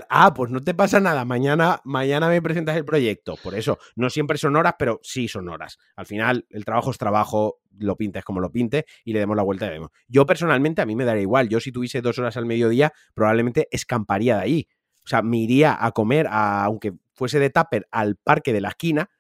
ah, 0.08 0.34
pues 0.34 0.50
no 0.50 0.60
te 0.60 0.74
pasa 0.74 1.00
nada. 1.00 1.24
Mañana, 1.24 1.80
mañana 1.84 2.28
me 2.28 2.42
presentas 2.42 2.76
el 2.76 2.84
proyecto. 2.84 3.36
Por 3.42 3.54
eso, 3.54 3.78
no 3.96 4.10
siempre 4.10 4.38
son 4.38 4.56
horas, 4.56 4.74
pero 4.78 5.00
sí 5.02 5.28
son 5.28 5.48
horas. 5.48 5.78
Al 5.96 6.06
final, 6.06 6.46
el 6.50 6.64
trabajo 6.64 6.90
es 6.90 6.98
trabajo, 6.98 7.60
lo 7.78 7.96
pintes 7.96 8.24
como 8.24 8.40
lo 8.40 8.50
pinte 8.50 8.86
y 9.04 9.12
le 9.12 9.20
demos 9.20 9.36
la 9.36 9.42
vuelta 9.42 9.66
y 9.66 9.70
vemos. 9.70 9.90
Yo 10.08 10.26
personalmente, 10.26 10.82
a 10.82 10.86
mí 10.86 10.96
me 10.96 11.04
daría 11.04 11.22
igual. 11.22 11.48
Yo, 11.48 11.60
si 11.60 11.72
tuviese 11.72 12.00
dos 12.00 12.18
horas 12.18 12.36
al 12.36 12.46
mediodía, 12.46 12.92
probablemente 13.14 13.68
escamparía 13.70 14.36
de 14.36 14.42
ahí. 14.42 14.68
O 15.04 15.08
sea, 15.08 15.22
me 15.22 15.38
iría 15.38 15.76
a 15.78 15.92
comer, 15.92 16.26
aunque 16.30 16.92
fuese 17.14 17.38
de 17.38 17.50
tupper, 17.50 17.86
al 17.90 18.16
parque 18.16 18.52
de 18.52 18.60
la 18.60 18.68
esquina, 18.68 19.10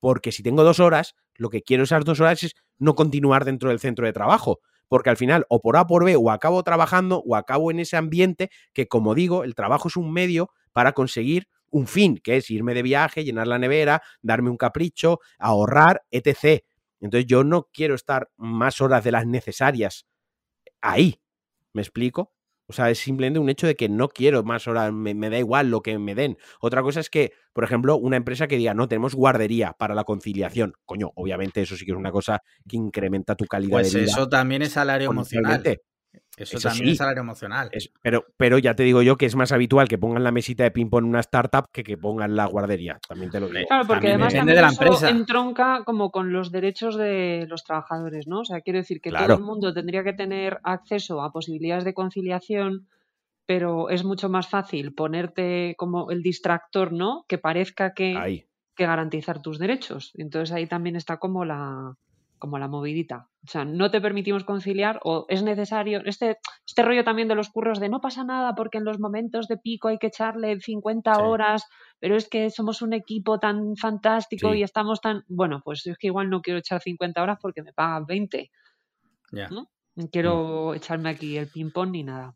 porque 0.00 0.32
si 0.32 0.42
tengo 0.42 0.64
dos 0.64 0.80
horas, 0.80 1.14
lo 1.34 1.50
que 1.50 1.62
quiero 1.62 1.84
esas 1.84 2.04
dos 2.04 2.20
horas 2.20 2.42
es 2.42 2.54
no 2.78 2.94
continuar 2.94 3.44
dentro 3.44 3.70
del 3.70 3.78
centro 3.78 4.06
de 4.06 4.12
trabajo 4.12 4.60
porque 4.90 5.08
al 5.08 5.16
final 5.16 5.46
o 5.48 5.60
por 5.60 5.76
A 5.76 5.86
por 5.86 6.04
B 6.04 6.16
o 6.16 6.32
acabo 6.32 6.64
trabajando 6.64 7.22
o 7.24 7.36
acabo 7.36 7.70
en 7.70 7.78
ese 7.78 7.96
ambiente 7.96 8.50
que, 8.74 8.88
como 8.88 9.14
digo, 9.14 9.44
el 9.44 9.54
trabajo 9.54 9.86
es 9.86 9.96
un 9.96 10.12
medio 10.12 10.50
para 10.72 10.92
conseguir 10.92 11.46
un 11.70 11.86
fin, 11.86 12.18
que 12.18 12.36
es 12.36 12.50
irme 12.50 12.74
de 12.74 12.82
viaje, 12.82 13.24
llenar 13.24 13.46
la 13.46 13.60
nevera, 13.60 14.02
darme 14.20 14.50
un 14.50 14.56
capricho, 14.56 15.20
ahorrar, 15.38 16.02
etc. 16.10 16.64
Entonces 16.98 17.26
yo 17.26 17.44
no 17.44 17.68
quiero 17.72 17.94
estar 17.94 18.30
más 18.36 18.80
horas 18.80 19.04
de 19.04 19.12
las 19.12 19.26
necesarias 19.26 20.06
ahí. 20.80 21.20
¿Me 21.72 21.82
explico? 21.82 22.32
O 22.70 22.72
sea, 22.72 22.88
es 22.88 23.00
simplemente 23.00 23.40
un 23.40 23.50
hecho 23.50 23.66
de 23.66 23.74
que 23.74 23.88
no 23.88 24.08
quiero 24.08 24.44
más 24.44 24.68
horas, 24.68 24.92
me, 24.92 25.14
da 25.28 25.36
igual 25.36 25.70
lo 25.70 25.82
que 25.82 25.98
me 25.98 26.14
den. 26.14 26.38
Otra 26.60 26.82
cosa 26.82 27.00
es 27.00 27.10
que, 27.10 27.32
por 27.52 27.64
ejemplo, 27.64 27.96
una 27.96 28.16
empresa 28.16 28.46
que 28.46 28.56
diga, 28.56 28.74
no, 28.74 28.86
tenemos 28.86 29.16
guardería 29.16 29.72
para 29.72 29.92
la 29.96 30.04
conciliación. 30.04 30.74
Coño, 30.86 31.10
obviamente 31.16 31.62
eso 31.62 31.76
sí 31.76 31.84
que 31.84 31.90
es 31.90 31.98
una 31.98 32.12
cosa 32.12 32.42
que 32.68 32.76
incrementa 32.76 33.34
tu 33.34 33.46
calidad 33.46 33.78
pues 33.78 33.92
de 33.92 34.02
vida. 34.02 34.12
Eso 34.12 34.28
también 34.28 34.62
es 34.62 34.70
salario 34.70 35.10
emocional. 35.10 35.64
Eso, 36.36 36.58
también 36.58 36.88
es 36.88 36.96
salario 36.96 37.20
emocional. 37.20 37.70
pero, 38.00 38.24
pero 38.36 38.58
ya 38.58 38.74
te 38.74 38.82
digo 38.82 39.02
yo 39.02 39.16
que 39.16 39.26
es 39.26 39.36
más 39.36 39.52
habitual 39.52 39.88
que 39.88 39.98
pongan 39.98 40.24
la 40.24 40.32
mesita 40.32 40.64
de 40.64 40.70
ping-pong 40.70 41.04
en 41.04 41.10
una 41.10 41.20
startup 41.20 41.66
que 41.70 41.84
que 41.84 41.98
pongan 41.98 42.34
la 42.34 42.46
guardería. 42.46 42.98
También 43.06 43.30
te 43.30 43.40
lo 43.40 43.48
digo. 43.48 43.66
Claro, 43.68 43.86
porque 43.86 44.08
además 44.08 44.32
también 44.32 44.56
de 44.56 44.62
la 44.62 44.68
empresa. 44.68 45.10
entronca 45.10 45.82
como 45.84 46.10
con 46.10 46.32
los 46.32 46.50
derechos 46.50 46.96
de 46.96 47.46
los 47.48 47.64
trabajadores, 47.64 48.26
¿no? 48.26 48.40
O 48.40 48.44
sea, 48.44 48.62
quiero 48.62 48.78
decir 48.78 49.00
que 49.00 49.10
todo 49.10 49.34
el 49.34 49.42
mundo 49.42 49.74
tendría 49.74 50.02
que 50.02 50.14
tener 50.14 50.58
acceso 50.62 51.20
a 51.22 51.30
posibilidades 51.30 51.84
de 51.84 51.94
conciliación, 51.94 52.88
pero 53.44 53.90
es 53.90 54.04
mucho 54.04 54.28
más 54.28 54.48
fácil 54.48 54.94
ponerte 54.94 55.74
como 55.76 56.10
el 56.10 56.22
distractor, 56.22 56.92
¿no? 56.92 57.24
Que 57.28 57.36
parezca 57.36 57.92
que, 57.92 58.46
que 58.74 58.86
garantizar 58.86 59.42
tus 59.42 59.58
derechos. 59.58 60.12
Entonces 60.16 60.54
ahí 60.54 60.66
también 60.66 60.96
está 60.96 61.18
como 61.18 61.44
la, 61.44 61.96
como 62.40 62.58
la 62.58 62.66
movidita. 62.66 63.28
O 63.44 63.46
sea, 63.46 63.64
no 63.64 63.92
te 63.92 64.00
permitimos 64.00 64.42
conciliar 64.42 64.98
o 65.04 65.26
es 65.28 65.44
necesario, 65.44 66.02
este, 66.04 66.38
este 66.66 66.82
rollo 66.82 67.04
también 67.04 67.28
de 67.28 67.36
los 67.36 67.50
curros 67.50 67.78
de 67.78 67.88
no 67.88 68.00
pasa 68.00 68.24
nada 68.24 68.56
porque 68.56 68.78
en 68.78 68.84
los 68.84 68.98
momentos 68.98 69.46
de 69.46 69.58
pico 69.58 69.86
hay 69.86 69.98
que 69.98 70.08
echarle 70.08 70.58
50 70.58 71.18
horas, 71.22 71.68
pero 72.00 72.16
es 72.16 72.28
que 72.28 72.50
somos 72.50 72.82
un 72.82 72.92
equipo 72.94 73.38
tan 73.38 73.76
fantástico 73.76 74.52
y 74.54 74.64
estamos 74.64 75.00
tan, 75.00 75.22
bueno, 75.28 75.60
pues 75.64 75.86
es 75.86 75.96
que 75.96 76.08
igual 76.08 76.28
no 76.28 76.40
quiero 76.40 76.58
echar 76.58 76.80
50 76.80 77.22
horas 77.22 77.38
porque 77.40 77.62
me 77.62 77.72
pagan 77.72 78.06
20. 78.06 78.50
Ya. 79.32 79.48
¿no? 79.48 79.70
quiero 80.10 80.70
mm. 80.70 80.74
echarme 80.74 81.10
aquí 81.10 81.36
el 81.36 81.48
ping-pong 81.48 81.90
ni 81.90 82.02
nada. 82.02 82.34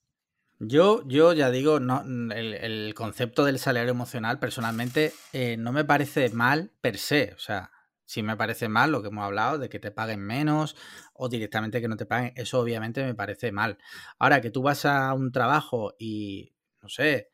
Yo, 0.61 1.03
yo 1.07 1.33
ya 1.33 1.51
digo, 1.51 1.81
no, 1.81 2.03
el, 2.33 2.95
concepto 2.95 3.45
del 3.45 3.59
salario 3.59 3.91
emocional 3.91 4.39
personalmente 4.39 5.13
eh, 5.33 5.57
no 5.57 5.73
me 5.73 5.85
parece 5.85 6.31
mal 6.31 6.71
per 6.81 6.99
se. 6.99 7.33
O 7.35 7.39
sea, 7.39 7.71
si 8.05 8.23
me 8.23 8.37
parece 8.37 8.69
mal 8.69 8.93
lo 8.93 9.03
que 9.03 9.09
hemos 9.09 9.25
hablado, 9.25 9.59
de 9.59 9.69
que 9.69 9.79
te 9.79 9.91
paguen 9.91 10.21
menos 10.21 10.77
o 11.15 11.29
directamente 11.29 11.81
que 11.81 11.89
no 11.89 11.97
te 11.97 12.07
paguen, 12.07 12.33
eso 12.37 12.61
obviamente 12.61 13.05
me 13.05 13.15
parece 13.15 13.53
mal. 13.53 13.79
Ahora 14.19 14.41
que 14.41 14.51
tú 14.51 14.63
vas 14.63 14.85
a 14.85 15.13
un 15.15 15.33
trabajo 15.33 15.95
y, 15.99 16.55
no 16.83 16.89
sé, 16.89 17.31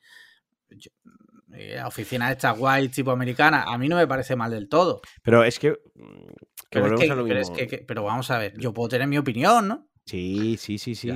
eh, 1.52 1.82
oficina 1.84 2.30
esta 2.30 2.52
guay 2.52 2.88
tipo 2.88 3.10
americana, 3.10 3.64
a 3.64 3.76
mí 3.78 3.88
no 3.88 3.96
me 3.96 4.06
parece 4.06 4.36
mal 4.36 4.50
del 4.50 4.68
todo. 4.68 5.00
Pero 5.22 5.42
es 5.42 5.58
que... 5.58 5.76
pero, 6.70 6.96
pero, 7.86 8.04
vamos 8.04 8.30
a 8.30 8.38
ver, 8.38 8.56
yo 8.58 8.72
puedo 8.72 8.88
tener 8.88 9.08
mi 9.08 9.18
opinión, 9.18 9.66
¿no? 9.66 9.88
Sí, 10.06 10.56
sí, 10.56 10.78
sí, 10.78 10.94
sí. 10.94 11.12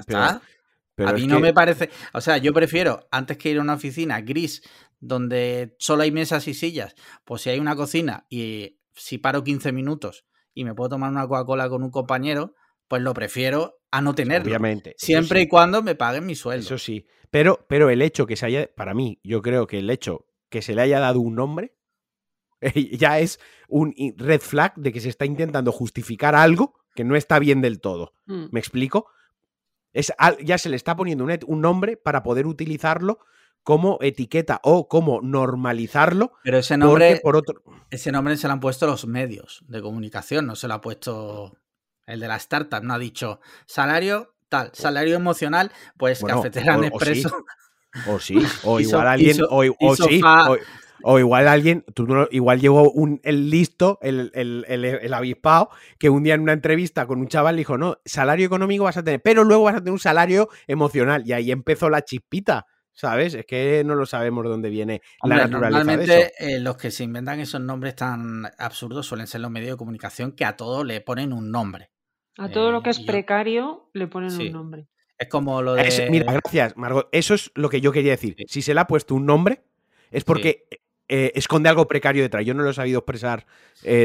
Pero, 0.96 1.08
a 1.10 1.12
mí 1.12 1.26
no 1.26 1.40
me 1.40 1.52
parece, 1.52 1.90
o 2.12 2.20
sea, 2.20 2.36
yo 2.38 2.52
prefiero 2.52 3.08
antes 3.10 3.36
que 3.36 3.50
ir 3.50 3.58
a 3.58 3.62
una 3.62 3.74
oficina 3.74 4.20
gris 4.20 4.62
donde 5.00 5.74
solo 5.78 6.04
hay 6.04 6.12
mesas 6.12 6.46
y 6.46 6.54
sillas, 6.54 6.94
pues 7.24 7.42
si 7.42 7.50
hay 7.50 7.58
una 7.58 7.74
cocina 7.74 8.26
y 8.30 8.78
si 8.94 9.18
paro 9.18 9.44
15 9.44 9.72
minutos 9.72 10.24
y 10.54 10.64
me 10.64 10.74
puedo 10.74 10.90
tomar 10.90 11.10
una 11.10 11.26
Coca-Cola 11.26 11.68
con 11.68 11.82
un 11.82 11.90
compañero, 11.90 12.54
pues 12.88 13.02
lo 13.02 13.14
prefiero 13.14 13.80
a 13.90 14.00
no 14.00 14.14
tenerlo. 14.14 14.46
Obviamente. 14.46 14.94
Siempre 14.98 15.42
y 15.42 15.48
cuando 15.48 15.82
me 15.82 15.94
paguen 15.94 16.26
mi 16.26 16.34
sueldo. 16.34 16.64
Eso 16.64 16.78
sí. 16.78 17.06
Pero, 17.30 17.64
pero 17.68 17.90
el 17.90 18.02
hecho 18.02 18.26
que 18.26 18.36
se 18.36 18.46
haya, 18.46 18.70
para 18.74 18.94
mí, 18.94 19.20
yo 19.24 19.42
creo 19.42 19.66
que 19.66 19.78
el 19.78 19.90
hecho 19.90 20.26
que 20.48 20.62
se 20.62 20.74
le 20.74 20.82
haya 20.82 21.00
dado 21.00 21.20
un 21.20 21.34
nombre 21.34 21.74
ya 22.92 23.18
es 23.18 23.40
un 23.68 23.94
red 24.16 24.40
flag 24.40 24.74
de 24.76 24.92
que 24.92 25.00
se 25.00 25.08
está 25.08 25.24
intentando 25.24 25.72
justificar 25.72 26.34
algo 26.34 26.74
que 26.94 27.04
no 27.04 27.16
está 27.16 27.38
bien 27.38 27.60
del 27.60 27.80
todo. 27.80 28.14
Mm. 28.26 28.46
¿Me 28.52 28.60
explico? 28.60 29.08
Es, 29.92 30.12
ya 30.42 30.58
se 30.58 30.68
le 30.68 30.76
está 30.76 30.96
poniendo 30.96 31.24
un, 31.24 31.38
un 31.46 31.60
nombre 31.60 31.96
para 31.96 32.22
poder 32.22 32.46
utilizarlo 32.46 33.20
como 33.64 33.98
etiqueta 34.02 34.60
o 34.62 34.88
como 34.88 35.20
normalizarlo. 35.22 36.32
Pero 36.44 36.58
ese 36.58 36.76
nombre, 36.76 37.18
por 37.22 37.36
otro... 37.36 37.62
ese 37.90 38.12
nombre 38.12 38.36
se 38.36 38.46
lo 38.46 38.52
han 38.52 38.60
puesto 38.60 38.86
los 38.86 39.06
medios 39.06 39.64
de 39.66 39.82
comunicación, 39.82 40.46
no 40.46 40.54
se 40.54 40.68
lo 40.68 40.74
ha 40.74 40.80
puesto 40.80 41.56
el 42.06 42.20
de 42.20 42.28
la 42.28 42.36
startup, 42.36 42.82
no 42.82 42.94
ha 42.94 42.98
dicho 42.98 43.40
salario 43.66 44.34
tal, 44.50 44.70
salario 44.74 45.16
emocional, 45.16 45.72
pues 45.96 46.22
cafetera 46.22 46.76
Nespresso. 46.76 47.44
O 48.06 48.20
sí, 48.20 48.36
o, 48.64 48.80
igual 48.80 49.06
alguien, 49.06 49.38
o, 49.48 49.96
sí, 49.96 50.20
o, 51.02 51.18
igual 51.18 51.48
alguien, 51.48 51.84
tú 51.94 52.06
igual 52.32 52.60
llegó 52.60 52.90
un, 52.90 53.20
el 53.24 53.50
listo, 53.50 53.98
el, 54.02 54.30
el, 54.34 54.64
el, 54.66 55.14
avispado, 55.14 55.70
que 55.98 56.10
un 56.10 56.24
día 56.24 56.34
en 56.34 56.40
una 56.40 56.52
entrevista 56.52 57.06
con 57.06 57.20
un 57.20 57.28
chaval 57.28 57.56
dijo, 57.56 57.78
no, 57.78 57.98
salario 58.04 58.46
económico 58.46 58.84
vas 58.84 58.96
a 58.96 59.04
tener, 59.04 59.22
pero 59.22 59.44
luego 59.44 59.64
vas 59.64 59.76
a 59.76 59.78
tener 59.78 59.92
un 59.92 59.98
salario 59.98 60.48
emocional. 60.66 61.22
Y 61.24 61.32
ahí 61.32 61.52
empezó 61.52 61.88
la 61.88 62.02
chispita. 62.02 62.66
¿Sabes? 62.94 63.34
Es 63.34 63.44
que 63.44 63.82
no 63.84 63.96
lo 63.96 64.06
sabemos 64.06 64.44
de 64.44 64.50
dónde 64.50 64.70
viene 64.70 65.02
la 65.24 65.36
naturaleza. 65.36 65.78
Normalmente 65.78 66.32
eh, 66.38 66.60
los 66.60 66.76
que 66.76 66.92
se 66.92 67.02
inventan 67.02 67.40
esos 67.40 67.60
nombres 67.60 67.96
tan 67.96 68.46
absurdos 68.56 69.04
suelen 69.04 69.26
ser 69.26 69.40
los 69.40 69.50
medios 69.50 69.72
de 69.72 69.76
comunicación 69.76 70.30
que 70.30 70.44
a 70.44 70.56
todo 70.56 70.84
le 70.84 71.00
ponen 71.00 71.32
un 71.32 71.50
nombre. 71.50 71.90
A 72.38 72.48
todo 72.48 72.70
lo 72.70 72.82
que 72.82 72.90
es 72.90 73.00
eh, 73.00 73.04
precario 73.04 73.90
le 73.94 74.06
ponen 74.06 74.32
un 74.32 74.52
nombre. 74.52 74.86
Es 75.18 75.28
como 75.28 75.60
lo 75.60 75.74
de. 75.74 76.08
mira, 76.08 76.32
gracias, 76.32 76.76
Margot. 76.76 77.08
Eso 77.10 77.34
es 77.34 77.50
lo 77.56 77.68
que 77.68 77.80
yo 77.80 77.90
quería 77.90 78.12
decir. 78.12 78.36
Si 78.46 78.62
se 78.62 78.74
le 78.74 78.80
ha 78.80 78.86
puesto 78.86 79.16
un 79.16 79.26
nombre, 79.26 79.64
es 80.10 80.22
porque 80.22 80.66
eh, 81.08 81.32
esconde 81.34 81.68
algo 81.68 81.88
precario 81.88 82.22
detrás. 82.22 82.44
Yo 82.44 82.54
no 82.54 82.62
lo 82.62 82.70
he 82.70 82.74
sabido 82.74 83.00
expresar 83.00 83.44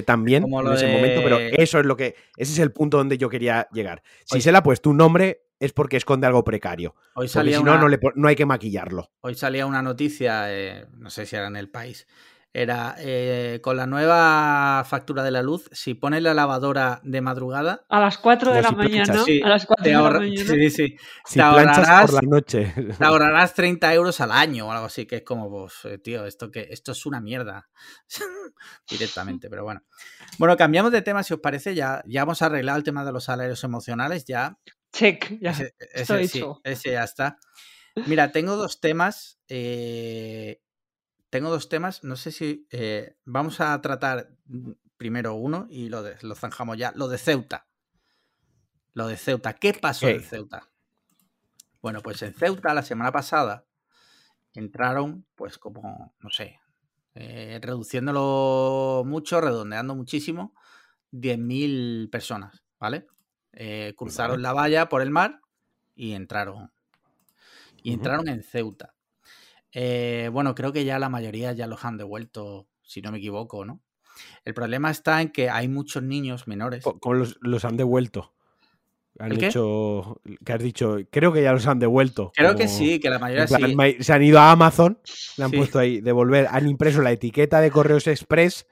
tan 0.05 0.23
bien 0.23 0.45
en 0.45 0.73
ese 0.73 0.91
momento, 0.91 1.21
pero 1.23 1.37
eso 1.37 1.79
es 1.79 1.85
lo 1.85 1.95
que. 1.95 2.15
Ese 2.37 2.53
es 2.53 2.59
el 2.59 2.71
punto 2.71 2.97
donde 2.97 3.19
yo 3.19 3.29
quería 3.29 3.67
llegar. 3.71 4.01
Si 4.25 4.41
se 4.41 4.51
le 4.51 4.57
ha 4.57 4.63
puesto 4.63 4.89
un 4.89 4.97
nombre, 4.97 5.49
es 5.60 5.74
porque 5.74 5.97
esconde 5.97 6.28
algo 6.28 6.43
precario. 6.43 6.95
Hoy 7.16 7.28
salía 7.28 7.57
si 7.57 7.64
no, 7.64 7.78
no, 7.78 8.28
hay 8.28 8.36
que 8.36 8.45
maquillarlo. 8.45 9.12
Hoy 9.22 9.36
salía 9.36 9.66
una 9.66 9.82
noticia, 9.82 10.53
eh, 10.53 10.88
no 10.97 11.10
sé 11.10 11.26
si 11.26 11.36
era 11.36 11.47
en 11.47 11.57
el 11.57 11.70
país, 11.70 12.07
era 12.51 12.95
eh, 12.97 13.60
con 13.62 13.78
la 13.78 13.86
nueva 13.86 14.84
factura 14.84 15.22
de 15.22 15.30
la 15.30 15.43
luz, 15.43 15.70
si 15.72 15.93
pones 15.93 16.24
la 16.24 16.34
lavadora 16.34 16.99
de 17.03 17.22
madrugada. 17.22 17.86
A 17.89 17.99
las 17.99 18.18
4 18.18 18.53
de 18.53 18.62
la 18.62 18.72
mañana. 18.72 19.24
a 19.43 19.49
las 19.49 19.66
4 19.66 19.84
de 19.84 19.91
la 19.91 20.12
mañana. 20.12 20.49
Sí, 20.49 20.70
sí. 20.70 20.95
Si 21.26 21.36
te 21.36 21.41
ahorrarás, 21.41 22.10
por 22.10 22.24
la 22.24 22.30
noche. 22.30 22.74
Te 22.97 23.05
ahorrarás 23.05 23.53
30 23.53 23.93
euros 23.93 24.20
al 24.22 24.32
año 24.32 24.68
o 24.68 24.72
algo 24.72 24.86
así, 24.86 25.05
que 25.05 25.18
es 25.18 25.24
como, 25.24 25.49
pues, 25.49 25.74
eh, 25.84 25.99
tío, 25.99 26.26
esto, 26.26 26.49
que, 26.49 26.68
esto 26.72 26.93
es 26.93 27.05
una 27.05 27.22
mierda. 27.22 27.70
Directamente, 28.89 29.49
pero 29.49 29.64
bueno. 29.64 29.84
Bueno, 30.39 30.57
cambiamos 30.57 30.91
de 30.91 31.03
tema, 31.03 31.22
si 31.22 31.36
os 31.36 31.39
parece, 31.41 31.76
ya, 31.76 32.01
ya 32.07 32.22
hemos 32.22 32.41
arreglado 32.41 32.78
el 32.80 32.84
tema 32.84 33.05
de 33.05 33.12
los 33.12 33.26
salarios 33.26 33.64
emocionales, 33.64 34.26
ya 34.26 34.57
Check, 34.91 35.39
ya. 35.39 35.51
Ese, 35.93 36.27
sí, 36.27 36.43
ese 36.63 36.91
ya 36.91 37.03
está. 37.03 37.39
Mira, 38.07 38.31
tengo 38.31 38.55
dos 38.55 38.79
temas. 38.79 39.39
Eh, 39.47 40.61
tengo 41.29 41.49
dos 41.49 41.69
temas. 41.69 42.03
No 42.03 42.15
sé 42.15 42.31
si 42.31 42.67
eh, 42.71 43.17
vamos 43.25 43.61
a 43.61 43.79
tratar 43.81 44.31
primero 44.97 45.35
uno 45.35 45.67
y 45.69 45.89
lo, 45.89 46.03
de, 46.03 46.17
lo 46.21 46.35
zanjamos 46.35 46.77
ya. 46.77 46.91
Lo 46.95 47.07
de 47.07 47.17
Ceuta. 47.17 47.67
Lo 48.93 49.07
de 49.07 49.17
Ceuta. 49.17 49.53
¿Qué 49.53 49.73
pasó 49.73 50.07
en 50.07 50.23
Ceuta? 50.23 50.69
Bueno, 51.81 52.01
pues 52.01 52.21
en 52.23 52.33
Ceuta 52.33 52.73
la 52.73 52.83
semana 52.83 53.11
pasada 53.11 53.65
entraron, 54.53 55.25
pues 55.35 55.57
como, 55.57 56.15
no 56.19 56.29
sé, 56.29 56.59
eh, 57.15 57.59
reduciéndolo 57.61 59.03
mucho, 59.05 59.39
redondeando 59.39 59.95
muchísimo, 59.95 60.53
10.000 61.11 62.09
personas, 62.09 62.63
¿vale? 62.79 63.07
Eh, 63.54 63.93
cruzaron 63.97 64.41
la 64.41 64.54
valla 64.54 64.89
por 64.89 65.02
el 65.02 65.10
mar 65.10 65.41
y 65.95 66.14
entraron. 66.14 66.72
Y 67.82 67.93
entraron 67.93 68.28
en 68.28 68.43
Ceuta. 68.43 68.93
Eh, 69.72 70.30
bueno, 70.32 70.56
creo 70.56 70.74
que 70.74 70.86
ya 70.86 71.00
la 71.00 71.10
mayoría 71.10 71.54
ya 71.54 71.68
los 71.68 71.86
han 71.86 71.97
devuelto, 71.97 72.68
si 72.82 73.02
no 73.02 73.12
me 73.12 73.20
equivoco, 73.20 73.66
¿no? 73.66 73.82
El 74.43 74.54
problema 74.54 74.91
está 74.91 75.22
en 75.22 75.30
que 75.30 75.50
hay 75.50 75.68
muchos 75.68 76.04
niños 76.04 76.47
menores. 76.47 76.84
¿Cómo 76.84 77.16
los, 77.16 77.66
han 77.66 77.78
devuelto? 77.78 78.34
Han 79.18 79.43
hecho, 79.43 80.22
que 80.45 80.54
has 80.54 80.64
dicho, 80.64 80.97
creo 81.12 81.34
que 81.34 81.43
ya 81.43 81.52
los 81.52 81.68
han 81.68 81.80
devuelto. 81.80 82.32
Creo 82.36 82.56
que 82.56 82.68
sí, 82.68 83.00
que 83.00 83.10
la 83.10 83.20
mayoría 83.20 83.47
sí. 83.47 84.04
Se 84.04 84.14
han 84.14 84.24
ido 84.24 84.39
a 84.39 84.52
Amazon, 84.52 85.00
le 85.38 85.43
han 85.43 85.52
puesto 85.52 85.80
ahí, 85.80 86.00
devolver, 86.00 86.47
han 86.50 86.68
impreso 86.68 87.02
la 87.02 87.12
etiqueta 87.12 87.60
de 87.60 87.70
Correos 87.70 88.08
Express, 88.08 88.68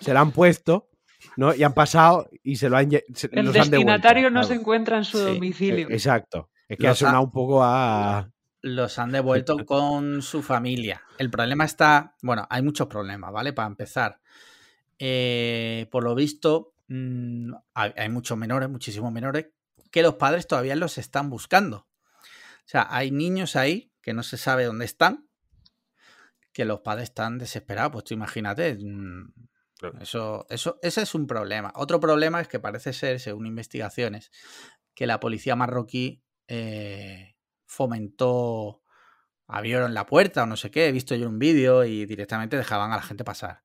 se 0.00 0.12
la 0.12 0.20
han 0.20 0.32
puesto, 0.32 0.88
¿no? 1.36 1.54
Y 1.54 1.62
han 1.62 1.74
pasado 1.74 2.28
y 2.42 2.56
se 2.56 2.68
lo 2.68 2.76
han 2.76 2.90
El 2.92 3.52
destinatario 3.52 4.30
no 4.30 4.44
se 4.44 4.54
encuentra 4.54 4.98
en 4.98 5.04
su 5.04 5.18
domicilio. 5.18 5.88
Exacto. 5.90 6.50
Es 6.68 6.78
que 6.78 6.88
ha 6.88 6.94
sonado 6.94 7.22
un 7.22 7.32
poco 7.32 7.62
a. 7.62 8.30
Los 8.62 8.98
han 8.98 9.10
devuelto 9.10 9.64
con 9.66 10.22
su 10.22 10.42
familia. 10.42 11.02
El 11.18 11.30
problema 11.30 11.64
está. 11.64 12.14
Bueno, 12.22 12.46
hay 12.48 12.62
muchos 12.62 12.86
problemas, 12.86 13.32
¿vale? 13.32 13.52
Para 13.52 13.68
empezar. 13.68 14.20
Eh, 14.98 15.88
por 15.90 16.04
lo 16.04 16.14
visto, 16.14 16.74
mm, 16.88 17.52
hay 17.74 18.08
muchos 18.08 18.38
menores, 18.38 18.68
muchísimos 18.68 19.12
menores, 19.12 19.48
que 19.90 20.02
los 20.02 20.14
padres 20.14 20.46
todavía 20.46 20.76
los 20.76 20.96
están 20.96 21.28
buscando. 21.28 21.88
O 22.64 22.68
sea, 22.72 22.86
hay 22.88 23.10
niños 23.10 23.56
ahí 23.56 23.92
que 24.00 24.14
no 24.14 24.22
se 24.22 24.36
sabe 24.36 24.64
dónde 24.64 24.84
están, 24.84 25.28
que 26.52 26.64
los 26.64 26.80
padres 26.80 27.10
están 27.10 27.38
desesperados. 27.38 27.92
Pues 27.92 28.04
tú 28.04 28.14
imagínate. 28.14 28.78
Eso, 30.00 30.46
eso, 30.48 30.78
ese 30.82 31.02
es 31.02 31.14
un 31.14 31.26
problema. 31.26 31.72
Otro 31.76 32.00
problema 32.00 32.40
es 32.40 32.48
que 32.48 32.60
parece 32.60 32.92
ser, 32.92 33.20
según 33.20 33.46
investigaciones, 33.46 34.30
que 34.94 35.06
la 35.06 35.20
policía 35.20 35.56
marroquí 35.56 36.22
eh, 36.48 37.34
fomentó, 37.66 38.82
abrieron 39.46 39.94
la 39.94 40.06
puerta 40.06 40.42
o 40.42 40.46
no 40.46 40.56
sé 40.56 40.70
qué. 40.70 40.88
He 40.88 40.92
visto 40.92 41.14
yo 41.14 41.28
un 41.28 41.38
vídeo 41.38 41.84
y 41.84 42.06
directamente 42.06 42.56
dejaban 42.56 42.92
a 42.92 42.96
la 42.96 43.02
gente 43.02 43.24
pasar. 43.24 43.62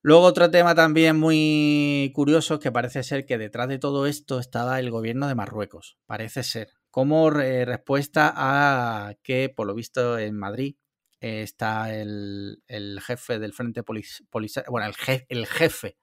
Luego 0.00 0.24
otro 0.24 0.50
tema 0.50 0.74
también 0.74 1.18
muy 1.18 2.12
curioso 2.14 2.54
es 2.54 2.60
que 2.60 2.70
parece 2.70 3.02
ser 3.02 3.26
que 3.26 3.36
detrás 3.36 3.68
de 3.68 3.78
todo 3.78 4.06
esto 4.06 4.38
estaba 4.38 4.78
el 4.78 4.90
gobierno 4.90 5.26
de 5.26 5.34
Marruecos. 5.34 5.98
Parece 6.06 6.44
ser. 6.44 6.70
Como 6.90 7.30
respuesta 7.30 8.32
a 8.34 9.14
que, 9.22 9.52
por 9.54 9.66
lo 9.66 9.74
visto, 9.74 10.18
en 10.18 10.36
Madrid 10.36 10.76
eh, 11.20 11.42
está 11.42 11.94
el, 11.94 12.62
jefe 13.04 13.38
del 13.38 13.52
Frente 13.52 13.82
Polisario, 13.82 14.70
bueno, 14.70 14.86
el, 14.86 15.24
el, 15.28 15.46
jefe 15.46 15.96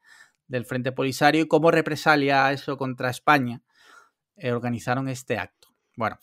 del 0.47 0.66
Frente 0.66 0.91
Polisario 0.91 1.41
y 1.43 1.47
como 1.47 1.72
represalia 1.72 2.47
a 2.47 2.51
eso 2.51 2.78
contra 2.78 3.09
España, 3.09 3.61
eh, 4.36 4.51
organizaron 4.51 5.07
este 5.07 5.38
acto. 5.38 5.70
Bueno, 5.95 6.20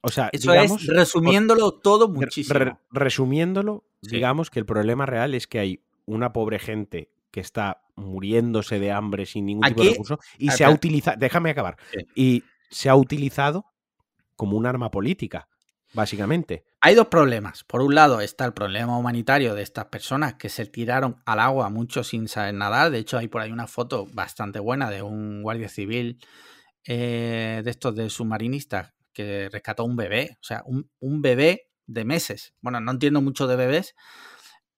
o 0.00 0.08
sea, 0.08 0.28
eso 0.32 0.52
es 0.52 0.86
resumiéndolo 0.86 1.72
todo 1.72 2.08
muchísimo. 2.08 2.78
resumiéndolo, 2.90 3.84
digamos 4.02 4.50
que 4.50 4.58
el 4.58 4.66
problema 4.66 5.06
real 5.06 5.34
es 5.34 5.46
que 5.46 5.60
hay 5.60 5.84
una 6.04 6.32
pobre 6.32 6.58
gente 6.58 7.10
que 7.30 7.40
está 7.40 7.82
muriéndose 7.96 8.78
de 8.78 8.92
hambre 8.92 9.26
sin 9.26 9.46
ningún 9.46 9.64
tipo 9.68 9.82
de 9.82 9.90
recurso 9.90 10.18
y 10.38 10.50
se 10.50 10.64
ha 10.64 10.70
utilizado, 10.70 11.16
déjame 11.18 11.50
acabar, 11.50 11.76
y 12.14 12.44
se 12.68 12.88
ha 12.88 12.96
utilizado 12.96 13.64
como 14.36 14.56
un 14.56 14.66
arma 14.66 14.90
política, 14.90 15.48
básicamente. 15.94 16.64
Hay 16.80 16.94
dos 16.94 17.06
problemas. 17.06 17.64
Por 17.64 17.80
un 17.80 17.94
lado 17.94 18.20
está 18.20 18.44
el 18.44 18.52
problema 18.52 18.98
humanitario 18.98 19.54
de 19.54 19.62
estas 19.62 19.86
personas 19.86 20.34
que 20.34 20.48
se 20.48 20.66
tiraron 20.66 21.22
al 21.24 21.40
agua 21.40 21.70
mucho 21.70 22.04
sin 22.04 22.28
saber 22.28 22.54
nadar. 22.54 22.90
De 22.90 22.98
hecho, 22.98 23.16
hay 23.16 23.28
por 23.28 23.40
ahí 23.40 23.52
una 23.52 23.66
foto 23.66 24.06
bastante 24.12 24.58
buena 24.58 24.90
de 24.90 25.02
un 25.02 25.42
guardia 25.42 25.68
civil 25.68 26.18
eh, 26.84 27.62
de 27.64 27.70
estos 27.70 27.94
de 27.94 28.10
submarinistas 28.10 28.92
que 29.12 29.48
rescató 29.50 29.84
un 29.84 29.96
bebé. 29.96 30.36
O 30.40 30.44
sea, 30.44 30.62
un, 30.66 30.90
un 31.00 31.22
bebé 31.22 31.70
de 31.86 32.04
meses. 32.04 32.54
Bueno, 32.60 32.80
no 32.80 32.92
entiendo 32.92 33.22
mucho 33.22 33.46
de 33.46 33.56
bebés, 33.56 33.94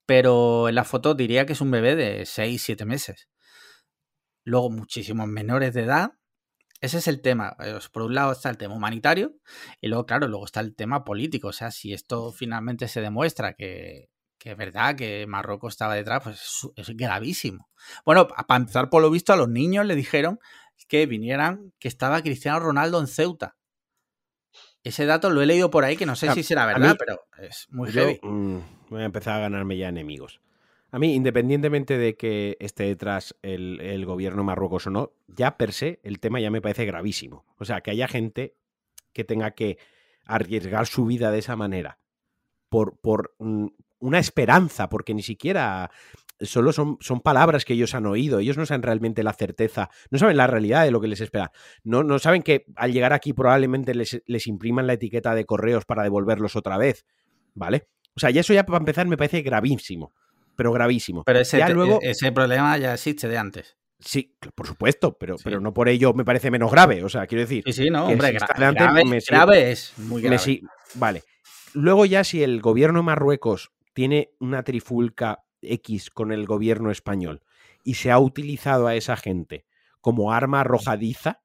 pero 0.05 0.69
en 0.69 0.75
la 0.75 0.85
foto 0.85 1.15
diría 1.15 1.47
que 1.47 1.55
es 1.55 1.61
un 1.61 1.71
bebé 1.71 1.97
de 1.97 2.27
6, 2.27 2.63
7 2.63 2.85
meses. 2.85 3.29
Luego 4.45 4.71
muchísimos 4.71 5.27
menores 5.27 5.75
de 5.75 5.83
edad. 5.83 6.13
Ese 6.87 6.99
es 6.99 7.09
el 7.09 7.21
tema. 7.21 7.57
Eh, 7.59 7.77
por 7.91 8.03
un 8.03 8.15
lado 8.15 8.31
está 8.31 8.49
el 8.49 8.57
tema 8.57 8.77
humanitario 8.77 9.35
y 9.81 9.89
luego, 9.89 10.07
claro, 10.07 10.29
luego 10.29 10.45
está 10.45 10.61
el 10.61 10.77
tema 10.77 11.05
político. 11.05 11.49
O 11.49 11.53
sea, 11.53 11.73
si 11.73 11.93
esto 11.93 12.31
finalmente 12.31 12.87
se 12.87 13.01
demuestra 13.01 13.55
que, 13.55 14.09
es 14.45 14.57
verdad 14.57 14.95
que 14.95 15.27
Marruecos 15.27 15.75
estaba 15.75 15.97
detrás, 15.97 16.23
pues 16.23 16.37
es, 16.77 16.89
es 16.89 16.97
gravísimo. 16.97 17.69
Bueno, 18.05 18.29
para 18.29 18.57
empezar, 18.57 18.89
por 18.89 19.03
lo 19.03 19.11
visto, 19.11 19.33
a 19.33 19.37
los 19.37 19.49
niños 19.49 19.85
le 19.85 19.97
dijeron 19.97 20.39
que 20.87 21.07
vinieran, 21.07 21.73
que 21.81 21.89
estaba 21.89 22.23
Cristiano 22.23 22.61
Ronaldo 22.61 23.01
en 23.01 23.09
Ceuta. 23.09 23.57
Ese 24.85 25.07
dato 25.07 25.31
lo 25.31 25.43
he 25.43 25.47
leído 25.47 25.69
por 25.73 25.85
ahí, 25.85 25.97
que 25.97 26.07
no 26.07 26.15
sé 26.15 26.33
si 26.35 26.45
será 26.45 26.67
verdad, 26.67 26.95
pero 26.97 27.27
es 27.39 27.67
muy 27.71 27.91
heavy. 27.91 28.21
Mm, 28.23 28.59
voy 28.91 29.03
a 29.03 29.07
empezar 29.07 29.35
a 29.35 29.41
ganarme 29.41 29.77
ya 29.77 29.89
enemigos. 29.89 30.41
A 30.91 30.99
mí, 30.99 31.15
independientemente 31.15 31.99
de 31.99 32.17
que 32.17 32.57
esté 32.61 32.85
detrás 32.85 33.37
el, 33.43 34.05
gobierno 34.07 34.45
Marruecos 34.45 34.87
o 34.87 34.91
no, 34.91 35.13
ya 35.27 35.57
per 35.57 35.73
se 35.73 36.01
el 36.05 36.21
tema 36.21 36.41
ya 36.41 36.51
me 36.51 36.63
parece 36.63 36.85
gravísimo. 36.85 37.45
O 37.59 37.65
sea, 37.65 37.81
que 37.81 37.91
haya 37.91 38.09
gente 38.09 38.57
que 39.13 39.25
tenga 39.25 39.51
que 39.53 39.79
arriesgar 40.25 40.87
su 40.87 41.05
vida 41.07 41.31
de 41.31 41.39
esa 41.39 41.57
manera 41.57 41.99
por, 42.69 42.99
por 42.99 43.35
mm, 43.39 43.67
una 43.99 44.19
esperanza, 44.19 44.89
porque 44.89 45.15
ni 45.15 45.23
siquiera 45.23 45.91
solo 46.41 46.73
son, 46.73 46.99
son, 47.01 47.21
palabras 47.21 47.65
que 47.65 47.75
ellos 47.75 47.95
han 47.95 48.07
oído, 48.07 48.41
ellos 48.41 48.59
no 48.59 48.67
saben 48.67 48.83
realmente 48.83 49.23
la 49.23 49.33
certeza, 49.33 49.91
no 50.11 50.19
saben 50.19 50.37
la 50.37 50.47
realidad 50.47 50.85
de 50.85 50.91
lo 50.91 51.01
que 51.01 51.09
les 51.09 51.21
espera, 51.21 51.51
no, 51.83 52.03
no 52.03 52.19
saben 52.19 52.43
que 52.43 52.67
al 52.77 52.93
llegar 52.93 53.13
aquí 53.13 53.33
probablemente 53.33 53.95
les, 53.95 54.23
les 54.27 54.47
impriman 54.47 54.87
la 54.87 54.95
etiqueta 54.95 55.35
de 55.35 55.47
correos 55.47 55.87
para 55.87 56.03
devolverlos 56.03 56.55
otra 56.57 56.77
vez, 56.77 57.07
¿vale? 57.55 57.89
O 58.15 58.21
sea, 58.21 58.31
y 58.31 58.39
eso 58.39 58.53
ya 58.53 58.67
para 58.67 58.79
empezar 58.79 59.07
me 59.07 59.17
parece 59.17 59.43
gravísimo, 59.43 60.13
pero 60.57 60.73
gravísimo. 60.73 61.25
Pero 61.25 61.41
ese, 61.41 61.67
luego, 61.73 61.99
ese 62.03 62.33
problema 62.33 62.77
ya 62.79 62.95
existe 62.95 63.29
de 63.29 63.39
antes. 63.39 63.77
Sí, 63.99 64.37
por 64.55 64.67
supuesto, 64.67 65.17
pero, 65.17 65.37
pero 65.43 65.61
no 65.61 65.73
por 65.73 65.89
ello 65.89 66.13
me 66.13 66.25
parece 66.25 66.51
menos 66.51 66.71
grave. 66.71 67.03
O 67.03 67.09
sea, 67.09 67.27
quiero 67.27 67.43
decir. 67.43 67.63
Sí, 67.67 67.73
sí, 67.73 67.91
no, 67.91 68.07
hombre, 68.07 68.33
grave, 68.33 69.71
es 69.71 69.93
muy 69.97 70.23
grave. 70.23 70.61
vale. 70.95 71.23
Luego, 71.73 72.05
ya 72.07 72.25
si 72.25 72.43
el 72.43 72.61
gobierno 72.61 73.01
de 73.01 73.05
Marruecos 73.05 73.71
tiene 73.93 74.31
una 74.39 74.63
trifulca 74.63 75.45
X 75.63 76.11
con 76.11 76.33
el 76.33 76.47
gobierno 76.47 76.91
español 76.91 77.43
y 77.85 77.95
se 77.95 78.11
ha 78.11 78.19
utilizado 78.19 78.87
a 78.87 78.95
esa 78.95 79.17
gente 79.17 79.65
como 80.01 80.33
arma 80.33 80.61
arrojadiza, 80.61 81.41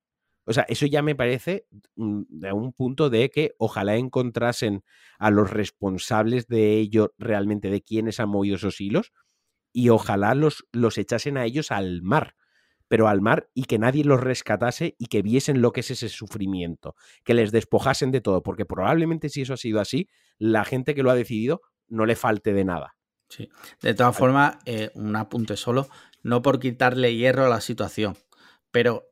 o 0.51 0.53
sea, 0.53 0.65
eso 0.69 0.85
ya 0.85 1.01
me 1.01 1.15
parece 1.15 1.65
mm, 1.95 2.23
de 2.27 2.53
un 2.53 2.73
punto 2.73 3.09
de 3.09 3.29
que 3.29 3.55
ojalá 3.57 3.95
encontrasen 3.95 4.83
a 5.17 5.31
los 5.31 5.49
responsables 5.49 6.47
de 6.47 6.77
ello 6.77 7.13
realmente, 7.17 7.69
de 7.69 7.81
quienes 7.81 8.19
han 8.19 8.29
movido 8.29 8.57
esos 8.57 8.79
hilos, 8.79 9.11
y 9.73 9.89
ojalá 9.89 10.35
los, 10.35 10.65
los 10.71 10.97
echasen 10.97 11.37
a 11.37 11.45
ellos 11.45 11.71
al 11.71 12.01
mar, 12.01 12.35
pero 12.87 13.07
al 13.07 13.21
mar 13.21 13.49
y 13.53 13.63
que 13.63 13.79
nadie 13.79 14.03
los 14.03 14.19
rescatase 14.19 14.95
y 14.99 15.05
que 15.05 15.21
viesen 15.21 15.61
lo 15.61 15.71
que 15.71 15.79
es 15.79 15.91
ese 15.91 16.09
sufrimiento, 16.09 16.95
que 17.23 17.33
les 17.33 17.51
despojasen 17.51 18.11
de 18.11 18.19
todo, 18.19 18.43
porque 18.43 18.65
probablemente 18.65 19.29
si 19.29 19.43
eso 19.43 19.53
ha 19.53 19.57
sido 19.57 19.79
así, 19.79 20.09
la 20.37 20.65
gente 20.65 20.93
que 20.93 21.03
lo 21.03 21.11
ha 21.11 21.15
decidido 21.15 21.61
no 21.87 22.05
le 22.05 22.15
falte 22.15 22.53
de 22.53 22.65
nada. 22.65 22.97
Sí. 23.29 23.49
De 23.81 23.93
todas 23.93 24.17
formas, 24.17 24.57
eh, 24.65 24.91
un 24.95 25.15
apunte 25.15 25.55
solo, 25.55 25.87
no 26.21 26.41
por 26.41 26.59
quitarle 26.59 27.15
hierro 27.15 27.45
a 27.45 27.49
la 27.49 27.61
situación, 27.61 28.17
pero 28.71 29.10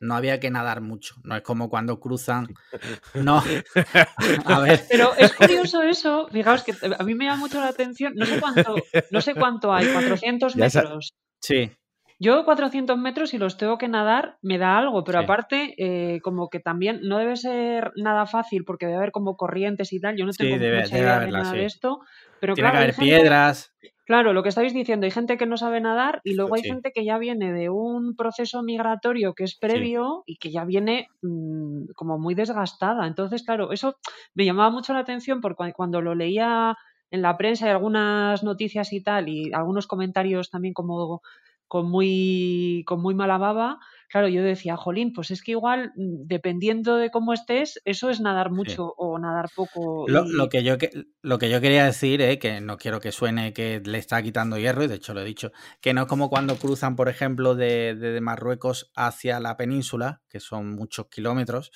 no 0.00 0.14
había 0.14 0.40
que 0.40 0.50
nadar 0.50 0.80
mucho. 0.80 1.16
No 1.24 1.36
es 1.36 1.42
como 1.42 1.68
cuando 1.68 2.00
cruzan. 2.00 2.48
No. 3.14 3.42
A 4.44 4.60
ver. 4.60 4.80
Pero 4.90 5.14
es 5.16 5.32
curioso 5.32 5.82
eso. 5.82 6.28
Fijaos 6.30 6.62
que 6.62 6.74
a 6.98 7.02
mí 7.02 7.14
me 7.14 7.24
llama 7.24 7.38
mucho 7.38 7.60
la 7.60 7.68
atención. 7.68 8.14
No 8.14 8.26
sé 8.26 8.40
cuánto, 8.40 8.74
no 9.10 9.20
sé 9.20 9.34
cuánto 9.34 9.72
hay, 9.72 9.86
400 9.86 10.56
metros. 10.56 11.14
Sí. 11.40 11.70
Yo 12.18 12.44
400 12.44 12.96
metros 12.98 13.34
y 13.34 13.38
los 13.38 13.58
tengo 13.58 13.76
que 13.76 13.88
nadar 13.88 14.38
me 14.40 14.56
da 14.56 14.78
algo, 14.78 15.04
pero 15.04 15.18
aparte 15.18 15.74
eh, 15.76 16.20
como 16.22 16.48
que 16.48 16.60
también 16.60 17.00
no 17.02 17.18
debe 17.18 17.36
ser 17.36 17.92
nada 17.96 18.26
fácil 18.26 18.64
porque 18.64 18.86
debe 18.86 18.98
haber 18.98 19.12
como 19.12 19.36
corrientes 19.36 19.92
y 19.92 20.00
tal. 20.00 20.16
Yo 20.16 20.24
no 20.24 20.32
tengo 20.32 20.56
mucha 20.56 20.98
idea 20.98 21.20
de 21.20 21.30
nada 21.30 21.52
de 21.52 21.66
esto. 21.66 22.00
Pero 22.40 22.54
Tiene 22.54 22.70
claro, 22.70 22.78
que 22.78 22.84
haber 22.84 22.96
piedras. 22.96 23.74
Claro, 24.06 24.32
lo 24.32 24.44
que 24.44 24.50
estáis 24.50 24.72
diciendo, 24.72 25.04
hay 25.04 25.10
gente 25.10 25.36
que 25.36 25.46
no 25.46 25.56
sabe 25.56 25.80
nadar 25.80 26.20
y 26.22 26.34
luego 26.34 26.54
hay 26.54 26.62
gente 26.62 26.92
que 26.94 27.04
ya 27.04 27.18
viene 27.18 27.52
de 27.52 27.70
un 27.70 28.14
proceso 28.14 28.62
migratorio 28.62 29.34
que 29.34 29.42
es 29.42 29.56
previo 29.56 30.22
y 30.26 30.36
que 30.36 30.52
ya 30.52 30.64
viene 30.64 31.08
mm, 31.22 31.86
como 31.96 32.16
muy 32.16 32.36
desgastada. 32.36 33.08
Entonces, 33.08 33.42
claro, 33.42 33.72
eso 33.72 33.96
me 34.32 34.44
llamaba 34.44 34.70
mucho 34.70 34.92
la 34.92 35.00
atención 35.00 35.40
porque 35.40 35.72
cuando 35.72 36.00
lo 36.02 36.14
leía 36.14 36.76
en 37.10 37.20
la 37.20 37.36
prensa 37.36 37.66
y 37.66 37.70
algunas 37.70 38.44
noticias 38.44 38.92
y 38.92 39.02
tal 39.02 39.28
y 39.28 39.52
algunos 39.52 39.88
comentarios 39.88 40.50
también 40.50 40.72
como 40.72 41.20
con 41.66 41.90
muy, 41.90 42.84
con 42.86 43.02
muy 43.02 43.16
mala 43.16 43.38
baba, 43.38 43.80
claro, 44.08 44.28
yo 44.28 44.42
decía, 44.42 44.76
jolín, 44.76 45.12
pues 45.12 45.30
es 45.30 45.42
que 45.42 45.52
igual, 45.52 45.92
mm, 45.96 46.26
dependiendo 46.26 46.96
de 46.96 47.10
cómo 47.10 47.32
estés, 47.32 47.80
eso 47.84 48.10
es 48.10 48.20
nadar 48.20 48.50
mucho 48.50 48.94
o 48.96 49.18
nadar 49.18 49.50
poco. 49.54 50.06
Lo, 50.08 50.48
que 50.48 50.62
yo, 50.62 50.76
lo 51.22 51.38
que 51.38 51.50
yo 51.50 51.60
quería 51.60 51.84
decir 51.84 52.20
es 52.22 52.38
que 52.38 52.60
no 52.60 52.76
quiero 52.76 53.00
que 53.00 53.12
suene 53.12 53.52
que 53.52 53.80
le 53.84 53.98
está 53.98 54.22
quitando 54.22 54.58
hierro, 54.58 54.84
y 54.84 54.88
de 54.88 54.96
hecho 54.96 55.14
lo 55.14 55.20
he 55.20 55.24
dicho, 55.24 55.52
que 55.80 55.94
no 55.94 56.02
es 56.02 56.06
como 56.08 56.30
cuando 56.30 56.56
cruzan, 56.56 56.96
por 56.96 57.08
ejemplo, 57.08 57.54
de, 57.54 57.94
de 57.94 58.20
Marruecos 58.20 58.90
hacia 58.94 59.40
la 59.40 59.56
península, 59.56 60.22
que 60.28 60.40
son 60.40 60.74
muchos 60.74 61.08
kilómetros. 61.08 61.72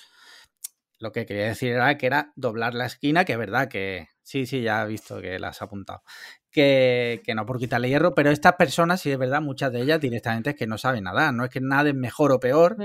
Lo 0.99 1.13
que 1.13 1.25
quería 1.25 1.47
decir 1.47 1.73
era 1.73 1.97
que 1.97 2.07
era 2.07 2.33
doblar 2.37 2.75
la 2.75 2.87
esquina, 2.87 3.25
que 3.25 3.33
es 3.33 3.39
verdad 3.39 3.69
que 3.69 4.09
sí, 4.23 4.45
sí, 4.45 4.61
ya 4.63 4.83
he 4.83 4.87
visto 4.87 5.21
que 5.21 5.39
la 5.39 5.49
has 5.49 5.63
apuntado 5.63 6.03
que, 6.51 7.23
no 7.35 7.47
por 7.47 7.59
quitarle 7.59 7.89
hierro, 7.89 8.15
pero 8.15 8.31
estas 8.31 8.55
personas, 8.55 9.01
sí 9.01 9.11
es 9.11 9.19
verdad, 9.19 9.41
muchas 9.41 9.73
de 9.73 9.83
ellas 9.83 10.01
directamente 10.01 10.51
es 10.51 10.57
que 10.57 10.67
no 10.67 10.79
saben 10.79 11.05
nada, 11.05 11.33
no 11.33 11.45
es 11.45 11.51
que 11.51 11.61
naden 11.61 11.99
mejor 11.99 12.33
o 12.33 12.41
peor, 12.41 12.77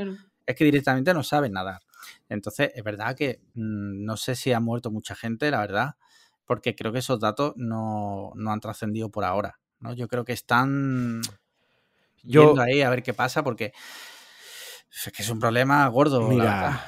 Es 0.45 0.55
que 0.55 0.63
directamente 0.63 1.13
no 1.13 1.23
saben 1.23 1.53
nadar. 1.53 1.81
Entonces, 2.29 2.71
es 2.75 2.83
verdad 2.83 3.15
que 3.15 3.39
mm, 3.55 4.05
no 4.05 4.15
sé 4.17 4.35
si 4.35 4.53
ha 4.53 4.59
muerto 4.59 4.91
mucha 4.91 5.15
gente, 5.15 5.49
la 5.49 5.59
verdad, 5.59 5.95
porque 6.45 6.75
creo 6.75 6.91
que 6.91 6.99
esos 6.99 7.19
datos 7.19 7.53
no, 7.55 8.33
han 8.47 8.59
trascendido 8.59 9.09
por 9.09 9.25
ahora. 9.25 9.59
¿no? 9.79 9.93
Yo 9.93 10.07
creo 10.07 10.23
que 10.23 10.33
están 10.33 11.21
yendo 12.21 12.61
ahí 12.61 12.81
a 12.81 12.89
ver 12.89 13.01
qué 13.01 13.13
pasa, 13.13 13.43
porque 13.43 13.73
es 14.91 15.11
que 15.11 15.23
es 15.23 15.29
un 15.29 15.39
problema 15.39 15.87
gordo. 15.87 16.21
Mira, 16.27 16.85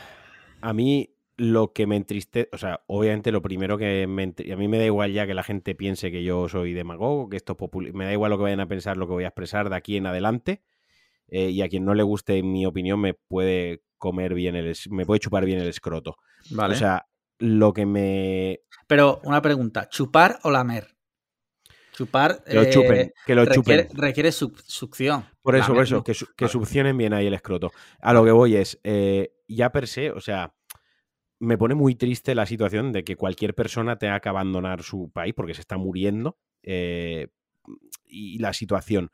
a 0.62 0.74
mí 0.74 1.17
lo 1.38 1.72
que 1.72 1.86
me 1.86 1.96
entristece, 1.96 2.50
o 2.52 2.58
sea, 2.58 2.82
obviamente 2.88 3.32
lo 3.32 3.44
primero 3.44 3.78
que 3.78 4.08
me 4.08 4.24
a 4.24 4.56
mí 4.58 4.68
me 4.68 4.80
da 4.80 4.86
igual 4.86 5.14
ya 5.14 5.28
que 5.28 5.36
la 5.36 5.44
gente 5.44 5.76
piense 5.76 6.12
que 6.12 6.24
yo 6.24 6.50
soy 6.50 6.74
demagogo, 6.74 7.30
que 7.30 7.38
esto 7.38 7.56
es 7.62 7.94
me 7.94 8.06
da 8.06 8.12
igual 8.12 8.32
lo 8.32 8.38
que 8.38 8.44
vayan 8.44 8.60
a 8.60 8.68
pensar, 8.68 8.98
lo 8.98 9.08
que 9.08 9.14
voy 9.14 9.24
a 9.24 9.28
expresar 9.28 9.70
de 9.70 9.76
aquí 9.76 9.98
en 9.98 10.08
adelante. 10.08 10.64
Eh, 11.30 11.50
y 11.50 11.62
a 11.62 11.68
quien 11.68 11.84
no 11.84 11.94
le 11.94 12.04
guste 12.04 12.42
mi 12.42 12.66
opinión 12.66 13.02
me 13.02 13.14
puede 13.14 13.84
comer 13.98 14.34
bien 14.34 14.56
el 14.56 14.74
me 14.90 15.06
puede 15.06 15.20
chupar 15.20 15.46
bien 15.46 15.60
el 15.60 15.68
escroto. 15.68 16.16
Vale. 16.52 16.74
O 16.74 16.78
sea, 16.78 17.06
lo 17.38 17.74
que 17.74 17.86
me 17.86 18.62
Pero 18.88 19.22
una 19.24 19.42
pregunta, 19.42 19.90
¿chupar 19.90 20.40
o 20.44 20.50
lamer? 20.50 20.88
Chupar 21.92 22.44
que 22.44 22.54
lo 22.54 22.66
chupen, 22.66 22.98
eh, 22.98 23.14
que 23.26 23.36
lo 23.36 23.46
requiere, 23.46 23.88
Requiere 23.94 24.32
succión. 24.32 25.26
Por 25.42 25.56
eso, 25.56 25.74
por 25.74 25.84
eso, 25.84 26.04
que, 26.04 26.14
que 26.36 26.48
succionen 26.48 26.96
bien 26.96 27.14
ahí 27.14 27.28
el 27.28 27.34
escroto. 27.34 27.72
A 28.00 28.14
lo 28.14 28.24
que 28.24 28.32
voy 28.32 28.56
es, 28.56 28.80
eh, 28.84 29.34
ya 29.48 29.72
per 29.72 29.88
se, 29.88 30.12
o 30.12 30.22
sea, 30.22 30.54
me 31.40 31.58
pone 31.58 31.76
muy 31.76 31.96
triste 31.96 32.36
la 32.36 32.46
situación 32.46 32.92
de 32.92 33.04
que 33.04 33.16
cualquier 33.16 33.54
persona 33.54 33.98
tenga 33.98 34.20
que 34.20 34.30
abandonar 34.30 34.84
su 34.84 35.10
país 35.12 35.34
porque 35.36 35.54
se 35.54 35.62
está 35.62 35.78
muriendo 35.78 36.38
eh, 36.64 37.28
y 38.06 38.40
la 38.40 38.54
situación. 38.54 39.12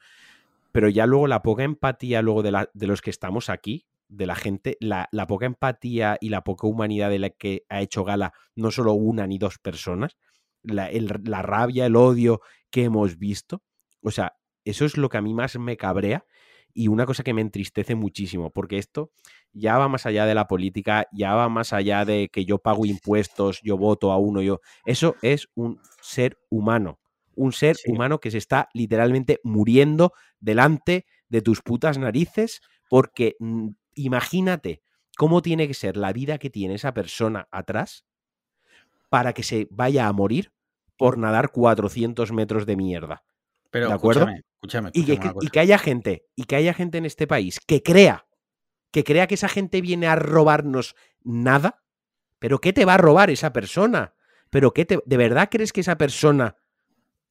Pero 0.72 0.90
ya 0.90 1.06
luego 1.06 1.28
la 1.28 1.42
poca 1.44 1.64
empatía 1.64 2.22
luego 2.22 2.42
de, 2.42 2.88
los 2.88 3.02
que 3.02 3.10
estamos 3.10 3.50
aquí, 3.50 3.86
de 4.08 4.26
la 4.26 4.36
gente, 4.36 4.78
la, 4.80 5.08
poca 5.28 5.46
empatía 5.46 6.18
y 6.20 6.30
la 6.30 6.44
poca 6.44 6.68
humanidad 6.68 7.10
de 7.10 7.20
la 7.20 7.30
que 7.30 7.66
ha 7.70 7.82
hecho 7.82 8.04
gala 8.04 8.34
no 8.56 8.72
solo 8.72 8.94
una 8.94 9.28
ni 9.28 9.38
dos 9.38 9.60
personas, 9.60 10.18
la, 10.64 10.90
la 11.24 11.42
rabia, 11.42 11.86
el 11.86 11.96
odio 11.96 12.42
que 12.70 12.86
hemos 12.86 13.18
visto. 13.18 13.62
O 14.02 14.12
sea, 14.12 14.38
eso 14.66 14.86
es 14.86 14.98
lo 14.98 15.10
que 15.10 15.18
a 15.18 15.22
mí 15.22 15.34
más 15.34 15.58
me 15.60 15.78
cabrea 15.78 16.26
y 16.74 16.88
una 16.88 17.06
cosa 17.06 17.24
que 17.24 17.34
me 17.34 17.42
entristece 17.42 17.96
muchísimo, 17.96 18.50
porque 18.50 18.78
esto 18.78 19.12
ya 19.52 19.78
va 19.78 19.88
más 19.88 20.06
allá 20.06 20.26
de 20.26 20.36
la 20.36 20.48
política, 20.48 21.08
ya 21.12 21.34
va 21.36 21.50
más 21.50 21.74
allá 21.74 22.06
de 22.06 22.30
que 22.30 22.46
yo 22.46 22.58
pago 22.58 22.86
impuestos, 22.86 23.60
yo 23.64 23.78
voto 23.78 24.12
a 24.12 24.18
uno, 24.18 24.42
yo... 24.42 24.62
Eso 24.86 25.16
es 25.22 25.48
un 25.56 25.80
ser 26.02 26.40
humano, 26.50 27.00
un 27.36 27.54
ser 27.54 27.78
humano 27.88 28.20
que 28.20 28.32
se 28.32 28.40
está 28.40 28.70
literalmente 28.74 29.40
muriendo 29.44 30.14
delante 30.40 31.06
de 31.30 31.42
tus 31.42 31.62
putas 31.62 31.98
narices, 31.98 32.62
porque 32.90 33.36
mm, 33.40 33.70
imagínate 33.96 34.82
cómo 35.18 35.42
tiene 35.42 35.68
que 35.68 35.74
ser 35.74 35.98
la 35.98 36.14
vida 36.14 36.38
que 36.38 36.50
tiene 36.50 36.76
esa 36.76 36.94
persona 36.94 37.48
atrás 37.52 38.06
para 39.10 39.34
que 39.34 39.44
se 39.44 39.68
vaya 39.70 40.08
a 40.08 40.14
morir 40.14 40.52
por 40.98 41.18
nadar 41.18 41.52
400 41.52 42.32
metros 42.32 42.66
de 42.66 42.76
mierda. 42.76 43.24
Pero, 43.70 43.88
¿De 43.88 43.94
acuerdo? 43.94 44.28
Escúchame, 44.64 44.92
y, 44.94 45.04
que, 45.04 45.60
haya 45.60 45.78
gente, 45.78 46.26
y 46.38 46.46
que 46.46 46.56
haya 46.56 46.74
gente 46.74 46.98
en 46.98 47.06
este 47.06 47.28
país 47.28 47.60
que 47.60 47.84
crea, 47.84 48.28
que 48.92 49.04
crea 49.04 49.28
que 49.28 49.36
esa 49.36 49.50
gente 49.50 49.82
viene 49.82 50.08
a 50.08 50.16
robarnos 50.16 50.96
nada. 51.22 51.84
¿Pero 52.40 52.60
qué 52.60 52.72
te 52.72 52.86
va 52.86 52.94
a 52.94 52.98
robar 52.98 53.30
esa 53.30 53.52
persona? 53.52 54.14
¿Pero 54.50 54.74
qué 54.74 54.86
te, 54.86 55.00
de 55.06 55.18
verdad 55.18 55.50
crees 55.52 55.74
que 55.74 55.82
esa 55.82 55.98
persona 55.98 56.56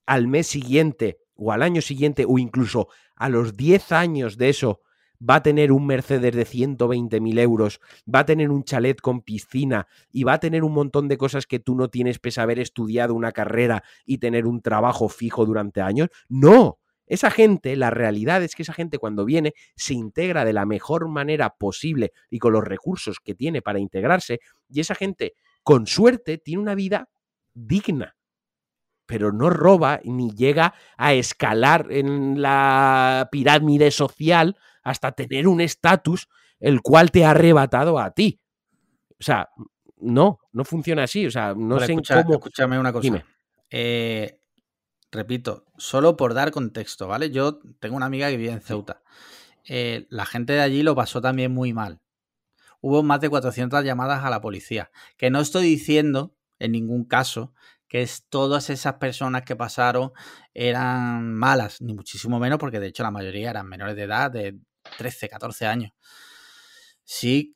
al 0.05 0.29
mes 0.29 0.47
siguiente 0.47 1.21
o 1.35 1.53
al 1.53 1.63
año 1.63 1.81
siguiente 1.81 2.27
o 2.29 2.39
incluso 2.39 2.89
a 3.17 3.31
los 3.31 3.57
10 3.57 3.93
años 3.93 4.37
de 4.37 4.51
eso 4.51 4.83
va 5.19 5.37
a 5.37 5.43
tener 5.43 5.73
un 5.73 5.87
Mercedes 5.87 6.35
de 6.35 6.45
120.000 6.45 7.39
euros, 7.39 7.81
va 8.13 8.21
a 8.21 8.27
tener 8.27 8.51
un 8.51 8.65
chalet 8.65 9.01
con 9.01 9.23
piscina 9.23 9.87
y 10.11 10.25
va 10.25 10.35
a 10.35 10.41
tener 10.41 10.65
un 10.65 10.73
montón 10.75 11.09
de 11.09 11.17
cosas 11.17 11.47
que 11.47 11.61
tú 11.61 11.77
no 11.77 11.89
tienes 11.89 12.19
pese 12.19 12.41
a 12.41 12.43
haber 12.43 12.59
estudiado 12.59 13.15
una 13.15 13.33
carrera 13.33 13.85
y 14.05 14.19
tener 14.19 14.47
un 14.47 14.61
trabajo 14.61 15.09
fijo 15.09 15.47
durante 15.47 15.81
años. 15.81 16.09
No, 16.29 16.82
esa 17.13 17.31
gente, 17.31 17.77
la 17.77 17.91
realidad 17.91 18.43
es 18.43 18.55
que 18.55 18.63
esa 18.63 18.73
gente 18.73 18.97
cuando 18.97 19.27
viene 19.27 19.53
se 19.77 19.93
integra 19.93 20.47
de 20.47 20.55
la 20.55 20.65
mejor 20.65 21.09
manera 21.09 21.51
posible 21.51 22.13
y 22.31 22.39
con 22.39 22.55
los 22.55 22.65
recursos 22.65 23.19
que 23.21 23.35
tiene 23.35 23.61
para 23.61 23.79
integrarse 23.79 24.41
y 24.71 24.81
esa 24.81 24.95
gente, 24.95 25.35
con 25.63 25.87
suerte, 25.87 26.39
tiene 26.39 26.63
una 26.63 26.75
vida 26.75 27.11
digna 27.53 28.17
pero 29.05 29.31
no 29.31 29.51
roba 29.51 30.01
ni 30.05 30.31
llega 30.31 30.73
a 30.97 31.13
escalar 31.13 31.89
en 31.91 32.41
la 32.41 33.29
pirámide 33.31 33.91
social 33.91 34.57
hasta 34.83 35.13
tener 35.13 35.49
un 35.49 35.61
estatus 35.61 36.29
el 36.61 36.81
cual 36.81 37.11
te 37.11 37.27
ha 37.27 37.33
arrebatado 37.33 37.99
a 37.99 38.13
ti. 38.13 38.41
O 39.21 39.23
sea, 39.23 39.51
no, 39.99 40.39
no 40.53 40.65
funciona 40.65 41.03
así. 41.03 41.27
O 41.27 41.31
sea, 41.31 41.53
no 41.55 41.79
sé 41.81 41.95
cómo. 41.95 42.35
Escúchame 42.37 42.79
una 42.79 42.91
cosa. 42.91 43.23
Eh, 43.69 44.39
repito, 45.13 45.67
solo 45.77 46.17
por 46.17 46.35
dar 46.35 46.51
contexto, 46.51 47.07
¿vale? 47.07 47.31
Yo 47.31 47.61
tengo 47.79 47.97
una 47.97 48.07
amiga 48.07 48.29
que 48.31 48.37
vive 48.39 48.53
en 48.53 48.63
Ceuta. 48.63 49.03
Eh, 49.69 50.07
la 50.11 50.27
gente 50.27 50.55
de 50.55 50.63
allí 50.63 50.83
lo 50.83 50.97
pasó 50.97 51.21
también 51.21 51.53
muy 51.53 51.73
mal. 51.73 52.01
Hubo 52.81 53.03
más 53.03 53.21
de 53.21 53.29
400 53.29 53.85
llamadas 53.85 54.25
a 54.25 54.31
la 54.31 54.41
policía. 54.41 54.91
Que 55.17 55.31
no 55.31 55.41
estoy 55.41 55.65
diciendo 55.65 56.35
en 56.59 56.73
ningún 56.73 57.05
caso 57.05 57.55
que 57.87 58.03
es 58.03 58.27
todas 58.29 58.71
esas 58.71 58.95
personas 58.95 59.43
que 59.43 59.55
pasaron 59.55 60.13
eran 60.55 61.35
malas, 61.35 61.83
ni 61.83 61.93
muchísimo 61.93 62.41
menos, 62.41 62.59
porque 62.59 62.81
de 62.81 62.87
hecho 62.87 63.03
la 63.03 63.11
mayoría 63.11 63.51
eran 63.51 63.69
menores 63.69 63.95
de 63.95 64.05
edad, 64.05 64.31
de 64.31 64.59
13, 64.97 65.29
14 65.29 65.67
años. 65.67 65.93
Sí, 67.05 67.55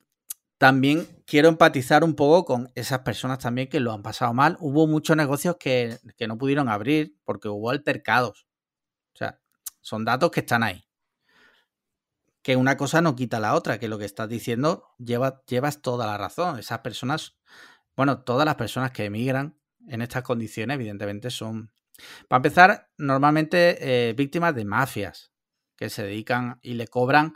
también 0.59 1.07
quiero 1.27 1.49
empatizar 1.49 2.03
un 2.03 2.15
poco 2.15 2.45
con 2.45 2.73
esas 2.75 3.01
personas 3.01 3.39
también 3.39 3.69
que 3.69 3.81
lo 3.81 3.93
han 3.93 4.03
pasado 4.03 4.33
mal. 4.33 4.57
Hubo 4.61 4.87
muchos 4.87 5.17
negocios 5.17 5.57
que, 5.59 5.99
no 6.27 6.39
pudieron 6.39 6.69
abrir 6.69 7.17
porque 7.25 7.49
hubo 7.49 7.71
altercados. 7.71 8.47
O 9.15 9.19
sea, 9.19 9.41
son 9.81 10.05
datos 10.05 10.31
que 10.31 10.41
están 10.41 10.63
ahí. 10.63 10.87
Que 12.43 12.57
una 12.57 12.77
cosa 12.77 13.03
no 13.03 13.17
quita 13.17 13.41
la 13.41 13.55
otra, 13.55 13.79
que 13.79 13.89
lo 13.89 13.99
que 13.99 14.05
estás 14.05 14.29
diciendo 14.29 14.85
lleva, 14.99 15.43
llevas 15.47 15.83
toda 15.83 16.07
la 16.07 16.17
razón. 16.17 16.59
Esas 16.59 16.79
personas, 16.79 17.37
bueno, 17.97 18.23
todas 18.23 18.47
las 18.47 18.55
personas 18.55 18.93
que 18.93 19.05
emigran 19.05 19.59
en 19.89 20.01
estas 20.01 20.23
condiciones, 20.23 20.77
evidentemente, 20.77 21.31
son, 21.31 21.71
para 22.29 22.39
empezar, 22.39 22.89
normalmente 22.97 24.09
eh, 24.09 24.13
víctimas 24.15 24.55
de 24.55 24.65
mafias 24.65 25.33
que 25.77 25.91
se 25.91 26.05
dedican 26.05 26.59
y 26.63 26.75
le 26.75 26.89
cobran, 26.89 27.35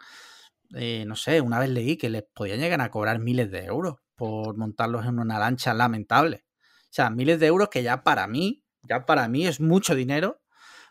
eh, 0.74 1.04
no 1.06 1.16
sé, 1.16 1.40
una 1.40 1.58
vez 1.58 1.70
leí 1.70 1.96
que 1.96 2.10
les 2.10 2.22
podían 2.22 2.60
llegar 2.60 2.80
a 2.80 2.90
cobrar 2.90 3.18
miles 3.18 3.50
de 3.50 3.64
euros 3.64 3.96
por 4.14 4.56
montarlos 4.56 5.06
en 5.06 5.18
una 5.18 5.38
lancha 5.38 5.74
lamentable. 5.74 6.44
O 6.84 6.92
sea, 6.92 7.10
miles 7.10 7.40
de 7.40 7.46
euros 7.46 7.68
que 7.68 7.82
ya 7.82 8.02
para 8.02 8.26
mí, 8.26 8.64
ya 8.82 9.06
para 9.06 9.28
mí 9.28 9.46
es 9.46 9.60
mucho 9.60 9.94
dinero, 9.94 10.40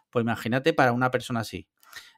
pues 0.09 0.23
imagínate 0.23 0.73
para 0.73 0.91
una 0.91 1.11
persona 1.11 1.41
así. 1.41 1.67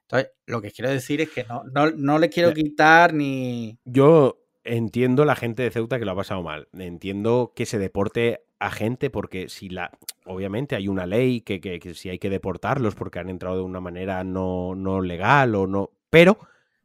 Entonces, 0.03 0.31
lo 0.45 0.61
que 0.61 0.71
quiero 0.71 0.89
decir 0.89 1.21
es 1.21 1.29
que 1.29 1.45
no, 1.45 1.63
no, 1.95 2.19
le 2.19 2.29
quiero 2.29 2.53
quitar 2.53 3.13
ni... 3.13 3.79
Yo 3.85 4.43
entiendo 4.63 5.25
la 5.25 5.35
gente 5.35 5.63
de 5.63 5.71
Ceuta 5.71 5.99
que 5.99 6.05
lo 6.05 6.11
ha 6.11 6.15
pasado 6.15 6.43
mal. 6.43 6.67
Entiendo 6.73 7.53
que 7.55 7.65
se 7.65 7.79
deporte 7.79 8.43
a 8.59 8.69
gente 8.69 9.09
porque 9.09 9.49
si 9.49 9.69
la 9.69 9.91
obviamente 10.25 10.75
hay 10.75 10.87
una 10.87 11.07
ley 11.07 11.41
que, 11.41 11.59
que, 11.59 11.93
si 11.95 12.09
hay 12.09 12.19
que 12.19 12.29
deportarlos 12.29 12.93
porque 12.93 13.19
han 13.19 13.29
entrado 13.29 13.57
de 13.57 13.63
una 13.63 13.79
manera 13.79 14.23
no, 14.23 14.75
no 14.75 15.01
legal 15.01 15.55
o 15.55 15.65
no 15.65 15.89
pero 16.11 16.37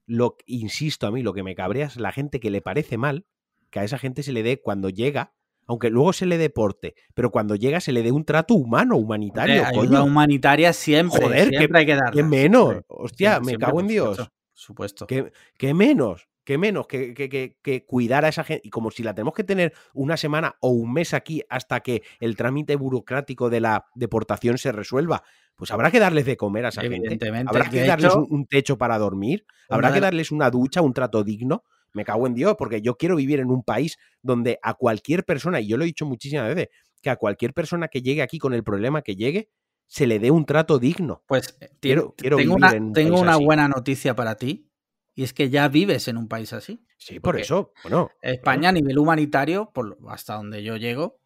lo 0.06 0.36
insisto 0.46 1.06
a 1.06 1.10
mí 1.10 1.22
lo 1.22 1.32
que 1.32 1.42
me 1.42 1.54
cabrea 1.54 1.86
es 1.86 1.96
la 1.96 2.12
gente 2.12 2.40
que 2.40 2.50
le 2.50 2.62
parece 2.62 2.96
mal 2.96 3.26
que 3.70 3.80
a 3.80 3.84
esa 3.84 3.98
gente 3.98 4.22
se 4.22 4.32
le 4.32 4.42
dé 4.42 4.60
cuando 4.60 4.88
llega 4.88 5.34
aunque 5.66 5.90
luego 5.90 6.12
se 6.12 6.26
le 6.26 6.38
deporte, 6.38 6.94
pero 7.14 7.30
cuando 7.30 7.56
llega 7.56 7.80
se 7.80 7.92
le 7.92 8.02
dé 8.02 8.12
un 8.12 8.24
trato 8.24 8.54
humano, 8.54 8.96
humanitario. 8.96 9.64
ayuda 9.66 10.02
humanitaria 10.02 10.72
siempre, 10.72 11.24
Joder, 11.24 11.48
siempre 11.48 11.80
hay 11.80 11.86
que 11.86 11.96
dar. 11.96 12.12
¿Qué 12.12 12.22
menos? 12.22 12.76
Hostia, 12.86 13.40
me 13.40 13.56
cago 13.58 13.80
en 13.80 13.88
Dios. 13.88 14.30
Supuesto. 14.52 15.06
¿Qué, 15.06 15.32
¿Qué, 15.58 15.74
menos? 15.74 16.28
¿Qué 16.44 16.56
menos 16.56 16.86
que, 16.86 17.12
que, 17.12 17.84
cuidar 17.84 18.24
a 18.24 18.28
esa 18.28 18.44
gente? 18.44 18.66
Y 18.66 18.70
como 18.70 18.90
si 18.90 19.02
la 19.02 19.14
tenemos 19.14 19.34
que 19.34 19.44
tener 19.44 19.74
una 19.92 20.16
semana 20.16 20.56
o 20.60 20.70
un 20.70 20.92
mes 20.92 21.12
aquí 21.12 21.42
hasta 21.50 21.80
que 21.80 22.02
el 22.20 22.36
trámite 22.36 22.76
burocrático 22.76 23.50
de 23.50 23.60
la 23.60 23.86
deportación 23.94 24.56
se 24.56 24.72
resuelva, 24.72 25.24
pues 25.56 25.70
habrá 25.70 25.90
que 25.90 25.98
darles 25.98 26.26
de 26.26 26.36
comer 26.36 26.66
a 26.66 26.68
esa 26.68 26.82
gente. 26.82 27.18
Habrá 27.46 27.68
que 27.70 27.84
darles 27.84 28.14
un, 28.14 28.46
techo 28.46 28.76
para 28.78 28.98
dormir. 28.98 29.46
Habrá 29.68 29.92
que 29.92 30.00
darles 30.00 30.30
una 30.30 30.50
ducha, 30.50 30.82
un 30.82 30.92
trato 30.92 31.24
digno. 31.24 31.64
Me 31.92 32.04
cago 32.04 32.26
en 32.26 32.34
Dios, 32.34 32.56
porque 32.58 32.82
yo 32.82 32.96
quiero 32.96 33.16
vivir 33.16 33.40
en 33.40 33.50
un 33.50 33.62
país 33.62 33.96
donde 34.20 34.58
a 34.62 34.74
cualquier 34.74 35.24
persona, 35.24 35.60
y 35.60 35.66
yo 35.66 35.78
lo 35.78 35.84
he 35.84 35.86
dicho 35.86 36.04
muchísimas 36.04 36.54
veces, 36.54 36.68
que 37.00 37.08
a 37.08 37.16
cualquier 37.16 37.54
persona 37.54 37.88
que 37.88 38.02
llegue 38.02 38.20
aquí 38.20 38.38
con 38.38 38.52
el 38.52 38.62
problema 38.62 39.00
que 39.00 39.16
llegue, 39.16 39.48
se 39.86 40.06
le 40.06 40.18
dé 40.18 40.30
un 40.30 40.44
trato 40.44 40.78
digno. 40.78 41.22
Pues 41.26 41.56
eh, 41.60 41.70
quiero, 41.80 42.14
quiero 42.16 42.36
tengo, 42.36 42.54
una, 42.54 42.70
tengo 42.92 43.18
una 43.18 43.36
buena 43.36 43.66
noticia 43.68 44.14
para 44.14 44.34
ti 44.36 44.70
y 45.14 45.22
es 45.22 45.32
que 45.32 45.48
ya 45.48 45.68
vives 45.68 46.08
en 46.08 46.18
un 46.18 46.28
país 46.28 46.52
así. 46.52 46.84
Sí, 46.98 47.20
por 47.20 47.40
eso. 47.40 47.72
Bueno, 47.82 48.10
España 48.20 48.68
a 48.68 48.72
nivel 48.72 48.98
humanitario, 48.98 49.70
por, 49.72 49.96
hasta 50.08 50.34
donde 50.34 50.62
yo 50.62 50.76
llego, 50.76 51.20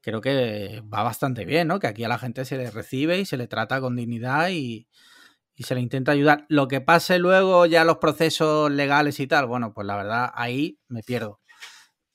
creo 0.00 0.20
que 0.20 0.82
va 0.92 1.02
bastante 1.02 1.44
bien, 1.44 1.68
¿no? 1.68 1.78
Que 1.78 1.86
aquí 1.86 2.04
a 2.04 2.08
la 2.08 2.18
gente 2.18 2.44
se 2.44 2.56
le 2.56 2.70
recibe 2.70 3.18
y 3.18 3.24
se 3.24 3.36
le 3.36 3.46
trata 3.46 3.80
con 3.80 3.96
dignidad 3.96 4.48
y, 4.50 4.88
y 5.54 5.62
se 5.64 5.74
le 5.74 5.80
intenta 5.80 6.12
ayudar. 6.12 6.46
Lo 6.48 6.68
que 6.68 6.80
pase 6.80 7.18
luego 7.18 7.66
ya 7.66 7.84
los 7.84 7.98
procesos 7.98 8.70
legales 8.70 9.20
y 9.20 9.26
tal, 9.26 9.46
bueno, 9.46 9.72
pues 9.74 9.86
la 9.86 9.96
verdad 9.96 10.30
ahí 10.34 10.78
me 10.88 11.02
pierdo. 11.02 11.40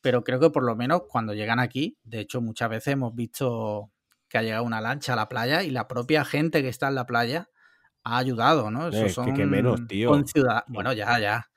Pero 0.01 0.23
creo 0.23 0.39
que 0.39 0.49
por 0.49 0.63
lo 0.63 0.75
menos 0.75 1.03
cuando 1.07 1.33
llegan 1.33 1.59
aquí, 1.59 1.97
de 2.03 2.19
hecho 2.21 2.41
muchas 2.41 2.69
veces 2.69 2.93
hemos 2.93 3.13
visto 3.15 3.91
que 4.27 4.37
ha 4.37 4.41
llegado 4.41 4.63
una 4.63 4.81
lancha 4.81 5.13
a 5.13 5.15
la 5.15 5.29
playa 5.29 5.63
y 5.63 5.69
la 5.69 5.87
propia 5.87 6.25
gente 6.25 6.61
que 6.61 6.69
está 6.69 6.87
en 6.87 6.95
la 6.95 7.05
playa 7.05 7.49
ha 8.03 8.17
ayudado, 8.17 8.69
¿no? 8.69 8.89
Eso 8.89 9.09
son 9.09 9.33
que, 9.33 9.45
menos, 9.45 9.87
tío. 9.87 10.11
Bueno, 10.67 10.93
ya, 10.93 11.19
ya. 11.19 11.49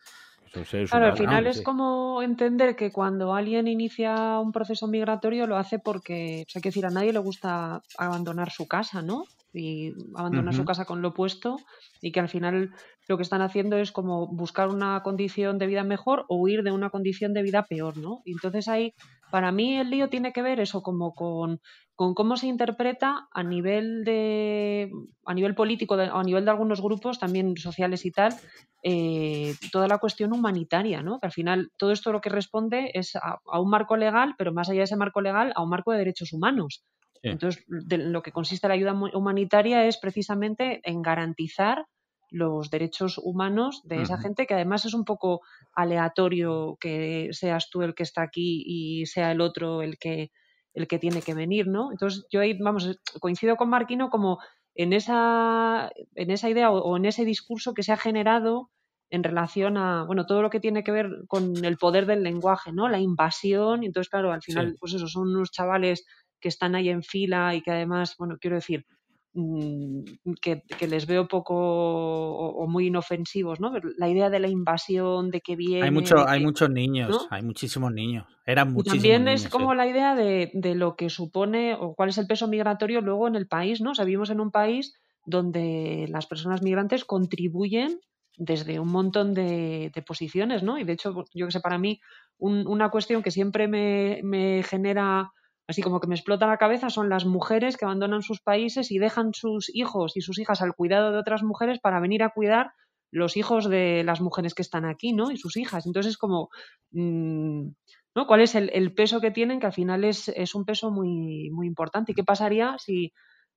Claro, 0.90 1.06
al 1.06 1.16
final 1.16 1.46
es 1.46 1.62
como 1.62 2.22
entender 2.22 2.76
que 2.76 2.90
cuando 2.90 3.34
alguien 3.34 3.66
inicia 3.66 4.38
un 4.38 4.52
proceso 4.52 4.86
migratorio 4.86 5.46
lo 5.46 5.56
hace 5.56 5.78
porque, 5.78 6.44
o 6.46 6.50
sea, 6.50 6.62
que 6.62 6.68
decir, 6.68 6.86
a 6.86 6.90
nadie 6.90 7.12
le 7.12 7.18
gusta 7.18 7.82
abandonar 7.96 8.50
su 8.50 8.66
casa, 8.66 9.02
¿no? 9.02 9.24
y 9.52 9.94
abandonar 10.14 10.54
su 10.54 10.64
casa 10.64 10.84
con 10.84 11.02
lo 11.02 11.14
puesto 11.14 11.56
y 12.00 12.12
que 12.12 12.20
al 12.20 12.28
final 12.28 12.70
lo 13.08 13.16
que 13.16 13.22
están 13.22 13.42
haciendo 13.42 13.78
es 13.78 13.92
como 13.92 14.26
buscar 14.26 14.68
una 14.68 15.02
condición 15.02 15.58
de 15.58 15.66
vida 15.66 15.84
mejor 15.84 16.26
o 16.28 16.36
huir 16.36 16.62
de 16.62 16.72
una 16.72 16.90
condición 16.90 17.32
de 17.32 17.42
vida 17.42 17.66
peor, 17.66 17.96
¿no? 17.96 18.20
Y 18.24 18.32
entonces 18.32 18.68
ahí, 18.68 18.94
para 19.30 19.50
mí 19.50 19.78
el 19.78 19.90
lío 19.90 20.08
tiene 20.08 20.32
que 20.32 20.42
ver 20.42 20.60
eso 20.60 20.82
como 20.82 21.14
con, 21.14 21.60
con 21.98 22.14
cómo 22.14 22.36
se 22.36 22.46
interpreta 22.46 23.26
a 23.32 23.42
nivel 23.42 24.04
de 24.04 24.88
a 25.26 25.34
nivel 25.34 25.56
político 25.56 25.96
a 25.96 26.22
nivel 26.22 26.44
de 26.44 26.50
algunos 26.52 26.80
grupos 26.80 27.18
también 27.18 27.56
sociales 27.56 28.06
y 28.06 28.12
tal 28.12 28.36
eh, 28.84 29.56
toda 29.72 29.88
la 29.88 29.98
cuestión 29.98 30.32
humanitaria, 30.32 31.02
¿no? 31.02 31.18
Que 31.18 31.26
al 31.26 31.32
final 31.32 31.72
todo 31.76 31.90
esto 31.90 32.12
lo 32.12 32.20
que 32.20 32.28
responde 32.28 32.92
es 32.94 33.16
a 33.16 33.60
un 33.60 33.68
marco 33.68 33.96
legal, 33.96 34.36
pero 34.38 34.52
más 34.52 34.68
allá 34.68 34.78
de 34.78 34.84
ese 34.84 34.94
marco 34.94 35.20
legal, 35.20 35.52
a 35.56 35.62
un 35.64 35.70
marco 35.70 35.90
de 35.90 35.98
derechos 35.98 36.32
humanos. 36.32 36.84
Entonces, 37.20 37.64
lo 37.66 38.22
que 38.22 38.30
consiste 38.30 38.68
la 38.68 38.74
ayuda 38.74 38.92
humanitaria 38.92 39.84
es 39.84 39.98
precisamente 39.98 40.80
en 40.84 41.02
garantizar 41.02 41.86
los 42.30 42.70
derechos 42.70 43.18
humanos 43.18 43.80
de 43.82 44.02
esa 44.02 44.18
gente, 44.18 44.46
que 44.46 44.54
además 44.54 44.84
es 44.84 44.94
un 44.94 45.04
poco 45.04 45.40
aleatorio 45.74 46.76
que 46.78 47.30
seas 47.32 47.70
tú 47.70 47.82
el 47.82 47.96
que 47.96 48.04
está 48.04 48.22
aquí 48.22 48.62
y 48.64 49.06
sea 49.06 49.32
el 49.32 49.40
otro 49.40 49.82
el 49.82 49.98
que, 49.98 50.30
el 50.74 50.86
que 50.86 50.98
tiene 50.98 51.22
que 51.22 51.34
venir, 51.34 51.66
¿no? 51.66 51.90
Entonces, 51.90 52.26
yo 52.30 52.40
ahí, 52.40 52.56
vamos, 52.58 52.98
coincido 53.20 53.56
con 53.56 53.68
Marquino 53.68 54.10
como 54.10 54.38
en 54.74 54.92
esa, 54.92 55.90
en 56.14 56.30
esa 56.30 56.48
idea 56.48 56.70
o, 56.70 56.96
en 56.96 57.04
ese 57.04 57.24
discurso 57.24 57.74
que 57.74 57.82
se 57.82 57.92
ha 57.92 57.96
generado 57.96 58.70
en 59.10 59.24
relación 59.24 59.76
a, 59.76 60.04
bueno, 60.04 60.26
todo 60.26 60.42
lo 60.42 60.50
que 60.50 60.60
tiene 60.60 60.84
que 60.84 60.92
ver 60.92 61.10
con 61.26 61.64
el 61.64 61.78
poder 61.78 62.06
del 62.06 62.22
lenguaje, 62.22 62.72
¿no? 62.72 62.88
La 62.88 63.00
invasión, 63.00 63.82
entonces, 63.82 64.10
claro, 64.10 64.32
al 64.32 64.42
final, 64.42 64.76
pues 64.78 64.92
eso, 64.94 65.08
son 65.08 65.28
unos 65.28 65.50
chavales 65.50 66.06
que 66.40 66.48
están 66.48 66.74
ahí 66.74 66.90
en 66.90 67.02
fila 67.02 67.54
y 67.54 67.62
que 67.62 67.70
además, 67.70 68.14
bueno, 68.18 68.36
quiero 68.38 68.56
decir, 68.56 68.84
mm, 69.34 70.02
que, 70.40 70.62
les 70.86 71.06
veo 71.06 71.28
poco 71.28 71.54
o, 71.54 72.66
muy 72.66 72.86
inofensivos, 72.86 73.60
¿no? 73.60 73.72
La 73.96 74.08
idea 74.08 74.30
de 74.30 74.40
la 74.40 74.48
invasión, 74.48 75.30
de 75.30 75.40
que 75.40 75.56
viene... 75.56 75.84
Hay, 75.84 75.90
mucho, 75.90 76.26
hay 76.26 76.42
muchos 76.42 76.70
niños, 76.70 77.26
hay 77.30 77.42
muchísimos 77.42 77.92
niños, 77.92 78.26
eran 78.46 78.72
muchísimos 78.72 79.02
También 79.02 79.28
es 79.28 79.48
como 79.48 79.74
la 79.74 79.86
idea 79.86 80.14
de, 80.14 80.50
de, 80.54 80.74
lo 80.74 80.96
que 80.96 81.10
supone 81.10 81.74
o 81.74 81.94
cuál 81.94 82.08
es 82.08 82.18
el 82.18 82.26
peso 82.26 82.48
migratorio 82.48 83.00
luego 83.00 83.28
en 83.28 83.36
el 83.36 83.46
país, 83.46 83.80
¿no? 83.80 83.90
O 83.90 83.94
sea, 83.94 84.04
vivimos 84.04 84.30
en 84.30 84.40
un 84.40 84.50
país 84.50 84.94
donde 85.24 86.06
las 86.08 86.26
personas 86.26 86.62
migrantes 86.62 87.04
contribuyen 87.04 88.00
desde 88.38 88.78
un 88.78 88.88
montón 88.88 89.34
de, 89.34 89.92
posiciones, 90.06 90.62
¿no? 90.62 90.78
Y 90.78 90.84
de 90.84 90.92
hecho, 90.92 91.24
yo 91.34 91.46
que 91.46 91.52
sé, 91.52 91.60
para 91.60 91.76
mí 91.76 92.00
una 92.38 92.88
cuestión 92.88 93.22
que 93.22 93.32
siempre 93.32 93.66
me, 93.66 94.20
me 94.22 94.62
genera 94.62 95.32
así 95.68 95.82
como 95.82 96.00
que 96.00 96.08
me 96.08 96.14
explota 96.14 96.46
la 96.46 96.56
cabeza 96.56 96.88
son 96.88 97.10
las 97.10 97.26
mujeres 97.26 97.76
que 97.76 97.84
abandonan 97.84 98.22
sus 98.22 98.40
países 98.40 98.90
y 98.90 98.98
dejan 98.98 99.34
sus 99.34 99.72
hijos 99.74 100.16
y 100.16 100.22
sus 100.22 100.38
hijas 100.38 100.62
al 100.62 100.74
cuidado 100.74 101.12
de 101.12 101.18
otras 101.18 101.42
mujeres 101.42 101.78
para 101.78 102.00
venir 102.00 102.22
a 102.22 102.30
cuidar 102.30 102.72
los 103.10 103.36
hijos 103.36 103.68
de 103.68 104.02
las 104.02 104.20
mujeres 104.20 104.54
que 104.54 104.62
están 104.62 104.86
aquí, 104.86 105.12
¿no? 105.12 105.30
Y 105.30 105.36
sus 105.36 105.56
hijas. 105.56 105.86
Entonces 105.86 106.12
es 106.12 106.18
como, 106.18 106.48
mm, 106.92 107.68
¿no? 108.14 108.26
¿Cuál 108.26 108.40
es 108.40 108.54
el, 108.54 108.94
peso 108.94 109.20
que 109.20 109.30
tienen? 109.30 109.60
Que 109.60 109.66
al 109.66 109.72
final 109.72 110.04
es, 110.04 110.28
un 110.54 110.64
peso 110.64 110.90
muy, 110.90 111.50
importante. 111.64 112.12
¿Y 112.12 112.14
qué 112.14 112.24
pasaría 112.24 112.76
si, 112.78 113.12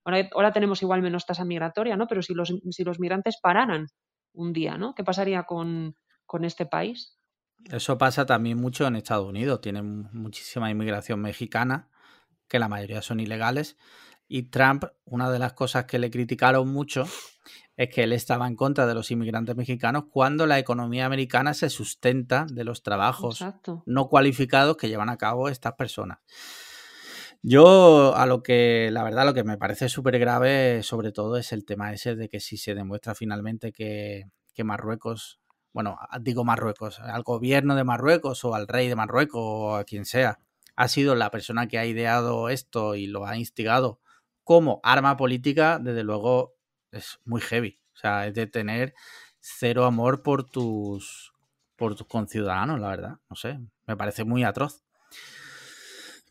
ahora, 0.05 0.51
tenemos 0.51 0.81
igual 0.81 1.01
menos 1.01 1.25
tasa 1.25 1.45
migratoria, 1.45 1.95
¿no? 1.95 2.07
Pero 2.07 2.21
si 2.21 2.33
los, 2.33 2.53
si 2.69 2.83
los 2.83 2.99
migrantes 2.99 3.39
pararan 3.41 3.87
un 4.33 4.53
día, 4.53 4.77
¿no? 4.77 4.95
¿Qué 4.95 5.03
pasaría 5.03 5.43
con 5.43 5.95
este 6.43 6.65
país? 6.65 7.17
Eso 7.69 7.97
pasa 7.97 8.25
también 8.25 8.57
mucho 8.57 8.87
en 8.87 8.95
Estados 8.95 9.27
Unidos. 9.27 9.61
Tienen 9.61 10.09
muchísima 10.13 10.71
inmigración 10.71 11.21
mexicana 11.21 11.90
que 12.51 12.59
la 12.59 12.67
mayoría 12.67 13.01
son 13.01 13.21
ilegales. 13.21 13.77
Y 14.27 14.43
Trump, 14.43 14.83
una 15.05 15.31
de 15.31 15.39
las 15.39 15.53
cosas 15.53 15.85
que 15.85 15.99
le 15.99 16.11
criticaron 16.11 16.67
mucho 16.67 17.05
es 17.77 17.89
que 17.89 18.03
él 18.03 18.11
estaba 18.11 18.45
en 18.45 18.57
contra 18.57 18.85
de 18.85 18.93
los 18.93 19.09
inmigrantes 19.09 19.55
mexicanos 19.55 20.03
cuando 20.11 20.45
la 20.45 20.59
economía 20.59 21.05
americana 21.05 21.53
se 21.53 21.69
sustenta 21.69 22.45
de 22.51 22.65
los 22.65 22.83
trabajos 22.83 23.43
no 23.85 24.09
cualificados 24.09 24.75
que 24.75 24.89
llevan 24.89 25.09
a 25.09 25.17
cabo 25.17 25.47
estas 25.47 25.75
personas. 25.75 26.19
Yo 27.41 28.15
a 28.17 28.25
lo 28.25 28.43
que, 28.43 28.89
la 28.91 29.03
verdad, 29.03 29.25
lo 29.25 29.33
que 29.33 29.45
me 29.45 29.57
parece 29.57 29.87
súper 29.87 30.19
grave 30.19 30.83
sobre 30.83 31.13
todo 31.13 31.37
es 31.37 31.53
el 31.53 31.63
tema 31.63 31.93
ese 31.93 32.15
de 32.17 32.27
que 32.27 32.41
si 32.41 32.57
se 32.57 32.75
demuestra 32.75 33.15
finalmente 33.15 33.71
que, 33.71 34.25
que 34.53 34.65
Marruecos, 34.65 35.39
bueno, 35.71 35.97
digo 36.19 36.43
Marruecos, 36.43 36.99
al 36.99 37.23
gobierno 37.23 37.75
de 37.75 37.85
Marruecos 37.85 38.43
o 38.43 38.55
al 38.55 38.67
rey 38.67 38.89
de 38.89 38.95
Marruecos 38.97 39.41
o 39.41 39.75
a 39.77 39.85
quien 39.85 40.03
sea, 40.03 40.39
ha 40.75 40.87
sido 40.87 41.15
la 41.15 41.31
persona 41.31 41.67
que 41.67 41.77
ha 41.77 41.85
ideado 41.85 42.49
esto 42.49 42.95
y 42.95 43.07
lo 43.07 43.25
ha 43.25 43.37
instigado 43.37 43.99
como 44.43 44.79
arma 44.83 45.17
política, 45.17 45.79
desde 45.79 46.03
luego 46.03 46.55
es 46.91 47.19
muy 47.25 47.41
heavy. 47.41 47.79
O 47.93 47.97
sea, 47.97 48.27
es 48.27 48.33
de 48.33 48.47
tener 48.47 48.93
cero 49.39 49.85
amor 49.85 50.23
por 50.23 50.49
tus, 50.49 51.33
por 51.75 51.95
tus 51.95 52.07
conciudadanos, 52.07 52.79
la 52.79 52.89
verdad. 52.89 53.17
No 53.29 53.35
sé, 53.35 53.59
me 53.87 53.95
parece 53.95 54.23
muy 54.23 54.43
atroz. 54.43 54.83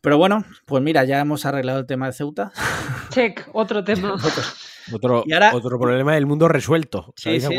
Pero 0.01 0.17
bueno, 0.17 0.43
pues 0.65 0.81
mira, 0.81 1.03
ya 1.03 1.19
hemos 1.19 1.45
arreglado 1.45 1.79
el 1.79 1.85
tema 1.85 2.07
de 2.07 2.13
Ceuta. 2.13 2.51
Check, 3.09 3.49
otro 3.53 3.83
tema. 3.83 4.15
otro, 4.93 5.23
otro 5.53 5.79
problema 5.79 6.15
del 6.15 6.25
mundo 6.25 6.47
resuelto. 6.47 7.13
Sí, 7.15 7.39
sí, 7.39 7.55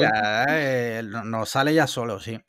eh, 0.48 1.02
nos 1.04 1.48
sale 1.48 1.72
ya 1.72 1.86
solo, 1.86 2.18
sí. 2.18 2.40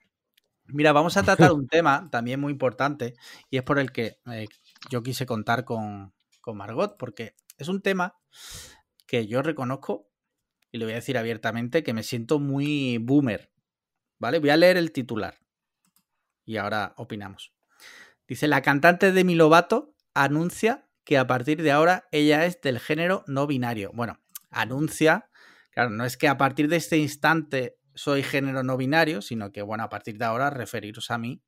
Mira, 0.67 0.91
vamos 0.91 1.17
a 1.17 1.23
tratar 1.23 1.51
un 1.51 1.67
tema 1.67 2.09
también 2.11 2.39
muy 2.39 2.51
importante 2.51 3.15
y 3.49 3.57
es 3.57 3.63
por 3.63 3.79
el 3.79 3.91
que 3.91 4.17
eh, 4.31 4.47
yo 4.89 5.03
quise 5.03 5.25
contar 5.25 5.65
con, 5.65 6.13
con 6.41 6.57
Margot, 6.57 6.97
porque 6.97 7.35
es 7.57 7.67
un 7.67 7.81
tema 7.81 8.15
que 9.05 9.27
yo 9.27 9.41
reconozco 9.41 10.09
y 10.71 10.77
le 10.77 10.85
voy 10.85 10.93
a 10.93 10.97
decir 10.97 11.17
abiertamente 11.17 11.83
que 11.83 11.93
me 11.93 12.03
siento 12.03 12.39
muy 12.39 12.97
boomer. 12.97 13.51
¿Vale? 14.19 14.39
Voy 14.39 14.51
a 14.51 14.57
leer 14.57 14.77
el 14.77 14.91
titular 14.91 15.37
y 16.45 16.57
ahora 16.57 16.93
opinamos. 16.97 17.53
Dice, 18.27 18.47
la 18.47 18.61
cantante 18.61 19.11
de 19.11 19.23
Milovato 19.23 19.95
anuncia 20.13 20.87
que 21.03 21.17
a 21.17 21.27
partir 21.27 21.61
de 21.61 21.71
ahora 21.71 22.07
ella 22.11 22.45
es 22.45 22.61
del 22.61 22.79
género 22.79 23.23
no 23.27 23.47
binario. 23.47 23.91
Bueno, 23.93 24.19
anuncia, 24.49 25.29
claro, 25.71 25.89
no 25.89 26.05
es 26.05 26.17
que 26.17 26.27
a 26.27 26.37
partir 26.37 26.69
de 26.69 26.77
este 26.77 26.97
instante 26.97 27.77
soy 27.95 28.23
género 28.23 28.63
no 28.63 28.77
binario, 28.77 29.21
sino 29.21 29.51
que, 29.51 29.61
bueno, 29.61 29.83
a 29.83 29.89
partir 29.89 30.17
de 30.17 30.25
ahora 30.25 30.49
referiros 30.49 31.11
a 31.11 31.17
mí. 31.17 31.41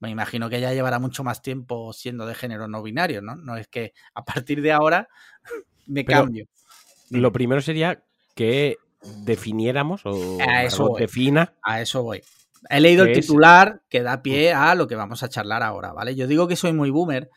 Me 0.00 0.10
imagino 0.10 0.50
que 0.50 0.60
ya 0.60 0.72
llevará 0.72 0.98
mucho 0.98 1.24
más 1.24 1.40
tiempo 1.40 1.92
siendo 1.92 2.26
de 2.26 2.34
género 2.34 2.68
no 2.68 2.82
binario, 2.82 3.22
¿no? 3.22 3.36
No 3.36 3.56
es 3.56 3.68
que 3.68 3.92
a 4.14 4.24
partir 4.24 4.60
de 4.60 4.72
ahora 4.72 5.08
me 5.86 6.04
cambio. 6.04 6.46
Lo 7.10 7.32
primero 7.32 7.60
sería 7.60 8.02
que 8.34 8.76
definiéramos 9.24 10.02
o 10.04 10.38
a 10.40 10.64
eso 10.64 10.94
defina. 10.98 11.54
A 11.62 11.80
eso 11.80 12.02
voy. 12.02 12.22
He 12.70 12.80
leído 12.80 13.04
el 13.04 13.12
titular 13.12 13.82
que 13.88 14.02
da 14.02 14.22
pie 14.22 14.52
a 14.52 14.74
lo 14.74 14.86
que 14.86 14.96
vamos 14.96 15.22
a 15.22 15.28
charlar 15.28 15.62
ahora, 15.62 15.92
¿vale? 15.92 16.14
Yo 16.14 16.26
digo 16.26 16.48
que 16.48 16.56
soy 16.56 16.72
muy 16.72 16.90
boomer 16.90 17.30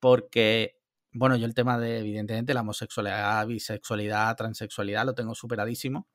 porque, 0.00 0.76
bueno, 1.12 1.36
yo 1.36 1.46
el 1.46 1.54
tema 1.54 1.78
de, 1.78 2.00
evidentemente, 2.00 2.54
la 2.54 2.62
homosexualidad, 2.62 3.46
bisexualidad, 3.46 4.36
transexualidad 4.36 5.06
lo 5.06 5.14
tengo 5.14 5.34
superadísimo 5.34 6.08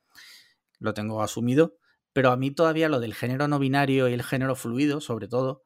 lo 0.79 0.93
tengo 0.93 1.21
asumido, 1.21 1.75
pero 2.13 2.31
a 2.31 2.37
mí 2.37 2.51
todavía 2.51 2.89
lo 2.89 2.99
del 2.99 3.13
género 3.13 3.47
no 3.47 3.59
binario 3.59 4.07
y 4.07 4.13
el 4.13 4.23
género 4.23 4.55
fluido, 4.55 5.01
sobre 5.01 5.27
todo, 5.27 5.63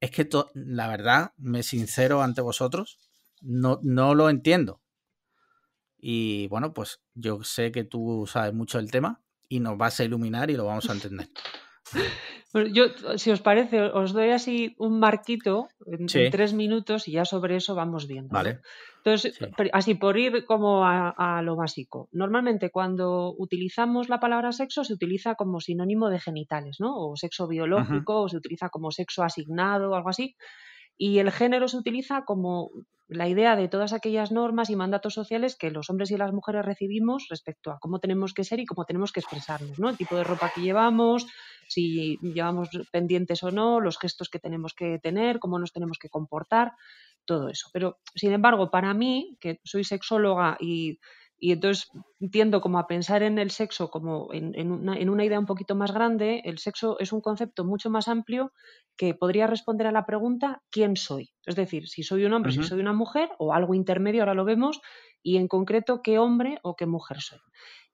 es 0.00 0.10
que 0.10 0.28
la 0.54 0.88
verdad, 0.88 1.32
me 1.36 1.62
sincero 1.62 2.22
ante 2.22 2.40
vosotros, 2.40 2.98
no, 3.40 3.78
no 3.82 4.14
lo 4.14 4.30
entiendo. 4.30 4.80
Y 5.98 6.48
bueno, 6.48 6.74
pues 6.74 7.00
yo 7.14 7.42
sé 7.44 7.72
que 7.72 7.84
tú 7.84 8.26
sabes 8.26 8.52
mucho 8.52 8.78
del 8.78 8.90
tema 8.90 9.22
y 9.48 9.60
nos 9.60 9.78
vas 9.78 9.98
a 10.00 10.04
iluminar 10.04 10.50
y 10.50 10.54
lo 10.54 10.66
vamos 10.66 10.90
a 10.90 10.92
entender. 10.92 11.28
yo, 12.72 12.86
si 13.16 13.30
os 13.30 13.40
parece, 13.40 13.80
os 13.80 14.12
doy 14.12 14.30
así 14.30 14.74
un 14.78 15.00
marquito 15.00 15.68
en, 15.86 16.06
tres 16.30 16.52
minutos 16.52 17.08
y 17.08 17.12
ya 17.12 17.24
sobre 17.24 17.56
eso 17.56 17.74
vamos 17.74 18.06
viendo. 18.06 18.34
Vale. 18.34 18.60
Entonces, 19.04 19.38
así 19.74 19.94
por 19.96 20.16
ir 20.16 20.46
como 20.46 20.82
a, 20.86 21.42
lo 21.42 21.56
básico. 21.56 22.08
Normalmente 22.12 22.70
cuando 22.70 23.34
utilizamos 23.36 24.08
la 24.08 24.18
palabra 24.18 24.50
sexo 24.52 24.82
se 24.82 24.94
utiliza 24.94 25.34
como 25.34 25.60
sinónimo 25.60 26.08
de 26.08 26.20
genitales, 26.20 26.80
¿no? 26.80 26.96
O 26.96 27.14
sexo 27.14 27.46
biológico, 27.46 28.22
o 28.22 28.28
se 28.30 28.38
utiliza 28.38 28.70
como 28.70 28.90
sexo 28.90 29.22
asignado 29.22 29.90
o 29.90 29.94
algo 29.94 30.08
así. 30.08 30.36
Y 30.96 31.18
el 31.18 31.30
género 31.30 31.68
se 31.68 31.76
utiliza 31.76 32.24
como 32.24 32.70
la 33.08 33.28
idea 33.28 33.56
de 33.56 33.68
todas 33.68 33.92
aquellas 33.92 34.32
normas 34.32 34.70
y 34.70 34.76
mandatos 34.76 35.14
sociales 35.14 35.56
que 35.56 35.70
los 35.70 35.90
hombres 35.90 36.10
y 36.10 36.16
las 36.16 36.32
mujeres 36.32 36.64
recibimos 36.64 37.26
respecto 37.28 37.70
a 37.70 37.78
cómo 37.78 37.98
tenemos 37.98 38.32
que 38.32 38.44
ser 38.44 38.60
y 38.60 38.66
cómo 38.66 38.84
tenemos 38.84 39.12
que 39.12 39.20
expresarnos, 39.20 39.78
¿no? 39.78 39.90
El 39.90 39.96
tipo 39.96 40.16
de 40.16 40.24
ropa 40.24 40.50
que 40.54 40.62
llevamos, 40.62 41.26
si 41.68 42.18
llevamos 42.22 42.70
pendientes 42.90 43.42
o 43.42 43.50
no, 43.50 43.80
los 43.80 43.98
gestos 43.98 44.28
que 44.30 44.38
tenemos 44.38 44.74
que 44.74 44.98
tener, 44.98 45.38
cómo 45.38 45.58
nos 45.58 45.72
tenemos 45.72 45.98
que 45.98 46.08
comportar, 46.08 46.72
todo 47.26 47.48
eso. 47.48 47.68
Pero, 47.72 47.98
sin 48.14 48.32
embargo, 48.32 48.70
para 48.70 48.94
mí, 48.94 49.36
que 49.40 49.60
soy 49.64 49.84
sexóloga 49.84 50.56
y 50.60 50.98
y 51.44 51.52
entonces 51.52 51.90
tiendo 52.30 52.62
como 52.62 52.78
a 52.78 52.86
pensar 52.86 53.22
en 53.22 53.38
el 53.38 53.50
sexo 53.50 53.90
como 53.90 54.32
en, 54.32 54.72
una, 54.72 55.24
idea 55.26 55.38
un 55.38 55.44
poquito 55.44 55.74
más 55.74 55.92
grande. 55.92 56.40
El 56.46 56.56
sexo 56.56 56.98
es 57.00 57.12
un 57.12 57.20
concepto 57.20 57.66
mucho 57.66 57.90
más 57.90 58.08
amplio 58.08 58.54
que 58.96 59.12
podría 59.12 59.46
responder 59.46 59.86
a 59.86 59.92
la 59.92 60.06
pregunta 60.06 60.62
¿quién 60.70 60.96
soy? 60.96 61.34
Es 61.44 61.54
decir, 61.54 61.86
si 61.86 62.02
soy 62.02 62.24
un 62.24 62.32
hombre, 62.32 62.50
si 62.52 62.62
soy 62.62 62.80
una 62.80 62.94
mujer 62.94 63.28
o 63.38 63.52
algo 63.52 63.74
intermedio, 63.74 64.22
ahora 64.22 64.32
lo 64.32 64.46
vemos, 64.46 64.80
y 65.22 65.36
en 65.36 65.46
concreto 65.46 66.00
qué 66.02 66.18
hombre 66.18 66.60
o 66.62 66.76
qué 66.76 66.86
mujer 66.86 67.20
soy. 67.20 67.40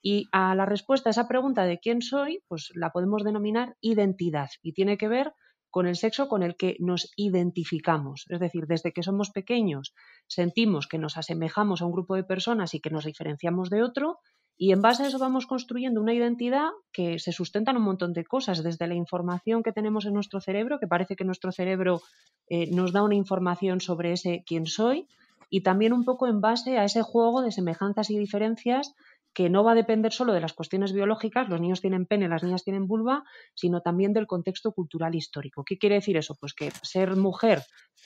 Y 0.01 0.29
a 0.31 0.55
la 0.55 0.65
respuesta 0.65 1.11
a 1.11 1.11
esa 1.11 1.27
pregunta 1.27 1.65
de 1.65 1.81
quién 1.81 2.03
soy, 2.03 2.45
pues 2.47 2.71
la 2.77 2.91
podemos 2.91 3.25
denominar 3.25 3.75
identidad 3.81 4.51
y 4.63 4.75
tiene 4.75 4.97
que 4.97 5.09
ver 5.09 5.33
con 5.71 5.87
el 5.87 5.97
sexo 5.97 6.29
con 6.29 6.43
el 6.43 6.57
que 6.57 6.77
nos 6.81 7.13
identificamos. 7.17 8.27
Es 8.29 8.41
decir, 8.41 8.67
desde 8.67 8.93
que 8.93 9.03
somos 9.03 9.31
pequeños 9.31 9.95
sentimos 10.27 10.87
que 10.87 10.99
nos 10.99 11.17
asemejamos 11.17 11.81
a 11.81 11.87
un 11.87 11.93
grupo 11.93 12.17
de 12.17 12.25
personas 12.25 12.75
y 12.75 12.81
que 12.81 12.91
nos 12.91 13.05
diferenciamos 13.05 13.71
de 13.71 13.83
otro, 13.83 14.19
y 14.63 14.73
en 14.73 14.83
base 14.83 15.05
a 15.05 15.07
eso 15.07 15.19
vamos 15.19 15.47
construyendo 15.47 16.03
una 16.03 16.13
identidad 16.13 16.69
que 16.93 17.19
se 17.19 17.33
sustenta 17.33 17.71
en 17.71 17.79
un 17.79 17.85
montón 17.85 18.13
de 18.13 18.25
cosas, 18.25 18.63
desde 18.63 18.87
la 18.87 18.95
información 18.95 19.63
que 19.63 19.73
tenemos 19.73 20.05
en 20.05 20.13
nuestro 20.13 20.41
cerebro, 20.43 20.79
que 20.79 20.87
parece 20.87 21.17
que 21.17 21.25
nuestro 21.25 21.51
cerebro 21.51 22.03
eh, 22.49 22.71
nos 22.71 22.93
da 22.93 23.03
una 23.03 23.15
información 23.15 23.81
sobre 23.81 24.13
ese 24.13 24.45
quién 24.47 24.67
soy, 24.67 25.09
y 25.49 25.63
también 25.63 25.93
un 25.93 26.05
poco 26.05 26.29
en 26.29 26.41
base 26.41 26.77
a 26.77 26.85
ese 26.85 27.03
juego 27.03 27.41
de 27.41 27.53
semejanzas 27.53 28.11
y 28.11 28.19
diferencias 28.19 28.95
que 29.33 29.49
no 29.49 29.63
va 29.63 29.73
a 29.73 29.75
depender 29.77 30.13
solo 30.13 30.33
de 30.33 30.41
las 30.41 30.53
cuestiones 30.53 30.93
biológicas, 30.93 31.49
los 31.49 31.61
niños 31.61 31.81
tienen 31.81 32.07
pene, 32.07 32.29
las 32.29 32.43
niñas 32.43 32.65
tienen 32.65 32.87
vulva, 32.87 33.25
sino 33.55 33.81
también 33.81 34.13
del 34.13 34.27
contexto 34.27 34.73
cultural 34.73 35.15
histórico. 35.15 35.65
¿Qué 35.65 35.79
quiere 35.79 35.97
decir 35.97 36.17
eso? 36.17 36.37
Pues 36.41 36.55
que 36.55 36.71
ser 36.83 37.17
mujer 37.17 37.63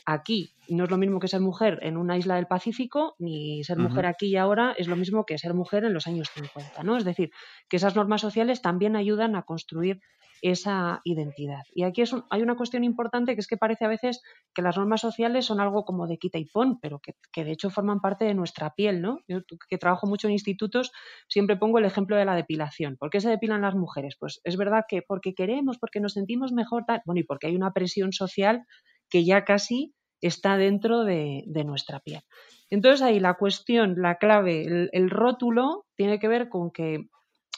aquí 0.07 0.51
no 0.69 0.85
es 0.85 0.91
lo 0.91 0.99
mismo 0.99 1.21
que 1.21 1.29
ser 1.29 1.41
mujer 1.41 1.79
en 1.83 1.97
una 1.97 2.17
isla 2.17 2.37
del 2.37 2.47
Pacífico, 2.47 3.15
ni 3.19 3.65
ser 3.65 3.79
mujer 3.79 4.07
aquí 4.07 4.27
y 4.27 4.37
ahora 4.37 4.75
es 4.77 4.89
lo 4.89 4.97
mismo 4.97 5.25
que 5.25 5.39
ser 5.39 5.55
mujer 5.55 5.85
en 5.85 5.95
los 5.95 6.07
años 6.07 6.31
50, 6.35 6.83
¿no? 6.83 6.97
Es 6.97 7.05
decir, 7.05 7.31
que 7.69 7.77
esas 7.77 7.97
normas 7.97 8.21
sociales 8.21 8.61
también 8.61 8.97
ayudan 8.97 9.37
a 9.37 9.43
construir 9.43 10.01
esa 10.45 11.01
identidad. 11.05 11.63
Y 11.73 11.85
aquí 11.85 12.03
hay 12.29 12.43
una 12.43 12.55
cuestión 12.55 12.85
importante 12.85 13.35
que 13.35 13.41
es 13.41 13.47
que 13.47 13.57
parece 13.57 13.87
a 13.87 13.89
veces 13.89 14.21
que 14.55 14.61
las 14.61 14.77
normas 14.77 15.01
sociales 15.01 15.47
son 15.47 15.59
algo 15.59 15.87
como 15.87 16.07
de 16.07 16.19
quita 16.19 16.37
y 16.37 16.45
pon, 16.45 16.79
pero 16.83 17.01
que, 17.01 17.45
de 17.45 17.51
hecho 17.51 17.71
forman 17.71 18.01
parte 18.01 18.27
de 18.27 18.35
nuestra 18.35 18.75
piel, 18.75 19.01
¿no? 19.01 19.21
Yo 19.27 19.41
que 19.71 19.79
trabajo 19.79 20.07
mucho 20.07 20.27
en 20.29 20.35
institutos 20.35 20.93
siempre 21.29 21.57
pongo 21.57 21.79
el 21.79 21.87
ejemplo 21.87 22.19
de 22.19 22.27
la 22.27 22.37
depilación. 22.37 22.99
¿Por 22.99 23.09
qué 23.09 23.23
se 23.23 23.31
depilan 23.31 23.63
las 23.63 23.75
mujeres? 23.75 24.17
Pues 24.21 24.43
es 24.45 24.59
verdad 24.59 24.85
que 24.87 25.01
porque 25.01 25.33
queremos, 25.33 25.79
porque 25.79 26.01
nos 26.01 26.13
sentimos 26.13 26.53
mejor, 26.53 26.85
bueno, 27.07 27.21
y 27.21 27.25
porque 27.25 27.47
hay 27.47 27.57
una 27.57 27.73
presión 27.73 28.13
social 28.13 28.67
que 29.09 29.25
ya 29.25 29.47
casi 29.47 29.95
está 30.21 30.59
dentro 30.59 31.05
de, 31.05 31.45
nuestra 31.65 32.01
piel. 32.01 32.21
Entonces 32.69 33.01
ahí 33.01 33.19
la 33.19 33.35
cuestión, 33.35 33.95
la 33.97 34.17
clave, 34.17 34.91
el 34.93 35.09
rótulo 35.09 35.87
tiene 35.97 36.19
que 36.19 36.29
ver 36.29 36.51
con 36.51 36.71
que 36.71 37.07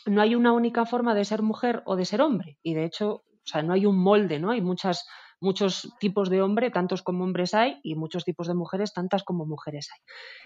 no 0.06 0.22
hay 0.22 0.34
una 0.34 0.52
única 0.52 0.86
forma 0.86 1.14
de 1.14 1.24
ser 1.24 1.42
mujer 1.42 1.82
o 1.84 1.96
de 1.96 2.04
ser 2.04 2.22
hombre. 2.22 2.58
Y 2.62 2.74
de 2.74 2.84
hecho, 2.84 3.10
o 3.14 3.22
sea, 3.44 3.62
no 3.62 3.72
hay 3.72 3.86
un 3.86 3.98
molde, 3.98 4.38
¿no? 4.38 4.50
Hay 4.50 4.60
muchas, 4.60 5.06
muchos 5.40 5.92
tipos 6.00 6.30
de 6.30 6.42
hombre, 6.42 6.70
tantos 6.70 7.02
como 7.02 7.24
hombres 7.24 7.54
hay, 7.54 7.78
y 7.82 7.94
muchos 7.94 8.24
tipos 8.24 8.46
de 8.46 8.54
mujeres, 8.54 8.92
tantas 8.92 9.22
como 9.22 9.46
mujeres 9.46 9.88
hay. 9.92 10.00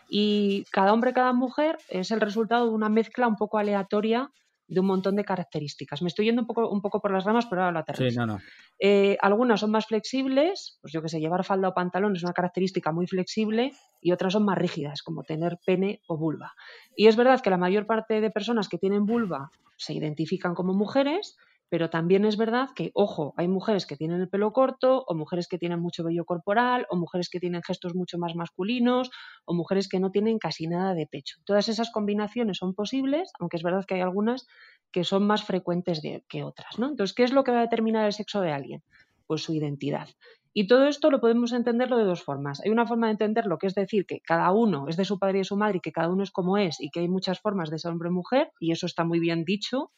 Y 0.08 0.64
cada 0.72 0.92
hombre, 0.92 1.12
cada 1.12 1.32
mujer 1.32 1.78
es 1.88 2.10
el 2.10 2.20
resultado 2.20 2.66
de 2.66 2.74
una 2.74 2.88
mezcla 2.88 3.28
un 3.28 3.36
poco 3.36 3.58
aleatoria 3.58 4.30
de 4.70 4.80
un 4.80 4.86
montón 4.86 5.16
de 5.16 5.24
características. 5.24 6.00
Me 6.00 6.08
estoy 6.08 6.26
yendo 6.26 6.42
un 6.42 6.46
poco, 6.46 6.68
un 6.70 6.80
poco 6.80 7.00
por 7.00 7.10
las 7.10 7.24
ramas, 7.24 7.46
pero 7.46 7.62
ahora 7.62 7.72
lo 7.72 7.78
aterrizo. 7.80 8.10
Sí, 8.10 8.16
no, 8.16 8.26
no. 8.26 8.38
Eh, 8.78 9.18
algunas 9.20 9.60
son 9.60 9.72
más 9.72 9.86
flexibles, 9.86 10.78
pues 10.80 10.92
yo 10.92 11.02
que 11.02 11.08
sé, 11.08 11.18
llevar 11.18 11.44
falda 11.44 11.68
o 11.68 11.74
pantalón 11.74 12.14
es 12.14 12.22
una 12.22 12.32
característica 12.32 12.92
muy 12.92 13.08
flexible 13.08 13.72
y 14.00 14.12
otras 14.12 14.32
son 14.32 14.44
más 14.44 14.56
rígidas, 14.56 15.02
como 15.02 15.24
tener 15.24 15.58
pene 15.66 16.00
o 16.06 16.16
vulva. 16.16 16.52
Y 16.94 17.08
es 17.08 17.16
verdad 17.16 17.40
que 17.40 17.50
la 17.50 17.58
mayor 17.58 17.86
parte 17.86 18.20
de 18.20 18.30
personas 18.30 18.68
que 18.68 18.78
tienen 18.78 19.06
vulva 19.06 19.50
se 19.76 19.92
identifican 19.92 20.54
como 20.54 20.72
mujeres, 20.72 21.36
pero 21.70 21.88
también 21.88 22.24
es 22.24 22.36
verdad 22.36 22.68
que, 22.74 22.90
ojo, 22.94 23.32
hay 23.36 23.48
mujeres 23.48 23.86
que 23.86 23.96
tienen 23.96 24.20
el 24.20 24.28
pelo 24.28 24.52
corto, 24.52 25.04
o 25.06 25.14
mujeres 25.14 25.48
que 25.48 25.56
tienen 25.56 25.80
mucho 25.80 26.04
vello 26.04 26.24
corporal, 26.24 26.86
o 26.90 26.96
mujeres 26.96 27.30
que 27.30 27.40
tienen 27.40 27.62
gestos 27.62 27.94
mucho 27.94 28.18
más 28.18 28.34
masculinos, 28.34 29.10
o 29.44 29.54
mujeres 29.54 29.88
que 29.88 30.00
no 30.00 30.10
tienen 30.10 30.38
casi 30.38 30.66
nada 30.66 30.94
de 30.94 31.06
pecho. 31.06 31.36
Todas 31.44 31.68
esas 31.68 31.90
combinaciones 31.90 32.58
son 32.58 32.74
posibles, 32.74 33.30
aunque 33.38 33.56
es 33.56 33.62
verdad 33.62 33.84
que 33.86 33.94
hay 33.94 34.00
algunas 34.00 34.46
que 34.90 35.04
son 35.04 35.26
más 35.26 35.44
frecuentes 35.44 36.02
que 36.28 36.42
otras. 36.42 36.78
¿no? 36.78 36.88
Entonces, 36.88 37.14
¿qué 37.14 37.22
es 37.22 37.32
lo 37.32 37.44
que 37.44 37.52
va 37.52 37.58
a 37.58 37.62
determinar 37.62 38.04
el 38.04 38.12
sexo 38.12 38.40
de 38.40 38.52
alguien? 38.52 38.82
Pues 39.26 39.42
su 39.42 39.54
identidad. 39.54 40.08
Y 40.52 40.66
todo 40.66 40.86
esto 40.86 41.10
lo 41.10 41.20
podemos 41.20 41.52
entenderlo 41.52 41.96
de 41.96 42.04
dos 42.04 42.24
formas. 42.24 42.60
Hay 42.64 42.70
una 42.70 42.86
forma 42.86 43.06
de 43.06 43.12
entenderlo 43.12 43.56
que 43.58 43.68
es 43.68 43.74
decir 43.74 44.04
que 44.04 44.20
cada 44.20 44.50
uno 44.50 44.88
es 44.88 44.96
de 44.96 45.04
su 45.04 45.20
padre 45.20 45.38
y 45.38 45.40
de 45.42 45.44
su 45.44 45.56
madre 45.56 45.78
y 45.78 45.80
que 45.80 45.92
cada 45.92 46.08
uno 46.08 46.24
es 46.24 46.32
como 46.32 46.58
es 46.58 46.80
y 46.80 46.90
que 46.90 47.00
hay 47.00 47.08
muchas 47.08 47.40
formas 47.40 47.70
de 47.70 47.78
ser 47.78 47.92
hombre 47.92 48.08
o 48.08 48.12
mujer, 48.12 48.50
y 48.58 48.72
eso 48.72 48.86
está 48.86 49.04
muy 49.04 49.20
bien 49.20 49.44
dicho. 49.44 49.92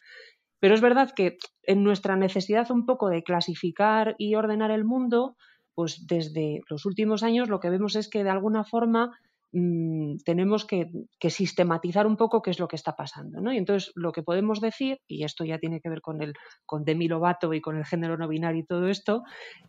Pero 0.62 0.76
es 0.76 0.80
verdad 0.80 1.10
que 1.10 1.38
en 1.64 1.82
nuestra 1.82 2.14
necesidad 2.14 2.70
un 2.70 2.86
poco 2.86 3.08
de 3.08 3.24
clasificar 3.24 4.14
y 4.16 4.36
ordenar 4.36 4.70
el 4.70 4.84
mundo, 4.84 5.34
pues 5.74 6.06
desde 6.06 6.60
los 6.70 6.86
últimos 6.86 7.24
años 7.24 7.48
lo 7.48 7.58
que 7.58 7.68
vemos 7.68 7.96
es 7.96 8.08
que 8.08 8.22
de 8.22 8.30
alguna 8.30 8.62
forma 8.62 9.10
mm, 9.50 10.18
tenemos 10.24 10.64
que, 10.64 10.88
sistematizar 11.28 12.06
un 12.06 12.16
poco 12.16 12.42
qué 12.42 12.52
es 12.52 12.60
lo 12.60 12.68
que 12.68 12.76
está 12.76 12.94
pasando. 12.94 13.40
¿no? 13.40 13.52
Y 13.52 13.56
entonces 13.56 13.90
lo 13.96 14.12
que 14.12 14.22
podemos 14.22 14.60
decir, 14.60 15.00
y 15.08 15.24
esto 15.24 15.44
ya 15.44 15.58
tiene 15.58 15.80
que 15.80 15.88
ver 15.88 16.00
con, 16.00 16.22
el, 16.22 16.34
con 16.64 16.84
Demi 16.84 17.08
Lovato 17.08 17.52
y 17.54 17.60
con 17.60 17.76
el 17.76 17.84
género 17.84 18.16
no 18.16 18.28
binario 18.28 18.60
y 18.60 18.64
todo 18.64 18.86
esto, 18.86 19.24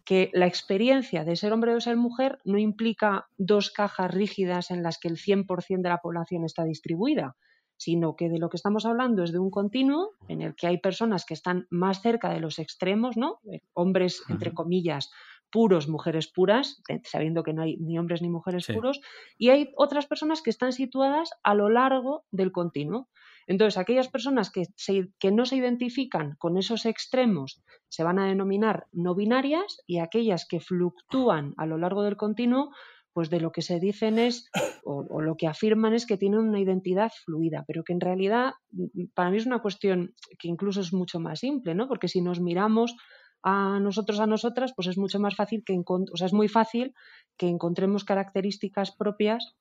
que 0.05 0.29
la 0.31 0.45
experiencia 0.45 1.23
de 1.23 1.35
ser 1.35 1.53
hombre 1.53 1.73
o 1.73 1.81
ser 1.81 1.97
mujer 1.97 2.37
no 2.45 2.59
implica 2.59 3.25
dos 3.39 3.71
cajas 3.71 4.13
rígidas 4.13 4.69
en 4.69 4.83
las 4.83 4.99
que 4.99 5.07
el 5.07 5.17
100% 5.17 5.81
de 5.81 5.89
la 5.89 5.97
población 6.03 6.45
está 6.45 6.63
distribuida, 6.65 7.35
sino 7.83 8.15
que 8.15 8.29
de 8.29 8.39
lo 8.39 8.49
que 8.49 8.55
estamos 8.55 8.85
hablando 8.85 9.23
es 9.23 9.33
de 9.33 9.39
un 9.39 9.51
continuo 9.51 10.11
en 10.29 10.41
el 10.41 10.55
que 10.55 10.67
hay 10.67 10.77
personas 10.77 11.25
que 11.25 11.33
están 11.33 11.67
más 11.69 12.01
cerca 12.01 12.29
de 12.31 12.39
los 12.39 12.57
extremos, 12.57 13.17
¿no? 13.17 13.39
Eh, 13.51 13.59
hombres, 13.73 14.23
entre 14.29 14.53
comillas, 14.53 15.11
puros, 15.51 15.89
mujeres 15.89 16.31
puras, 16.31 16.81
eh, 16.87 17.01
sabiendo 17.03 17.43
que 17.43 17.51
no 17.51 17.61
hay 17.61 17.75
ni 17.77 17.99
hombres 17.99 18.21
ni 18.21 18.29
mujeres 18.29 18.67
puros, 18.67 19.01
y 19.37 19.49
hay 19.49 19.73
otras 19.75 20.07
personas 20.07 20.41
que 20.41 20.49
están 20.49 20.71
situadas 20.71 21.31
a 21.43 21.55
lo 21.55 21.67
largo 21.67 22.23
del 22.31 22.53
continuo. 22.53 23.09
Entonces, 23.47 23.77
aquellas 23.77 24.07
personas 24.07 24.49
que, 24.49 24.63
que 25.19 25.31
no 25.31 25.45
se 25.45 25.57
identifican 25.57 26.37
con 26.37 26.57
esos 26.57 26.85
extremos 26.85 27.61
se 27.89 28.03
van 28.05 28.17
a 28.17 28.27
denominar 28.27 28.87
no 28.93 29.13
binarias 29.13 29.81
y 29.85 29.99
aquellas 29.99 30.47
que 30.47 30.61
fluctúan 30.61 31.53
a 31.57 31.65
lo 31.65 31.77
largo 31.77 32.03
del 32.03 32.15
continuo 32.15 32.71
pues 33.13 33.29
de 33.29 33.39
lo 33.39 33.51
que 33.51 33.61
se 33.61 33.79
dicen 33.79 34.19
es, 34.19 34.49
o, 34.83 35.21
lo 35.21 35.37
que 35.37 35.47
afirman 35.47 35.93
es 35.93 36.05
que 36.05 36.17
tienen 36.17 36.39
una 36.39 36.59
identidad 36.59 37.11
fluida, 37.23 37.63
pero 37.67 37.83
que 37.83 37.93
en 37.93 38.01
realidad 38.01 38.53
mm, 38.71 39.05
para 39.13 39.29
mí 39.29 39.37
es 39.37 39.45
una 39.45 39.61
cuestión 39.61 40.15
que 40.39 40.47
incluso 40.47 40.81
es 40.81 40.93
mucho 40.93 41.19
más 41.19 41.39
simple, 41.39 41.75
¿no? 41.75 41.87
Porque 41.87 42.07
si 42.07 42.21
nos 42.21 42.39
miramos 42.39 42.95
a 43.43 43.79
nosotros, 43.79 44.19
a 44.19 44.25
nosotras, 44.25 44.73
pues 44.75 44.87
es 44.87 44.97
mucho 44.97 45.19
más 45.19 45.35
fácil 45.35 45.63
que, 45.65 45.79
o 45.85 46.17
sea, 46.17 46.27
es 46.27 46.33
muy 46.33 46.47
fácil 46.47 46.93
que 47.37 47.47
encontremos 47.47 48.03
características 48.03 48.95
propias 48.95 49.55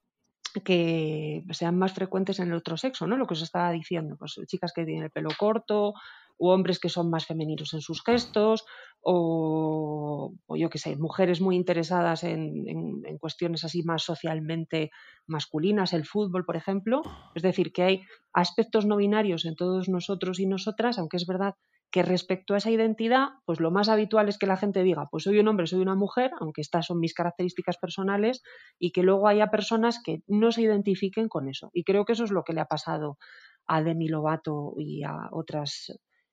que 0.64 1.44
sean 1.50 1.78
más 1.78 1.92
frecuentes 1.92 2.38
en 2.38 2.48
el 2.48 2.54
otro 2.54 2.76
sexo, 2.76 3.06
¿no? 3.06 3.16
Lo 3.16 3.26
que 3.26 3.34
os 3.34 3.42
estaba 3.42 3.70
diciendo, 3.72 4.16
pues 4.18 4.38
chicas 4.46 4.72
que 4.72 4.84
tienen 4.84 5.04
el 5.04 5.10
pelo 5.10 5.30
corto, 5.38 5.94
o 6.38 6.52
hombres 6.52 6.78
que 6.78 6.88
son 6.88 7.10
más 7.10 7.26
femeninos 7.26 7.74
en 7.74 7.80
sus 7.80 8.02
gestos, 8.02 8.64
o, 9.00 10.34
yo 10.56 10.70
qué 10.70 10.78
sé, 10.78 10.96
mujeres 10.96 11.40
muy 11.40 11.56
interesadas 11.56 12.22
en, 12.24 12.64
en, 12.68 13.18
cuestiones 13.18 13.64
así 13.64 13.82
más 13.82 14.02
socialmente 14.04 14.90
masculinas, 15.26 15.92
el 15.92 16.04
fútbol, 16.04 16.44
por 16.44 16.56
ejemplo. 16.56 17.02
Es 17.34 17.42
decir, 17.42 17.72
que 17.72 17.82
hay 17.82 18.02
aspectos 18.32 18.86
no 18.86 18.96
binarios 18.96 19.44
en 19.44 19.56
todos 19.56 19.88
nosotros 19.88 20.38
y 20.38 20.46
nosotras, 20.46 20.98
aunque 20.98 21.16
es 21.16 21.26
verdad 21.26 21.54
que 21.92 22.02
respecto 22.02 22.54
a 22.54 22.56
esa 22.56 22.70
identidad, 22.70 23.28
pues 23.44 23.60
lo 23.60 23.70
más 23.70 23.90
habitual 23.90 24.28
es 24.28 24.38
que 24.38 24.46
la 24.46 24.56
gente 24.56 24.82
diga, 24.82 25.08
pues 25.10 25.24
soy 25.24 25.38
un 25.38 25.48
hombre, 25.48 25.66
soy 25.66 25.80
una 25.80 25.94
mujer, 25.94 26.30
aunque 26.40 26.62
estas 26.62 26.86
son 26.86 26.98
mis 26.98 27.12
características 27.12 27.76
personales, 27.76 28.42
y 28.78 28.92
que 28.92 29.02
luego 29.02 29.28
haya 29.28 29.48
personas 29.48 30.00
que 30.02 30.22
no 30.26 30.52
se 30.52 30.62
identifiquen 30.62 31.28
con 31.28 31.48
eso. 31.50 31.70
Y 31.74 31.84
creo 31.84 32.06
que 32.06 32.14
eso 32.14 32.24
es 32.24 32.30
lo 32.30 32.44
que 32.44 32.54
le 32.54 32.62
ha 32.62 32.64
pasado 32.64 33.18
a 33.66 33.82
Demi 33.82 34.08
Lovato 34.08 34.72
y 34.78 35.02
a 35.02 35.28
otras 35.32 35.92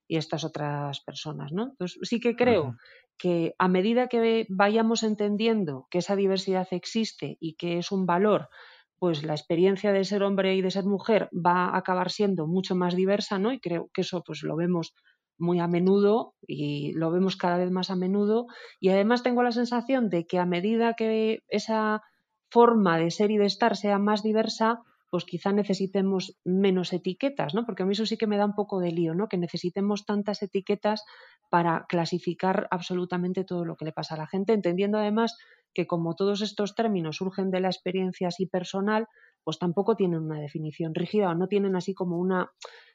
y 0.10 0.18
estas 0.18 0.44
otras 0.44 1.00
personas, 1.02 1.54
¿no? 1.54 1.70
Entonces 1.70 2.00
sí 2.02 2.20
que 2.20 2.36
creo 2.36 2.76
que 3.18 3.54
a 3.60 3.68
medida 3.68 4.08
que 4.08 4.48
vayamos 4.50 5.04
entendiendo 5.04 5.88
que 5.92 6.00
esa 6.00 6.16
diversidad 6.16 6.68
existe 6.72 7.38
y 7.40 7.54
que 7.54 7.78
es 7.78 7.92
un 7.92 8.08
valor, 8.08 8.50
pues 8.98 9.24
la 9.24 9.34
experiencia 9.34 9.94
de 9.94 10.04
ser 10.04 10.24
hombre 10.24 10.56
y 10.56 10.62
de 10.64 10.72
ser 10.72 10.86
mujer 10.86 11.30
va 11.34 11.66
a 11.66 11.78
acabar 11.78 12.10
siendo 12.10 12.48
mucho 12.48 12.76
más 12.76 12.96
diversa, 12.96 13.38
¿no? 13.38 13.54
Y 13.54 13.60
creo 13.60 13.92
que 13.94 14.02
eso 14.02 14.24
pues 14.26 14.42
lo 14.42 14.56
vemos 14.56 14.96
muy 15.38 15.60
a 15.60 15.68
menudo 15.68 16.34
y 16.48 16.92
lo 16.94 17.12
vemos 17.12 17.38
cada 17.38 17.58
vez 17.58 17.70
más 17.70 17.92
a 17.92 17.96
menudo 17.96 18.48
y 18.80 18.90
además 18.90 19.22
tengo 19.22 19.44
la 19.44 19.52
sensación 19.52 20.10
de 20.10 20.26
que 20.26 20.40
a 20.40 20.46
medida 20.46 20.96
que 20.96 21.44
esa 21.50 22.02
forma 22.50 22.98
de 22.98 23.12
ser 23.12 23.30
y 23.30 23.38
de 23.38 23.46
estar 23.46 23.78
sea 23.78 24.00
más 24.00 24.24
diversa, 24.24 24.82
pues 25.10 25.26
quizá 25.26 25.52
necesitemos 25.52 26.38
menos 26.44 26.94
etiquetas, 26.94 27.54
¿no? 27.56 27.66
Porque 27.66 27.84
a 27.84 27.86
mí 27.86 27.94
eso 27.94 28.06
sí 28.06 28.18
que 28.18 28.28
me 28.28 28.38
da 28.38 28.46
un 28.46 28.54
poco 28.54 28.80
de 28.80 28.92
lío, 28.92 29.16
¿no? 29.16 29.28
Que 29.28 29.38
necesitemos 29.38 30.06
tantas 30.06 30.44
etiquetas 30.44 31.04
para 31.50 31.86
clasificar 31.90 32.68
absolutamente 32.72 33.44
todo 33.44 33.66
lo 33.66 33.76
que 33.76 33.86
le 33.86 33.92
pasa 33.92 34.16
a 34.16 34.20
la 34.20 34.28
gente, 34.28 34.54
entendiendo 34.54 35.00
además 35.00 35.38
que 35.74 35.88
como 35.88 36.16
todos 36.16 36.42
estos 36.42 36.76
términos 36.76 37.18
surgen 37.18 37.52
de 37.52 37.60
la 37.60 37.70
experiencia 37.70 38.28
así 38.28 38.46
personal, 38.46 39.08
pues 39.44 39.58
tampoco 39.58 39.96
tienen 39.96 40.20
una 40.20 40.40
definición 40.40 40.94
rígida 40.94 41.30
o 41.30 41.36
no 41.36 41.48
tienen 41.48 41.76
así 41.76 41.94
como 41.94 42.18
una 42.18 42.52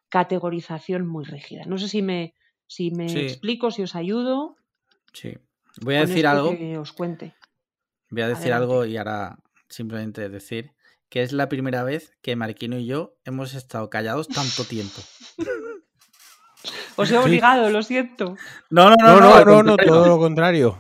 categorización 0.09 1.07
muy 1.07 1.25
rígida. 1.25 1.65
No 1.67 1.79
sé 1.79 1.89
si 1.89 2.03
me, 2.03 2.35
si 2.67 2.91
me 2.91 3.07
explico, 3.07 3.71
si 3.71 3.83
os 3.83 3.97
ayudo. 3.97 4.57
Sí. 5.13 5.35
Voy 5.83 5.97
a 5.97 6.01
decir 6.01 6.27
algo. 6.27 6.57
Que 6.57 6.79
os 6.79 6.93
cuente. 6.93 7.35
Voy 8.11 8.23
a 8.23 8.29
decir 8.29 8.53
algo 8.53 8.85
y 8.85 8.97
ahora 8.97 9.39
simplemente 9.69 10.29
decir 10.29 10.71
que 11.09 11.23
es 11.23 11.33
la 11.33 11.49
primera 11.49 11.85
vez 11.85 12.17
que 12.23 12.37
Marquino 12.37 12.79
y 12.79 12.87
yo 12.87 13.17
hemos 13.25 13.55
estado 13.55 13.91
callados 13.91 14.29
tanto 14.29 14.65
tiempo. 14.65 15.01
Os 16.97 17.11
he 17.11 17.19
obligado, 17.19 17.71
lo 17.71 17.83
siento. 17.83 18.37
No, 18.71 18.91
no, 18.91 18.97
no, 18.97 19.21
no, 19.21 19.45
no, 19.45 19.63
no, 19.63 19.77
todo 19.77 20.07
lo 20.07 20.19
contrario. 20.19 20.79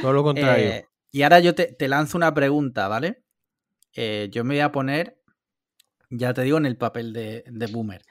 Todo 0.00 0.12
lo 0.12 0.22
contrario. 0.22 0.68
Eh, 0.68 0.88
y 1.12 1.22
ahora 1.22 1.40
yo 1.40 1.54
te, 1.54 1.88
lanzo 1.88 2.18
una 2.18 2.34
pregunta, 2.34 2.88
¿vale? 2.88 3.22
Eh, 3.94 4.28
yo 4.30 4.44
me 4.44 4.54
voy 4.54 4.60
a 4.60 4.72
poner, 4.72 5.18
ya 6.10 6.34
te 6.34 6.42
digo, 6.42 6.58
en 6.58 6.66
el 6.66 6.76
papel 6.76 7.12
de, 7.12 7.68
boomer. 7.72 8.02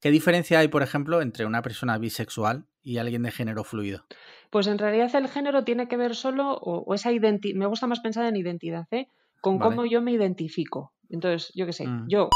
¿Qué 0.00 0.10
diferencia 0.10 0.60
hay, 0.60 0.68
por 0.68 0.82
ejemplo, 0.82 1.20
entre 1.20 1.44
una 1.44 1.60
persona 1.60 1.98
bisexual 1.98 2.66
y 2.82 2.98
alguien 2.98 3.22
de 3.24 3.32
género 3.32 3.64
fluido? 3.64 4.06
Pues 4.50 4.66
en 4.66 4.78
realidad 4.78 5.14
el 5.14 5.28
género 5.28 5.64
tiene 5.64 5.88
que 5.88 5.96
ver 5.96 6.14
solo, 6.14 6.52
o, 6.52 6.94
esa 6.94 7.12
identidad, 7.12 7.58
me 7.58 7.66
gusta 7.66 7.86
más 7.86 8.00
pensar 8.00 8.24
en 8.26 8.36
identidad, 8.36 8.86
¿eh? 8.92 9.08
Con 9.40 9.58
cómo 9.58 9.84
yo 9.84 10.02
me 10.02 10.12
identifico. 10.12 10.92
Entonces, 11.08 11.52
yo 11.54 11.66
qué 11.66 11.72
sé, 11.72 11.86
mm. 11.86 12.06
yo. 12.08 12.28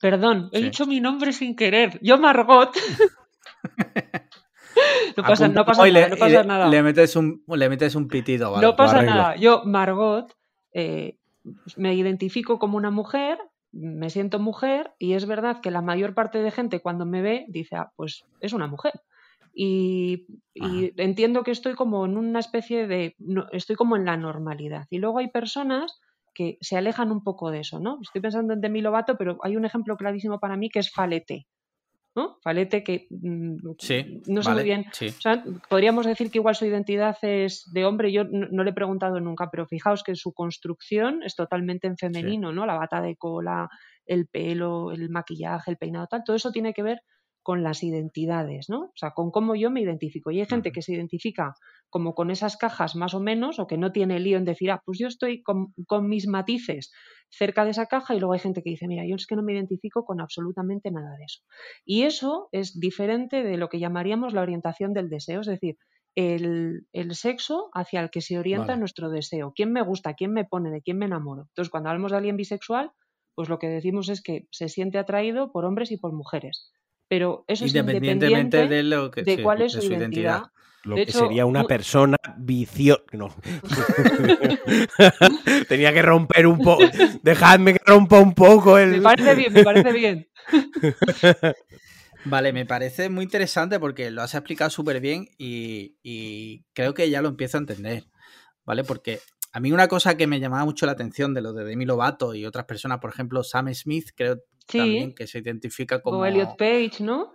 Perdón, 0.00 0.50
he 0.52 0.60
dicho 0.60 0.86
mi 0.86 1.00
nombre 1.00 1.32
sin 1.32 1.56
querer. 1.56 1.98
Yo, 2.02 2.18
Margot. 2.18 2.76
no 5.16 5.22
pasa, 5.22 5.48
no 5.48 5.64
pasa 5.64 5.88
nada, 5.88 6.08
no 6.08 6.16
pasa 6.16 6.44
nada. 6.44 6.68
Le 6.68 6.82
metes 6.82 7.16
un, 7.16 7.42
le 7.46 7.68
metes 7.68 7.94
un 7.94 8.08
pitido. 8.08 8.52
Vale, 8.52 8.66
no 8.66 8.76
pasa 8.76 9.02
nada. 9.02 9.36
Yo, 9.36 9.62
Margot, 9.64 10.32
eh, 10.72 11.18
me 11.76 11.94
identifico 11.94 12.58
como 12.58 12.76
una 12.76 12.90
mujer, 12.90 13.38
me 13.72 14.10
siento 14.10 14.38
mujer 14.38 14.92
y 14.98 15.14
es 15.14 15.26
verdad 15.26 15.60
que 15.60 15.70
la 15.70 15.82
mayor 15.82 16.14
parte 16.14 16.38
de 16.38 16.50
gente 16.50 16.80
cuando 16.80 17.06
me 17.06 17.22
ve 17.22 17.46
dice, 17.48 17.76
ah, 17.76 17.92
pues 17.96 18.24
es 18.40 18.52
una 18.52 18.66
mujer. 18.66 19.00
Y, 19.58 20.26
entiendo 20.54 21.42
que 21.42 21.50
estoy 21.50 21.74
como 21.74 22.04
en 22.04 22.18
una 22.18 22.40
especie 22.40 22.86
de, 22.86 23.16
estoy 23.52 23.74
como 23.74 23.96
en 23.96 24.04
la 24.04 24.18
normalidad. 24.18 24.86
Y 24.90 24.98
luego 24.98 25.18
hay 25.18 25.28
personas 25.28 25.98
que 26.34 26.58
se 26.60 26.76
alejan 26.76 27.10
un 27.10 27.24
poco 27.24 27.50
de 27.50 27.60
eso, 27.60 27.80
¿no? 27.80 27.98
Estoy 28.02 28.20
pensando 28.20 28.52
en 28.52 28.60
Demi 28.60 28.82
Lovato, 28.82 29.16
pero 29.16 29.38
hay 29.42 29.56
un 29.56 29.64
ejemplo 29.64 29.96
clarísimo 29.96 30.38
para 30.38 30.58
mí 30.58 30.68
que 30.68 30.80
es 30.80 30.92
Falete. 30.92 31.46
¿no? 32.14 32.38
Falete 32.42 32.82
que 32.82 33.06
mm, 33.10 33.56
no 34.26 34.42
sé 34.42 34.52
muy 34.52 34.62
bien. 34.62 34.86
podríamos 35.68 36.06
decir 36.06 36.30
que 36.30 36.38
igual 36.38 36.54
su 36.54 36.64
identidad 36.64 37.16
es 37.22 37.70
de 37.72 37.84
hombre, 37.84 38.10
yo 38.10 38.24
no, 38.24 38.64
le 38.64 38.70
he 38.70 38.74
preguntado 38.74 39.20
nunca, 39.20 39.50
pero 39.50 39.66
fijaos 39.66 40.02
que 40.02 40.16
su 40.16 40.32
construcción 40.32 41.22
es 41.22 41.34
totalmente 41.34 41.86
en 41.86 41.98
femenino, 41.98 42.52
¿no? 42.52 42.64
La 42.64 42.76
bata 42.76 43.02
de 43.02 43.16
cola, 43.16 43.68
el 44.06 44.26
pelo, 44.28 44.92
el 44.92 45.10
maquillaje, 45.10 45.70
el 45.70 45.76
peinado, 45.76 46.06
tal, 46.06 46.24
todo 46.24 46.36
eso 46.36 46.52
tiene 46.52 46.72
que 46.72 46.82
ver 46.82 47.00
con 47.46 47.62
las 47.62 47.84
identidades, 47.84 48.68
¿no? 48.68 48.86
O 48.86 48.96
sea, 48.96 49.12
con 49.12 49.30
cómo 49.30 49.54
yo 49.54 49.70
me 49.70 49.80
identifico. 49.80 50.32
Y 50.32 50.40
hay 50.40 50.46
gente 50.46 50.72
que 50.72 50.82
se 50.82 50.94
identifica 50.94 51.54
como 51.90 52.12
con 52.12 52.32
esas 52.32 52.56
cajas 52.56 52.96
más 52.96 53.14
o 53.14 53.20
menos, 53.20 53.60
o 53.60 53.68
que 53.68 53.78
no 53.78 53.92
tiene 53.92 54.18
lío 54.18 54.36
en 54.36 54.44
decir, 54.44 54.72
ah, 54.72 54.82
pues 54.84 54.98
yo 54.98 55.06
estoy 55.06 55.44
con, 55.44 55.72
mis 56.08 56.26
matices 56.26 56.90
cerca 57.30 57.64
de 57.64 57.70
esa 57.70 57.86
caja, 57.86 58.16
y 58.16 58.18
luego 58.18 58.32
hay 58.32 58.40
gente 58.40 58.64
que 58.64 58.70
dice, 58.70 58.88
mira, 58.88 59.04
yo 59.06 59.14
es 59.14 59.28
que 59.28 59.36
no 59.36 59.44
me 59.44 59.52
identifico 59.52 60.04
con 60.04 60.20
absolutamente 60.20 60.90
nada 60.90 61.16
de 61.16 61.24
eso. 61.24 61.44
Y 61.84 62.02
eso 62.02 62.48
es 62.50 62.80
diferente 62.80 63.44
de 63.44 63.56
lo 63.58 63.68
que 63.68 63.78
llamaríamos 63.78 64.32
la 64.32 64.42
orientación 64.42 64.92
del 64.92 65.08
deseo, 65.08 65.42
es 65.42 65.46
decir, 65.46 65.76
el, 66.16 66.82
sexo 67.12 67.70
hacia 67.74 68.00
el 68.00 68.10
que 68.10 68.22
se 68.22 68.40
orienta 68.40 68.74
nuestro 68.74 69.08
deseo. 69.08 69.52
¿Quién 69.54 69.70
me 69.72 69.82
gusta? 69.82 70.14
¿Quién 70.14 70.32
me 70.32 70.46
pone? 70.46 70.72
¿De 70.72 70.82
quién 70.82 70.98
me 70.98 71.06
enamoro? 71.06 71.42
Entonces, 71.42 71.70
cuando 71.70 71.90
hablamos 71.90 72.10
de 72.10 72.16
alguien 72.16 72.36
bisexual, 72.36 72.90
pues 73.36 73.48
lo 73.48 73.60
que 73.60 73.68
decimos 73.68 74.08
es 74.08 74.20
que 74.20 74.48
se 74.50 74.68
siente 74.68 74.98
atraído 74.98 75.52
por 75.52 75.64
hombres 75.64 75.92
y 75.92 75.96
por 75.96 76.12
mujeres 76.12 76.72
pero 77.08 77.44
eso 77.46 77.64
es 77.64 77.74
independientemente 77.74 78.66
de, 78.68 78.82
lo 78.82 79.10
que, 79.10 79.22
de 79.22 79.42
cuál 79.42 79.62
es 79.62 79.72
su, 79.72 79.84
identidad. 79.84 80.44
Lo 80.82 80.94
que 80.94 81.10
sería 81.10 81.46
una 81.46 81.64
persona 81.64 82.16
viciosa. 82.38 83.02
No. 83.12 83.34
Tenía 85.68 85.92
que 85.92 86.02
romper 86.02 86.46
un 86.46 86.58
poco. 86.58 86.84
Dejadme 87.22 87.74
que 87.74 87.80
rompa 87.84 88.20
un 88.20 88.34
poco 88.34 88.78
el. 88.78 88.92
Me 88.92 89.00
parece 89.00 89.34
bien, 89.34 89.52
me 89.52 89.64
parece 89.64 89.92
bien. 89.92 90.28
Vale, 92.24 92.52
me 92.52 92.66
parece 92.66 93.08
muy 93.08 93.24
interesante 93.24 93.78
porque 93.78 94.10
lo 94.10 94.22
has 94.22 94.34
explicado 94.34 94.70
súper 94.70 95.00
bien 95.00 95.28
y, 95.38 95.96
y, 96.02 96.64
creo 96.72 96.92
que 96.92 97.08
ya 97.08 97.22
lo 97.22 97.28
empiezo 97.28 97.56
a 97.56 97.60
entender. 97.60 98.04
¿Vale? 98.64 98.82
Porque 98.82 99.20
a 99.52 99.60
mí 99.60 99.70
una 99.70 99.86
cosa 99.86 100.16
que 100.16 100.26
me 100.26 100.40
llamaba 100.40 100.64
mucho 100.64 100.86
la 100.86 100.92
atención 100.92 101.34
de 101.34 101.40
lo 101.40 101.52
de 101.52 101.64
Demi 101.64 101.84
Lovato 101.84 102.34
y 102.34 102.44
otras 102.44 102.64
personas, 102.64 102.98
por 102.98 103.10
ejemplo, 103.10 103.44
Sam 103.44 103.72
Smith, 103.74 104.10
creo 104.14 104.40
también 104.66 105.14
que 105.14 105.26
se 105.26 105.38
identifica 105.38 106.00
como... 106.00 106.18
O 106.18 106.26
Elliot 106.26 106.56
Page, 106.56 106.96
¿no? 107.00 107.34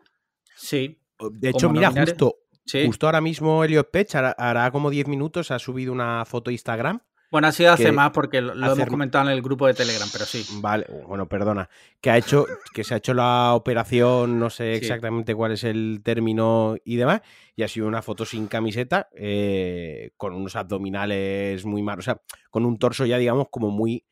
Sí. 0.56 1.00
De 1.32 1.50
hecho, 1.50 1.70
mira, 1.70 1.92
justo, 1.92 2.38
justo 2.86 3.06
ahora 3.06 3.22
mismo 3.22 3.64
Elliot 3.64 3.92
Page 3.92 4.18
hará, 4.18 4.72
como 4.72 4.90
10 4.90 5.08
minutos, 5.08 5.52
ha 5.52 5.60
subido 5.60 5.92
una 5.92 6.26
foto 6.26 6.50
a 6.50 6.54
Instagram 6.54 7.02
bueno, 7.32 7.48
ha 7.48 7.54
sido 7.54 7.72
hace 7.72 7.94
más 7.94 8.12
porque 8.12 8.42
lo, 8.42 8.54
hemos 8.54 8.90
comentado 8.90 9.30
en 9.30 9.32
el 9.34 9.42
grupo 9.42 9.66
de 9.66 9.74
Telegram, 9.74 10.08
pero 10.12 10.26
sí. 10.26 10.46
Vale, 10.60 10.86
bueno, 11.08 11.30
perdona. 11.30 11.70
Que 12.02 12.10
ha 12.10 12.18
hecho, 12.18 12.46
que 12.74 12.84
se 12.84 12.94
ha 12.94 12.98
hecho 12.98 13.14
la 13.14 13.54
operación, 13.54 14.38
no 14.38 14.50
sé 14.50 14.74
exactamente 14.74 15.34
cuál 15.34 15.54
es 15.54 15.64
el 15.64 16.02
término 16.04 16.76
y 16.84 16.98
demás, 16.98 17.22
y 17.56 17.64
ha 17.64 17.70
sido 17.70 17.88
una 17.88 18.02
foto 18.02 18.26
sin 18.26 18.48
camiseta, 18.48 19.08
eh, 19.16 20.12
con 20.18 20.34
unos 20.34 20.58
abdominales 20.58 21.64
muy 21.64 21.82
malos, 21.82 22.04
o 22.04 22.08
sea, 22.08 22.22
con 22.50 22.66
un 22.66 22.78
torso 22.78 23.06
ya, 23.06 23.18
digamos, 23.18 23.48
como 23.50 23.72
muy 23.72 24.06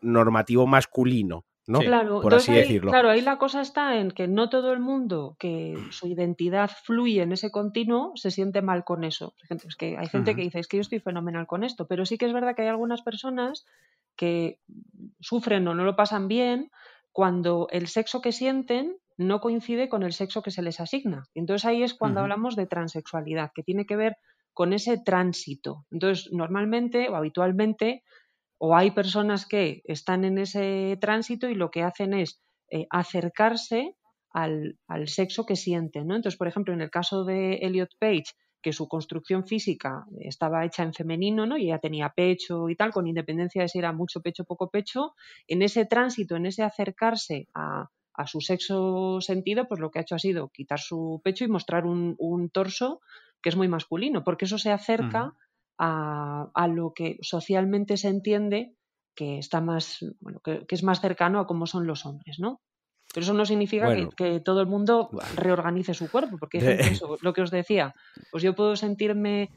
normativo 0.00 0.66
masculino. 0.66 1.44
¿No? 1.66 1.80
Claro, 1.80 2.20
por 2.20 2.34
así 2.34 2.52
decirlo. 2.52 2.90
Claro, 2.90 3.10
ahí 3.10 3.20
la 3.20 3.38
cosa 3.38 3.60
está 3.60 3.98
en 3.98 4.10
que 4.10 4.28
no 4.28 4.48
todo 4.48 4.72
el 4.72 4.80
mundo 4.80 5.36
que 5.38 5.76
su 5.90 6.08
identidad 6.08 6.70
fluye 6.84 7.22
en 7.22 7.32
ese 7.32 7.50
continuo 7.50 8.12
se 8.16 8.30
siente 8.30 8.62
mal 8.62 8.84
con 8.84 9.04
eso. 9.04 9.34
Es 9.48 9.76
que 9.76 9.96
hay 9.96 10.08
gente 10.08 10.34
que 10.34 10.42
dice, 10.42 10.58
es 10.58 10.68
que 10.68 10.76
yo 10.76 10.82
estoy 10.82 11.00
fenomenal 11.00 11.46
con 11.46 11.64
esto, 11.64 11.86
pero 11.86 12.04
sí 12.04 12.18
que 12.18 12.26
es 12.26 12.32
verdad 12.32 12.54
que 12.54 12.62
hay 12.62 12.68
algunas 12.68 13.02
personas 13.02 13.64
que 14.16 14.60
sufren 15.20 15.66
o 15.68 15.74
no 15.74 15.84
lo 15.84 15.96
pasan 15.96 16.28
bien 16.28 16.70
cuando 17.12 17.68
el 17.70 17.88
sexo 17.88 18.20
que 18.20 18.32
sienten 18.32 18.96
no 19.16 19.40
coincide 19.40 19.88
con 19.88 20.02
el 20.02 20.12
sexo 20.12 20.42
que 20.42 20.50
se 20.50 20.62
les 20.62 20.80
asigna. 20.80 21.24
Entonces 21.34 21.64
ahí 21.64 21.82
es 21.82 21.94
cuando 21.94 22.20
hablamos 22.20 22.56
de 22.56 22.66
transexualidad, 22.66 23.52
que 23.54 23.62
tiene 23.62 23.86
que 23.86 23.96
ver 23.96 24.16
con 24.52 24.72
ese 24.72 24.98
tránsito. 24.98 25.84
Entonces, 25.90 26.32
normalmente 26.32 27.08
o 27.08 27.16
habitualmente 27.16 28.02
o 28.66 28.74
hay 28.74 28.92
personas 28.92 29.44
que 29.44 29.82
están 29.84 30.24
en 30.24 30.38
ese 30.38 30.96
tránsito 30.98 31.50
y 31.50 31.54
lo 31.54 31.70
que 31.70 31.82
hacen 31.82 32.14
es 32.14 32.40
eh, 32.70 32.86
acercarse 32.88 33.94
al, 34.30 34.78
sexo 35.04 35.44
que 35.44 35.54
sienten. 35.54 36.06
¿no? 36.06 36.16
Entonces, 36.16 36.38
por 36.38 36.48
ejemplo, 36.48 36.72
en 36.72 36.80
el 36.80 36.88
caso 36.88 37.24
de 37.24 37.56
Elliot 37.56 37.90
Page, 38.00 38.32
que 38.62 38.72
su 38.72 38.88
construcción 38.88 39.46
física 39.46 40.06
estaba 40.18 40.64
hecha 40.64 40.82
en 40.82 40.94
femenino, 40.94 41.44
¿no? 41.44 41.58
Y 41.58 41.66
ya 41.66 41.78
tenía 41.78 42.14
pecho 42.16 42.70
y 42.70 42.74
tal, 42.74 42.90
con 42.90 43.06
independencia 43.06 43.60
de 43.60 43.68
si 43.68 43.78
era 43.78 43.92
mucho 43.92 44.22
pecho 44.22 44.44
o 44.44 44.46
poco 44.46 44.70
pecho, 44.70 45.12
en 45.46 45.60
ese 45.60 45.84
tránsito, 45.84 46.34
en 46.36 46.46
ese 46.46 46.62
acercarse 46.62 47.48
a, 47.54 47.90
su 48.24 48.40
sexo 48.40 49.20
sentido, 49.20 49.68
pues 49.68 49.78
lo 49.78 49.90
que 49.90 49.98
ha 49.98 50.02
hecho 50.02 50.14
ha 50.14 50.18
sido 50.18 50.48
quitar 50.48 50.78
su 50.80 51.20
pecho 51.22 51.44
y 51.44 51.48
mostrar 51.48 51.84
un, 51.84 52.48
torso 52.50 53.02
que 53.42 53.50
es 53.50 53.56
muy 53.56 53.68
masculino, 53.68 54.24
porque 54.24 54.46
eso 54.46 54.56
se 54.56 54.70
acerca 54.70 55.34
a, 55.78 56.68
lo 56.68 56.92
que 56.94 57.18
socialmente 57.22 57.96
se 57.96 58.08
entiende 58.08 58.74
que 59.16 59.38
está 59.38 59.60
más, 59.60 60.04
bueno, 60.20 60.40
que, 60.40 60.64
es 60.68 60.82
más 60.82 61.00
cercano 61.00 61.38
a 61.38 61.46
cómo 61.46 61.66
son 61.66 61.86
los 61.86 62.04
hombres, 62.04 62.38
¿no? 62.38 62.60
Pero 63.12 63.24
eso 63.24 63.34
no 63.34 63.46
significa 63.46 63.94
que, 64.16 64.40
todo 64.40 64.60
el 64.60 64.66
mundo 64.66 65.10
reorganice 65.36 65.94
su 65.94 66.10
cuerpo, 66.10 66.36
porque 66.38 66.58
eso, 66.58 67.16
lo 67.22 67.32
que 67.32 67.42
os 67.42 67.50
decía, 67.50 67.94
pues 68.32 68.42
yo 68.42 68.56
puedo 68.56 68.74
sentirme, 68.74 69.50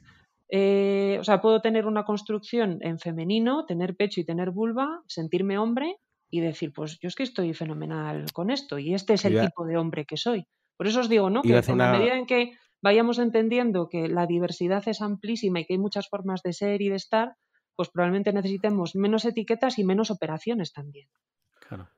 eh, 0.49 1.18
o 1.19 1.23
sea, 1.23 1.41
puedo 1.41 1.60
tener 1.61 1.88
una 1.88 2.03
construcción 2.03 2.77
en 2.81 2.99
femenino, 2.99 3.65
tener 3.65 3.95
pecho 3.95 4.22
y 4.22 4.26
tener 4.26 4.52
vulva, 4.52 5.02
sentirme 5.07 5.57
hombre 5.57 5.95
y 6.30 6.41
decir, 6.41 6.72
pues 6.72 6.99
yo 6.99 7.07
es 7.07 7.15
que 7.15 7.23
estoy 7.23 7.53
fenomenal 7.53 8.26
con 8.34 8.52
esto 8.52 8.77
y 8.77 8.94
este 8.94 9.14
es 9.14 9.26
el 9.26 9.39
tipo 9.39 9.65
de 9.65 9.77
hombre 9.77 10.06
que 10.06 10.18
soy. 10.18 10.45
Por 10.77 10.85
eso 10.85 10.99
os 10.99 11.10
digo, 11.10 11.30
¿no? 11.31 11.41
Que 11.41 11.57
en 11.57 11.77
la 11.77 11.91
medida 11.91 12.15
en 12.15 12.27
que 12.27 12.52
vayamos 12.88 13.20
entendiendo 13.20 13.90
que 13.90 14.08
la 14.08 14.26
diversidad 14.26 14.82
es 14.88 15.02
amplísima 15.02 15.60
y 15.60 15.66
que 15.66 15.74
hay 15.74 15.78
muchas 15.78 16.08
formas 16.08 16.42
de 16.42 16.54
ser 16.54 16.82
y 16.82 16.88
de 16.88 16.96
estar, 16.96 17.36
pues 17.76 17.90
probablemente 17.90 18.32
necesitemos 18.32 18.96
menos 18.96 19.26
etiquetas 19.26 19.78
y 19.78 19.84
menos 19.84 20.10
operaciones 20.10 20.72
también. 20.72 21.10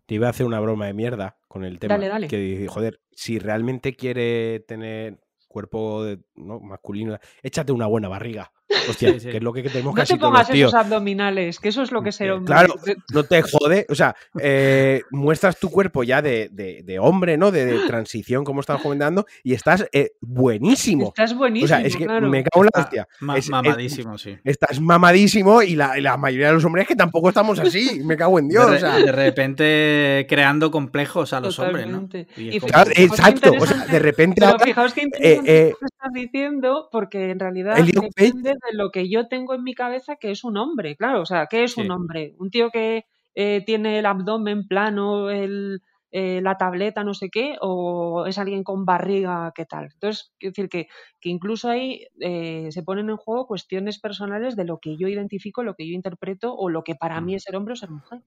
Te 0.07 0.15
iba 0.15 0.25
a 0.25 0.31
hacer 0.31 0.47
una 0.47 0.59
broma 0.59 0.87
de 0.87 0.95
mierda 0.95 1.37
con 1.47 1.63
el 1.63 1.77
tema. 1.77 1.93
Dale, 1.93 2.07
dale. 2.07 2.27
Que, 2.27 2.65
joder, 2.67 3.01
si 3.11 3.37
realmente 3.37 3.95
quiere 3.95 4.61
tener 4.61 5.19
cuerpo 5.47 6.05
¿no? 6.33 6.59
masculino, 6.59 7.19
échate 7.43 7.71
una 7.71 7.85
buena 7.85 8.07
barriga. 8.07 8.51
Hostia, 8.89 9.17
que 9.17 9.37
es 9.37 9.43
lo 9.43 9.51
que 9.51 9.63
tenemos 9.63 9.93
no 9.93 9.93
casi 9.93 10.13
te 10.13 10.19
pongas 10.19 10.47
todos 10.47 10.59
esos 10.59 10.73
abdominales, 10.75 11.59
que 11.59 11.69
eso 11.69 11.81
es 11.81 11.91
lo 11.91 12.03
que 12.03 12.11
ser 12.11 12.31
hombre. 12.31 12.53
Claro, 12.53 12.75
no 13.13 13.23
te 13.23 13.41
jode. 13.41 13.85
O 13.89 13.95
sea, 13.95 14.15
eh, 14.39 15.01
muestras 15.11 15.57
tu 15.59 15.69
cuerpo 15.71 16.03
ya 16.03 16.21
de, 16.21 16.49
de, 16.51 16.83
de 16.83 16.99
hombre, 16.99 17.37
¿no? 17.37 17.51
De, 17.51 17.65
de, 17.65 17.79
transición, 17.87 18.43
como 18.43 18.59
estamos 18.61 18.81
comentando, 18.83 19.25
y 19.43 19.53
estás 19.53 19.87
eh, 19.91 20.11
buenísimo. 20.21 21.07
Estás 21.07 21.35
buenísimo. 21.35 21.65
O 21.65 21.67
sea, 21.67 21.81
es 21.81 21.95
que 21.95 22.05
claro. 22.05 22.29
me 22.29 22.43
cago 22.43 22.63
en 22.65 22.69
la 22.73 22.81
hostia. 22.81 23.07
Ma 23.21 23.37
Es- 23.37 23.49
mamadísimo, 23.49 24.15
es- 24.15 24.21
sí. 24.21 24.37
Estás 24.43 24.79
mamadísimo 24.79 25.61
y 25.63 25.75
la, 25.75 25.97
y 25.97 26.01
la 26.01 26.17
mayoría 26.17 26.47
de 26.47 26.53
los 26.53 26.65
hombres 26.65 26.87
que 26.87 26.95
tampoco 26.95 27.29
estamos 27.29 27.59
así. 27.59 28.01
Me 28.03 28.15
cago 28.17 28.37
en 28.39 28.49
Dios. 28.49 28.69
de, 28.69 28.77
o 28.77 28.79
sea, 28.79 28.97
de 28.97 29.11
repente 29.11 30.25
creando 30.29 30.69
complejos 30.71 31.33
a 31.33 31.39
los 31.39 31.57
hombres, 31.59 31.87
¿no? 31.87 32.07
Y 32.37 32.55
Y 32.55 32.59
como- 32.59 32.71
claro, 32.71 32.91
exacto. 32.95 33.51
O 33.59 33.65
sea, 33.65 33.85
de 33.85 33.99
repente 33.99 34.35
Pero 34.39 34.51
ahora 34.51 34.65
fijaos 34.65 34.93
qué 34.93 35.01
interesante 35.03 35.67
eh, 35.67 35.69
lo 35.71 35.77
que 35.79 35.85
estás 35.85 36.13
diciendo, 36.13 36.89
porque 36.91 37.31
en 37.31 37.39
realidad 37.39 37.75
depende 37.77 38.55
de 38.69 38.75
lo 38.77 38.91
que 38.91 39.09
yo 39.09 39.27
tengo 39.27 39.53
en 39.53 39.63
mi 39.63 39.73
cabeza 39.73 40.15
que 40.17 40.31
es 40.31 40.43
un 40.43 40.57
hombre, 40.57 40.95
claro. 40.95 41.21
O 41.21 41.25
sea, 41.25 41.47
¿qué 41.47 41.63
es 41.63 41.73
Sí. 41.73 41.81
un 41.81 41.91
hombre? 41.91 42.33
Un 42.39 42.49
tío 42.51 42.69
que 42.71 43.05
eh, 43.35 43.63
tiene 43.65 43.99
el 43.99 44.05
abdomen 44.05 44.67
plano, 44.67 45.29
el, 45.29 45.81
eh, 46.11 46.41
la 46.41 46.57
tableta, 46.57 47.03
no 47.03 47.13
sé 47.13 47.29
qué, 47.29 47.55
o 47.61 48.25
es 48.25 48.37
alguien 48.39 48.63
con 48.63 48.83
barriga, 48.85 49.51
¿qué 49.55 49.65
tal? 49.65 49.89
Entonces, 49.93 50.33
quiero 50.39 50.51
decir 50.51 50.67
que, 50.69 50.87
que 51.21 51.29
incluso 51.29 51.69
ahí 51.69 52.07
eh, 52.19 52.67
se 52.71 52.83
ponen 52.83 53.09
en 53.09 53.17
juego 53.17 53.45
cuestiones 53.47 53.99
personales 53.99 54.55
de 54.55 54.65
lo 54.65 54.79
que 54.79 54.97
yo 54.97 55.07
identifico, 55.07 55.63
lo 55.63 55.75
que 55.75 55.87
yo 55.87 55.93
interpreto, 55.93 56.53
o 56.55 56.69
lo 56.69 56.83
que 56.83 56.95
para 56.95 57.21
mí 57.21 57.35
es 57.35 57.43
ser 57.43 57.55
hombre 57.55 57.73
o 57.73 57.77
ser 57.77 57.91
mujer. 57.91 58.21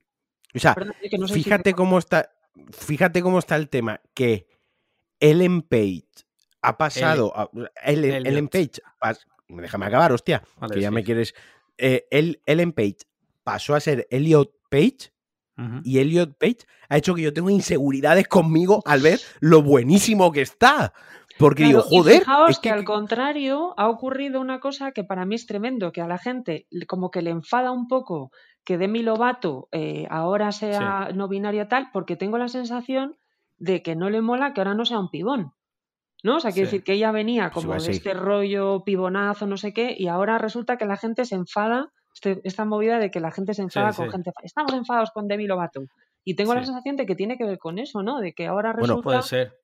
o 0.54 0.58
sea, 0.58 0.74
Perdón, 0.74 0.94
que 1.10 1.18
no 1.18 1.26
sé 1.28 1.34
si 1.34 1.42
fíjate 1.42 1.62
te- 1.64 1.74
cómo 1.74 1.98
está. 1.98 2.30
Fíjate 2.70 3.20
cómo 3.22 3.38
está 3.40 3.56
el 3.56 3.68
tema. 3.68 4.00
Que 4.14 4.46
Ellen 5.18 5.62
Page 5.62 6.04
ha 6.62 6.76
pasado. 6.78 7.32
a- 7.36 7.50
Ellen. 7.84 8.24
Ellen 8.26 8.48
Page. 8.48 8.80
Déjame 9.60 9.86
acabar, 9.86 10.12
hostia. 10.12 10.42
Vale, 10.58 10.74
que 10.74 10.80
ya 10.80 10.88
sí. 10.88 10.94
me 10.94 11.04
quieres. 11.04 11.34
Eh, 11.78 12.06
el- 12.10 12.40
Ellen 12.46 12.72
Page 12.72 12.98
pasó 13.44 13.74
a 13.74 13.80
ser 13.80 14.06
Elliot 14.10 14.50
Page. 14.70 15.12
Y 15.84 15.98
Elliot 16.00 16.36
Page 16.38 16.58
ha 16.88 16.96
hecho 16.96 17.14
que 17.14 17.22
yo 17.22 17.32
tenga 17.32 17.52
inseguridades 17.52 18.26
conmigo 18.26 18.82
al 18.84 19.00
ver 19.00 19.20
lo 19.38 19.62
buenísimo 19.62 20.32
que 20.32 20.40
está. 20.42 20.92
Porque 21.38 21.62
Claro, 21.62 21.84
digo, 21.84 21.88
y 21.90 21.98
joder. 21.98 22.18
fijaos 22.20 22.50
es 22.50 22.58
que, 22.58 22.70
al 22.70 22.84
contrario 22.84 23.72
ha 23.76 23.88
ocurrido 23.88 24.40
una 24.40 24.58
cosa 24.58 24.90
que 24.90 25.04
para 25.04 25.24
mí 25.24 25.36
es 25.36 25.46
tremendo, 25.46 25.92
que 25.92 26.00
a 26.00 26.08
la 26.08 26.18
gente 26.18 26.66
le- 26.70 26.86
como 26.86 27.10
que 27.12 27.22
le 27.22 27.30
enfada 27.30 27.70
un 27.70 27.86
poco 27.86 28.32
que 28.64 28.76
Demi 28.76 29.02
Lovato 29.02 29.68
eh, 29.70 30.06
ahora 30.10 30.50
sea 30.50 31.10
no 31.14 31.28
binaria 31.28 31.68
tal, 31.68 31.90
porque 31.92 32.16
tengo 32.16 32.38
la 32.38 32.48
sensación 32.48 33.16
de 33.58 33.82
que 33.82 33.94
no 33.94 34.10
le 34.10 34.20
mola 34.20 34.54
que 34.54 34.60
ahora 34.60 34.74
no 34.74 34.84
sea 34.84 34.98
un 34.98 35.10
pibón. 35.10 35.52
¿No? 36.22 36.36
O 36.36 36.40
sea, 36.40 36.52
quiero 36.52 36.68
Sí. 36.68 36.76
decir 36.76 36.84
que 36.84 36.92
ella 36.94 37.10
venía 37.10 37.50
Pues 37.52 37.64
como 37.66 37.76
de 37.78 37.90
este 37.90 38.14
rollo 38.14 38.84
pibonazo, 38.84 39.46
no 39.46 39.56
sé 39.56 39.72
qué, 39.72 39.94
y 39.98 40.06
ahora 40.08 40.38
resulta 40.38 40.76
que 40.76 40.84
la 40.86 40.96
gente 40.96 41.24
se 41.24 41.34
enfada, 41.34 41.88
este- 42.14 42.40
esta 42.44 42.64
movida 42.64 42.98
de 42.98 43.10
que 43.10 43.18
la 43.20 43.32
gente 43.32 43.54
se 43.54 43.62
enfada 43.62 43.92
con 43.92 44.10
gente. 44.10 44.30
Estamos 44.42 44.72
enfadados 44.72 45.10
con 45.10 45.26
Demi 45.26 45.46
Lovato. 45.46 45.82
Y 46.24 46.36
tengo 46.36 46.54
la 46.54 46.64
sensación 46.64 46.96
de 46.96 47.06
que 47.06 47.16
tiene 47.16 47.36
que 47.36 47.44
ver 47.44 47.58
con 47.58 47.78
eso, 47.80 48.02
¿no? 48.04 48.20
De 48.20 48.32
que 48.34 48.46
ahora 48.46 48.70
Bueno, 48.72 48.82
resulta. 48.96 49.02
Puede 49.04 49.22
ser. 49.22 49.58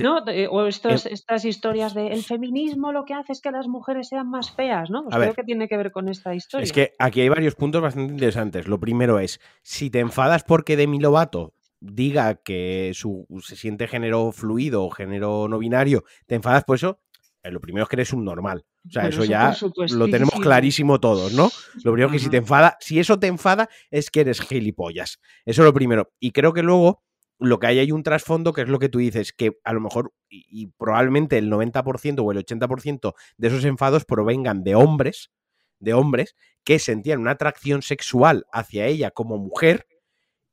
¿no? 0.00 0.18
O 0.50 0.66
estos- 0.66 1.06
Eh, 1.06 1.10
estas 1.12 1.44
historias 1.44 1.94
de 1.94 2.08
el 2.08 2.22
feminismo 2.24 2.90
lo 2.92 3.04
que 3.04 3.14
hace 3.14 3.32
es 3.32 3.40
que 3.40 3.52
las 3.52 3.68
mujeres 3.68 4.08
sean 4.08 4.28
más 4.28 4.50
feas, 4.50 4.90
¿no? 4.90 5.04
Pues 5.04 5.14
creo 5.14 5.26
ver. 5.28 5.36
que 5.36 5.42
tiene 5.44 5.68
que 5.68 5.76
ver 5.76 5.92
con 5.92 6.08
esta 6.08 6.34
historia. 6.34 6.64
Es 6.64 6.72
que 6.72 6.92
aquí 6.98 7.20
hay 7.20 7.28
varios 7.28 7.54
puntos 7.54 7.80
bastante 7.80 8.12
interesantes. 8.12 8.66
Lo 8.66 8.80
primero 8.80 9.20
es, 9.20 9.40
si 9.62 9.90
te 9.90 10.00
enfadas 10.00 10.42
porque 10.42 10.76
Demi 10.76 10.98
Lovato 10.98 11.52
diga 11.92 12.36
que 12.36 12.92
su, 12.94 13.26
se 13.42 13.56
siente 13.56 13.86
género 13.86 14.32
fluido 14.32 14.84
o 14.84 14.90
género 14.90 15.48
no 15.48 15.58
binario, 15.58 16.04
te 16.26 16.34
enfadas 16.34 16.64
por 16.64 16.76
eso, 16.76 17.00
eh, 17.42 17.50
lo 17.50 17.60
primero 17.60 17.84
es 17.84 17.88
que 17.88 17.96
eres 17.96 18.12
un 18.12 18.24
normal. 18.24 18.64
O 18.86 18.90
sea, 18.90 19.08
eso 19.08 19.24
ya 19.24 19.54
lo 19.90 20.08
tenemos 20.08 20.34
clarísimo 20.40 21.00
todos, 21.00 21.32
¿no? 21.32 21.50
Lo 21.84 21.92
primero 21.92 22.10
que 22.10 22.18
si 22.18 22.28
te 22.28 22.38
enfada, 22.38 22.76
si 22.80 22.98
eso 22.98 23.18
te 23.18 23.26
enfada, 23.26 23.68
es 23.90 24.10
que 24.10 24.20
eres 24.20 24.40
gilipollas. 24.40 25.20
Eso 25.44 25.62
es 25.62 25.66
lo 25.66 25.72
primero. 25.72 26.12
Y 26.20 26.32
creo 26.32 26.52
que 26.52 26.62
luego 26.62 27.02
lo 27.38 27.58
que 27.58 27.66
hay 27.66 27.78
hay 27.78 27.92
un 27.92 28.02
trasfondo 28.02 28.52
que 28.52 28.62
es 28.62 28.68
lo 28.68 28.78
que 28.78 28.88
tú 28.88 28.98
dices, 28.98 29.32
que 29.32 29.58
a 29.64 29.72
lo 29.72 29.80
mejor 29.80 30.12
y, 30.28 30.46
y 30.50 30.66
probablemente 30.66 31.38
el 31.38 31.50
90% 31.50 32.22
o 32.22 32.32
el 32.32 32.44
80% 32.44 33.14
de 33.38 33.48
esos 33.48 33.64
enfados 33.64 34.04
provengan 34.04 34.62
de 34.62 34.74
hombres, 34.74 35.30
de 35.80 35.94
hombres 35.94 36.36
que 36.62 36.78
sentían 36.78 37.20
una 37.20 37.32
atracción 37.32 37.82
sexual 37.82 38.44
hacia 38.52 38.86
ella 38.86 39.10
como 39.10 39.38
mujer 39.38 39.86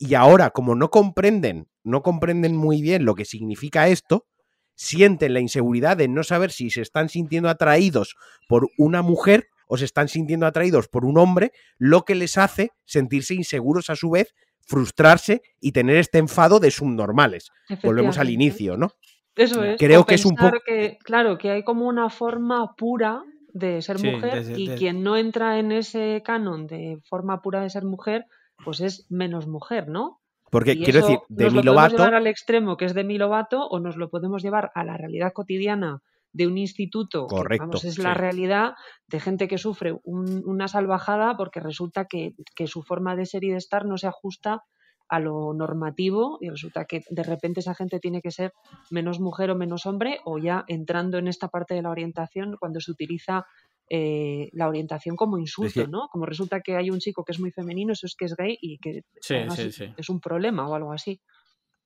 y 0.03 0.15
ahora 0.15 0.49
como 0.49 0.73
no 0.73 0.89
comprenden, 0.89 1.67
no 1.83 2.01
comprenden 2.01 2.55
muy 2.57 2.81
bien 2.81 3.05
lo 3.05 3.13
que 3.13 3.23
significa 3.25 3.87
esto, 3.87 4.25
sienten 4.73 5.33
la 5.35 5.39
inseguridad 5.41 5.95
de 5.95 6.07
no 6.07 6.23
saber 6.23 6.51
si 6.51 6.71
se 6.71 6.81
están 6.81 7.07
sintiendo 7.07 7.49
atraídos 7.49 8.15
por 8.47 8.67
una 8.79 9.03
mujer 9.03 9.47
o 9.67 9.77
se 9.77 9.85
están 9.85 10.07
sintiendo 10.07 10.47
atraídos 10.47 10.87
por 10.87 11.05
un 11.05 11.17
hombre, 11.19 11.51
lo 11.77 12.01
que 12.03 12.15
les 12.15 12.37
hace 12.39 12.71
sentirse 12.83 13.35
inseguros 13.35 13.89
a 13.91 13.95
su 13.95 14.09
vez, 14.09 14.33
frustrarse 14.65 15.41
y 15.59 15.71
tener 15.71 15.97
este 15.97 16.17
enfado 16.17 16.59
de 16.59 16.71
subnormales. 16.71 17.49
Volvemos 17.83 18.17
al 18.17 18.29
inicio, 18.31 18.77
¿no? 18.77 18.91
Eso 19.35 19.63
es. 19.63 19.77
Creo 19.77 20.01
o 20.01 20.05
que 20.05 20.15
es 20.15 20.25
un 20.25 20.35
poco- 20.35 20.57
que, 20.65 20.97
claro, 21.03 21.37
que 21.37 21.51
hay 21.51 21.63
como 21.63 21.87
una 21.87 22.09
forma 22.09 22.75
pura 22.75 23.21
de 23.53 23.81
ser 23.81 23.99
Sí, 23.99 24.07
mujer 24.09 24.43
de- 24.45 24.59
y 24.59 24.67
de- 24.67 24.75
quien 24.75 25.03
no 25.03 25.15
entra 25.15 25.59
en 25.59 25.71
ese 25.71 26.21
canon 26.25 26.65
de 26.67 26.97
forma 27.07 27.41
pura 27.41 27.61
de 27.61 27.69
ser 27.69 27.85
mujer, 27.85 28.25
pues 28.63 28.81
es 28.81 29.05
menos 29.09 29.47
mujer, 29.47 29.87
¿no? 29.87 30.19
Porque 30.49 30.73
Y 30.73 30.83
quiero 30.83 30.99
eso 30.99 31.07
decir, 31.07 31.19
nos 31.29 31.37
Demi 31.37 31.63
lo 31.63 31.73
podemos 31.73 31.91
llevar 31.93 32.13
al 32.15 32.27
extremo 32.27 32.77
que 32.77 32.85
es 32.85 32.93
Demi 32.93 33.17
Lovato 33.17 33.67
o 33.67 33.79
nos 33.79 33.95
lo 33.97 34.09
podemos 34.09 34.43
llevar 34.43 34.71
a 34.75 34.83
la 34.83 34.97
realidad 34.97 35.31
cotidiana 35.33 36.01
de 36.33 36.47
un 36.47 36.57
instituto 36.57 37.27
que 37.27 37.35
Correcto, 37.35 37.65
vamos, 37.67 37.83
es 37.85 37.97
la 37.97 38.13
realidad 38.13 38.73
de 39.07 39.19
gente 39.19 39.47
que 39.47 39.57
sufre 39.57 39.97
un- 40.03 40.43
una 40.45 40.67
salvajada 40.67 41.35
porque 41.37 41.59
resulta 41.59 42.05
que, 42.05 42.33
que 42.55 42.67
su 42.67 42.83
forma 42.83 43.15
de 43.15 43.25
ser 43.25 43.43
y 43.43 43.49
de 43.49 43.57
estar 43.57 43.85
no 43.85 43.97
se 43.97 44.07
ajusta 44.07 44.63
a 45.09 45.19
lo 45.19 45.53
normativo 45.53 46.37
y 46.39 46.49
resulta 46.49 46.85
que 46.85 47.01
de 47.09 47.23
repente 47.23 47.59
esa 47.59 47.75
gente 47.75 47.99
tiene 47.99 48.21
que 48.21 48.31
ser 48.31 48.53
menos 48.89 49.19
mujer 49.19 49.51
o 49.51 49.55
menos 49.55 49.85
hombre 49.85 50.19
o 50.23 50.37
ya 50.37 50.63
entrando 50.67 51.17
en 51.17 51.27
esta 51.27 51.49
parte 51.49 51.73
de 51.73 51.81
la 51.81 51.89
orientación 51.89 52.55
cuando 52.57 52.79
se 52.79 52.91
utiliza 52.91 53.45
eh, 53.93 54.49
la 54.53 54.69
orientación 54.69 55.17
como 55.17 55.37
insulto, 55.37 55.85
¿no? 55.87 56.07
Como 56.09 56.25
resulta 56.25 56.61
que 56.61 56.77
hay 56.77 56.89
un 56.89 56.99
chico 56.99 57.25
que 57.25 57.33
es 57.33 57.39
muy 57.41 57.51
femenino, 57.51 57.91
eso 57.91 58.05
es 58.05 58.15
que 58.15 58.23
es 58.25 58.35
gay 58.37 58.57
y 58.61 58.77
que 58.79 59.01
Sí, 59.19 59.35
además 59.35 59.59
sí, 59.59 59.67
es- 59.67 59.75
sí. 59.75 59.85
es 59.97 60.09
un 60.09 60.21
problema 60.21 60.67
o 60.69 60.75
algo 60.75 60.93
así. 60.93 61.19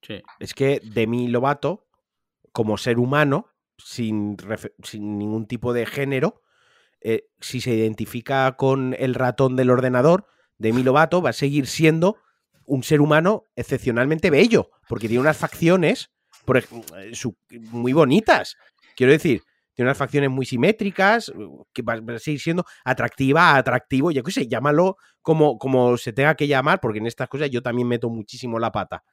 Sí. 0.04 0.22
es 0.40 0.54
que 0.54 0.80
Demi 0.84 1.28
Lovato, 1.28 1.88
como 2.52 2.78
ser 2.78 3.00
humano, 3.00 3.48
sin, 3.80 4.38
sin 4.84 5.18
ningún 5.18 5.48
tipo 5.48 5.74
de 5.74 5.88
género, 5.88 6.44
eh, 7.02 7.24
si 7.42 7.60
se 7.60 7.74
identifica 7.74 8.56
con 8.56 8.96
el 9.00 9.16
ratón 9.16 9.56
del 9.56 9.72
ordenador, 9.72 10.28
Demi 10.60 10.84
Lovato 10.84 11.24
va 11.24 11.32
a 11.32 11.34
seguir 11.34 11.66
siendo 11.66 12.18
un 12.66 12.84
ser 12.84 13.02
humano 13.02 13.46
excepcionalmente 13.56 14.30
bello, 14.30 14.70
porque 14.88 15.08
tiene 15.08 15.22
unas 15.22 15.38
facciones 15.38 16.12
por 16.46 16.58
eh, 16.58 16.64
su- 17.14 17.36
muy 17.72 17.94
bonitas. 17.94 18.58
Quiero 18.96 19.12
decir, 19.12 19.42
tiene 19.76 19.90
unas 19.90 19.98
facciones 19.98 20.30
muy 20.32 20.46
simétricas, 20.46 21.32
que 21.74 21.82
va 21.84 21.94
a 22.16 22.20
seguir 22.20 22.40
siendo 22.42 22.66
atractiva, 22.84 23.56
atractivo, 23.56 24.10
ya 24.10 24.24
que 24.24 24.32
sé, 24.32 24.48
llámalo 24.48 24.98
como, 25.22 25.58
como 25.60 25.98
se 25.98 26.14
tenga 26.14 26.34
que 26.36 26.48
llamar, 26.48 26.80
porque 26.80 27.00
en 27.00 27.08
estas 27.08 27.28
cosas 27.28 27.50
yo 27.52 27.62
también 27.62 27.88
meto 27.88 28.10
muchísimo 28.10 28.58
la 28.58 28.72
pata. 28.72 29.04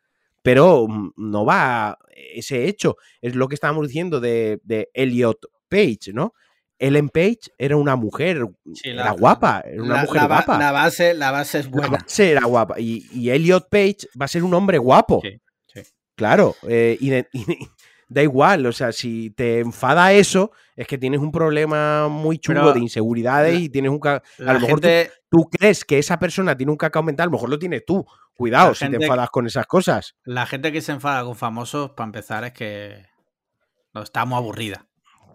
Pero 0.43 0.87
mm, 0.89 1.13
no 1.17 1.45
va 1.45 1.99
ese 2.35 2.67
hecho. 2.69 2.97
Es 3.21 3.35
lo 3.35 3.49
que 3.49 3.55
estábamos 3.57 3.87
diciendo 3.89 4.21
de, 4.21 4.61
de 4.65 4.89
Elliot 4.95 5.39
Page, 5.69 6.13
¿no? 6.13 6.33
Ellen 6.79 7.11
Page 7.11 7.39
era 7.59 7.77
una 7.77 7.95
mujer, 7.95 8.45
Sí, 8.75 8.89
era 8.91 9.05
la- 9.05 9.11
guapa, 9.13 9.63
era 9.65 9.83
una 9.83 9.95
la, 9.95 10.03
mujer 10.03 10.23
la 10.23 10.27
guapa. 10.27 10.59
la 10.59 10.73
base, 10.73 11.15
la 11.15 11.31
base 11.31 11.61
es 11.61 11.67
La 11.67 11.71
buena. 11.71 11.99
base 11.99 12.31
era 12.33 12.45
guapa. 12.45 12.81
Y, 12.81 13.07
y 13.13 13.31
Elliot 13.31 13.69
Page 13.71 13.99
va 14.21 14.25
a 14.25 14.29
ser 14.29 14.43
un 14.43 14.53
hombre 14.55 14.79
guapo. 14.79 15.21
Sí, 15.23 15.41
sí. 15.73 15.81
Claro. 16.17 16.57
eh, 16.69 16.99
da 18.13 18.23
igual. 18.23 18.67
O 18.67 18.73
sea, 18.73 18.93
si 18.93 19.31
te 19.31 19.61
enfada 19.61 20.13
eso, 20.13 20.53
es 20.77 20.87
que 20.87 20.99
tienes 20.99 21.21
un 21.21 21.33
problema 21.33 22.09
muy 22.09 22.39
chungo 22.39 22.61
Pero 22.61 22.73
de 22.75 22.81
inseguridades 22.81 23.55
la- 23.55 23.61
y 23.61 23.69
tienes 23.69 23.91
un. 23.91 24.01
A 24.07 24.21
lo 24.39 24.61
mejor 24.61 24.81
tú, 24.81 24.87
gente, 24.89 25.11
tú 25.31 25.49
crees 25.51 25.85
que 25.85 25.99
esa 25.99 26.19
persona 26.19 26.57
tiene 26.57 26.73
un 26.73 26.79
cacao 26.79 27.03
mental, 27.03 27.25
a 27.25 27.27
lo 27.27 27.33
mejor 27.33 27.51
lo 27.51 27.59
tienes 27.59 27.85
tú. 27.87 28.05
Cuidado 28.35 28.75
si 28.75 28.89
te 28.89 28.97
enfadas 28.97 29.31
con 29.31 29.47
esas 29.47 29.67
cosas. 29.67 30.17
la 30.25 30.47
gente 30.47 30.73
que 30.73 30.81
se 30.81 30.93
enfada 30.93 31.23
con 31.25 31.37
famosos, 31.37 31.91
para 31.91 32.07
empezar, 32.07 32.45
es 32.45 32.53
que 32.53 33.07
no, 33.93 34.03
está 34.03 34.25
muy 34.25 34.39
aburrida. 34.39 34.87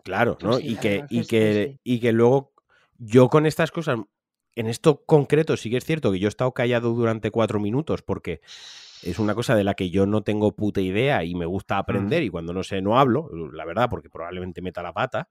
Claro, 0.04 0.38
¿no? 0.42 0.52
Pues 0.52 0.62
sí, 0.64 0.70
y, 0.72 0.76
que, 0.78 1.06
y, 1.10 1.22
que 1.22 1.28
que, 1.28 1.68
sí. 1.74 1.80
y 1.84 2.00
que 2.00 2.12
luego 2.12 2.54
yo 2.98 3.30
con 3.30 3.46
estas 3.46 3.72
cosas, 3.72 4.00
en 4.56 4.68
esto 4.68 5.04
concreto 5.06 5.56
sí 5.58 5.70
que 5.70 5.78
es 5.78 5.86
cierto 5.86 6.12
que 6.12 6.20
yo 6.20 6.28
he 6.28 6.30
estado 6.30 6.52
callado 6.54 6.94
durante 6.94 7.30
cuatro 7.30 7.60
minutos 7.60 8.02
porque 8.02 8.42
es 9.04 9.20
una 9.20 9.36
cosa 9.36 9.56
de 9.56 9.64
la 9.64 9.74
que 9.74 9.90
yo 9.90 10.06
no 10.06 10.24
tengo 10.24 10.56
puta 10.56 10.82
idea 10.82 11.24
y 11.24 11.36
me 11.36 11.46
gusta 11.46 11.78
aprender 11.78 12.24
y 12.24 12.30
cuando 12.30 12.54
no 12.54 12.64
sé 12.64 12.82
no 12.82 13.00
hablo, 13.00 13.30
la 13.54 13.66
verdad, 13.66 13.90
porque 13.90 14.10
probablemente 14.10 14.62
meta 14.62 14.82
la 14.82 14.94
pata. 14.94 15.30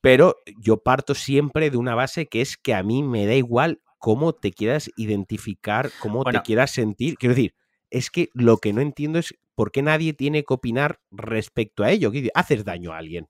Pero 0.00 0.36
yo 0.58 0.82
parto 0.82 1.14
siempre 1.14 1.70
de 1.70 1.76
una 1.76 1.94
base 1.94 2.28
que 2.28 2.40
es 2.40 2.56
que 2.56 2.74
a 2.74 2.82
mí 2.82 3.02
me 3.02 3.26
da 3.26 3.34
igual 3.34 3.80
cómo 3.98 4.32
te 4.32 4.52
quieras 4.52 4.90
identificar, 4.96 5.90
cómo 6.00 6.22
Bueno. 6.22 6.38
te 6.38 6.44
quieras 6.44 6.70
sentir. 6.70 7.16
Quiero 7.16 7.34
decir, 7.34 7.54
es 7.90 8.10
que 8.10 8.28
lo 8.32 8.58
que 8.58 8.72
no 8.72 8.80
entiendo 8.80 9.18
es 9.18 9.34
por 9.54 9.72
qué 9.72 9.82
nadie 9.82 10.12
tiene 10.12 10.44
que 10.44 10.54
opinar 10.54 11.00
respecto 11.10 11.82
a 11.82 11.90
ello. 11.90 12.12
Haces 12.34 12.64
daño 12.64 12.92
a 12.92 12.98
alguien. 12.98 13.28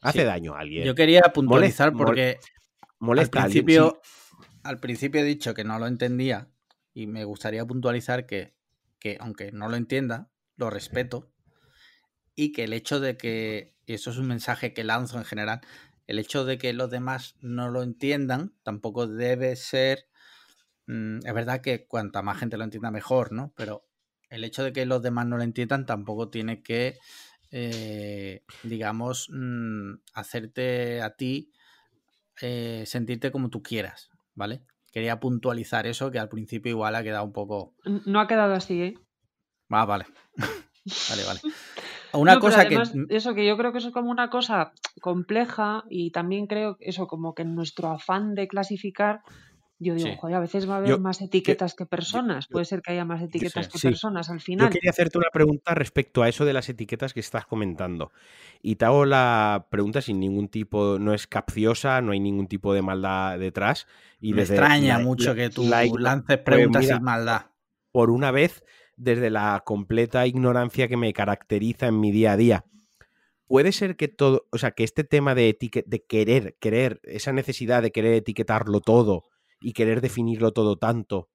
Hace 0.00 0.24
daño 0.24 0.54
a 0.54 0.60
alguien. 0.60 0.84
Yo 0.84 0.94
quería 0.94 1.22
puntualizar 1.32 1.92
porque 1.92 2.38
molesta 2.98 3.42
al 3.42 3.50
principio, 3.50 4.00
al 4.62 4.80
principio 4.80 5.20
he 5.20 5.24
dicho 5.24 5.54
que 5.54 5.64
no 5.64 5.78
lo 5.78 5.86
entendía 5.86 6.50
y 6.92 7.06
me 7.06 7.24
gustaría 7.24 7.64
puntualizar 7.64 8.26
que, 8.26 8.54
que 9.04 9.18
aunque 9.20 9.52
no 9.52 9.68
lo 9.68 9.76
entienda, 9.76 10.30
lo 10.56 10.70
respeto 10.70 11.30
y 12.34 12.52
que 12.52 12.64
el 12.64 12.72
hecho 12.72 13.00
de 13.00 13.18
que, 13.18 13.76
y 13.84 13.92
eso 13.92 14.10
es 14.10 14.16
un 14.16 14.26
mensaje 14.28 14.72
que 14.72 14.82
lanzo 14.82 15.18
en 15.18 15.26
general, 15.26 15.60
el 16.06 16.18
hecho 16.18 16.46
de 16.46 16.56
que 16.56 16.72
los 16.72 16.90
demás 16.90 17.36
no 17.42 17.68
lo 17.70 17.82
entiendan 17.82 18.54
tampoco 18.62 19.06
debe 19.06 19.56
ser, 19.56 20.08
mm, 20.86 21.18
es 21.26 21.34
verdad 21.34 21.60
que 21.60 21.86
cuanta 21.86 22.22
más 22.22 22.38
gente 22.38 22.56
lo 22.56 22.64
entienda 22.64 22.90
mejor, 22.90 23.30
¿no? 23.32 23.52
Pero 23.56 23.86
el 24.30 24.42
hecho 24.42 24.64
de 24.64 24.72
que 24.72 24.86
los 24.86 25.02
demás 25.02 25.26
no 25.26 25.36
lo 25.36 25.42
entiendan 25.42 25.84
tampoco 25.84 26.30
tiene 26.30 26.62
que, 26.62 26.98
eh, 27.50 28.42
digamos, 28.62 29.28
mm, 29.30 29.96
hacerte 30.14 31.02
a 31.02 31.14
ti 31.14 31.52
eh, 32.40 32.84
sentirte 32.86 33.30
como 33.30 33.50
tú 33.50 33.62
quieras, 33.62 34.10
¿vale? 34.34 34.62
Quería 34.94 35.18
puntualizar 35.18 35.88
eso, 35.88 36.12
que 36.12 36.20
al 36.20 36.28
principio 36.28 36.70
igual 36.70 36.94
ha 36.94 37.02
quedado 37.02 37.24
un 37.24 37.32
poco... 37.32 37.74
No 38.06 38.20
ha 38.20 38.28
quedado 38.28 38.54
así, 38.54 38.80
¿eh? 38.80 38.94
Ah, 39.68 39.84
vale. 39.84 40.06
vale, 41.10 41.24
vale. 41.26 41.40
Una 42.12 42.38
cosa 42.38 42.68
que. 42.68 42.80
Eso, 43.08 43.34
que 43.34 43.44
yo 43.44 43.56
creo 43.56 43.72
que 43.72 43.78
eso 43.78 43.88
es 43.88 43.94
como 43.94 44.12
una 44.12 44.30
cosa 44.30 44.72
compleja 45.00 45.82
y 45.90 46.12
también 46.12 46.46
creo 46.46 46.76
eso, 46.78 47.08
como 47.08 47.34
que 47.34 47.42
en 47.42 47.56
nuestro 47.56 47.88
afán 47.88 48.36
de 48.36 48.46
clasificar, 48.46 49.22
yo 49.78 49.94
digo, 49.94 50.16
joder, 50.16 50.36
a 50.36 50.40
veces 50.40 50.68
va 50.68 50.74
a 50.74 50.78
haber 50.78 51.00
más 51.00 51.20
etiquetas 51.20 51.74
que 51.74 51.84
personas. 51.84 52.46
Puede 52.46 52.64
ser 52.64 52.80
que 52.80 52.92
haya 52.92 53.04
más 53.04 53.20
etiquetas 53.20 53.68
que 53.68 53.78
personas 53.78 54.30
al 54.30 54.40
final. 54.40 54.68
Yo 54.68 54.72
quería 54.72 54.90
hacerte 54.90 55.18
una 55.18 55.30
pregunta 55.32 55.74
respecto 55.74 56.22
a 56.22 56.28
eso 56.28 56.44
de 56.44 56.52
las 56.52 56.68
etiquetas 56.68 57.12
que 57.12 57.20
estás 57.20 57.44
comentando. 57.46 58.12
Y 58.62 58.76
te 58.76 58.84
hago 58.84 59.04
la 59.04 59.66
pregunta 59.70 60.00
sin 60.00 60.20
ningún 60.20 60.48
tipo, 60.48 60.98
no 61.00 61.12
es 61.12 61.26
capciosa, 61.26 62.00
no 62.02 62.12
hay 62.12 62.20
ningún 62.20 62.46
tipo 62.46 62.72
de 62.72 62.82
maldad 62.82 63.38
detrás. 63.38 63.86
Y 64.20 64.32
Me 64.32 64.42
extraña 64.42 65.00
mucho 65.00 65.34
que 65.34 65.50
tú 65.50 65.64
lances 65.64 66.24
pues 66.26 66.38
preguntas 66.38 66.86
sin 66.86 67.02
maldad. 67.02 67.46
Por 67.90 68.10
una 68.10 68.30
vez 68.30 68.64
desde 68.96 69.28
la 69.28 69.60
completa 69.66 70.24
ignorancia 70.26 70.86
que 70.86 70.96
me 70.96 71.12
caracteriza 71.12 71.88
en 71.88 71.98
mi 71.98 72.12
día 72.12 72.32
a 72.32 72.36
día. 72.36 72.64
Puede 73.48 73.72
ser 73.72 73.96
que 73.96 74.06
todo, 74.06 74.46
o 74.50 74.58
sea, 74.58 74.70
que 74.70 74.84
este 74.84 75.02
tema 75.02 75.34
de, 75.34 75.56
de 75.86 76.04
querer, 76.04 76.56
querer, 76.60 77.00
esa 77.02 77.32
necesidad 77.32 77.82
de 77.82 77.90
querer 77.90 78.14
etiquetarlo 78.14 78.80
todo 78.80 79.24
y 79.64 79.72
querer 79.72 80.00
definirlo 80.00 80.52
todo 80.52 80.76
tanto, 80.76 81.30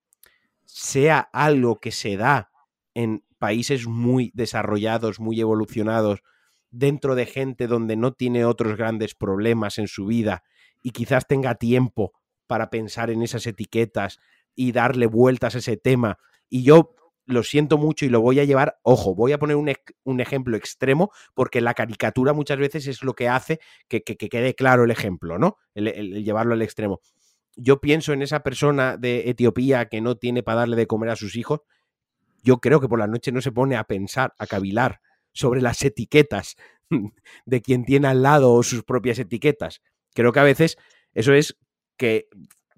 sea 0.66 1.20
algo 1.34 1.80
que 1.80 1.92
se 1.92 2.16
da 2.16 2.52
en 2.94 3.24
países 3.40 3.88
muy 3.88 4.32
desarrollados, 4.36 5.20
muy 5.20 5.42
evolucionados, 5.42 6.22
dentro 6.70 7.16
de 7.16 7.26
gente 7.26 7.66
donde 7.66 7.96
no 7.96 8.14
tiene 8.14 8.46
otros 8.46 8.78
grandes 8.78 9.16
problemas 9.16 9.80
en 9.80 9.88
su 9.88 10.06
vida 10.06 10.44
y 10.84 10.92
quizás 10.92 11.26
tenga 11.28 11.56
tiempo 11.56 12.14
para 12.46 12.70
pensar 12.70 13.10
en 13.10 13.24
esas 13.24 13.48
etiquetas 13.48 14.20
y 14.56 14.72
darle 14.72 15.08
vueltas 15.08 15.56
a 15.56 15.58
ese 15.58 15.78
tema. 15.78 16.20
Y 16.50 16.64
yo 16.64 16.96
lo 17.26 17.44
siento 17.44 17.78
mucho 17.78 18.06
y 18.06 18.10
lo 18.10 18.22
voy 18.22 18.40
a 18.40 18.44
llevar, 18.44 18.80
ojo, 18.82 19.14
voy 19.14 19.32
a 19.32 19.38
poner 19.38 19.56
un, 19.56 20.20
ejemplo 20.20 20.58
extremo 20.58 21.12
porque 21.36 21.62
la 21.62 21.76
caricatura 21.76 22.34
muchas 22.34 22.58
veces 22.58 22.88
es 22.88 23.04
lo 23.04 23.14
que 23.14 23.28
hace 23.30 23.60
que, 23.88 24.02
quede 24.04 24.56
claro 24.56 24.84
el 24.84 24.92
ejemplo, 24.92 25.38
¿no? 25.38 25.58
El, 25.76 26.24
llevarlo 26.24 26.54
al 26.54 26.62
extremo. 26.62 27.02
Yo 27.62 27.82
pienso 27.82 28.14
en 28.14 28.22
esa 28.22 28.42
persona 28.42 28.98
de 28.98 29.30
Etiopía 29.30 29.88
que 29.90 30.02
no 30.02 30.16
tiene 30.16 30.44
para 30.44 30.60
darle 30.60 30.76
de 30.76 30.88
comer 30.88 31.10
a 31.10 31.16
sus 31.16 31.36
hijos. 31.36 31.62
Yo 32.42 32.60
creo 32.60 32.80
que 32.80 32.88
por 32.88 33.00
la 33.00 33.08
noche 33.08 33.32
no 33.32 33.42
se 33.42 33.52
pone 33.52 33.76
a 33.76 33.84
pensar, 33.84 34.34
a 34.38 34.48
cavilar 34.48 35.02
sobre 35.34 35.62
las 35.62 35.84
etiquetas 35.84 36.56
de 37.46 37.62
quien 37.62 37.86
tiene 37.86 38.08
al 38.08 38.22
lado 38.22 38.54
o 38.54 38.64
sus 38.64 38.84
propias 38.84 39.20
etiquetas. 39.20 39.82
Creo 40.14 40.32
que 40.32 40.40
a 40.40 40.44
veces 40.44 40.78
eso 41.14 41.34
es 41.34 41.58
que 41.98 42.28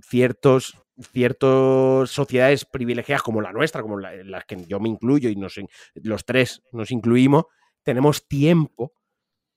ciertos 0.02 0.76
ciertas 1.14 2.10
sociedades 2.10 2.66
privilegiadas 2.66 3.24
como 3.24 3.41
la 3.41 3.52
nuestra, 3.52 3.82
como 3.82 3.99
la, 3.99 4.16
las 4.24 4.45
que 4.45 4.66
yo 4.68 4.80
me 4.80 4.90
incluyo 4.90 5.30
y 5.30 5.36
nos, 5.36 5.60
los 5.95 6.26
tres 6.26 6.62
nos 6.72 6.91
incluimos, 6.91 7.45
tenemos 7.84 8.28
tiempo 8.28 8.94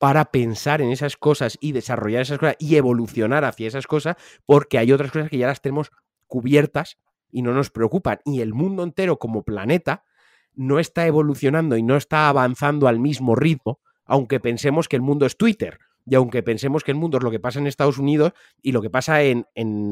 para 0.04 0.26
pensar 0.26 0.82
en 0.82 0.90
esas 0.90 1.16
cosas 1.16 1.56
y 1.62 1.72
desarrollar 1.72 2.20
esas 2.20 2.38
cosas 2.38 2.56
y 2.58 2.76
evolucionar 2.76 3.46
hacia 3.46 3.68
esas 3.68 3.86
cosas, 3.86 4.16
porque 4.44 4.76
hay 4.76 4.92
otras 4.92 5.10
cosas 5.10 5.30
que 5.30 5.38
ya 5.38 5.46
las 5.46 5.62
tenemos 5.62 5.92
cubiertas 6.26 6.98
y 7.32 7.40
no 7.40 7.54
nos 7.54 7.70
preocupan. 7.70 8.18
Y 8.26 8.42
el 8.42 8.52
mundo 8.52 8.82
entero 8.82 9.18
como 9.18 9.44
planeta 9.44 10.04
no 10.52 10.78
está 10.78 11.06
evolucionando 11.06 11.78
y 11.78 11.82
no 11.82 11.96
está 11.96 12.28
avanzando 12.28 12.86
al 12.86 13.00
mismo 13.00 13.34
ritmo, 13.34 13.80
aunque 14.04 14.40
pensemos 14.40 14.88
que 14.88 14.96
el 14.96 15.00
mundo 15.00 15.24
es 15.24 15.38
Twitter 15.38 15.78
y 16.04 16.16
aunque 16.16 16.42
pensemos 16.42 16.84
que 16.84 16.90
el 16.90 16.98
mundo 16.98 17.16
es 17.16 17.24
lo 17.24 17.30
que 17.30 17.40
pasa 17.40 17.58
en 17.58 17.66
Estados 17.66 17.96
Unidos 17.96 18.34
y 18.60 18.72
lo 18.72 18.82
que 18.82 18.90
pasa 18.90 19.22
en, 19.22 19.46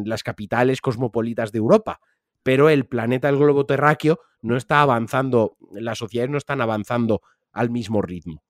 las 0.05 0.23
capitales 0.23 0.83
cosmopolitas 0.83 1.53
de 1.53 1.59
Europa, 1.59 2.01
pero 2.43 2.69
el 2.69 2.85
planeta, 2.85 3.31
el 3.31 3.39
globo 3.39 3.65
terráqueo, 3.65 4.21
no 4.43 4.59
está 4.59 4.83
avanzando, 4.83 5.57
las 5.71 5.97
sociedades 5.97 6.31
no 6.31 6.37
están 6.37 6.61
avanzando 6.61 7.23
al 7.51 7.71
mismo 7.71 8.03
ritmo. 8.03 8.43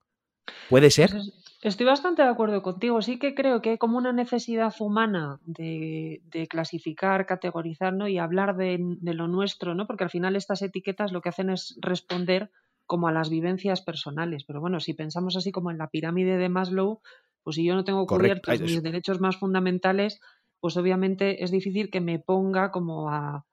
¿Puede 0.69 0.90
ser? 0.90 1.10
Pues 1.10 1.32
estoy 1.62 1.86
bastante 1.86 2.23
de 2.23 2.28
acuerdo 2.28 2.62
contigo. 2.62 3.02
Sí 3.02 3.19
que 3.19 3.35
creo 3.35 3.62
que 3.62 3.70
hay 3.70 3.78
como 3.78 3.98
una 3.98 4.12
necesidad 4.12 4.74
humana 4.81 5.40
de, 5.44 6.20
clasificar, 6.48 7.27
categorizar 7.27 7.94
y 8.09 8.19
hablar 8.19 8.56
de, 8.56 8.78
de, 8.81 9.14
lo 9.14 9.28
nuestro, 9.28 9.74
¿no? 9.74 9.86
porque 9.86 10.05
al 10.05 10.10
final 10.10 10.36
estas 10.36 10.62
etiquetas 10.62 11.12
lo 11.12 11.20
que 11.20 11.28
hacen 11.28 11.51
es 11.51 11.77
responder 11.81 12.51
como 12.86 13.09
a 13.09 13.12
las 13.12 13.31
vivencias 13.31 13.81
personales. 13.81 14.44
Pero 14.44 14.60
bueno, 14.60 14.81
si 14.81 14.94
pensamos 14.94 15.36
así 15.36 15.52
como 15.52 15.70
en 15.70 15.78
la 15.78 15.89
pirámide 15.89 16.36
de 16.36 16.48
Maslow, 16.48 17.01
pues 17.43 17.56
si 17.56 17.64
yo 17.64 17.74
no 17.74 17.85
tengo 17.85 18.06
cubiertos 18.06 18.60
mis 18.60 18.82
derechos 18.82 19.20
más 19.20 19.36
fundamentales, 19.36 20.20
pues 20.60 20.77
obviamente 20.77 21.43
es 21.43 21.51
difícil 21.51 21.90
que 21.90 22.01
me 22.01 22.19
ponga 22.19 22.70
como 22.70 23.10
a, 23.10 23.44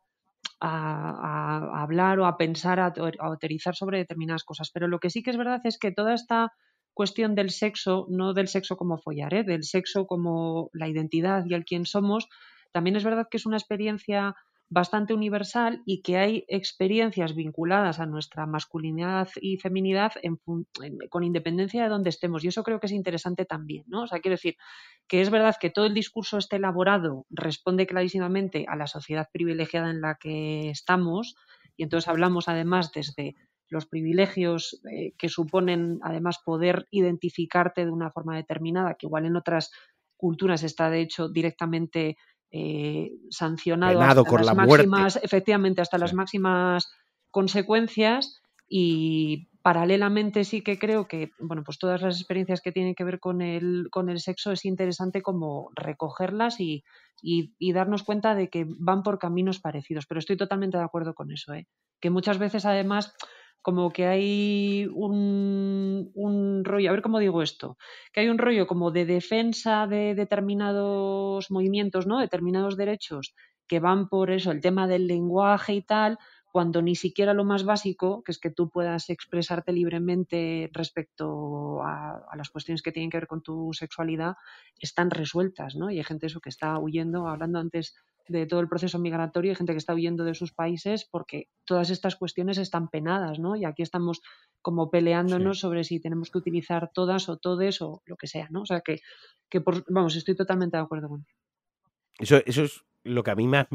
hablar 0.60 2.20
o 2.20 2.26
a 2.26 2.38
pensar, 2.38 2.80
a, 2.80 2.94
autorizar 3.20 3.76
sobre 3.76 3.99
determinadas 3.99 4.44
cosas. 4.44 4.70
Pero 4.72 4.88
lo 4.88 4.99
que 4.99 5.10
sí 5.10 5.24
que 5.24 5.32
es 5.32 5.38
verdad 5.38 5.61
es 5.64 5.80
que 5.80 5.91
toda 5.91 6.14
esta 6.14 6.53
cuestión 6.94 7.36
del 7.36 7.49
sexo, 7.49 8.06
no 8.10 8.34
del 8.34 8.48
sexo 8.48 8.78
como 8.78 8.98
follar, 8.98 9.34
¿eh? 9.34 9.44
del 9.44 9.64
sexo 9.64 10.06
como 10.07 10.70
la 10.74 10.88
identidad 10.88 11.45
y 11.45 11.53
el 11.53 11.66
quién 11.66 11.86
somos, 11.86 12.28
también 12.72 12.95
es 12.95 13.03
verdad 13.03 13.28
que 13.30 13.38
es 13.38 13.45
una 13.45 13.57
experiencia 13.57 14.36
bastante 14.70 15.14
universal 15.14 15.82
y 15.86 16.02
que 16.02 16.18
hay 16.18 16.45
experiencias 16.48 17.36
vinculadas 17.36 17.99
a 17.99 18.06
nuestra 18.06 18.45
masculinidad 18.45 19.28
y 19.41 19.57
feminidad 19.57 20.11
con 21.10 21.24
independencia 21.24 21.84
de 21.84 21.90
donde 21.90 22.11
estemos. 22.11 22.44
Y 22.44 22.49
eso 22.49 22.64
creo 22.64 22.80
que 22.80 22.86
es 22.86 22.91
interesante 22.91 23.45
también, 23.45 23.84
¿no? 23.88 24.03
O 24.03 24.07
sea, 24.07 24.20
quiero 24.20 24.36
decir 24.36 24.57
que 25.07 25.22
es 25.22 25.32
verdad 25.32 25.56
que 25.60 25.72
todo 25.72 25.86
el 25.86 25.95
discurso 25.95 26.38
esté 26.38 26.57
elaborado 26.57 27.26
responde 27.32 27.88
clarísimamente 27.88 28.66
a 28.68 28.76
la 28.76 28.86
sociedad 28.86 29.28
privilegiada 29.34 29.90
en 29.90 30.02
la 30.02 30.18
que 30.20 30.70
estamos 30.70 31.36
y 31.76 31.84
entonces 31.84 32.07
hablamos 32.07 32.48
además 32.48 32.91
desde 32.91 33.36
los 33.70 33.86
privilegios 33.86 34.82
eh, 34.91 35.14
que 35.18 35.30
suponen 35.30 36.00
además 36.02 36.40
poder 36.44 36.88
identificarte 36.91 37.86
de 37.86 37.91
una 37.91 38.12
forma 38.12 38.36
determinada, 38.36 38.96
que 38.96 39.06
igual 39.06 39.26
en 39.26 39.36
otras 39.36 39.72
culturas 40.18 40.64
está 40.64 40.90
de 40.90 41.02
hecho 41.02 41.30
directamente 41.30 42.18
eh, 42.52 43.12
sancionado 43.30 44.02
hasta 44.02 44.44
las 44.44 44.56
máximas, 44.56 45.20
efectivamente, 45.22 45.82
hasta 45.82 45.98
las 45.98 46.14
máximas 46.14 46.91
consecuencias 47.32 48.41
y 48.68 49.50
paralelamente 49.62 50.44
sí 50.44 50.62
que 50.62 50.80
creo 50.80 51.08
que, 51.08 51.32
bueno, 51.40 51.64
pues 51.64 51.80
todas 51.80 52.02
las 52.02 52.18
experiencias 52.18 52.62
que 52.62 52.72
tienen 52.72 52.96
que 52.96 53.04
ver 53.04 53.20
con 53.20 53.41
el, 53.41 53.88
con 53.91 54.10
el 54.10 54.20
sexo 54.20 54.52
es 54.52 54.66
interesante 54.66 55.22
como 55.22 55.70
recogerlas 55.76 56.60
y, 56.60 56.84
y, 57.22 57.74
darnos 57.74 58.04
cuenta 58.04 58.36
de 58.36 58.50
que 58.50 58.66
van 58.68 59.04
por 59.04 59.20
caminos 59.20 59.60
parecidos. 59.60 60.06
Pero 60.08 60.20
estoy 60.20 60.38
totalmente 60.38 60.78
de 60.78 60.84
acuerdo 60.84 61.14
con 61.14 61.32
eso, 61.32 61.54
¿eh? 61.54 61.68
que 62.00 62.10
muchas 62.10 62.38
veces 62.38 62.66
además 62.66 63.14
como 63.70 63.91
que 63.91 64.08
hay 64.08 64.88
un, 64.96 66.10
un, 66.16 66.66
rollo, 66.66 66.90
a 66.90 66.94
ver 66.94 67.04
cómo 67.04 67.20
digo 67.20 67.44
esto, 67.44 67.78
que 68.12 68.22
hay 68.22 68.30
un 68.30 68.40
rollo 68.40 68.66
como 68.66 68.90
de 68.90 69.06
defensa 69.06 69.86
de 69.86 70.16
determinados 70.16 71.52
movimientos, 71.52 72.08
¿no? 72.08 72.20
Determinados 72.20 72.78
derechos 72.78 73.36
que 73.68 73.80
van 73.80 74.10
por 74.10 74.32
eso, 74.32 74.50
el 74.50 74.60
tema 74.60 74.88
del 74.88 75.06
lenguaje 75.06 75.74
y 75.76 75.84
tal, 75.84 76.18
cuando 76.60 76.81
ni 76.81 76.98
siquiera 76.98 77.34
lo 77.34 77.45
más 77.45 77.64
básico, 77.64 78.22
que 78.22 78.34
es 78.34 78.38
que 78.38 78.49
tú 78.49 78.69
puedas 78.69 79.10
expresarte 79.10 79.72
libremente 79.72 80.69
respecto 80.73 81.81
a, 81.84 82.36
las 82.36 82.49
cuestiones 82.49 82.81
que 82.81 82.91
tienen 82.91 83.10
que 83.10 83.15
ver 83.15 83.27
con 83.27 83.41
tu 83.41 83.72
sexualidad, 83.72 84.36
están 84.77 85.10
resueltas, 85.10 85.77
¿no? 85.77 85.90
Y 85.90 85.99
hay 85.99 86.03
gente 86.03 86.26
eso 86.26 86.41
que 86.41 86.49
está 86.49 86.77
huyendo, 86.77 87.30
hablando 87.30 87.60
antes 87.60 87.95
de 88.27 88.45
todo 88.45 88.60
el 88.60 88.68
proceso 88.68 88.99
migratorio, 88.99 89.53
hay 89.53 89.56
gente 89.56 89.72
que 89.72 89.77
está 89.77 89.94
huyendo 89.94 90.26
de 90.26 90.36
sus 90.36 90.52
países 90.52 91.07
porque 91.10 91.48
todas 91.64 91.91
estas 91.91 92.18
cuestiones 92.18 92.57
están 92.57 92.90
penadas, 92.90 93.40
¿no? 93.40 93.56
Y 93.56 93.64
aquí 93.64 93.81
estamos 93.81 94.22
como 94.61 94.91
peleándonos 94.91 95.61
sobre 95.61 95.86
si 95.86 96.02
tenemos 96.02 96.30
que 96.30 96.40
utilizar 96.40 96.91
todas 96.94 97.30
o 97.30 97.38
todes 97.38 97.81
o 97.81 98.02
lo 98.06 98.18
que 98.18 98.27
sea, 98.27 98.49
¿no? 98.49 98.64
O 98.64 98.65
sea 98.65 98.81
que, 98.81 98.99
que 99.49 99.61
por, 99.61 99.86
vamos, 99.88 100.18
estoy 100.18 100.36
totalmente 100.36 100.76
de 100.76 100.84
acuerdo 100.84 101.07
con 101.07 101.26
eso. 102.19 102.36
Eso 102.45 102.64
es 102.64 102.84
lo 103.06 103.23
que 103.23 103.31
a 103.31 103.36
mí 103.36 103.48
más 103.48 103.68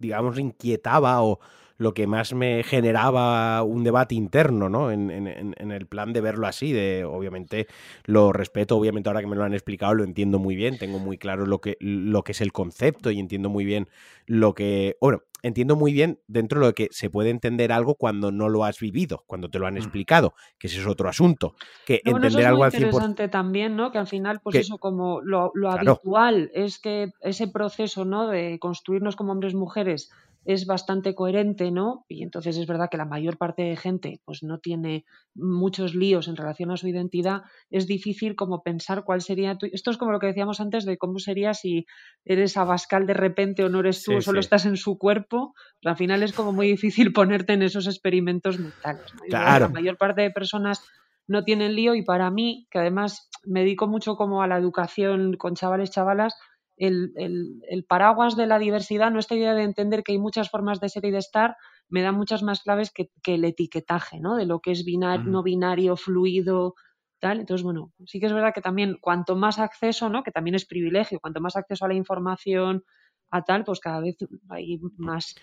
digamos, 0.00 0.38
inquietaba 0.38 1.22
o 1.22 1.38
lo 1.78 1.94
que 1.94 2.06
más 2.06 2.34
me 2.34 2.62
generaba 2.64 3.62
un 3.62 3.84
debate 3.84 4.16
interno, 4.16 4.68
¿no? 4.68 4.90
En, 4.90 5.08
el 5.08 5.86
plan 5.86 6.12
de 6.12 6.20
verlo 6.20 6.46
así, 6.46 6.72
de 6.72 7.04
obviamente 7.04 7.68
lo 8.04 8.32
respeto, 8.32 8.76
obviamente 8.76 9.08
ahora 9.08 9.20
que 9.20 9.28
me 9.28 9.36
lo 9.36 9.44
han 9.44 9.54
explicado 9.54 9.94
lo 9.94 10.04
entiendo 10.04 10.38
muy 10.38 10.56
bien, 10.56 10.76
tengo 10.76 10.98
muy 10.98 11.18
claro 11.18 11.46
lo 11.46 11.60
que, 11.60 11.76
lo 11.80 12.24
que 12.24 12.32
es 12.32 12.40
el 12.40 12.52
concepto 12.52 13.10
y 13.10 13.20
entiendo 13.20 13.48
muy 13.48 13.64
bien 13.64 13.88
lo 14.26 14.54
que, 14.54 14.96
bueno, 15.00 15.22
entiendo 15.42 15.76
muy 15.76 15.92
bien 15.92 16.20
dentro 16.26 16.60
de 16.60 16.66
lo 16.66 16.74
que 16.74 16.88
se 16.90 17.10
puede 17.10 17.30
entender 17.30 17.72
algo 17.72 17.94
cuando 17.94 18.32
no 18.32 18.48
lo 18.48 18.64
has 18.64 18.80
vivido, 18.80 19.24
cuando 19.26 19.48
te 19.48 19.58
lo 19.58 19.66
han 19.66 19.74
mm. 19.74 19.78
explicado, 19.78 20.34
que 20.58 20.66
ese 20.66 20.80
es 20.80 20.86
otro 20.86 21.08
asunto. 21.08 21.54
Que 21.86 22.02
entender 22.04 22.46
algo 22.46 22.64
al 22.64 22.72
100%. 22.72 22.76
interesante 22.76 23.28
también, 23.28 23.76
¿no? 23.76 23.92
Que 23.92 23.98
al 23.98 24.06
final, 24.06 24.40
pues 24.42 24.56
eso, 24.56 24.78
como 24.78 25.20
lo, 25.22 25.52
habitual 25.70 26.50
es 26.54 26.78
que 26.78 27.12
ese 27.20 27.48
proceso, 27.48 28.04
¿no? 28.04 28.28
De 28.28 28.58
construirnos 28.58 29.16
como 29.16 29.32
hombres 29.32 29.54
mujeres 29.54 30.10
es 30.48 30.64
bastante 30.64 31.14
coherente, 31.14 31.70
¿no? 31.70 32.06
Y 32.08 32.22
entonces 32.22 32.56
es 32.56 32.66
verdad 32.66 32.88
que 32.90 32.96
la 32.96 33.04
mayor 33.04 33.36
parte 33.36 33.64
de 33.64 33.76
gente 33.76 34.22
pues 34.24 34.42
no 34.42 34.60
tiene 34.60 35.04
muchos 35.34 35.94
líos 35.94 36.26
en 36.26 36.36
relación 36.36 36.70
a 36.70 36.78
su 36.78 36.88
identidad, 36.88 37.42
es 37.68 37.86
difícil 37.86 38.34
como 38.34 38.62
pensar 38.62 39.04
cuál 39.04 39.20
sería 39.20 39.58
tu... 39.58 39.66
Esto 39.70 39.90
es 39.90 39.98
como 39.98 40.10
lo 40.10 40.18
que 40.18 40.28
decíamos 40.28 40.60
antes 40.60 40.86
de 40.86 40.96
cómo 40.96 41.18
sería 41.18 41.52
si 41.52 41.84
eres 42.24 42.56
Abascal 42.56 43.06
de 43.06 43.12
repente 43.12 43.62
o 43.62 43.68
no 43.68 43.80
eres 43.80 44.02
tú 44.02 44.16
o 44.16 44.20
solo 44.22 44.40
estás 44.40 44.64
en 44.64 44.78
su 44.78 44.96
cuerpo, 44.96 45.52
al 45.84 45.96
final 45.98 46.22
es 46.22 46.32
como 46.32 46.54
muy 46.54 46.68
difícil 46.68 47.12
ponerte 47.12 47.52
en 47.52 47.62
esos 47.62 47.86
experimentos 47.86 48.58
mentales. 48.58 49.04
La 49.28 49.68
mayor 49.68 49.98
parte 49.98 50.22
de 50.22 50.30
personas 50.30 50.82
no 51.26 51.44
tienen 51.44 51.74
lío 51.74 51.94
y 51.94 52.02
para 52.02 52.30
mí, 52.30 52.66
que 52.70 52.78
además 52.78 53.28
me 53.44 53.60
dedico 53.60 53.86
mucho 53.86 54.16
como 54.16 54.42
a 54.42 54.46
la 54.46 54.56
educación 54.56 55.36
con 55.36 55.56
chavales, 55.56 55.90
chavalas, 55.90 56.34
el, 56.78 57.84
paraguas 57.88 58.36
de 58.36 58.46
la 58.46 58.58
diversidad, 58.58 59.10
no 59.10 59.18
esta 59.18 59.34
idea 59.34 59.54
de 59.54 59.62
entender 59.62 60.02
que 60.02 60.12
hay 60.12 60.18
muchas 60.18 60.50
formas 60.50 60.80
de 60.80 60.88
ser 60.88 61.04
y 61.04 61.10
de 61.10 61.18
estar, 61.18 61.56
me 61.88 62.02
da 62.02 62.12
muchas 62.12 62.42
más 62.42 62.62
claves 62.62 62.92
que, 62.92 63.10
el 63.24 63.44
etiquetaje, 63.44 64.20
¿no? 64.20 64.36
De 64.36 64.46
lo 64.46 64.60
que 64.60 64.72
es 64.72 64.84
binario, 64.84 65.30
no 65.30 65.42
binario, 65.42 65.96
fluido, 65.96 66.74
tal. 67.18 67.40
Entonces, 67.40 67.64
bueno, 67.64 67.92
sí 68.06 68.20
que 68.20 68.26
es 68.26 68.32
verdad 68.32 68.54
que 68.54 68.60
también 68.60 68.96
cuanto 69.00 69.36
más 69.36 69.58
acceso, 69.58 70.08
¿no? 70.08 70.22
Que 70.22 70.30
también 70.30 70.54
es 70.54 70.66
privilegio, 70.66 71.20
cuanto 71.20 71.40
más 71.40 71.56
acceso 71.56 71.84
a 71.84 71.88
la 71.88 71.94
información, 71.94 72.84
a 73.30 73.42
tal, 73.42 73.64
pues 73.64 73.80
cada 73.80 74.00
vez 74.00 74.16
hay 74.48 74.80
más 74.96 75.34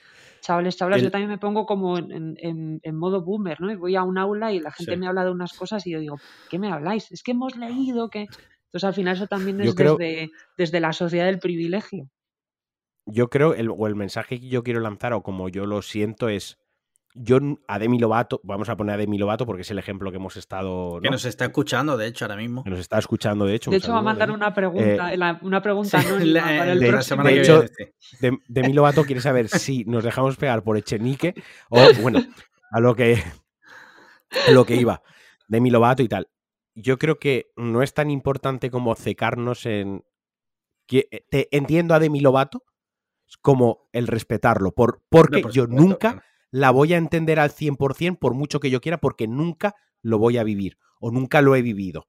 chavales, 0.41 0.77
chavales. 0.77 1.03
Yo 1.03 1.11
también 1.11 1.29
me 1.29 1.37
pongo 1.37 1.65
como 1.65 1.97
en, 1.97 2.79
modo 2.93 3.23
boomer, 3.23 3.61
¿no? 3.61 3.71
Y 3.71 3.75
voy 3.75 3.95
a 3.95 4.03
un 4.03 4.17
aula 4.17 4.51
y 4.51 4.59
la 4.59 4.71
gente 4.71 4.97
me 4.97 5.07
habla 5.07 5.23
de 5.23 5.31
unas 5.31 5.53
cosas 5.53 5.85
y 5.85 5.91
yo 5.91 5.99
digo, 5.99 6.17
¿qué 6.49 6.59
me 6.59 6.71
habláis? 6.71 7.11
Es 7.11 7.23
que 7.23 7.31
hemos 7.31 7.55
leído 7.55 8.09
que... 8.09 8.27
Entonces, 8.75 8.87
al 8.89 8.93
final, 8.93 9.15
eso 9.15 9.27
también 9.27 9.61
es 9.61 9.73
desde, 9.73 10.31
desde, 10.57 10.79
la 10.81 10.91
sociedad 10.91 11.27
del 11.27 11.39
privilegio. 11.39 12.09
Yo 13.05 13.29
creo, 13.29 13.53
el, 13.53 13.69
o 13.69 13.87
el 13.87 13.95
mensaje 13.95 14.37
que 14.37 14.49
yo 14.49 14.63
quiero 14.63 14.81
lanzar, 14.81 15.13
o 15.13 15.23
como 15.23 15.47
yo 15.47 15.65
lo 15.65 15.81
siento, 15.81 16.27
es. 16.27 16.57
Yo 17.13 17.39
a 17.69 17.79
Demi 17.79 17.99
Lovato, 17.99 18.41
vamos 18.43 18.67
a 18.67 18.75
poner 18.75 18.95
a 18.95 18.97
Demi 18.97 19.17
Lovato 19.17 19.45
porque 19.45 19.61
es 19.61 19.71
el 19.71 19.79
ejemplo 19.79 20.11
que 20.11 20.17
hemos 20.17 20.35
estado. 20.35 20.99
Que 21.01 21.09
nos 21.09 21.23
está 21.23 21.45
escuchando, 21.45 21.95
de 21.95 22.07
hecho, 22.07 22.25
ahora 22.25 22.35
mismo. 22.35 22.65
Que 22.65 22.69
nos 22.69 22.79
está 22.79 22.99
escuchando, 22.99 23.45
de 23.45 23.55
hecho. 23.55 23.71
De 23.71 23.77
hecho, 23.77 23.93
va 23.93 23.99
a 23.99 24.01
mandar 24.01 24.29
una 24.29 24.53
pregunta, 24.53 25.13
eh, 25.13 25.37
una 25.41 25.61
pregunta 25.61 25.97
anónima 25.97 26.41
para 26.43 26.73
el 26.73 26.79
de, 26.81 26.87
próximo. 26.89 27.23
De 27.23 27.39
hecho, 27.39 27.63
Demi 28.49 28.73
Lovato 28.73 29.05
quiere 29.05 29.21
saber 29.21 29.47
si 29.47 29.85
nos 29.85 30.03
dejamos 30.03 30.35
pegar 30.35 30.63
por 30.63 30.75
Echenique 30.75 31.33
o, 31.69 31.79
bueno, 32.01 32.19
a 32.71 32.81
lo 32.81 32.93
que, 32.93 33.23
a 34.45 34.51
lo 34.51 34.65
que 34.65 34.75
iba. 34.75 35.01
Demi 35.47 35.69
Lovato 35.69 36.03
y 36.03 36.09
tal 36.09 36.27
yo 36.75 36.99
creo 36.99 37.19
que 37.19 37.51
no 37.55 37.81
es 37.81 37.93
tan 37.93 38.11
importante 38.11 38.69
como 38.69 38.95
cecarnos 38.95 39.65
en... 39.65 40.03
Que, 40.87 41.07
eh, 41.09 41.25
te 41.29 41.47
entiendo 41.55 41.95
a 41.95 41.99
Demi 41.99 42.19
Lovato 42.19 42.63
como 43.41 43.89
el 43.91 44.07
respetarlo, 44.07 44.71
por, 44.71 45.01
porque 45.09 45.43
yo 45.51 45.65
nunca 45.65 46.23
la 46.51 46.69
voy 46.69 46.93
a 46.93 46.97
entender 46.97 47.39
al 47.39 47.49
100% 47.49 48.19
por 48.19 48.35
mucho 48.35 48.59
que 48.59 48.69
yo 48.69 48.81
quiera, 48.81 48.99
porque 48.99 49.27
nunca 49.27 49.75
lo 50.01 50.19
voy 50.19 50.37
a 50.37 50.43
vivir 50.43 50.77
o 50.99 51.11
nunca 51.11 51.41
lo 51.41 51.55
he 51.55 51.61
vivido. 51.61 52.07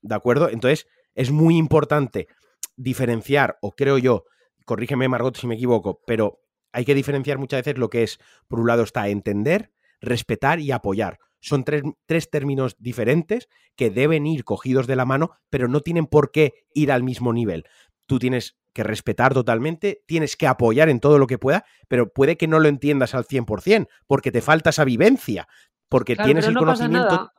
¿De 0.00 0.14
acuerdo? 0.14 0.48
Entonces, 0.48 0.86
es 1.14 1.30
muy 1.30 1.56
importante 1.56 2.28
diferenciar, 2.76 3.58
o 3.60 3.72
creo 3.72 3.98
yo, 3.98 4.24
corrígeme 4.64 5.08
Margot 5.08 5.36
si 5.36 5.46
me 5.46 5.54
equivoco, 5.54 6.00
pero 6.06 6.40
hay 6.72 6.84
que 6.84 6.94
diferenciar 6.94 7.38
muchas 7.38 7.60
veces 7.60 7.78
lo 7.78 7.88
que 7.88 8.02
es, 8.02 8.18
por 8.48 8.60
un 8.60 8.66
lado 8.66 8.82
está 8.82 9.08
entender, 9.08 9.72
respetar 10.00 10.60
y 10.60 10.72
apoyar. 10.72 11.18
Son 11.44 11.62
tres, 11.62 12.30
términos 12.30 12.74
diferentes 12.78 13.48
que 13.76 13.90
deben 13.90 14.26
ir 14.26 14.44
cogidos 14.44 14.86
de 14.86 14.96
la 14.96 15.04
mano, 15.04 15.32
pero 15.50 15.68
no 15.68 15.80
tienen 15.80 16.06
por 16.06 16.30
qué 16.30 16.54
ir 16.72 16.90
al 16.90 17.02
mismo 17.02 17.34
nivel. 17.34 17.64
Tú 18.06 18.18
tienes 18.18 18.56
que 18.72 18.82
respetar 18.82 19.34
totalmente, 19.34 20.02
tienes 20.06 20.36
que 20.36 20.46
apoyar 20.46 20.88
en 20.88 21.00
todo 21.00 21.18
lo 21.18 21.26
que 21.26 21.36
pueda, 21.36 21.66
pero 21.86 22.10
puede 22.10 22.38
que 22.38 22.48
no 22.48 22.60
lo 22.60 22.68
entiendas 22.68 23.14
al 23.14 23.26
100%, 23.26 23.88
porque 24.06 24.32
te 24.32 24.40
falta 24.40 24.70
esa 24.70 24.84
vivencia, 24.84 25.46
porque 25.90 26.16
tienes 26.16 26.46
el 26.46 26.56
conocimiento. 26.56 27.30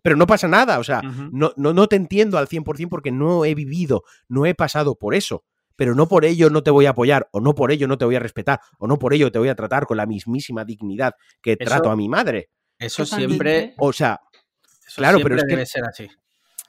Pero 0.00 0.16
no 0.16 0.28
pasa 0.28 0.46
nada, 0.46 0.78
o 0.78 0.84
sea, 0.84 1.02
no, 1.02 1.52
no, 1.56 1.72
no 1.72 1.88
te 1.88 1.96
entiendo 1.96 2.38
al 2.38 2.46
100% 2.46 2.88
porque 2.88 3.10
no 3.10 3.44
he 3.44 3.56
vivido, 3.56 4.04
no 4.28 4.46
he 4.46 4.54
pasado 4.54 4.96
por 4.96 5.14
eso 5.14 5.44
pero 5.76 5.96
no 5.96 6.06
por 6.06 6.24
ello 6.24 6.50
no 6.50 6.62
te 6.62 6.70
voy 6.70 6.86
a 6.86 6.90
apoyar, 6.90 7.28
o 7.32 7.40
no 7.40 7.56
por 7.56 7.72
ello 7.72 7.88
no 7.88 7.98
te 7.98 8.04
voy 8.04 8.14
a 8.14 8.20
respetar, 8.20 8.60
o 8.78 8.86
no 8.86 8.96
por 8.96 9.12
ello 9.12 9.32
te 9.32 9.40
voy 9.40 9.48
a 9.48 9.54
tratar 9.54 9.86
con 9.86 9.96
la 9.96 10.06
mismísima 10.06 10.64
dignidad 10.64 11.14
que 11.42 11.56
trato 11.56 11.90
a 11.90 11.96
mi 11.96 12.08
madre. 12.08 12.50
Eso 12.78 13.06
siempre. 13.06 13.74
O 13.78 13.92
sea, 13.92 14.20
claro, 14.96 15.18
pero 15.22 15.36
es 15.36 15.44
que. 15.44 15.50
Debe 15.50 15.66
ser 15.66 15.84
así. 15.84 16.08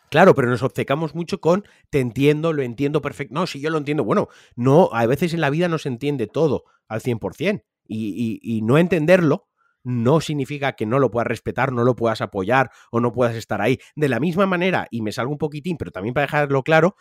Claro, 0.09 0.35
pero 0.35 0.49
nos 0.49 0.63
obcecamos 0.63 1.15
mucho 1.15 1.41
con 1.41 1.65
te 1.89 1.99
entiendo, 1.99 2.53
lo 2.53 2.61
entiendo 2.61 3.01
perfecto. 3.01 3.33
No, 3.33 3.47
si 3.47 3.59
yo 3.59 3.69
lo 3.69 3.77
entiendo. 3.77 4.03
Bueno, 4.03 4.29
no, 4.55 4.89
a 4.93 5.05
veces 5.05 5.33
en 5.33 5.41
la 5.41 5.49
vida 5.49 5.67
no 5.67 5.77
se 5.77 5.89
entiende 5.89 6.27
todo 6.27 6.63
al 6.87 7.01
100%. 7.01 7.63
Y, 7.87 8.39
y, 8.41 8.57
y 8.57 8.61
no 8.61 8.77
entenderlo 8.77 9.47
no 9.83 10.19
significa 10.19 10.73
que 10.73 10.87
no 10.87 10.99
lo 10.99 11.11
puedas 11.11 11.27
respetar, 11.27 11.71
no 11.71 11.83
lo 11.83 11.95
puedas 11.95 12.19
apoyar 12.21 12.71
o 12.91 12.99
no 12.99 13.11
puedas 13.11 13.35
estar 13.35 13.61
ahí. 13.61 13.79
De 13.95 14.09
la 14.09 14.19
misma 14.19 14.47
manera, 14.47 14.87
y 14.89 15.01
me 15.01 15.11
salgo 15.11 15.31
un 15.31 15.37
poquitín, 15.37 15.77
pero 15.77 15.91
también 15.91 16.13
para 16.13 16.25
dejarlo 16.25 16.63
claro, 16.63 16.95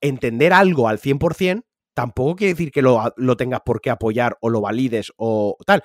entender 0.00 0.52
algo 0.52 0.88
al 0.88 0.98
100% 0.98 1.64
tampoco 1.92 2.36
quiere 2.36 2.54
decir 2.54 2.70
que 2.70 2.82
lo, 2.82 3.12
lo, 3.16 3.36
tengas 3.36 3.60
por 3.62 3.80
qué 3.80 3.90
apoyar 3.90 4.38
o 4.40 4.48
lo 4.48 4.60
valides 4.60 5.12
o 5.16 5.56
tal 5.66 5.82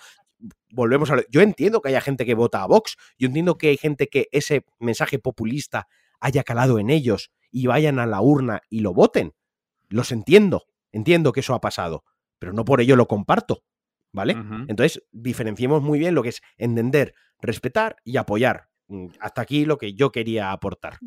volvemos 0.72 1.12
a... 1.12 1.18
Yo 1.30 1.42
entiendo 1.42 1.82
que 1.82 1.90
haya 1.90 2.02
gente 2.02 2.26
que 2.26 2.34
vota 2.34 2.64
a 2.64 2.68
Vox, 2.68 2.98
yo 3.18 3.28
entiendo 3.28 3.58
que 3.58 3.70
hay 3.70 3.78
gente 3.78 4.08
que 4.08 4.28
ese 4.32 4.66
mensaje 4.80 5.20
populista 5.20 5.88
haya 6.20 6.44
calado 6.44 6.80
en 6.80 6.90
ellos 6.90 7.32
y 7.52 7.68
vayan 7.68 8.00
a 8.00 8.06
la 8.06 8.22
urna 8.22 8.62
y 8.70 8.80
lo 8.80 8.94
voten. 8.94 9.34
Los 9.88 10.12
entiendo, 10.12 10.66
entiendo 10.92 11.32
que 11.32 11.42
eso 11.42 11.54
ha 11.54 11.62
pasado, 11.62 12.04
pero 12.40 12.54
no 12.54 12.66
por 12.66 12.82
ello 12.82 12.96
lo 12.96 13.08
comparto, 13.08 13.64
¿vale? 14.12 14.36
Entonces, 14.68 15.04
diferenciemos 15.12 15.82
muy 15.82 16.00
bien 16.00 16.16
lo 16.16 16.24
que 16.24 16.30
es 16.30 16.42
entender, 16.58 17.14
respetar 17.40 17.98
y 18.04 18.18
apoyar. 18.18 18.70
Mm, 18.88 19.08
hasta 19.20 19.42
aquí 19.42 19.66
lo 19.66 19.78
que 19.78 19.94
yo 19.94 20.12
quería 20.12 20.52
aportar. 20.52 21.00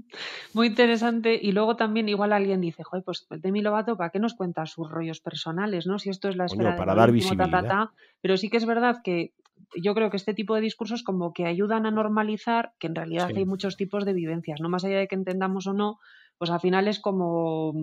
Muy 0.52 0.68
interesante. 0.68 1.38
Y 1.40 1.52
luego 1.52 1.76
también 1.76 2.08
igual 2.08 2.32
alguien 2.32 2.60
dice, 2.60 2.82
joder, 2.82 3.04
pues 3.04 3.26
Demi 3.30 3.62
Lovato, 3.62 3.96
¿para 3.96 4.10
qué 4.10 4.18
nos 4.18 4.34
cuenta 4.34 4.66
sus 4.66 4.90
rollos 4.90 5.20
personales? 5.20 5.86
¿no? 5.86 5.98
Si 5.98 6.10
esto 6.10 6.28
es 6.28 6.36
la 6.36 6.46
esfera 6.46 6.76
para 6.76 6.94
dar 6.94 7.12
visibilidad. 7.12 7.90
Pero 8.20 8.36
sí 8.36 8.50
que 8.50 8.56
es 8.56 8.66
verdad 8.66 8.96
que 9.04 9.34
yo 9.76 9.94
creo 9.94 10.10
que 10.10 10.16
este 10.16 10.34
tipo 10.34 10.54
de 10.54 10.60
discursos 10.60 11.02
como 11.02 11.32
que 11.32 11.46
ayudan 11.46 11.86
a 11.86 11.90
normalizar 11.90 12.72
que 12.78 12.86
en 12.86 12.94
realidad 12.94 13.30
hay 13.34 13.44
muchos 13.44 13.76
tipos 13.76 14.04
de 14.04 14.12
vivencias, 14.12 14.60
no 14.60 14.68
más 14.68 14.84
allá 14.84 14.98
de 14.98 15.08
que 15.08 15.16
entendamos 15.16 15.66
o 15.66 15.72
no, 15.72 15.98
pues 16.38 16.50
al 16.50 16.60
final 16.60 16.88
es 16.88 17.00
como, 17.00 17.74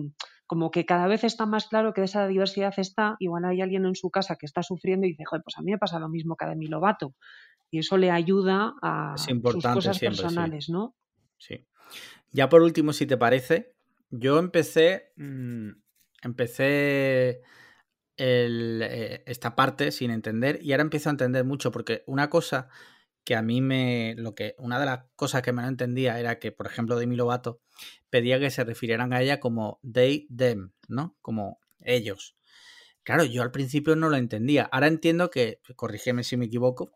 como 0.46 0.70
que 0.70 0.86
cada 0.86 1.06
vez 1.06 1.24
está 1.24 1.46
más 1.46 1.68
claro 1.68 1.92
que 1.92 2.02
esa 2.02 2.26
diversidad 2.26 2.74
está, 2.78 3.16
igual 3.18 3.44
hay 3.44 3.60
alguien 3.60 3.84
en 3.84 3.94
su 3.94 4.10
casa 4.10 4.36
que 4.36 4.46
está 4.46 4.62
sufriendo 4.62 5.06
y 5.06 5.10
dice, 5.10 5.24
joder, 5.26 5.42
pues 5.44 5.58
a 5.58 5.62
mí 5.62 5.70
me 5.70 5.78
pasa 5.78 5.98
lo 5.98 6.08
mismo 6.08 6.36
que 6.36 6.46
a 6.46 6.48
Demi 6.48 6.66
Lovato. 6.66 7.14
Y 7.70 7.80
eso 7.80 7.96
le 7.96 8.10
ayuda 8.10 8.74
a 8.82 9.16
sus 9.16 9.62
cosas 9.62 9.98
personales, 9.98 10.68
¿no? 10.68 10.94
Sí. 11.38 11.66
Ya 12.32 12.48
por 12.48 12.62
último, 12.62 12.92
si 12.92 13.06
te 13.06 13.16
parece, 13.16 13.74
yo 14.10 14.38
empecé, 14.38 15.12
mm, 15.16 15.70
empecé 16.22 17.42
eh, 18.18 19.22
esta 19.26 19.54
parte 19.54 19.92
sin 19.92 20.10
entender 20.10 20.58
y 20.62 20.72
ahora 20.72 20.82
empiezo 20.82 21.10
a 21.10 21.12
entender 21.12 21.44
mucho 21.44 21.70
porque 21.70 22.02
una 22.06 22.30
cosa 22.30 22.68
que 23.24 23.34
a 23.34 23.42
mí 23.42 23.60
me 23.60 24.14
lo 24.16 24.34
que 24.34 24.54
una 24.58 24.80
de 24.80 24.86
las 24.86 25.04
cosas 25.16 25.42
que 25.42 25.52
me 25.52 25.60
no 25.60 25.68
entendía 25.68 26.18
era 26.18 26.38
que 26.38 26.50
por 26.50 26.66
ejemplo 26.66 26.96
Demi 26.96 27.14
Lovato 27.14 27.60
pedía 28.08 28.38
que 28.40 28.50
se 28.50 28.64
refirieran 28.64 29.12
a 29.12 29.20
ella 29.20 29.38
como 29.38 29.80
they 29.82 30.28
them 30.34 30.72
no 30.88 31.14
como 31.20 31.60
ellos 31.80 32.36
claro 33.02 33.24
yo 33.24 33.42
al 33.42 33.50
principio 33.50 33.96
no 33.96 34.08
lo 34.08 34.16
entendía 34.16 34.64
ahora 34.72 34.86
entiendo 34.86 35.28
que 35.28 35.60
corrígeme 35.74 36.24
si 36.24 36.38
me 36.38 36.46
equivoco 36.46 36.92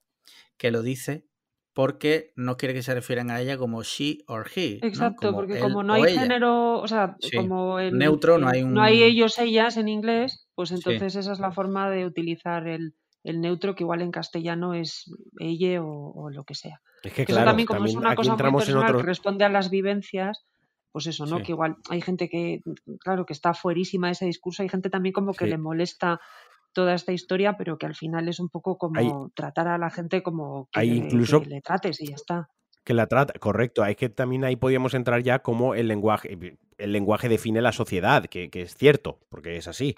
que 0.57 0.71
lo 0.71 0.83
dice 0.83 1.31
porque 1.73 2.33
no 2.37 2.57
quiere 2.57 2.75
que 2.75 2.83
se 2.83 2.95
refieran 2.95 3.31
a 3.31 3.41
ella 3.41 3.57
como 3.57 3.83
she 3.83 4.19
or 4.27 4.47
he. 4.55 4.81
Exacto, 4.83 5.33
porque 5.33 5.61
como 5.61 5.83
no 5.83 5.95
hay 5.95 6.13
género, 6.19 6.81
o 6.81 6.89
sea, 6.89 7.17
como 7.37 7.79
el, 7.79 7.97
neutro, 7.97 8.39
no 8.39 8.49
hay 8.49 8.63
un... 8.63 8.75
No 8.75 8.83
hay 8.83 9.03
ellos, 9.03 9.39
ellas 9.39 9.77
en 9.77 9.89
inglés, 9.89 10.49
pues 10.55 10.73
entonces 10.73 11.15
esa 11.15 11.33
es 11.33 11.39
la 11.39 11.53
forma 11.53 11.89
de 11.89 12.07
utilizar 12.07 12.67
el, 12.67 12.95
neutro 13.23 13.75
que 13.75 13.85
igual 13.85 14.03
en 14.03 14.11
castellano 14.11 14.75
es 14.75 15.11
ella 15.39 15.81
o, 15.83 16.31
lo 16.31 16.45
que 16.45 16.55
sea. 16.55 16.81
Es 17.03 17.13
que, 17.13 17.25
claro, 17.25 17.47
también 17.47 17.67
como 17.67 17.85
es 17.85 17.95
una 17.95 18.15
cosa 18.15 18.37
muy 18.37 18.53
personal 18.61 18.97
que 18.97 19.03
responde 19.03 19.45
a 19.45 19.49
las 19.49 19.71
vivencias, 19.71 20.45
pues 20.93 21.07
eso, 21.07 21.25
¿no? 21.25 21.41
Que 21.43 21.53
igual 21.53 21.77
hay 21.89 22.01
gente 22.01 22.29
que, 22.29 22.63
claro, 22.99 23.25
que 23.25 23.33
está 23.33 23.55
fuerísima 23.55 24.09
de 24.09 24.13
ese 24.13 24.27
discurso, 24.27 24.63
hay 24.63 24.69
gente 24.69 24.91
también 24.91 25.13
como 25.13 25.33
que 25.35 25.47
le 25.47 25.57
molesta 25.57 26.21
toda 26.73 26.95
esta 26.95 27.13
historia, 27.13 27.57
pero 27.57 27.79
que 27.79 27.87
al 27.87 27.95
final 27.95 28.29
es 28.29 28.41
un 28.41 28.49
poco 28.49 28.79
como 28.79 29.31
tratar 29.35 29.69
a 29.69 29.79
la 29.79 29.91
gente 29.91 30.23
como 30.23 30.69
que, 30.73 30.85
incluso, 30.85 31.43
le 31.47 31.61
trates 31.61 32.01
y 32.01 32.09
ya 32.09 32.15
está. 32.15 32.49
Que 32.85 32.95
la 32.95 33.07
trata, 33.07 33.39
correcto. 33.39 33.85
Es 33.85 33.97
que 33.97 34.09
también 34.09 34.45
ahí 34.45 34.57
podríamos 34.57 34.95
entrar 34.95 35.23
ya 35.23 35.41
como 35.41 35.75
el 35.75 35.87
lenguaje, 35.89 36.59
el 36.79 36.93
lenguaje 36.93 37.29
define 37.29 37.61
la 37.61 37.73
sociedad, 37.73 38.25
que, 38.27 38.49
es 38.53 38.75
cierto, 38.75 39.21
porque 39.29 39.57
es 39.57 39.69
así. 39.69 39.95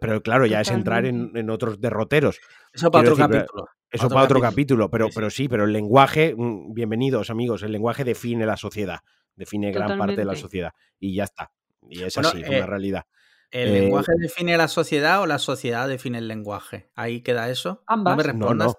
pero 0.00 0.22
claro, 0.22 0.46
ya 0.46 0.60
es 0.60 0.70
entrar 0.70 1.06
en, 1.06 1.50
otros 1.50 1.80
derroteros. 1.80 2.38
Eso 2.72 2.90
para 2.90 3.10
otro 3.10 3.16
capítulo. 3.16 3.68
Eso 3.90 4.08
para 4.08 4.22
otro 4.22 4.40
capítulo, 4.40 4.90
pero, 4.90 5.08
pero 5.12 5.30
sí, 5.30 5.48
pero 5.48 5.64
el 5.64 5.72
lenguaje, 5.72 6.34
mm, 6.36 6.72
bienvenidos 6.72 7.30
amigos, 7.30 7.64
el 7.64 7.72
lenguaje 7.72 8.04
define 8.04 8.46
la 8.46 8.56
sociedad, 8.56 9.00
define 9.34 9.72
gran 9.72 9.98
parte 9.98 10.16
de 10.16 10.24
la 10.24 10.36
sociedad 10.36 10.72
y 11.00 11.14
ya 11.14 11.24
está. 11.24 11.50
Y 11.88 12.02
es 12.02 12.16
así, 12.16 12.42
es 12.42 12.48
una 12.48 12.58
eh, 12.58 12.66
realidad. 12.66 13.06
¿El 13.50 13.68
eh, 13.68 13.80
lenguaje 13.80 14.12
define 14.18 14.56
la 14.56 14.68
sociedad 14.68 15.20
o 15.22 15.26
la 15.26 15.38
sociedad 15.38 15.88
define 15.88 16.18
el 16.18 16.28
lenguaje? 16.28 16.90
Ahí 16.94 17.20
queda 17.22 17.50
eso. 17.50 17.82
Ambas. 17.86 18.12
No 18.12 18.16
me 18.16 18.22
respondas, 18.22 18.74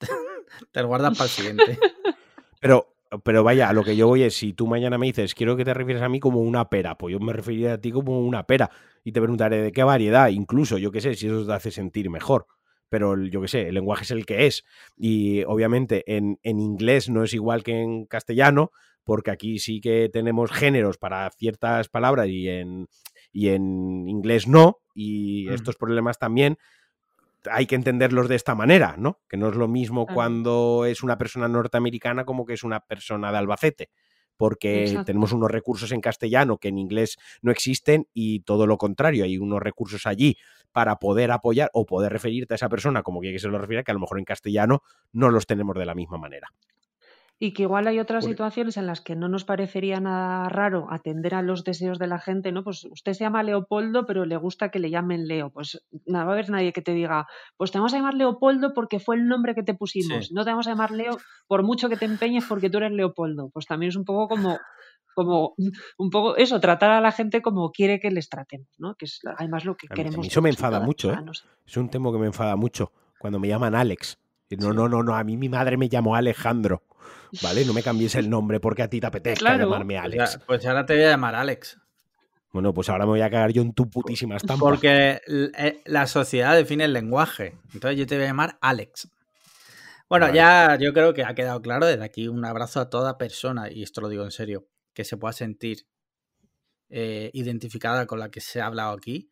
Te, 0.72 0.82
lo, 0.82 0.88
guardas 0.88 1.16
para 1.16 1.24
el 1.24 1.30
siguiente. 1.30 1.78
Pero, 2.60 2.96
pero 3.24 3.44
vaya, 3.44 3.68
a 3.68 3.74
lo 3.74 3.84
que 3.84 3.94
yo 3.94 4.06
voy 4.06 4.22
es, 4.22 4.34
si 4.34 4.54
tú 4.54 4.66
mañana 4.66 4.96
me 4.96 5.04
dices, 5.04 5.34
quiero 5.34 5.54
que 5.54 5.66
te 5.66 5.74
refieras 5.74 6.02
a 6.02 6.08
mí 6.08 6.18
como 6.18 6.40
una 6.40 6.70
pera, 6.70 6.96
pues 6.96 7.12
yo 7.12 7.20
me 7.20 7.34
referiría 7.34 7.74
a 7.74 7.78
ti 7.78 7.92
como 7.92 8.18
una 8.20 8.46
pera 8.46 8.70
y 9.04 9.12
te 9.12 9.20
preguntaré 9.20 9.60
de 9.60 9.70
qué 9.70 9.82
variedad, 9.82 10.28
incluso, 10.28 10.78
yo 10.78 10.90
qué 10.90 11.02
sé, 11.02 11.14
si 11.14 11.26
eso 11.26 11.44
te 11.44 11.52
hace 11.52 11.70
sentir 11.70 12.08
mejor. 12.08 12.46
Pero 12.88 13.22
yo 13.22 13.42
qué 13.42 13.48
sé, 13.48 13.68
el 13.68 13.74
lenguaje 13.74 14.04
es 14.04 14.12
el 14.12 14.24
que 14.24 14.46
es. 14.46 14.64
Y 14.96 15.44
obviamente 15.44 16.04
en, 16.06 16.38
en 16.42 16.58
inglés 16.58 17.10
no 17.10 17.22
es 17.22 17.34
igual 17.34 17.62
que 17.62 17.82
en 17.82 18.06
castellano, 18.06 18.70
porque 19.04 19.30
aquí 19.30 19.58
sí 19.58 19.82
que 19.82 20.08
tenemos 20.10 20.50
géneros 20.50 20.96
para 20.96 21.30
ciertas 21.32 21.88
palabras 21.88 22.28
y 22.28 22.48
en, 22.48 22.88
y 23.34 23.48
en 23.48 24.08
inglés 24.08 24.46
no, 24.46 24.78
y 24.94 25.48
estos 25.52 25.76
problemas 25.76 26.18
también 26.18 26.56
hay 27.50 27.66
que 27.66 27.74
entenderlos 27.74 28.28
de 28.28 28.36
esta 28.36 28.54
manera, 28.54 28.94
¿no? 28.96 29.18
Que 29.28 29.36
no 29.36 29.48
es 29.48 29.56
lo 29.56 29.68
mismo 29.68 30.06
cuando 30.06 30.86
es 30.86 31.02
una 31.02 31.18
persona 31.18 31.48
norteamericana 31.48 32.24
como 32.24 32.46
que 32.46 32.54
es 32.54 32.62
una 32.62 32.80
persona 32.80 33.32
de 33.32 33.38
Albacete, 33.38 33.90
porque 34.36 35.02
tenemos 35.04 35.32
unos 35.32 35.50
recursos 35.50 35.90
en 35.90 36.00
castellano 36.00 36.58
que 36.58 36.68
en 36.68 36.78
inglés 36.78 37.18
no 37.42 37.50
existen 37.50 38.06
y 38.14 38.40
todo 38.40 38.66
lo 38.68 38.78
contrario, 38.78 39.24
hay 39.24 39.36
unos 39.36 39.60
recursos 39.60 40.06
allí 40.06 40.38
para 40.70 40.96
poder 41.00 41.32
apoyar 41.32 41.70
o 41.72 41.84
poder 41.86 42.12
referirte 42.12 42.54
a 42.54 42.56
esa 42.56 42.68
persona 42.68 43.02
como 43.02 43.20
que 43.20 43.38
se 43.38 43.48
lo 43.48 43.58
refiere, 43.58 43.82
que 43.82 43.90
a 43.90 43.94
lo 43.94 44.00
mejor 44.00 44.20
en 44.20 44.24
castellano 44.24 44.82
no 45.12 45.28
los 45.28 45.46
tenemos 45.46 45.76
de 45.76 45.86
la 45.86 45.94
misma 45.94 46.18
manera. 46.18 46.48
Y 47.38 47.52
que 47.52 47.62
igual 47.62 47.88
hay 47.88 47.98
otras 47.98 48.24
situaciones 48.24 48.76
en 48.76 48.86
las 48.86 49.00
que 49.00 49.16
no 49.16 49.28
nos 49.28 49.44
parecería 49.44 49.98
nada 49.98 50.48
raro 50.48 50.86
atender 50.90 51.34
a 51.34 51.42
los 51.42 51.64
deseos 51.64 51.98
de 51.98 52.06
la 52.06 52.18
gente, 52.18 52.52
¿no? 52.52 52.62
Pues 52.62 52.84
usted 52.84 53.12
se 53.12 53.24
llama 53.24 53.42
Leopoldo, 53.42 54.06
pero 54.06 54.24
le 54.24 54.36
gusta 54.36 54.70
que 54.70 54.78
le 54.78 54.90
llamen 54.90 55.26
Leo. 55.26 55.50
Pues 55.50 55.84
nada, 56.06 56.24
va 56.24 56.30
a 56.30 56.34
haber 56.34 56.50
nadie 56.50 56.72
que 56.72 56.80
te 56.80 56.92
diga, 56.92 57.26
pues 57.56 57.72
te 57.72 57.78
vamos 57.78 57.92
a 57.92 57.96
llamar 57.96 58.14
Leopoldo 58.14 58.72
porque 58.72 59.00
fue 59.00 59.16
el 59.16 59.26
nombre 59.26 59.54
que 59.54 59.64
te 59.64 59.74
pusimos. 59.74 60.30
No 60.32 60.44
te 60.44 60.50
vamos 60.50 60.68
a 60.68 60.70
llamar 60.70 60.92
Leo 60.92 61.18
por 61.48 61.64
mucho 61.64 61.88
que 61.88 61.96
te 61.96 62.04
empeñes 62.04 62.44
porque 62.48 62.70
tú 62.70 62.78
eres 62.78 62.92
Leopoldo. 62.92 63.50
Pues 63.52 63.66
también 63.66 63.88
es 63.88 63.96
un 63.96 64.04
poco 64.04 64.28
como 64.28 64.58
como 65.14 65.54
un 65.98 66.10
poco 66.10 66.36
eso, 66.36 66.60
tratar 66.60 66.90
a 66.90 67.00
la 67.00 67.12
gente 67.12 67.40
como 67.40 67.70
quiere 67.72 68.00
que 68.00 68.10
les 68.10 68.28
tratemos, 68.28 68.68
¿no? 68.78 68.94
Que 68.96 69.06
es 69.06 69.20
además 69.36 69.64
lo 69.64 69.76
que 69.76 69.88
queremos. 69.88 70.26
eso 70.26 70.42
me 70.42 70.50
enfada 70.50 70.80
mucho, 70.80 71.12
¿eh? 71.12 71.18
Es 71.66 71.76
un 71.76 71.88
tema 71.88 72.12
que 72.12 72.18
me 72.18 72.26
enfada 72.26 72.56
mucho 72.56 72.92
cuando 73.18 73.38
me 73.38 73.48
llaman 73.48 73.74
Alex. 73.74 74.18
No, 74.58 74.72
no, 74.72 74.88
no, 74.88 75.02
no, 75.02 75.16
a 75.16 75.24
mí 75.24 75.36
mi 75.36 75.48
madre 75.48 75.76
me 75.76 75.88
llamó 75.88 76.14
Alejandro. 76.14 76.82
¿Vale? 77.42 77.64
No 77.64 77.72
me 77.72 77.82
cambies 77.82 78.14
el 78.14 78.28
nombre 78.28 78.60
porque 78.60 78.82
a 78.82 78.88
ti 78.88 79.00
te 79.00 79.06
apetezca 79.06 79.56
llamarme 79.56 79.98
Alex. 79.98 80.40
Pues, 80.46 80.64
ahora 80.66 80.86
te 80.86 80.94
voy 80.94 81.04
a 81.04 81.10
llamar 81.10 81.34
Alex. 81.34 81.78
Bueno, 82.52 82.72
pues 82.72 82.88
ahora 82.88 83.04
me 83.04 83.10
voy 83.10 83.20
a 83.20 83.30
cagar 83.30 83.52
yo 83.52 83.62
en 83.62 83.72
tu 83.72 83.90
putísima 83.90 84.36
estampa. 84.36 84.60
Porque 84.60 85.20
eh, 85.26 85.82
la 85.86 86.06
sociedad 86.06 86.54
define 86.54 86.84
el 86.84 86.92
lenguaje. 86.92 87.58
Entonces 87.72 87.98
yo 87.98 88.06
te 88.06 88.14
voy 88.14 88.24
a 88.24 88.28
llamar 88.28 88.58
Alex. 88.60 89.08
Bueno, 90.08 90.32
ya 90.32 90.78
yo 90.80 90.92
creo 90.92 91.14
que 91.14 91.24
ha 91.24 91.34
quedado 91.34 91.60
claro 91.60 91.86
desde 91.86 92.04
aquí 92.04 92.28
un 92.28 92.44
abrazo 92.44 92.80
a 92.80 92.90
toda 92.90 93.18
persona, 93.18 93.72
y 93.72 93.82
esto 93.82 94.00
lo 94.00 94.08
digo 94.08 94.22
en 94.22 94.30
serio, 94.30 94.68
que 94.92 95.04
se 95.04 95.16
pueda 95.16 95.32
sentir 95.32 95.86
eh, 96.90 97.30
identificada 97.32 98.06
con 98.06 98.20
la 98.20 98.30
que 98.30 98.40
se 98.40 98.60
ha 98.60 98.66
hablado 98.66 98.92
aquí 98.92 99.30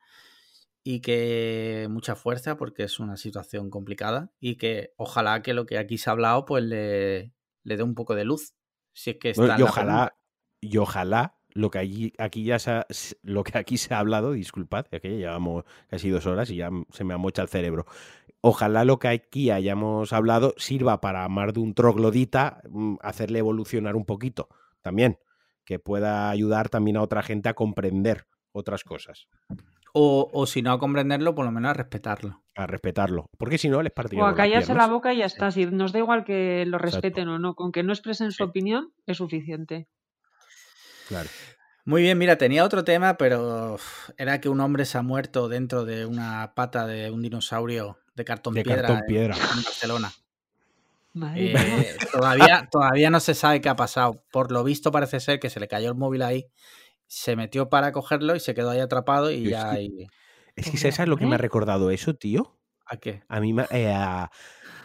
y 0.83 1.01
que 1.01 1.87
mucha 1.91 2.17
fuerza 2.17 2.57
porque 2.57 2.83
es 2.83 2.99
una 2.99 3.17
situación 3.17 3.71
complicada 3.71 4.33
y 4.41 4.57
que 4.57 4.93
ojalá 4.97 5.43
que 5.43 5.55
lo 5.55 5.67
que 5.67 5.79
aquí 5.79 5.99
se 5.99 6.11
ha 6.11 6.15
hablado 6.15 6.45
pues 6.45 6.65
le, 6.65 7.33
le 7.65 7.77
dé 7.77 7.83
un 7.83 7.95
poco 7.95 8.15
de 8.15 8.25
luz. 8.25 8.55
Si 8.93 9.11
es 9.11 9.17
que 9.19 9.31
está 9.31 9.59
y, 9.59 9.63
ojalá, 9.63 10.17
y 10.61 10.77
ojalá 10.79 11.39
lo 11.55 11.71
que 11.71 11.79
allí, 11.79 12.13
aquí 12.19 12.45
ya 12.45 12.59
se 12.59 12.71
ha, 12.71 12.87
lo 13.23 13.45
que 13.45 13.59
aquí 13.59 13.77
se 13.77 13.95
ha 13.95 13.99
hablado, 13.99 14.33
disculpad, 14.33 14.87
que 14.87 15.01
ya 15.03 15.17
llevamos 15.17 15.65
casi 15.89 16.11
dos 16.11 16.27
horas 16.27 16.51
y 16.51 16.57
ya 16.57 16.71
se 16.91 17.05
me 17.05 17.15
amocha 17.15 17.43
el 17.43 17.49
cerebro. 17.49 17.87
Ojalá 18.41 18.85
lo 18.85 18.99
que 18.99 19.09
aquí 19.09 19.51
hayamos 19.51 20.13
hablado 20.13 20.55
sirva 20.57 21.01
para 21.01 21.29
más 21.29 21.53
de 21.53 21.61
un 21.61 21.75
troglodita 21.75 22.63
mm, 22.69 22.97
hacerle 23.01 23.39
evolucionar 23.39 23.97
un 23.97 24.05
poquito 24.05 24.49
también, 24.81 25.19
que 25.65 25.79
pueda 25.79 26.31
ayudar 26.31 26.69
también 26.69 26.97
a 26.97 27.03
otra 27.03 27.23
gente 27.23 27.49
a 27.49 27.55
comprender 27.55 28.27
otras 28.53 28.85
cosas. 28.85 29.29
O, 29.95 30.47
si 30.47 30.63
no 30.63 30.73
a 30.73 30.79
comprenderlo, 30.79 31.35
por 31.35 31.45
lo 31.45 31.53
menos 31.53 31.71
a 31.71 31.75
respetarlo. 31.75 32.43
A 32.55 32.67
respetarlo. 32.67 33.29
Porque 33.39 33.59
si 33.59 33.69
no, 33.69 33.83
les 33.83 33.93
partiría. 33.93 34.25
O 34.25 34.27
a 34.27 34.35
callarse 34.35 34.75
la 34.75 34.87
boca 34.87 35.13
y 35.13 35.19
ya 35.19 35.27
está. 35.27 35.51
Si 35.51 35.67
nos 35.67 35.93
da 35.93 35.99
igual 35.99 36.25
que 36.25 36.65
lo 36.67 36.79
respeten 36.79 37.29
o 37.29 37.39
no, 37.39 37.55
con 37.55 37.73
que 37.73 37.83
no 37.83 37.93
expresen 37.93 38.33
su 38.33 38.43
opinión 38.45 38.93
es 39.07 39.19
suficiente. 39.19 39.89
Claro. 41.09 41.29
Muy 41.85 42.03
bien, 42.03 42.17
mira, 42.17 42.39
tenía 42.39 42.65
otro 42.65 42.85
tema, 42.85 43.17
pero 43.17 43.77
era 44.17 44.41
que 44.41 44.49
un 44.49 44.61
hombre 44.61 44.85
se 44.85 44.99
ha 44.99 45.03
muerto 45.03 45.49
dentro 45.49 45.85
de 45.85 46.07
una 46.07 46.55
pata 46.55 46.87
de 46.87 47.11
un 47.11 47.23
dinosaurio 47.23 47.99
de 48.15 48.25
cartón 48.25 48.55
piedra, 48.55 48.89
En, 48.89 49.63
Barcelona. 49.65 50.13
Eh, 51.37 51.97
todavía, 52.13 52.69
todavía 52.71 53.11
no 53.11 53.21
se 53.21 53.35
sabe 53.35 53.61
qué 53.61 53.69
ha 53.69 53.77
pasado. 53.77 54.23
Por 54.31 54.53
lo 54.53 54.65
visto 54.65 54.93
parece 54.93 55.21
ser 55.21 55.41
que 55.41 55.51
se 55.51 55.61
le 55.61 55.69
cayó 55.69 55.89
el 55.89 55.97
móvil 55.97 56.23
ahí 56.23 56.47
se 57.13 57.37
metió 57.37 57.69
para 57.69 57.93
cogerlo 57.93 58.35
y 58.35 58.41
se 58.41 58.55
quedó 58.55 58.71
ahí 58.71 58.81
atrapado 58.81 59.31
y 59.31 59.51
ya... 59.51 59.77
Es 60.57 60.71
que, 60.71 60.79
¿sabes 60.79 61.09
lo 61.09 61.19
que 61.19 61.27
me 61.27 61.35
ha 61.35 61.39
recordado 61.39 61.91
eso, 61.91 62.15
tío? 62.15 62.59
¿A 62.87 62.97
qué? 62.97 63.23
A 63.29 63.39
mí, 63.39 63.55
eh, 63.71 63.93
a, 63.95 64.31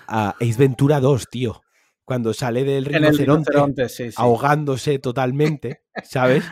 a 0.07 0.29
Ace 0.31 0.57
Ventura 0.57 0.99
2, 0.99 1.29
tío. 1.29 1.61
Cuando 2.03 2.33
sale 2.33 2.65
del 2.65 2.83
rinoceronte, 2.83 4.11
ahogándose 4.17 4.99
totalmente, 4.99 5.83
¿sabes? 6.03 6.43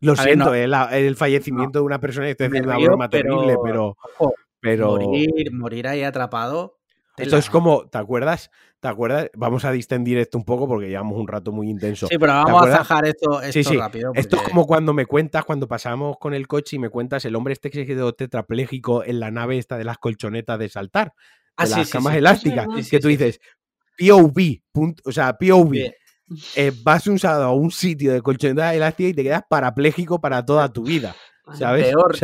Lo 0.00 0.16
siento, 0.16 0.52
el, 0.54 1.16
fallecimiento 1.16 1.78
de 1.78 1.84
una 1.86 1.98
persona, 1.98 2.28
estoy 2.28 2.48
haciendo 2.48 2.68
una 2.68 2.78
broma 2.78 3.08
terrible, 3.08 3.56
pero... 3.64 3.96
pero... 4.60 4.96
Morir, 4.98 5.50
morir 5.50 5.88
ahí 5.88 6.02
atrapado 6.02 6.82
esto 7.16 7.36
es 7.36 7.50
como, 7.50 7.88
¿te 7.88 7.98
acuerdas? 7.98 8.50
¿Te 8.82 8.88
acuerdas? 8.88 9.30
Vamos 9.34 9.64
a 9.64 9.70
distendir 9.70 10.18
esto 10.18 10.36
un 10.36 10.44
poco 10.44 10.66
porque 10.66 10.88
llevamos 10.88 11.16
un 11.16 11.28
rato 11.28 11.52
muy 11.52 11.70
intenso. 11.70 12.08
Sí, 12.08 12.18
pero 12.18 12.32
vamos 12.32 12.66
a 12.66 12.78
zajar 12.78 13.06
esto, 13.06 13.40
rápido. 13.78 14.10
Esto 14.12 14.34
es 14.34 14.42
como 14.42 14.66
cuando 14.66 14.92
me 14.92 15.06
cuentas, 15.06 15.44
cuando 15.44 15.68
pasamos 15.68 16.16
con 16.18 16.34
el 16.34 16.48
coche 16.48 16.74
y 16.74 16.78
me 16.80 16.88
cuentas 16.88 17.24
el 17.24 17.36
hombre 17.36 17.52
este 17.52 17.70
que 17.70 17.78
se 17.78 17.86
quedó 17.86 18.12
tetrapléjico 18.12 19.04
en 19.04 19.20
la 19.20 19.30
nave 19.30 19.56
esta 19.56 19.78
de 19.78 19.84
las 19.84 19.98
colchonetas 19.98 20.58
de 20.58 20.68
saltar, 20.68 21.06
de 21.06 21.12
ah, 21.58 21.66
las 21.66 21.90
camas 21.90 22.16
elásticas, 22.16 22.66
que 22.90 22.98
tú 22.98 23.06
dices, 23.06 23.38
POV, 23.96 24.62
o 25.04 25.12
sea, 25.12 25.38
POV. 25.38 25.76
Eh, 26.56 26.72
vas 26.82 27.06
un 27.06 27.20
sábado 27.20 27.44
a 27.44 27.52
un 27.52 27.70
sitio 27.70 28.12
de 28.12 28.20
colchonetas 28.20 28.74
elásticas 28.74 29.10
y 29.12 29.14
te 29.14 29.22
quedas 29.22 29.44
parapléjico 29.48 30.20
para 30.20 30.44
toda 30.44 30.68
tu 30.72 30.82
vida. 30.82 31.14
¿Sabes? 31.54 31.86
Peor, 31.86 32.18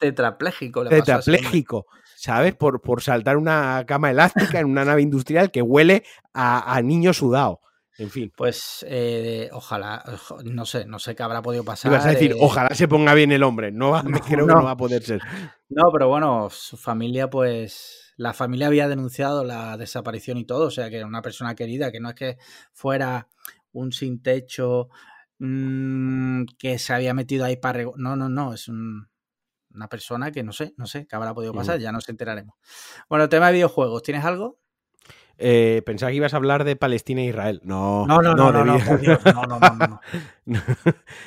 tetrapléjico. 0.00 0.84
tetrapléjico. 0.84 1.86
¿Sabes? 2.26 2.56
Por, 2.56 2.82
por 2.82 3.02
saltar 3.02 3.36
una 3.36 3.84
cama 3.86 4.10
elástica 4.10 4.58
en 4.58 4.66
una 4.66 4.84
nave 4.84 5.00
industrial 5.00 5.52
que 5.52 5.62
huele 5.62 6.02
a, 6.34 6.74
a 6.74 6.82
niño 6.82 7.12
sudado. 7.12 7.60
En 7.98 8.10
fin. 8.10 8.32
Pues 8.36 8.84
eh, 8.88 9.48
ojalá, 9.52 10.04
no 10.44 10.66
sé, 10.66 10.86
no 10.86 10.98
sé 10.98 11.14
qué 11.14 11.22
habrá 11.22 11.40
podido 11.40 11.64
pasar. 11.64 11.92
Vas 11.92 12.04
a 12.04 12.10
decir, 12.10 12.32
eh, 12.32 12.38
ojalá 12.40 12.74
se 12.74 12.88
ponga 12.88 13.14
bien 13.14 13.30
el 13.30 13.44
hombre. 13.44 13.70
No, 13.70 13.92
creo 14.28 14.46
que 14.46 14.54
no 14.54 14.64
va 14.64 14.72
a 14.72 14.76
poder 14.76 15.04
ser. 15.04 15.22
No, 15.68 15.84
pero 15.92 16.08
bueno, 16.08 16.48
su 16.50 16.76
familia, 16.76 17.30
pues. 17.30 18.02
La 18.18 18.32
familia 18.32 18.66
había 18.68 18.88
denunciado 18.88 19.44
la 19.44 19.76
desaparición 19.76 20.38
y 20.38 20.44
todo. 20.44 20.66
O 20.66 20.70
sea, 20.70 20.90
que 20.90 20.96
era 20.96 21.06
una 21.06 21.22
persona 21.22 21.54
querida, 21.54 21.92
que 21.92 22.00
no 22.00 22.08
es 22.08 22.14
que 22.14 22.38
fuera 22.72 23.28
un 23.72 23.92
sin 23.92 24.22
techo 24.22 24.88
mm, 25.38 26.44
que 26.58 26.78
se 26.78 26.92
había 26.92 27.14
metido 27.14 27.44
ahí 27.44 27.56
para. 27.56 27.84
No, 27.96 28.16
no, 28.16 28.28
no. 28.28 28.52
Es 28.52 28.68
un, 28.68 29.08
una 29.76 29.88
persona 29.88 30.32
que 30.32 30.42
no 30.42 30.52
sé, 30.52 30.74
no 30.76 30.86
sé 30.86 31.06
qué 31.06 31.14
habrá 31.14 31.34
podido 31.34 31.52
pasar, 31.52 31.78
ya 31.78 31.92
nos 31.92 32.08
enteraremos. 32.08 32.56
Bueno, 33.08 33.28
tema 33.28 33.48
de 33.48 33.54
videojuegos, 33.54 34.02
¿tienes 34.02 34.24
algo? 34.24 34.58
Eh, 35.38 35.82
pensaba 35.84 36.10
que 36.10 36.16
ibas 36.16 36.32
a 36.32 36.38
hablar 36.38 36.64
de 36.64 36.76
Palestina 36.76 37.20
e 37.20 37.26
Israel. 37.26 37.60
No, 37.62 38.06
no, 38.06 38.22
no, 38.22 38.34
no, 38.34 38.52
no, 38.52 38.64
no, 38.64 38.78
no, 38.78 39.58
no, 40.46 40.60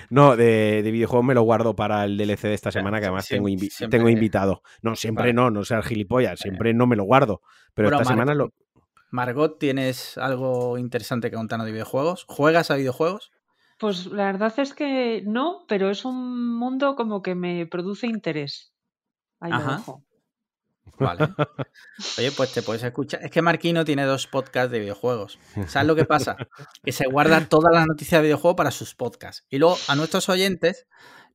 no, 0.09 0.35
de, 0.35 0.81
videojuegos 0.91 1.25
me 1.25 1.35
lo 1.35 1.43
guardo 1.43 1.75
para 1.75 2.03
el 2.05 2.17
DLC 2.17 2.41
de 2.43 2.55
esta 2.55 2.71
semana, 2.71 2.99
que 2.99 3.05
además 3.05 3.27
tengo, 3.27 3.47
tengo 3.89 4.09
invitado. 4.09 4.63
No, 4.81 4.95
siempre 4.95 5.31
no, 5.31 5.51
no 5.51 5.63
sea 5.63 5.83
gilipollas, 5.83 6.39
siempre 6.39 6.73
no 6.73 6.87
me 6.87 6.95
lo 6.95 7.03
guardo. 7.03 7.41
Pero 7.75 7.89
esta 7.89 8.05
semana 8.05 8.33
lo. 8.33 8.51
Margot, 9.11 9.57
¿tienes 9.59 10.17
algo 10.17 10.77
interesante 10.77 11.29
que 11.29 11.35
contarnos 11.35 11.65
de 11.65 11.71
videojuegos? 11.71 12.25
¿Juegas 12.27 12.71
a 12.71 12.75
videojuegos? 12.75 13.31
Pues 13.79 14.07
la 14.07 14.25
verdad 14.25 14.53
es 14.57 14.73
que 14.73 15.23
no, 15.25 15.65
pero 15.67 15.89
es 15.89 16.03
un 16.03 16.57
mundo 16.57 16.95
como 16.95 17.21
que 17.21 17.33
me 17.33 17.65
produce 17.65 18.07
interés. 18.07 18.73
Ahí 19.39 19.51
dejo. 19.51 20.03
Vale. 20.97 21.29
Oye, 22.17 22.31
pues 22.31 22.51
te 22.51 22.61
puedes 22.61 22.83
escuchar. 22.83 23.23
Es 23.23 23.31
que 23.31 23.41
Marquino 23.41 23.85
tiene 23.85 24.03
dos 24.03 24.27
podcasts 24.27 24.71
de 24.71 24.79
videojuegos. 24.79 25.39
¿Sabes 25.67 25.87
lo 25.87 25.95
que 25.95 26.05
pasa? 26.05 26.35
Que 26.83 26.91
se 26.91 27.07
guarda 27.07 27.45
todas 27.47 27.73
las 27.73 27.87
noticias 27.87 28.19
de 28.19 28.27
videojuegos 28.27 28.57
para 28.57 28.71
sus 28.71 28.95
podcasts. 28.95 29.45
Y 29.49 29.59
luego 29.59 29.77
a 29.87 29.95
nuestros 29.95 30.27
oyentes 30.27 30.87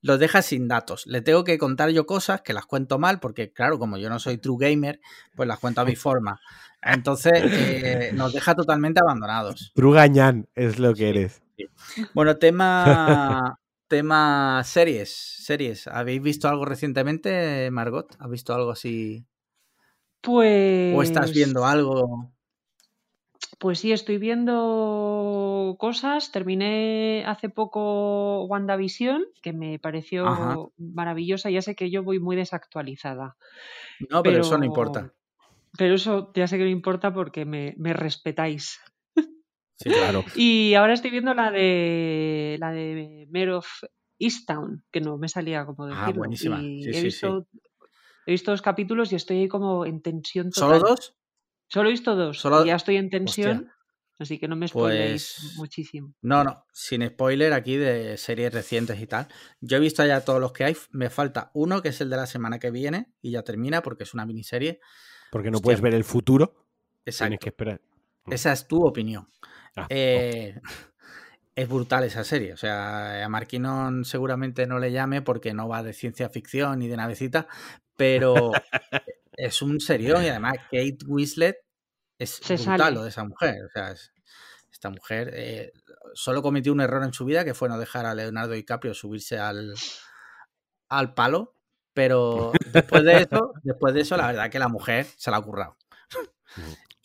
los 0.03 0.19
deja 0.19 0.43
sin 0.43 0.69
datos. 0.69 1.07
Le 1.07 1.23
tengo 1.23 1.45
que 1.45 1.57
contar 1.57 1.89
yo 1.91 2.05
cosas 2.05 2.43
que 2.43 2.53
las 2.53 2.67
cuento 2.67 2.99
mal, 2.99 3.21
porque 3.21 3.53
claro, 3.53 3.79
como 3.79 3.97
yo 3.97 4.11
no 4.11 4.19
soy 4.19 4.37
true 4.37 4.59
gamer, 4.59 5.01
pues 5.35 5.49
las 5.49 5.59
cuento 5.59 5.81
a 5.81 5.87
mi 5.87 5.97
forma. 5.97 6.41
Entonces 6.83 7.33
eh, 7.43 8.11
nos 8.13 8.35
deja 8.35 8.55
totalmente 8.55 9.01
abandonados. 9.01 9.73
True 9.75 9.95
gañán 9.95 10.47
es 10.55 10.79
lo 10.79 10.93
que 10.95 11.09
eres. 11.09 11.44
Bueno, 12.15 12.37
tema, 12.37 13.59
tema 13.89 14.63
series. 14.65 15.11
Series. 15.11 15.87
¿Habéis 15.87 16.23
visto 16.23 16.49
algo 16.49 16.65
recientemente, 16.65 17.71
Margot? 17.71 18.15
¿Has 18.19 18.31
visto 18.31 18.55
algo 18.55 18.71
así? 18.71 19.27
Pues. 20.21 20.97
¿O 20.97 21.03
estás 21.03 21.33
viendo 21.33 21.65
algo? 21.67 22.33
Pues 23.59 23.79
sí, 23.79 23.93
estoy 23.93 24.19
viendo 24.19 25.77
cosas. 25.79 26.33
Terminé 26.33 27.25
hace 27.27 27.49
poco 27.49 28.45
WandaVision, 28.45 29.25
que 29.43 29.53
me 29.53 29.79
pareció 29.79 30.73
maravillosa. 30.77 31.51
Ya 31.51 31.63
sé 31.63 31.75
que 31.75 31.91
yo 31.91 32.03
voy 32.03 32.19
muy 32.21 32.37
desactualizada. 32.37 33.37
No, 34.11 34.23
pero, 34.23 34.41
eso 34.41 34.59
no 34.59 34.65
importa. 34.65 35.13
Pero 35.77 35.95
eso 35.95 36.33
ya 36.35 36.47
sé 36.47 36.59
que 36.59 36.65
no 36.65 36.71
importa 36.71 37.13
porque 37.13 37.45
me, 37.45 37.75
respetáis. 37.93 38.81
Sí, 39.77 39.91
claro. 39.91 40.25
y 40.37 40.75
ahora 40.75 40.95
estoy 40.95 41.11
viendo 41.11 41.35
la 41.35 41.51
de 41.51 42.57
la 42.61 42.71
de 42.71 43.27
Mayor 43.31 43.51
of 43.51 43.67
Easttown, 44.19 44.85
que 44.93 45.01
no 45.01 45.19
me 45.19 45.29
salía 45.29 45.67
como 45.67 45.87
decirlo. 45.87 46.07
Ah, 46.07 46.13
buenísima. 46.13 46.61
he 46.61 47.03
visto 47.03 47.47
He 48.27 48.33
visto 48.33 48.51
dos 48.51 48.63
capítulos 48.63 49.13
y 49.13 49.17
estoy 49.17 49.41
ahí 49.41 49.49
como 49.49 49.85
en 49.85 50.01
tensión 50.01 50.51
total. 50.51 50.79
¿Solo 50.79 50.91
dos? 50.91 51.17
Solo 51.69 51.89
he 51.89 51.93
visto 51.93 52.15
dos. 52.15 52.45
Y 52.65 52.67
ya 52.69 52.77
estoy 52.77 52.97
en 52.97 53.11
tensión. 53.11 53.71
Así 54.19 54.39
que 54.39 54.47
no 54.47 54.55
me 54.55 54.69
spoiléis 54.69 55.35
pues 55.41 55.57
muchísimo. 55.57 56.15
No, 56.23 56.45
no, 56.45 56.65
sin 56.73 57.05
spoiler 57.05 57.53
aquí 57.53 57.77
de 57.77 58.17
series 58.17 58.55
recientes 58.55 59.01
y 59.01 59.09
tal. 59.09 59.27
Yo 59.61 59.77
he 59.77 59.81
visto 59.81 60.07
ya 60.07 60.21
todos 60.21 60.41
los 60.41 60.53
que 60.53 60.65
hay. 60.65 60.77
Me 60.93 61.11
falta 61.11 61.51
uno, 61.53 61.83
que 61.83 61.89
es 61.89 62.01
el 62.01 62.11
de 62.11 62.17
la 62.17 62.27
semana 62.27 62.61
que 62.61 62.71
viene, 62.71 63.13
y 63.21 63.33
ya 63.33 63.43
termina 63.43 63.83
porque 63.83 64.05
es 64.05 64.15
una 64.15 64.25
miniserie. 64.25 64.81
Porque 65.33 65.51
no 65.51 65.59
puedes 65.59 65.81
ver 65.81 65.95
el 65.95 66.05
futuro. 66.05 66.69
Exacto. 67.05 67.31
Tienes 67.31 67.41
que 67.41 67.49
esperar. 67.49 67.81
Esa 68.31 68.53
es 68.53 68.69
tu 68.69 68.87
opinión. 68.87 69.29
Ah, 69.77 69.87
eh, 69.89 70.61
es 71.55 71.69
brutal 71.69 72.05
esa 72.05 72.25
serie. 72.25 72.53
O 72.53 72.57
sea, 72.57 73.25
a 73.25 73.29
Marquinon 73.29 74.05
seguramente 74.05 74.67
no 74.67 74.79
le 74.79 74.93
llame 74.93 75.23
porque 75.23 75.55
no 75.55 75.69
va 75.69 75.83
de 75.83 75.93
ciencia 75.93 76.29
ficción 76.29 76.79
ni 76.79 76.89
de 76.89 76.97
navecita, 76.97 77.47
pero 77.97 78.35
es 79.37 79.63
un 79.63 79.81
serio 79.81 80.21
y 80.23 80.29
además 80.29 80.55
Kate 80.71 80.99
Winslet 81.07 81.57
es 82.19 82.41
brutal 82.49 82.95
lo 82.95 83.03
de 83.03 83.09
esa 83.11 83.25
mujer. 83.25 83.57
O 83.65 83.69
sea, 83.69 83.95
esta 84.73 84.91
mujer 84.91 85.31
eh, 85.35 85.73
solo 86.15 86.43
cometió 86.43 86.73
un 86.73 86.81
error 86.81 87.03
en 87.05 87.13
su 87.13 87.25
vida 87.25 87.45
que 87.45 87.55
fue 87.55 87.69
no 87.69 87.79
dejar 87.79 88.07
a 88.07 88.15
Leonardo 88.15 88.53
DiCaprio 88.53 88.95
subirse 88.95 89.39
al, 89.39 89.75
al 90.89 91.15
palo, 91.15 91.55
pero 91.93 92.53
después 92.73 93.05
de 93.05 93.23
eso, 93.23 93.53
después 93.63 93.95
de 93.95 94.01
eso, 94.01 94.17
la 94.17 94.27
verdad 94.29 94.51
que 94.51 94.59
la 94.59 94.69
mujer 94.69 95.07
se 95.17 95.31
la 95.31 95.39
ha 95.39 95.43
currado. 95.43 95.77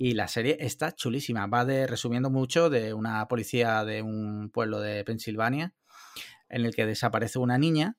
Y 0.02 0.14
la 0.14 0.30
serie 0.30 0.56
está 0.62 0.96
chulísima. 0.96 1.46
Va 1.48 1.66
de, 1.66 1.86
resumiendo 1.86 2.30
mucho, 2.30 2.70
de 2.70 2.94
una 2.94 3.28
policía 3.28 3.84
de 3.84 4.02
un 4.02 4.50
pueblo 4.50 4.80
de 4.80 5.04
Pensilvania 5.04 5.74
en 6.48 6.66
el 6.66 6.74
que 6.74 6.86
desaparece 6.86 7.38
una 7.38 7.58
niña 7.58 7.98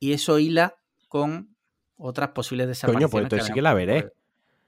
y 0.00 0.14
eso 0.14 0.38
hila 0.38 0.76
con 1.08 1.54
otras 1.98 2.30
posibles 2.30 2.68
desapariciones. 2.68 3.10
Coño, 3.10 3.10
pues 3.10 3.22
entonces 3.24 3.46
sí 3.48 3.52
que 3.52 3.60
la 3.60 3.74
veré. 3.74 4.12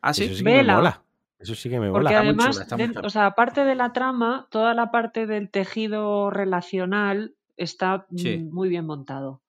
Ah, 0.02 0.12
sí, 0.12 0.24
eso 0.24 0.34
sí 0.34 0.44
que 0.44 0.50
me 0.50 0.62
mola. 0.62 1.02
Eso 1.38 1.54
sí 1.54 1.70
que 1.70 1.80
me 1.80 1.90
mola. 1.90 2.02
Porque 2.02 2.16
además, 2.16 2.66
o 3.02 3.08
sea, 3.08 3.26
aparte 3.26 3.64
de 3.64 3.74
la 3.74 3.94
trama, 3.94 4.46
toda 4.50 4.74
la 4.74 4.90
parte 4.90 5.26
del 5.26 5.50
tejido 5.50 6.28
relacional 6.28 7.34
está 7.56 8.06
muy 8.10 8.68
bien 8.68 8.84
montado. 8.84 9.40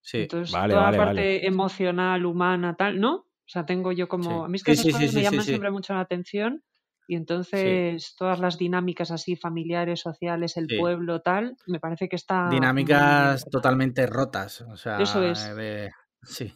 Sí, 0.00 0.22
Entonces, 0.22 0.50
toda 0.50 0.66
la 0.90 0.96
parte 0.98 1.46
emocional, 1.46 2.26
humana, 2.26 2.74
tal, 2.74 2.98
¿no? 2.98 3.26
O 3.46 3.48
sea, 3.48 3.66
tengo 3.66 3.92
yo 3.92 4.08
como. 4.08 4.44
A 4.44 4.48
mí 4.48 4.56
es 4.56 4.64
que 4.64 4.72
esas 4.72 4.92
cosas 4.92 5.14
me 5.14 5.22
llaman 5.22 5.42
siempre 5.42 5.70
mucho 5.70 5.94
la 5.94 6.00
atención. 6.00 6.62
Y 7.06 7.16
entonces 7.16 8.14
todas 8.16 8.40
las 8.40 8.56
dinámicas 8.56 9.10
así 9.10 9.36
familiares, 9.36 10.00
sociales, 10.00 10.56
el 10.56 10.68
pueblo, 10.78 11.20
tal, 11.20 11.56
me 11.66 11.78
parece 11.78 12.08
que 12.08 12.16
está... 12.16 12.48
Dinámicas 12.50 13.44
totalmente 13.50 14.06
rotas. 14.06 14.62
O 14.62 14.76
sea, 14.76 14.98
Eso 15.00 15.22
es. 15.22 15.50
Sí, 16.26 16.54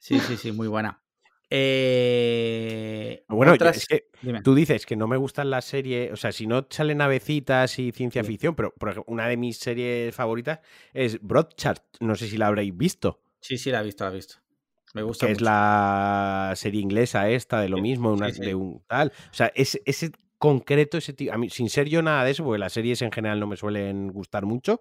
sí, 0.00 0.18
sí, 0.18 0.36
sí, 0.36 0.50
muy 0.50 0.66
buena. 0.66 1.00
Eh... 1.48 3.24
Bueno, 3.28 3.54
es 3.54 3.86
que 3.86 4.08
tú 4.42 4.56
dices 4.56 4.84
que 4.84 4.96
no 4.96 5.06
me 5.06 5.16
gustan 5.16 5.50
las 5.50 5.64
series, 5.64 6.10
o 6.12 6.16
sea, 6.16 6.32
si 6.32 6.48
no 6.48 6.66
salen 6.68 6.98
navecitas 6.98 7.78
y 7.78 7.92
ciencia 7.92 8.24
ficción, 8.24 8.56
pero 8.56 8.74
por 8.74 8.88
ejemplo, 8.88 9.12
una 9.12 9.28
de 9.28 9.36
mis 9.36 9.58
series 9.58 10.12
favoritas 10.12 10.58
es 10.92 11.22
Broadchurch, 11.22 11.84
no 12.00 12.16
sé 12.16 12.26
si 12.26 12.36
la 12.36 12.48
habréis 12.48 12.76
visto. 12.76 13.20
Sí, 13.38 13.56
sí, 13.56 13.70
la 13.70 13.80
he 13.80 13.84
visto, 13.84 14.02
la 14.02 14.10
he 14.10 14.14
visto. 14.14 14.38
Me 14.94 15.02
gusta. 15.02 15.26
Que 15.26 15.32
es 15.32 15.40
la 15.40 16.52
serie 16.56 16.80
inglesa 16.80 17.28
esta 17.28 17.60
de 17.60 17.68
lo 17.68 17.78
mismo, 17.78 18.12
una, 18.12 18.30
de 18.30 18.54
un 18.54 18.82
tal. 18.86 19.12
O 19.30 19.34
sea, 19.34 19.52
ese, 19.54 19.82
ese 19.84 20.12
concreto, 20.38 20.98
ese 20.98 21.14
a 21.30 21.38
mí, 21.38 21.50
sin 21.50 21.68
ser 21.68 21.88
yo 21.88 22.02
nada 22.02 22.24
de 22.24 22.30
eso, 22.30 22.44
porque 22.44 22.58
las 22.58 22.72
series 22.72 23.02
en 23.02 23.12
general 23.12 23.40
no 23.40 23.46
me 23.46 23.56
suelen 23.56 24.08
gustar 24.08 24.46
mucho, 24.46 24.80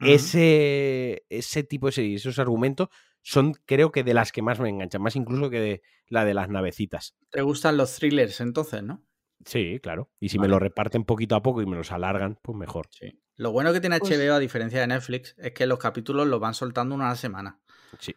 ese, 0.00 1.24
ese 1.28 1.64
tipo 1.64 1.86
de 1.86 1.92
series, 1.92 2.20
esos 2.20 2.38
argumentos 2.38 2.88
son 3.20 3.54
creo 3.66 3.90
que 3.90 4.04
de 4.04 4.14
las 4.14 4.30
que 4.30 4.42
más 4.42 4.60
me 4.60 4.68
enganchan, 4.68 5.02
más 5.02 5.16
incluso 5.16 5.50
que 5.50 5.60
de 5.60 5.82
la 6.06 6.24
de 6.24 6.34
las 6.34 6.48
navecitas. 6.48 7.16
¿Te 7.30 7.42
gustan 7.42 7.76
los 7.76 7.96
thrillers 7.96 8.40
entonces, 8.40 8.82
no? 8.82 9.02
Sí, 9.44 9.78
claro. 9.82 10.10
Y 10.20 10.28
si 10.28 10.38
me 10.38 10.48
lo 10.48 10.58
reparten 10.58 11.04
poquito 11.04 11.36
a 11.36 11.42
poco 11.42 11.62
y 11.62 11.66
me 11.66 11.76
los 11.76 11.92
alargan, 11.92 12.38
pues 12.42 12.56
mejor. 12.56 12.88
Sí. 12.90 13.20
Lo 13.36 13.52
bueno 13.52 13.72
que 13.72 13.80
tiene 13.80 13.96
HBO, 13.96 14.08
pues 14.08 14.30
a 14.30 14.38
diferencia 14.38 14.80
de 14.80 14.88
Netflix, 14.88 15.34
es 15.38 15.52
que 15.52 15.66
los 15.66 15.78
capítulos 15.78 16.26
los 16.26 16.40
van 16.40 16.54
soltando 16.54 16.94
una 16.94 17.06
a 17.06 17.10
la 17.10 17.16
semana. 17.16 17.60
Sí 17.98 18.14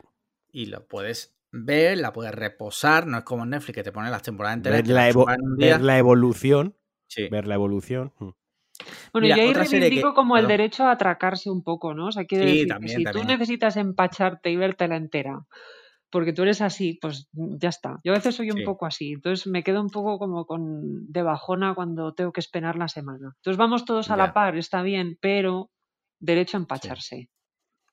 y 0.52 0.68
lo 0.68 0.88
puedes 0.88 1.38
ver, 1.52 1.98
la 1.98 2.14
puedes 2.14 2.34
reposar, 2.34 3.08
no 3.08 3.20
es 3.20 3.24
como 3.24 3.46
Netflix 3.46 3.76
que 3.76 3.84
te 3.84 3.92
pone 3.92 4.10
las 4.10 4.24
temporadas 4.24 4.58
enteras. 4.58 4.84
Ver, 4.84 4.90
la, 4.90 5.10
evolución. 5.10 6.76
Ver 7.30 7.48
la 7.48 7.56
evolución. 7.56 8.14
Mm. 8.20 8.30
Bueno, 9.14 9.28
y 9.28 9.32
ahí 9.32 9.54
reivindico 9.54 10.14
como 10.14 10.38
el 10.38 10.48
derecho 10.48 10.86
a 10.86 10.92
atracarse 10.92 11.50
un 11.50 11.64
poco, 11.64 11.94
¿no? 11.94 12.08
O 12.08 12.12
sea, 12.12 12.26
quiere 12.26 12.46
decir 12.46 12.68
que 12.80 12.88
si 12.88 13.04
tú 13.04 13.24
necesitas 13.24 13.78
empacharte 13.78 14.50
y 14.50 14.56
vértela 14.56 14.96
entera, 14.96 15.46
porque 16.10 16.34
tú 16.34 16.44
eres 16.44 16.62
así, 16.62 16.98
pues 17.02 17.30
ya 17.34 17.70
está. 17.70 18.00
Yo 18.04 18.14
a 18.14 18.16
veces 18.16 18.36
soy 18.36 18.52
un 18.52 18.64
poco 18.64 18.86
así, 18.86 19.14
entonces 19.14 19.48
me 19.48 19.64
quedo 19.64 19.82
un 19.82 19.90
poco 19.90 20.18
como 20.18 20.46
con 20.46 21.12
de 21.12 21.22
bajona 21.22 21.76
cuando 21.76 22.14
tengo 22.14 22.32
que 22.32 22.40
esperar 22.40 22.76
la 22.78 22.88
semana. 22.88 23.34
Entonces 23.38 23.58
vamos 23.58 23.86
todos 23.86 24.10
a 24.10 24.18
la 24.18 24.34
par, 24.34 24.58
está 24.58 24.82
bien, 24.82 25.18
pero 25.22 25.70
derecho 26.20 26.58
a 26.58 26.62
empacharse. 26.62 27.16
Sí, 27.16 27.30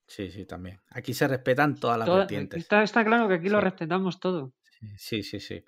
sí, 0.09 0.45
también. 0.47 0.81
Aquí 0.91 1.15
se 1.15 1.29
respetan 1.29 1.79
todas 1.79 1.99
las 1.99 2.09
vertientes. 2.09 2.61
Está, 2.61 3.05
claro 3.05 3.29
que 3.29 3.35
aquí 3.35 3.49
lo 3.49 3.61
respetamos 3.61 4.19
todo. 4.19 4.55
Sí, 4.97 5.23
sí, 5.23 5.41
sí. 5.41 5.65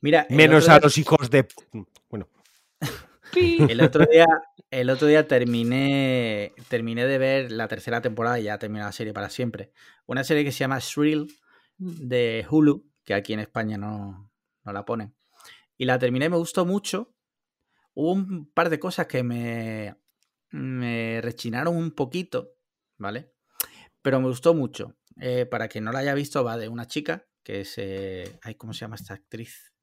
Mira, 0.00 0.26
Menos 0.30 0.68
a 0.68 0.80
los 0.80 0.98
hijos 0.98 1.30
de. 1.30 1.46
Bueno. 2.08 2.28
el 3.70 3.80
otro 3.80 4.06
día, 4.06 4.26
el 4.70 4.90
otro 4.90 5.06
día 5.06 5.28
terminé, 5.28 6.52
terminé 6.68 7.06
de 7.06 7.18
ver 7.18 7.52
la 7.52 7.68
tercera 7.68 8.00
temporada 8.00 8.40
y 8.40 8.44
ya 8.44 8.58
terminé 8.58 8.84
la 8.84 8.92
serie 8.92 9.12
para 9.12 9.30
siempre. 9.30 9.72
Una 10.06 10.24
serie 10.24 10.44
que 10.44 10.52
se 10.52 10.58
llama 10.58 10.78
Shrill 10.80 11.32
mm. 11.78 12.08
de 12.08 12.46
Hulu, 12.48 12.90
que 13.04 13.14
aquí 13.14 13.34
en 13.34 13.40
España 13.40 13.78
no, 13.78 14.30
no 14.64 14.72
la 14.72 14.84
ponen. 14.84 15.14
Y 15.76 15.84
la 15.84 15.98
terminé, 15.98 16.28
me 16.28 16.36
gustó 16.36 16.64
mucho. 16.64 17.14
Hubo 17.94 18.12
un 18.12 18.50
par 18.52 18.68
de 18.70 18.78
cosas 18.78 19.06
que 19.06 19.22
me, 19.22 19.96
me 20.50 21.20
rechinaron 21.22 21.76
un 21.76 21.92
poquito, 21.92 22.54
¿vale? 22.98 23.35
Pero 24.06 24.20
me 24.20 24.28
gustó 24.28 24.54
mucho. 24.54 24.94
Eh, 25.20 25.46
para 25.46 25.66
quien 25.66 25.82
no 25.82 25.90
la 25.90 25.98
haya 25.98 26.14
visto, 26.14 26.44
va 26.44 26.56
de 26.56 26.68
una 26.68 26.86
chica 26.86 27.26
que 27.42 27.62
es. 27.62 27.74
Eh, 27.76 28.38
¿Cómo 28.56 28.72
se 28.72 28.82
llama 28.82 28.94
esta 28.94 29.14
actriz? 29.14 29.74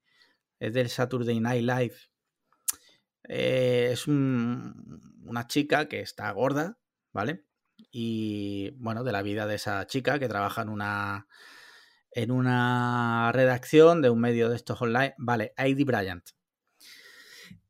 Es 0.58 0.72
del 0.72 0.88
Saturday 0.88 1.38
Night 1.40 1.62
Live. 1.62 1.94
Eh, 3.28 3.90
es 3.92 4.08
una 4.08 5.46
chica 5.46 5.90
que 5.90 6.00
está 6.00 6.30
gorda, 6.30 6.78
¿vale? 7.12 7.44
Y 7.90 8.70
bueno, 8.78 9.04
de 9.04 9.12
la 9.12 9.20
vida 9.20 9.46
de 9.46 9.56
esa 9.56 9.86
chica 9.86 10.18
que 10.18 10.26
trabaja 10.26 10.62
en 10.62 10.70
una 10.70 11.28
en 12.10 12.30
una 12.30 13.30
redacción 13.30 14.00
de 14.00 14.08
un 14.08 14.20
medio 14.20 14.48
de 14.48 14.56
estos 14.56 14.80
online. 14.80 15.14
Vale, 15.18 15.52
Heidi 15.58 15.84
Bryant. 15.84 16.30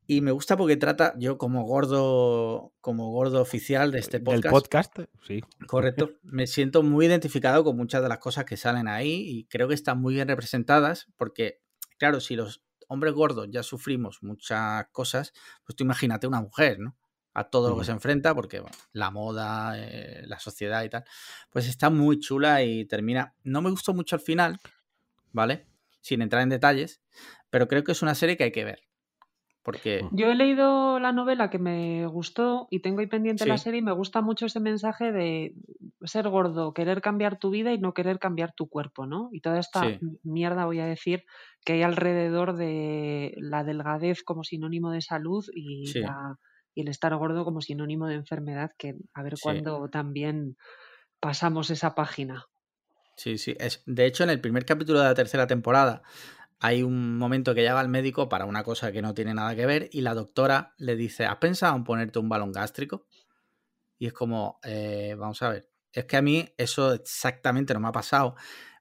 Y 0.07 0.21
me 0.21 0.33
gusta 0.33 0.57
porque 0.57 0.77
trata, 0.77 1.15
yo 1.19 1.39
como 1.39 1.65
gordo, 1.65 2.75
como 2.81 3.11
gordo 3.11 3.41
oficial 3.41 3.91
de 3.91 4.01
este 4.01 4.21
podcast. 4.21 4.43
Del 4.43 4.53
podcast, 4.53 4.99
sí. 5.27 5.41
Correcto. 5.67 6.13
Me 6.23 6.47
siento 6.47 6.83
muy 6.83 7.07
identificado 7.07 7.65
con 7.65 7.77
muchas 7.77 8.03
de 8.03 8.09
las 8.09 8.19
cosas 8.19 8.45
que 8.45 8.57
salen 8.57 8.87
ahí 8.87 9.25
y 9.27 9.45
creo 9.47 9.67
que 9.67 9.75
están 9.75 10.01
muy 10.01 10.15
bien 10.15 10.29
representadas 10.29 11.09
porque, 11.17 11.63
claro, 11.99 12.21
si 12.21 12.37
los 12.37 12.63
hombres 12.89 13.15
gordos 13.15 13.49
ya 13.51 13.63
sufrimos 13.63 14.23
muchas 14.23 14.87
cosas, 14.93 15.33
pues 15.65 15.75
tú 15.75 15.85
imagínate 15.85 16.27
una 16.27 16.43
mujer, 16.43 16.79
¿no? 16.81 16.97
A 17.33 17.45
todo 17.45 17.71
lo 17.71 17.79
que 17.79 17.85
se 17.85 17.93
enfrenta, 17.93 18.35
porque 18.35 18.63
la 18.93 19.11
moda, 19.11 19.75
eh, 19.77 20.23
la 20.27 20.39
sociedad 20.39 20.85
y 20.85 20.91
tal, 20.91 21.05
pues 21.51 21.67
está 21.67 21.91
muy 21.91 22.21
chula 22.21 22.63
y 22.63 22.85
termina. 22.85 23.35
No 23.43 23.61
me 23.61 23.71
gustó 23.71 23.93
mucho 23.93 24.15
al 24.15 24.23
final, 24.23 24.61
¿vale? 25.33 25.67
sin 26.05 26.21
entrar 26.21 26.43
en 26.43 26.51
detalles, 26.51 27.01
pero 27.49 27.67
creo 27.67 27.83
que 27.83 27.93
es 27.93 28.03
una 28.03 28.15
serie 28.15 28.37
que 28.37 28.45
hay 28.45 28.53
que 28.53 28.65
ver. 28.65 28.83
Porque... 29.65 30.07
Yo 30.13 30.27
he 30.31 30.35
leído 30.35 31.01
la 31.01 31.11
novela 31.13 31.49
que 31.49 31.59
me 31.59 32.07
gustó 32.07 32.69
y 32.71 32.81
tengo 32.81 33.01
ahí 33.01 33.07
pendiente 33.07 33.47
la 33.47 33.57
serie 33.57 33.81
y 33.81 33.83
me 33.83 33.93
gusta 33.93 34.21
mucho 34.21 34.47
ese 34.47 34.61
mensaje 34.61 35.11
de 35.11 35.55
ser 36.03 36.29
gordo, 36.29 36.75
querer 36.75 37.01
cambiar 37.01 37.39
tu 37.39 37.49
vida 37.51 37.73
y 37.73 37.79
no 37.79 37.95
querer 37.95 38.19
cambiar 38.19 38.53
tu 38.55 38.69
cuerpo, 38.69 39.07
¿no? 39.07 39.31
Y 39.33 39.41
toda 39.41 39.59
esta 39.59 39.81
Sí. 39.81 39.99
mierda, 40.23 40.67
voy 40.67 40.81
a 40.81 40.87
decir, 40.87 41.25
que 41.65 41.73
hay 41.73 41.83
alrededor 41.83 42.57
de 42.57 43.35
la 43.39 43.65
delgadez 43.65 44.23
como 44.23 44.45
sinónimo 44.45 44.91
de 44.91 45.01
salud 45.01 45.45
y, 45.55 45.87
Sí. 45.87 46.01
la- 46.01 46.37
y 46.75 46.83
el 46.83 46.89
estar 46.89 47.17
gordo 47.17 47.45
como 47.45 47.63
sinónimo 47.63 48.07
de 48.07 48.17
enfermedad, 48.17 48.73
que 48.77 48.97
a 49.15 49.23
ver 49.23 49.35
cuándo 49.41 49.89
también 49.89 50.57
pasamos 51.21 51.71
esa 51.71 51.95
página. 51.95 52.45
Sí, 53.17 53.39
sí. 53.39 53.57
Es, 53.61 53.83
de 53.87 54.07
hecho, 54.07 54.25
en 54.25 54.31
el 54.31 54.41
primer 54.41 54.65
capítulo 54.65 54.99
de 55.01 55.07
la 55.07 55.15
tercera 55.15 55.47
temporada 55.47 56.03
hay 56.67 56.83
un 56.83 57.19
momento 57.19 57.55
que 57.55 57.61
ella 57.61 57.75
va 57.75 57.81
al 57.81 57.91
médico 57.91 58.29
para 58.31 58.47
una 58.47 58.65
cosa 58.65 58.91
que 58.91 59.03
no 59.03 59.13
tiene 59.13 59.35
nada 59.35 59.55
que 59.55 59.67
ver 59.67 59.91
y 59.93 60.01
la 60.01 60.15
doctora 60.15 60.73
le 60.79 60.97
dice, 60.97 61.27
¿has 61.27 61.37
pensado 61.37 61.77
en 61.77 61.85
ponerte 61.85 62.19
un 62.19 62.31
balón 62.31 62.53
gástrico? 62.53 63.07
Y 63.99 64.07
es 64.07 64.15
como, 64.15 64.61
eh, 64.65 65.15
vamos 65.19 65.43
a 65.43 65.51
ver, 65.51 65.69
es 65.93 66.07
que 66.07 66.17
a 66.17 66.23
mí 66.23 66.49
eso 66.57 66.95
exactamente 66.95 67.75
no 67.75 67.81
me 67.81 67.89
ha 67.89 67.93
pasado. 67.93 68.35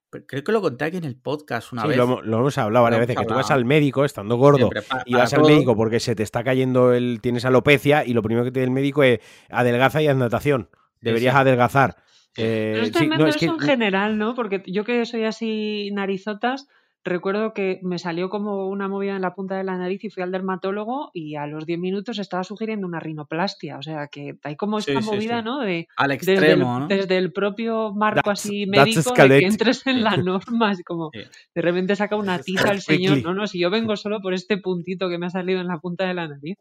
Pero 0.09 0.25
creo 0.25 0.43
que 0.43 0.51
lo 0.53 0.61
conté 0.61 0.85
aquí 0.85 0.97
en 0.97 1.03
el 1.03 1.19
podcast 1.19 1.73
una 1.73 1.81
Sí, 1.81 1.87
vez. 1.89 1.97
lo, 1.97 2.03
hemos- 2.03 2.25
lo 2.25 2.37
hemos 2.39 2.57
hablado 2.57 2.83
varias 2.83 3.01
veces, 3.01 3.17
que 3.17 3.25
tú 3.25 3.33
vas 3.33 3.51
al 3.51 3.65
médico 3.65 4.05
estando 4.05 4.37
gordo 4.37 4.57
Siempre, 4.69 4.81
y 5.05 5.11
para 5.11 5.23
vas 5.23 5.33
al 5.33 5.41
todo. 5.41 5.49
médico 5.51 5.75
porque 5.75 5.99
se 5.99 6.15
te 6.15 6.23
está 6.23 6.43
cayendo 6.43 6.93
el. 6.93 7.19
tienes 7.21 7.43
alopecia 7.45 8.05
y 8.05 8.13
lo 8.13 8.21
primero 8.21 8.45
que 8.45 8.51
te 8.51 8.59
dice 8.61 8.65
el 8.67 8.71
médico 8.71 9.03
es 9.03 9.19
adelgaza 9.49 10.01
y 10.01 10.07
haz 10.07 10.15
natación. 10.15 10.69
Deberías 11.01 11.33
sí. 11.33 11.39
adelgazar. 11.41 11.97
Eh, 12.37 12.71
Pero 12.75 12.81
es 12.83 12.87
sí, 12.87 12.93
tremendo 12.93 13.25
no, 13.25 13.29
es 13.29 13.35
eso 13.35 13.39
que- 13.39 13.51
en 13.51 13.59
general, 13.59 14.17
¿no? 14.17 14.35
Porque 14.35 14.63
yo 14.67 14.85
que 14.85 15.05
soy 15.05 15.25
así 15.25 15.89
narizotas, 15.93 16.67
recuerdo 17.03 17.53
que 17.53 17.79
me 17.83 17.99
salió 17.99 18.29
como 18.29 18.67
una 18.67 18.87
movida 18.87 19.15
en 19.15 19.21
la 19.21 19.35
punta 19.35 19.57
de 19.57 19.63
la 19.63 19.77
nariz 19.77 20.03
y 20.03 20.09
fui 20.09 20.23
al 20.23 20.31
dermatólogo 20.31 21.11
y 21.13 21.35
a 21.35 21.47
los 21.47 21.65
10 21.65 21.79
minutos 21.79 22.19
estaba 22.19 22.43
sugiriendo 22.43 22.87
una 22.87 22.99
rinoplastia. 22.99 23.77
O 23.77 23.81
sea, 23.81 24.07
que 24.07 24.37
hay 24.43 24.55
como 24.55 24.79
esta 24.79 25.01
sí, 25.01 25.05
movida, 25.05 25.39
sí. 25.39 25.45
¿no? 25.45 25.59
De, 25.59 25.87
Al 25.95 26.09
desde, 26.09 26.33
el, 26.33 26.37
extremo, 26.39 26.79
¿no? 26.79 26.87
desde 26.87 27.17
el 27.17 27.33
propio 27.33 27.93
marco 27.93 28.29
That's- 28.29 28.33
así 28.33 28.65
médico 28.65 29.13
de 29.13 29.39
que 29.39 29.45
entres 29.45 29.85
en 29.87 30.03
la 30.03 30.17
norma, 30.17 30.71
así 30.71 30.83
como 30.83 31.11
de 31.11 31.61
repente 31.61 31.95
saca 31.95 32.15
una 32.15 32.39
tiza 32.39 32.71
el 32.71 32.81
señor. 32.81 33.21
No, 33.23 33.33
no, 33.33 33.47
si 33.47 33.59
yo 33.59 33.69
vengo 33.69 33.95
solo 33.95 34.21
por 34.21 34.33
este 34.33 34.57
puntito 34.57 35.09
que 35.09 35.17
me 35.17 35.27
ha 35.27 35.29
salido 35.29 35.61
en 35.61 35.67
la 35.67 35.79
punta 35.79 36.05
de 36.07 36.13
la 36.13 36.27
nariz. 36.27 36.57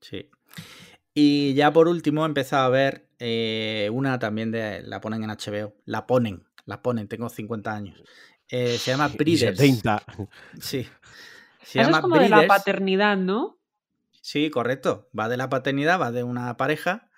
Sí. 0.00 0.28
Y 1.14 1.54
ya 1.54 1.72
por 1.72 1.88
último 1.88 2.24
he 2.24 2.28
empezado 2.28 2.66
a 2.66 2.68
ver 2.68 3.08
eh, 3.18 3.88
una 3.92 4.18
también 4.18 4.50
de. 4.50 4.82
La 4.82 5.00
ponen 5.00 5.24
en 5.24 5.30
HBO. 5.30 5.74
La 5.86 6.06
ponen. 6.06 6.44
La 6.66 6.82
ponen. 6.82 7.08
Tengo 7.08 7.28
50 7.30 7.74
años. 7.74 8.02
Eh, 8.48 8.78
se 8.78 8.90
llama 8.92 9.08
Breeders. 9.16 9.58
70. 9.58 10.02
Sí. 10.60 10.88
Se 11.62 11.80
Eso 11.80 11.88
llama 11.88 11.98
es 11.98 12.02
como 12.02 12.18
de 12.18 12.28
la 12.28 12.46
paternidad, 12.46 13.16
¿no? 13.16 13.58
Sí, 14.20 14.50
correcto. 14.50 15.08
Va 15.18 15.28
de 15.28 15.36
la 15.36 15.48
paternidad, 15.48 16.00
va 16.00 16.12
de 16.12 16.22
una 16.22 16.56
pareja 16.56 17.10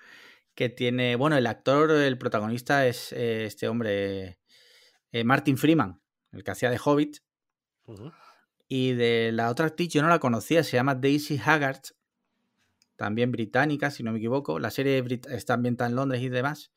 que 0.55 0.69
tiene. 0.69 1.17
Bueno, 1.17 1.37
el 1.37 1.47
actor, 1.47 1.91
el 1.91 2.19
protagonista 2.19 2.87
es 2.87 3.13
eh, 3.13 3.45
este 3.47 3.69
hombre, 3.69 4.39
eh, 5.13 5.25
Martin 5.25 5.57
Freeman, 5.57 6.01
el 6.33 6.45
que 6.45 6.51
hacía 6.51 6.71
de 6.71 6.81
Hobbit. 6.83 7.19
Y 8.69 8.93
de 8.93 9.31
la 9.33 9.51
otra 9.51 9.67
actriz 9.67 9.89
yo 9.89 10.03
no 10.03 10.09
la 10.09 10.19
conocía, 10.19 10.63
se 10.63 10.77
llama 10.77 10.95
Daisy 10.95 11.41
Haggard, 11.43 11.81
también 12.97 13.33
británica, 13.33 13.91
si 13.91 14.03
no 14.03 14.13
me 14.13 14.19
equivoco. 14.19 14.59
La 14.59 14.71
serie 14.71 15.03
está 15.31 15.55
ambientada 15.55 15.89
en 15.89 15.97
Londres 15.97 16.21
y 16.21 16.29
demás. 16.29 16.73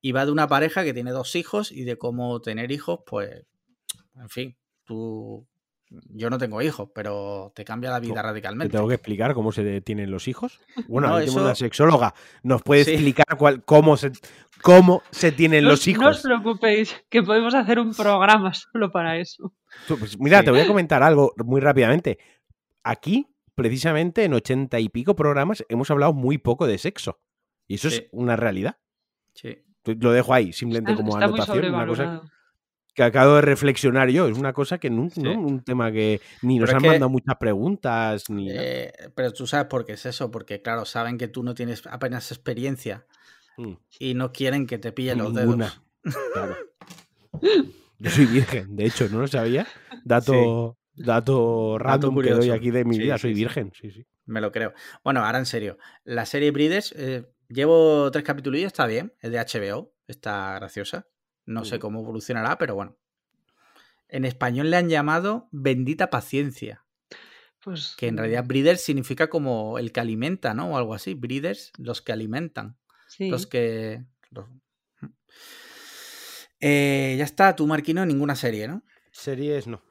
Y 0.00 0.12
va 0.12 0.26
de 0.26 0.30
una 0.30 0.46
pareja 0.46 0.84
que 0.84 0.94
tiene 0.94 1.10
dos 1.10 1.34
hijos 1.34 1.72
y 1.72 1.84
de 1.84 1.96
cómo 1.96 2.40
tener 2.40 2.70
hijos, 2.70 3.00
pues, 3.06 3.46
en 4.20 4.28
fin, 4.28 4.56
tú... 4.84 5.46
Yo 6.08 6.30
no 6.30 6.36
tengo 6.38 6.60
hijos, 6.62 6.88
pero 6.92 7.52
te 7.54 7.64
cambia 7.64 7.90
la 7.90 8.00
vida 8.00 8.14
¿Te 8.14 8.22
radicalmente. 8.22 8.72
tengo 8.76 8.88
que 8.88 8.94
explicar 8.96 9.34
cómo 9.34 9.52
se 9.52 9.80
tienen 9.82 10.10
los 10.10 10.26
hijos? 10.26 10.58
Bueno, 10.88 11.06
No, 11.10 11.18
eso- 11.20 11.40
una 11.40 11.54
sexóloga. 11.54 12.12
¿Nos 12.42 12.60
puede 12.62 12.84
Sí. 12.84 12.90
explicar 12.94 13.36
cuál, 13.38 13.64
cómo, 13.64 13.96
se, 13.96 14.10
cómo 14.62 15.02
se 15.12 15.30
tienen 15.30 15.62
No 15.62 15.70
los 15.70 15.80
os- 15.82 15.86
hijos? 15.86 16.02
No 16.02 16.10
os 16.10 16.22
preocupéis, 16.22 17.04
que 17.08 17.22
podemos 17.22 17.54
hacer 17.54 17.78
un 17.78 17.94
programa 17.94 18.52
solo 18.52 18.90
para 18.90 19.16
eso. 19.16 19.54
Tú, 19.86 19.96
pues 19.96 20.18
mira, 20.18 20.40
Sí. 20.40 20.46
te 20.46 20.50
voy 20.50 20.60
a 20.60 20.66
comentar 20.66 21.04
algo 21.04 21.32
muy 21.44 21.60
rápidamente. 21.60 22.18
Aquí, 22.82 23.28
precisamente 23.54 24.24
en 24.24 24.34
ochenta 24.34 24.80
y 24.80 24.88
pico 24.88 25.14
programas, 25.14 25.64
hemos 25.68 25.88
hablado 25.92 26.12
muy 26.12 26.38
poco 26.38 26.66
de 26.66 26.78
sexo. 26.78 27.20
Y 27.68 27.76
eso 27.76 27.90
Sí. 27.90 27.96
es 27.98 28.08
una 28.10 28.34
realidad. 28.34 28.78
Sí. 29.34 29.58
Lo 29.84 30.10
dejo 30.10 30.34
ahí, 30.34 30.52
simplemente 30.52 30.90
Está, 30.92 31.04
como 31.04 31.16
está 31.16 31.28
muy 31.28 31.38
anotación. 31.38 31.74
Una 31.74 31.86
cosa. 31.86 32.22
Que 32.96 33.02
acabo 33.04 33.36
de 33.36 33.42
reflexionar 33.42 34.08
yo. 34.08 34.26
Es 34.26 34.36
una 34.38 34.52
cosa 34.54 34.78
que 34.78 34.88
no, 34.90 35.08
Sí. 35.10 35.22
no 35.22 35.38
un 35.38 35.62
tema 35.62 35.92
que 35.92 36.20
ni 36.42 36.58
nos 36.58 36.66
Pero 36.68 36.78
han 36.78 36.82
que- 36.82 36.88
mandado 36.88 37.10
muchas 37.10 37.36
preguntas 37.36 38.28
ni. 38.30 38.50
Eh, 38.50 38.90
pero 39.14 39.32
tú 39.32 39.46
sabes 39.46 39.66
por 39.68 39.84
qué 39.84 39.92
es 39.92 40.06
eso, 40.06 40.30
porque 40.30 40.62
claro, 40.62 40.84
saben 40.86 41.18
que 41.18 41.28
tú 41.28 41.42
no 41.44 41.54
tienes 41.54 41.86
apenas 41.86 42.32
experiencia 42.32 43.06
Mm, 43.58 43.74
y 44.00 44.14
no 44.14 44.32
quieren 44.32 44.66
que 44.66 44.78
te 44.78 44.92
pillen 44.92 45.18
los 45.18 45.32
dedos. 45.32 45.80
Claro. 46.32 46.56
Yo 47.98 48.10
soy 48.10 48.26
virgen, 48.26 48.76
de 48.76 48.84
hecho, 48.86 49.08
no 49.08 49.20
lo 49.20 49.26
sabía. 49.28 49.66
Dato, 50.04 50.76
dato 50.94 51.78
random 51.78 52.20
que 52.20 52.30
doy 52.32 52.50
aquí 52.50 52.70
de 52.70 52.84
mi 52.84 52.96
Sí, 52.96 53.02
vida, 53.02 53.16
sí, 53.18 53.22
soy 53.22 53.34
sí. 53.34 53.40
virgen. 53.40 53.72
Sí, 53.80 53.90
sí. 53.90 54.06
Me 54.26 54.40
lo 54.40 54.52
creo. 54.52 54.74
Bueno, 55.04 55.24
ahora 55.24 55.38
en 55.38 55.46
serio. 55.46 55.78
La 56.04 56.26
serie 56.26 56.50
Breeders, 56.50 56.92
eh, 56.96 57.24
llevo 57.48 58.10
tres 58.10 58.24
capítulos 58.24 58.60
y 58.60 58.64
está 58.64 58.86
bien. 58.86 59.14
Es 59.20 59.30
de 59.30 59.38
HBO, 59.38 59.92
está 60.06 60.54
graciosa. 60.56 61.06
No 61.46 61.64
sé 61.64 61.78
cómo 61.78 62.00
evolucionará, 62.00 62.58
pero 62.58 62.74
bueno. 62.74 62.96
En 64.08 64.24
español 64.24 64.70
le 64.70 64.76
han 64.76 64.88
llamado 64.88 65.48
Bendita 65.52 66.10
Paciencia, 66.10 66.84
Pues, 67.60 67.94
que 67.96 68.06
en 68.08 68.16
realidad 68.16 68.44
Breeders 68.46 68.80
significa 68.82 69.28
como 69.28 69.78
el 69.78 69.90
que 69.92 70.00
alimenta, 70.00 70.54
¿no? 70.54 70.72
O 70.72 70.76
algo 70.76 70.94
así. 70.94 71.14
Breeders, 71.14 71.72
los 71.78 72.02
que 72.02 72.12
alimentan. 72.12 72.76
sí. 73.08 73.30
Los 73.30 73.46
que. 73.46 74.04
los- 74.30 74.46
Eh, 76.60 77.16
ya 77.18 77.24
está, 77.24 77.54
tú, 77.54 77.66
Marquino, 77.66 78.04
ninguna 78.06 78.34
serie, 78.34 78.66
¿no? 78.68 78.82
Series 79.12 79.66
no. 79.66 79.82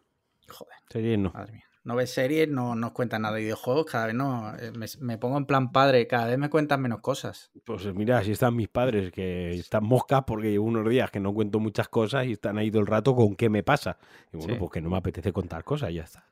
Joder, 0.50 0.76
Series 0.90 1.20
no. 1.20 1.32
madre 1.32 1.54
mía. 1.54 1.66
No 1.86 1.96
ves 1.96 2.10
series, 2.14 2.50
no 2.50 2.76
nos 2.76 2.92
cuentan 2.92 3.22
nada 3.22 3.36
de 3.36 3.42
videojuegos, 3.44 3.86
cada 3.86 4.08
vez 4.08 4.16
no. 4.16 4.54
eh, 4.58 4.72
Me, 4.76 4.88
me 5.00 5.18
pongo 5.18 5.38
en 5.38 5.46
plan 5.46 5.72
padre, 5.72 6.08
cada 6.08 6.26
vez 6.28 6.38
me 6.38 6.50
cuentan 6.50 6.82
menos 6.82 7.00
cosas. 7.00 7.52
Pues 7.64 7.86
mira, 7.94 8.18
así 8.18 8.32
están 8.32 8.56
mis 8.56 8.68
padres, 8.68 9.12
que 9.12 9.52
están 9.54 9.84
moscas 9.86 10.24
porque 10.26 10.52
llevo 10.52 10.66
unos 10.66 10.90
días 10.90 11.12
que 11.12 11.20
no 11.20 11.34
cuento 11.34 11.60
muchas 11.60 11.88
cosas 11.88 12.26
y 12.26 12.34
están 12.34 12.58
ahí 12.58 12.72
todo 12.72 12.82
el 12.82 12.88
rato 12.88 13.16
con 13.16 13.36
qué 13.36 13.50
me 13.50 13.64
pasa. 13.64 13.98
Y 14.34 14.38
bueno, 14.38 14.54
Sí. 14.56 14.60
pues 14.60 14.72
que 14.72 14.82
no 14.82 14.90
me 14.90 14.98
apetece 14.98 15.32
contar 15.32 15.64
cosas 15.64 15.92
y 15.92 15.96
ya 15.96 16.04
está. 16.04 16.26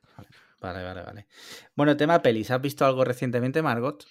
Vale, 0.60 0.82
vale, 0.82 1.02
vale. 1.02 1.26
Bueno, 1.76 1.94
tema 1.96 2.22
pelis. 2.22 2.50
¿Has 2.50 2.60
visto 2.62 2.86
algo 2.86 3.04
recientemente, 3.04 3.60
Margot? 3.60 4.06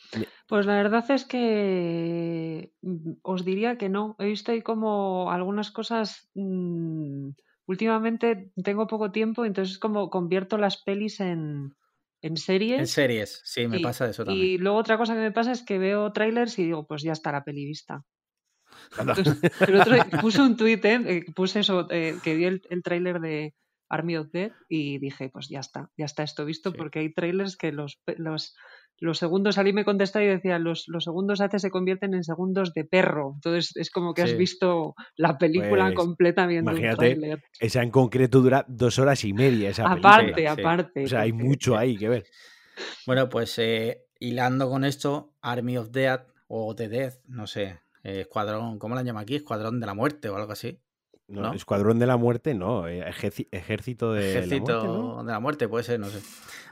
Pues 0.47 0.65
la 0.67 0.75
verdad 0.75 1.03
es 1.09 1.25
que 1.25 2.71
mm, 2.83 3.11
os 3.23 3.43
diría 3.43 3.77
que 3.77 3.89
no. 3.89 4.15
He 4.19 4.25
visto 4.27 4.51
ahí 4.51 4.61
como 4.61 5.31
algunas 5.31 5.71
cosas. 5.71 6.29
mm, 6.35 7.29
últimamente 7.65 8.52
tengo 8.64 8.88
poco 8.88 9.11
tiempo, 9.11 9.45
entonces 9.45 9.77
como 9.80 10.10
convierto 10.10 10.57
las 10.57 10.81
pelis 10.84 11.19
en, 11.19 11.76
en 12.22 12.38
series. 12.38 12.80
En 12.80 12.88
series, 12.88 13.41
sí, 13.44 13.68
me 13.68 13.77
Sí, 13.77 13.84
pasa 13.84 14.10
eso 14.10 14.23
también. 14.26 14.45
Y 14.48 14.57
luego 14.57 14.77
otra 14.77 14.98
cosa 14.98 15.14
que 15.14 15.22
me 15.22 15.31
pasa 15.31 15.52
es 15.52 15.64
que 15.64 15.77
veo 15.77 16.11
trailers 16.14 16.57
y 16.60 16.65
digo, 16.65 16.85
pues 16.88 17.03
ya 17.03 17.11
está 17.14 17.31
la 17.31 17.44
peli 17.44 17.65
vista. 17.65 18.03
Anda. 18.98 19.14
Entonces, 19.18 19.52
el 19.68 19.76
otro 19.80 19.94
día 19.94 20.07
puse 20.22 20.41
un 20.41 20.57
tuit, 20.57 20.84
eh, 20.85 21.26
puse 21.35 21.60
eso, 21.60 21.88
eh, 21.91 22.18
que 22.23 22.35
vi 22.35 22.45
el, 22.45 22.61
el 22.69 22.81
tráiler 22.84 23.19
de 23.19 23.53
Army 23.90 24.18
of 24.18 24.31
Dead 24.31 24.52
y 24.68 24.98
dije, 24.98 25.30
pues 25.30 25.48
ya 25.49 25.60
está, 25.60 25.91
ya 25.98 26.06
está 26.06 26.23
esto 26.23 26.45
visto, 26.45 26.72
Sí. 26.72 26.77
porque 26.77 26.99
hay 26.99 27.14
trailers 27.14 27.56
que 27.56 27.72
los, 27.72 28.02
los, 28.18 28.56
los 28.99 29.17
segundos, 29.17 29.55
salí 29.55 29.73
me 29.73 29.83
contestaba 29.85 30.23
y 30.23 30.29
decía, 30.29 30.59
los, 30.59 30.85
los 30.87 31.03
segundos 31.03 31.41
a 31.41 31.45
veces 31.45 31.61
se 31.63 31.69
convierten 31.71 32.13
en 32.13 32.23
segundos 32.23 32.73
de 32.73 32.85
perro. 32.85 33.33
Entonces 33.35 33.75
es 33.75 33.89
como 33.91 34.13
que 34.13 34.21
has 34.21 34.29
Sí. 34.31 34.35
visto 34.37 34.95
la 35.17 35.37
película 35.37 35.85
Pues, 35.85 35.95
completa 35.95 36.45
viendo 36.47 36.71
un 36.71 36.77
imagínate, 36.77 37.15
tráiler. 37.15 37.43
Esa 37.59 37.83
en 37.83 37.91
concreto 37.91 38.41
dura 38.41 38.63
dos 38.67 38.99
horas 38.99 39.23
y 39.25 39.33
media. 39.33 39.69
Esa 39.71 39.91
Aparte, 39.91 40.33
película. 40.33 40.55
sí. 40.55 40.61
aparte. 40.61 41.03
O 41.03 41.07
sea, 41.07 41.21
hay 41.21 41.33
mucho 41.33 41.77
ahí 41.77 41.97
que 41.97 42.07
ver. 42.09 42.25
Bueno, 43.05 43.29
pues 43.29 43.57
eh, 43.59 44.05
hilando 44.19 44.69
con 44.69 44.83
esto, 44.85 45.33
Army 45.41 45.77
of 45.77 45.89
Death 45.91 46.27
o 46.47 46.73
The 46.75 46.87
Death, 46.87 47.15
no 47.27 47.45
sé, 47.47 47.79
eh, 48.03 48.21
Escuadrón, 48.21 48.79
¿cómo 48.79 48.95
la 48.95 49.03
llama 49.03 49.21
aquí? 49.21 49.35
Escuadrón 49.35 49.79
de 49.79 49.85
la 49.85 49.93
Muerte 49.93 50.29
o 50.29 50.35
algo 50.37 50.51
así. 50.51 50.79
No, 51.27 51.41
¿No? 51.41 51.53
Escuadrón 51.53 51.99
de 51.99 52.05
la 52.05 52.17
Muerte, 52.17 52.53
no. 52.53 52.87
eh, 52.87 53.03
ejército 53.51 54.13
de 54.13 54.31
Ejército 54.31 54.71
la 54.71 54.83
Muerte, 54.83 54.87
¿no? 54.87 55.23
de 55.23 55.31
la 55.31 55.39
Muerte, 55.39 55.67
puede 55.67 55.83
ser, 55.83 55.99
no 55.99 56.07
sé. 56.07 56.19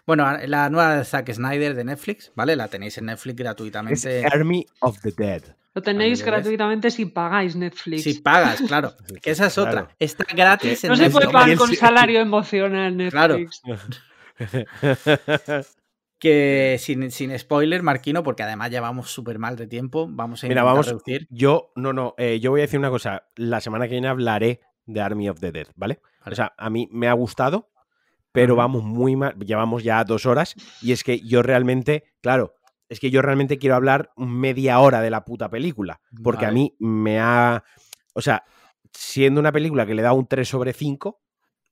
Bueno, 0.08 0.26
la 0.48 0.70
nueva 0.70 0.98
de 0.98 1.06
Zack 1.06 1.32
Snyder 1.32 1.76
de 1.76 1.84
Netflix, 1.84 2.32
¿vale? 2.36 2.56
La 2.56 2.68
tenéis 2.68 2.98
en 2.98 3.06
Netflix 3.06 3.34
Es 3.36 3.44
gratuitamente. 3.44 4.26
Army 4.26 4.66
of 4.80 5.00
the 5.02 5.12
Dead. 5.16 5.44
Lo 5.74 5.82
tenéis 5.82 6.22
gratuitamente 6.24 6.92
si 6.92 7.06
pagáis 7.06 7.56
Netflix. 7.56 8.04
Si 8.04 8.16
pagas, 8.22 8.62
claro. 8.68 8.94
Que 9.22 9.32
esa 9.32 9.46
es 9.48 9.54
Claro. 9.54 9.70
otra. 9.70 9.96
Está 10.00 10.26
gratis 10.36 10.84
en 10.84 10.90
no 10.90 10.96
se 10.98 11.04
Netflix. 11.04 11.14
puede 11.14 11.30
Y 11.30 11.34
pagar 11.34 11.50
el 11.52 11.58
con 11.58 11.76
salario 11.76 12.20
emocional 12.20 13.08
Claro. 13.10 13.38
Netflix. 13.38 13.62
Que 16.20 16.76
sin, 16.80 17.10
sin 17.10 17.38
spoiler, 17.40 17.82
Marquino, 17.82 18.22
porque 18.22 18.44
además 18.44 18.70
ya 18.70 18.80
vamos 18.80 19.10
súper 19.12 19.40
mal 19.40 19.56
de 19.56 19.66
tiempo, 19.66 20.06
vamos 20.08 20.44
a 20.44 20.48
Mira, 20.48 20.62
vamos- 20.62 20.86
reducir. 20.86 21.26
Yo, 21.32 21.72
no, 21.76 21.94
no, 21.94 22.14
eh, 22.20 22.40
yo 22.40 22.52
voy 22.52 22.62
a 22.62 22.66
decir 22.66 22.78
una 22.78 22.92
cosa. 22.92 23.24
La 23.36 23.60
semana 23.60 23.86
que 23.88 23.94
viene 23.94 24.08
hablaré 24.08 24.60
de 24.86 25.02
Army 25.02 25.30
of 25.30 25.40
the 25.40 25.52
Dead, 25.52 25.66
¿vale? 25.76 26.00
Vale. 26.24 26.34
O 26.34 26.36
sea, 26.36 26.54
a 26.60 26.70
mí 26.70 26.88
me 26.92 27.08
ha 27.08 27.14
gustado. 27.14 27.71
Pero 28.32 28.56
vamos 28.56 28.84
muy 28.84 29.16
mal, 29.16 29.38
llevamos 29.40 29.84
ya 29.84 30.04
dos 30.04 30.26
horas 30.26 30.56
y 30.82 30.92
es 30.92 31.04
que 31.04 31.20
yo 31.20 31.42
realmente, 31.42 32.06
claro, 32.22 32.56
es 32.90 33.00
que 33.00 33.10
yo 33.10 33.22
realmente 33.22 33.58
quiero 33.58 33.76
hablar 33.76 34.12
media 34.18 34.80
hora 34.80 35.02
de 35.02 35.10
la 35.10 35.24
puta 35.24 35.50
película, 35.50 36.02
porque 36.24 36.46
a 36.46 36.52
mí 36.52 36.76
me 36.80 37.20
ha, 37.20 37.64
o 38.14 38.22
sea, 38.22 38.44
siendo 38.94 39.40
una 39.40 39.52
película 39.52 39.86
que 39.86 39.96
le 39.96 40.02
da 40.02 40.14
un 40.14 40.28
3 40.28 40.48
sobre 40.48 40.74
5, 40.74 41.22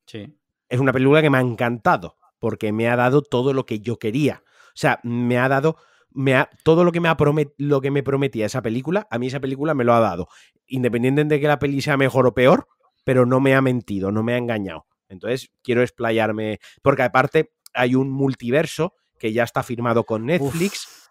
sí. 0.06 0.38
es 0.70 0.80
una 0.80 0.94
película 0.94 1.22
que 1.22 1.30
me 1.30 1.38
ha 1.38 1.42
encantado, 1.42 2.16
porque 2.40 2.72
me 2.72 2.90
ha 2.90 2.96
dado 2.96 3.22
todo 3.22 3.54
lo 3.54 3.66
que 3.66 3.82
yo 3.82 4.00
quería. 4.00 4.44
O 4.46 4.80
sea, 4.80 5.02
me 5.04 5.38
ha 5.38 5.50
dado 5.50 5.76
me 6.12 6.36
ha, 6.36 6.50
todo 6.64 6.84
lo 6.84 6.92
que, 6.92 7.00
me 7.00 7.10
ha 7.10 7.18
promet, 7.18 7.54
lo 7.58 7.82
que 7.82 7.92
me 7.92 8.04
prometía 8.04 8.46
esa 8.46 8.62
película, 8.62 9.08
a 9.12 9.20
mí 9.20 9.28
esa 9.28 9.40
película 9.40 9.74
me 9.74 9.84
lo 9.84 9.94
ha 9.94 10.00
dado. 10.00 10.28
Independiente 10.68 11.24
de 11.24 11.40
que 11.40 11.48
la 11.48 11.60
peli 11.60 11.82
sea 11.82 11.98
mejor 11.98 12.28
o 12.28 12.34
peor, 12.34 12.68
pero 13.04 13.26
no 13.26 13.40
me 13.40 13.56
ha 13.56 13.62
mentido, 13.62 14.12
no 14.12 14.24
me 14.24 14.34
ha 14.34 14.38
engañado. 14.38 14.86
Entonces, 15.10 15.50
quiero 15.62 15.82
explayarme, 15.82 16.60
porque 16.82 17.04
aparte 17.04 17.52
hay 17.74 17.96
un 17.96 18.10
multiverso 18.12 18.94
que 19.20 19.34
ya 19.34 19.44
está 19.44 19.64
firmado 19.64 20.06
con 20.06 20.26
Netflix. 20.26 21.10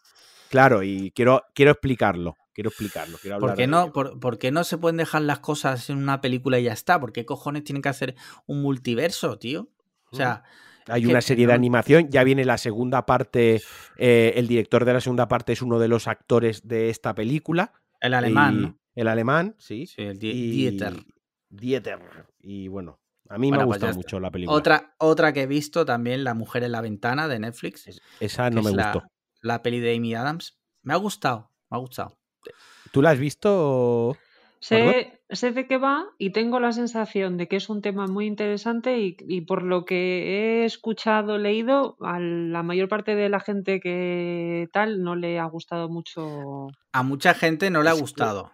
Claro, 0.48 0.82
y 0.82 1.10
quiero, 1.10 1.42
quiero 1.54 1.72
explicarlo. 1.72 2.36
Quiero 2.54 2.70
explicarlo. 2.70 3.18
Quiero 3.18 3.38
¿Por, 3.38 3.54
qué 3.54 3.66
no, 3.66 3.92
por, 3.92 4.38
qué 4.38 4.50
no 4.50 4.64
se 4.64 4.78
pueden 4.78 4.96
dejar 4.96 5.22
las 5.22 5.38
cosas 5.38 5.90
en 5.90 5.98
una 5.98 6.20
película 6.20 6.58
y 6.58 6.64
ya 6.64 6.72
está? 6.72 6.98
¿Por 6.98 7.12
qué 7.12 7.24
cojones 7.24 7.62
tienen 7.62 7.82
que 7.82 7.88
hacer 7.88 8.16
un 8.46 8.62
multiverso, 8.62 9.38
tío? 9.38 9.68
O 10.10 10.16
sea. 10.16 10.42
Mm. 10.44 10.68
Hay 10.90 11.04
una 11.04 11.20
serie 11.20 11.46
de 11.46 11.52
animación, 11.52 12.08
ya 12.08 12.24
viene 12.24 12.46
la 12.46 12.56
segunda 12.56 13.04
parte. 13.04 13.60
Eh, 13.98 14.32
el 14.36 14.48
director 14.48 14.86
de 14.86 14.94
la 14.94 15.02
segunda 15.02 15.28
parte 15.28 15.52
es 15.52 15.60
uno 15.60 15.78
de 15.78 15.86
los 15.86 16.08
actores 16.08 16.66
de 16.66 16.88
esta 16.88 17.14
película. 17.14 17.74
El 18.00 18.14
alemán, 18.14 18.62
¿no? 18.62 18.78
El 18.94 19.06
alemán, 19.06 19.54
sí. 19.58 19.86
Sí, 19.86 20.00
el 20.00 20.18
Dieter. 20.18 20.94
Dieter. 21.50 22.00
Y 22.40 22.68
bueno, 22.68 22.98
a 23.28 23.38
mí 23.38 23.50
me 23.50 23.58
ha 23.58 23.64
pues 23.64 23.78
gustado 23.78 23.94
mucho 23.94 24.20
la 24.20 24.30
película. 24.30 24.56
Otra, 24.56 24.94
otra 24.98 25.32
que 25.32 25.42
he 25.42 25.46
visto 25.46 25.84
también, 25.84 26.24
La 26.24 26.34
Mujer 26.34 26.64
en 26.64 26.72
la 26.72 26.80
Ventana 26.80 27.28
de 27.28 27.38
Netflix. 27.38 28.00
esa 28.20 28.50
no 28.50 28.62
me 28.62 28.70
gustó. 28.70 29.04
La, 29.42 29.62
peli 29.62 29.80
de 29.80 29.94
Amy 29.94 30.14
Adams. 30.14 30.58
Me 30.82 30.94
ha 30.94 30.96
gustado, 30.96 31.50
me 31.70 31.76
ha 31.76 31.80
gustado. 31.80 32.18
¿Tú 32.92 33.02
la 33.02 33.10
has 33.10 33.18
visto? 33.18 34.16
Sé, 34.60 35.20
sé, 35.30 35.52
de 35.52 35.68
qué 35.68 35.78
va 35.78 36.06
y 36.18 36.30
tengo 36.30 36.58
la 36.58 36.72
sensación 36.72 37.36
de 37.36 37.46
que 37.46 37.56
es 37.56 37.68
un 37.68 37.80
tema 37.80 38.08
muy 38.08 38.26
interesante 38.26 38.98
y, 38.98 39.40
por 39.42 39.62
lo 39.62 39.84
que 39.84 40.62
he 40.62 40.64
escuchado, 40.64 41.38
leído, 41.38 41.96
a 42.00 42.18
la 42.18 42.62
mayor 42.64 42.88
parte 42.88 43.14
de 43.14 43.28
la 43.28 43.38
gente 43.38 43.78
que 43.78 44.68
tal 44.72 45.02
no 45.02 45.14
le 45.14 45.38
ha 45.38 45.44
gustado 45.44 45.88
mucho. 45.88 46.68
A 46.92 47.02
mucha 47.04 47.34
gente 47.34 47.70
no 47.70 47.82
le 47.82 47.90
ha 47.90 47.94
gustado 47.94 48.50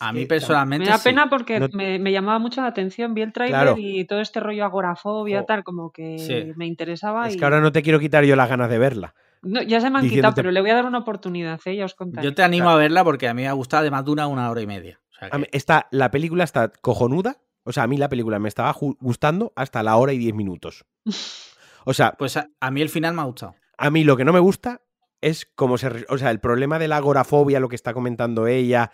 a 0.00 0.12
mí 0.12 0.26
personalmente. 0.26 0.86
Me 0.86 0.90
da 0.90 0.98
pena 0.98 1.28
porque 1.28 1.68
me, 1.72 2.12
llamaba 2.12 2.38
mucho 2.38 2.60
la 2.60 2.68
atención. 2.68 3.14
Vi 3.14 3.22
el 3.22 3.32
trailer 3.32 3.74
y 3.78 4.04
todo 4.04 4.20
este 4.20 4.40
rollo 4.40 4.64
agorafobia, 4.64 5.44
tal, 5.44 5.64
como 5.64 5.92
que 5.92 6.52
me 6.56 6.66
interesaba. 6.66 7.28
Es 7.28 7.36
que 7.36 7.44
ahora 7.44 7.60
no 7.60 7.72
te 7.72 7.82
quiero 7.82 8.00
quitar 8.00 8.24
yo 8.24 8.36
las 8.36 8.48
ganas 8.48 8.70
de 8.70 8.78
verla. 8.78 9.14
No, 9.42 9.60
ya 9.62 9.80
se 9.80 9.90
me 9.90 9.98
han 9.98 10.08
quitado, 10.08 10.34
pero 10.34 10.50
le 10.50 10.60
voy 10.60 10.70
a 10.70 10.74
dar 10.74 10.86
una 10.86 10.98
oportunidad, 10.98 11.60
¿eh? 11.66 11.76
ya 11.76 11.84
os 11.84 11.94
contaré. 11.94 12.24
Yo 12.24 12.34
te 12.34 12.42
animo 12.42 12.70
a 12.70 12.76
verla 12.76 13.04
porque 13.04 13.28
a 13.28 13.34
mí 13.34 13.42
me 13.42 13.48
ha 13.48 13.52
gustado, 13.52 13.82
además 13.82 14.04
dura 14.04 14.26
una 14.26 14.50
hora 14.50 14.62
y 14.62 14.66
media. 14.66 15.00
la 15.90 16.10
película 16.10 16.44
está 16.44 16.68
cojonuda. 16.68 17.36
O 17.66 17.72
sea, 17.72 17.84
a 17.84 17.86
mí 17.86 17.96
la 17.96 18.08
película 18.08 18.38
me 18.38 18.48
estaba 18.48 18.74
gustando 19.00 19.52
hasta 19.56 19.82
la 19.82 19.96
hora 19.96 20.12
y 20.12 20.18
diez 20.18 20.34
minutos. 20.34 20.84
O 21.86 21.92
sea. 21.92 22.12
Pues 22.12 22.38
a, 22.38 22.48
a, 22.60 22.70
mí 22.70 22.80
el 22.80 22.88
final 22.88 23.12
me 23.12 23.20
ha 23.20 23.24
gustado. 23.26 23.56
A 23.76 23.90
mí 23.90 24.04
lo 24.04 24.16
que 24.16 24.24
no 24.24 24.32
me 24.32 24.40
gusta 24.40 24.80
es 25.20 25.46
cómo 25.54 25.78
se. 25.78 26.06
O 26.08 26.18
sea, 26.18 26.30
el 26.30 26.40
problema 26.40 26.78
de 26.78 26.88
la 26.88 26.96
agorafobia, 26.96 27.60
lo 27.60 27.68
que 27.68 27.76
está 27.76 27.94
comentando 27.94 28.46
ella, 28.46 28.90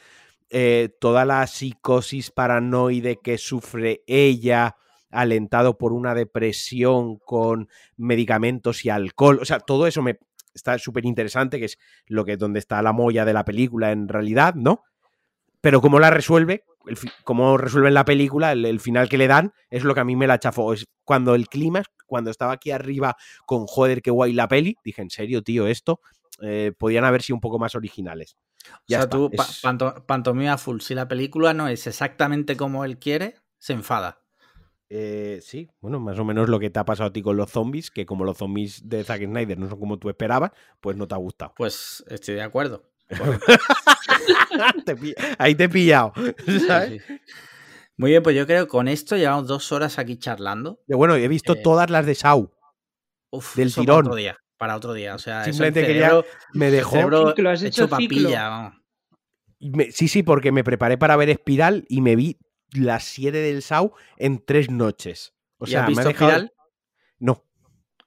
eh, 0.50 0.90
toda 1.00 1.24
la 1.24 1.46
psicosis 1.46 2.30
paranoide 2.30 3.20
que 3.22 3.38
sufre 3.38 4.02
ella, 4.06 4.76
alentado 5.10 5.78
por 5.78 5.92
una 5.92 6.14
depresión 6.14 7.18
con 7.18 7.68
medicamentos 7.96 8.84
y 8.84 8.90
alcohol. 8.90 9.38
O 9.40 9.44
sea, 9.44 9.60
todo 9.60 9.86
eso 9.86 10.02
me 10.02 10.18
está 10.54 10.78
súper 10.78 11.06
interesante, 11.06 11.58
que 11.58 11.66
es 11.66 11.78
lo 12.06 12.24
que 12.24 12.36
donde 12.36 12.58
está 12.58 12.82
la 12.82 12.92
molla 12.92 13.24
de 13.24 13.32
la 13.32 13.44
película 13.44 13.92
en 13.92 14.08
realidad, 14.08 14.54
¿no? 14.54 14.82
Pero 15.60 15.80
cómo 15.80 16.00
la 16.00 16.10
resuelve, 16.10 16.64
el, 16.86 16.98
cómo 17.24 17.56
resuelven 17.56 17.94
la 17.94 18.04
película, 18.04 18.52
el, 18.52 18.80
final 18.80 19.08
que 19.08 19.18
le 19.18 19.28
dan, 19.28 19.52
es 19.68 19.84
lo 19.84 19.94
que 19.94 20.00
a 20.00 20.04
mí 20.04 20.16
me 20.16 20.26
la 20.26 20.38
chafó. 20.38 20.72
Es 20.72 20.86
cuando 21.04 21.34
el 21.34 21.48
clima, 21.48 21.82
cuando 22.06 22.30
estaba 22.30 22.52
aquí 22.52 22.70
arriba 22.70 23.16
con 23.46 23.66
joder, 23.66 24.02
qué 24.02 24.10
guay 24.10 24.32
la 24.32 24.48
peli, 24.48 24.76
dije, 24.84 25.02
en 25.02 25.10
serio, 25.10 25.42
tío, 25.42 25.66
esto 25.66 26.00
eh, 26.42 26.72
podían 26.76 27.04
haber 27.04 27.22
sido 27.22 27.36
un 27.36 27.40
poco 27.40 27.58
más 27.58 27.74
originales. 27.74 28.36
Ya 28.86 28.98
o 28.98 29.00
sea, 29.02 29.08
tú, 29.08 29.30
pantomima 30.06 30.58
full, 30.58 30.80
si 30.80 30.94
la 30.94 31.08
película 31.08 31.54
no 31.54 31.68
es 31.68 31.86
exactamente 31.86 32.56
como 32.56 32.84
él 32.84 32.98
quiere, 32.98 33.36
se 33.58 33.72
enfada. 33.72 34.20
Eh, 34.88 35.38
sí, 35.42 35.70
bueno, 35.80 36.00
más 36.00 36.18
o 36.18 36.24
menos 36.24 36.48
lo 36.48 36.58
que 36.58 36.68
te 36.68 36.80
ha 36.80 36.84
pasado 36.84 37.10
a 37.10 37.12
ti 37.12 37.22
con 37.22 37.36
los 37.36 37.50
zombies, 37.50 37.90
que 37.90 38.04
como 38.04 38.24
los 38.24 38.38
zombies 38.38 38.88
de 38.88 39.04
Zack 39.04 39.22
Snyder 39.22 39.56
no 39.56 39.68
son 39.68 39.78
como 39.78 39.98
tú 39.98 40.10
esperabas, 40.10 40.50
pues 40.80 40.96
no 40.96 41.06
te 41.06 41.14
ha 41.14 41.18
gustado. 41.18 41.54
Pues 41.56 42.04
estoy 42.08 42.34
de 42.34 42.42
acuerdo. 42.42 42.90
Ahí 45.38 45.54
te 45.54 45.64
he 45.64 45.68
pillado. 45.68 46.12
Muy 47.96 48.10
bien, 48.10 48.22
pues 48.22 48.34
yo 48.34 48.46
creo 48.46 48.64
que 48.64 48.68
con 48.68 48.88
esto 48.88 49.16
llevamos 49.16 49.46
dos 49.46 49.70
horas 49.72 49.98
aquí 49.98 50.16
charlando. 50.16 50.80
bueno, 50.88 51.14
he 51.14 51.28
visto 51.28 51.52
eh, 51.52 51.60
todas 51.62 51.90
las 51.90 52.06
de 52.06 52.14
Sau. 52.14 52.50
Uf, 53.30 53.54
del 53.54 53.72
tirón. 53.72 54.06
Otro 54.06 54.16
día 54.16 54.36
para 54.60 54.76
otro 54.76 54.92
día. 54.92 55.14
O 55.14 55.18
sea, 55.18 55.42
simplemente 55.42 55.86
quería. 55.86 56.22
Me 56.52 56.70
dejó. 56.70 57.08
Lo 57.08 57.50
has 57.50 57.62
hecho, 57.62 57.88
papilla. 57.88 58.74
sí, 59.90 60.06
sí, 60.06 60.22
porque 60.22 60.52
me 60.52 60.62
preparé 60.62 60.98
para 60.98 61.16
ver 61.16 61.30
Espiral 61.30 61.86
y 61.88 62.02
me 62.02 62.14
vi 62.14 62.38
las 62.72 63.04
7 63.04 63.38
del 63.38 63.62
SAU 63.62 63.94
en 64.18 64.44
tres 64.44 64.70
noches. 64.70 65.32
O 65.56 65.66
sea, 65.66 65.88
me 65.88 66.02
ha 66.02 66.04
dejado... 66.04 66.30
Espiral? 66.30 66.52
No. 67.18 67.46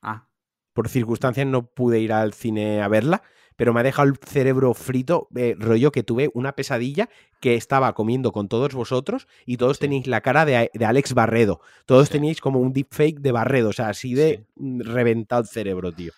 Ah. 0.04 0.30
Por 0.74 0.90
circunstancias 0.90 1.48
no 1.48 1.66
pude 1.66 2.00
ir 2.00 2.14
al 2.14 2.34
cine 2.34 2.84
a 2.84 2.88
verla, 2.88 3.24
pero 3.56 3.74
me 3.74 3.80
ha 3.80 3.84
dejado 3.84 4.10
el 4.10 4.18
cerebro 4.18 4.76
frito, 4.76 5.30
eh, 5.36 5.56
rollo 5.58 5.92
que 5.92 6.04
tuve 6.04 6.30
una 6.36 6.54
pesadilla 6.54 7.10
que 7.42 7.56
estaba 7.56 7.94
comiendo 7.94 8.32
con 8.32 8.48
todos 8.48 8.76
vosotros 8.76 9.28
y 9.48 9.58
todos 9.58 9.80
tenéis 9.80 10.06
la 10.06 10.22
cara 10.22 10.46
de, 10.46 10.70
Alex 10.86 11.16
Barredo. 11.16 11.62
Todos 11.88 12.12
teníais 12.12 12.42
como 12.42 12.60
un 12.60 12.74
deepfake 12.74 13.22
de 13.22 13.32
Barredo, 13.32 13.70
o 13.70 13.74
sea, 13.74 13.90
así 13.90 14.14
de 14.14 14.46
reventado 14.56 15.42
el 15.42 15.48
cerebro, 15.48 15.92
tío. 15.92 16.14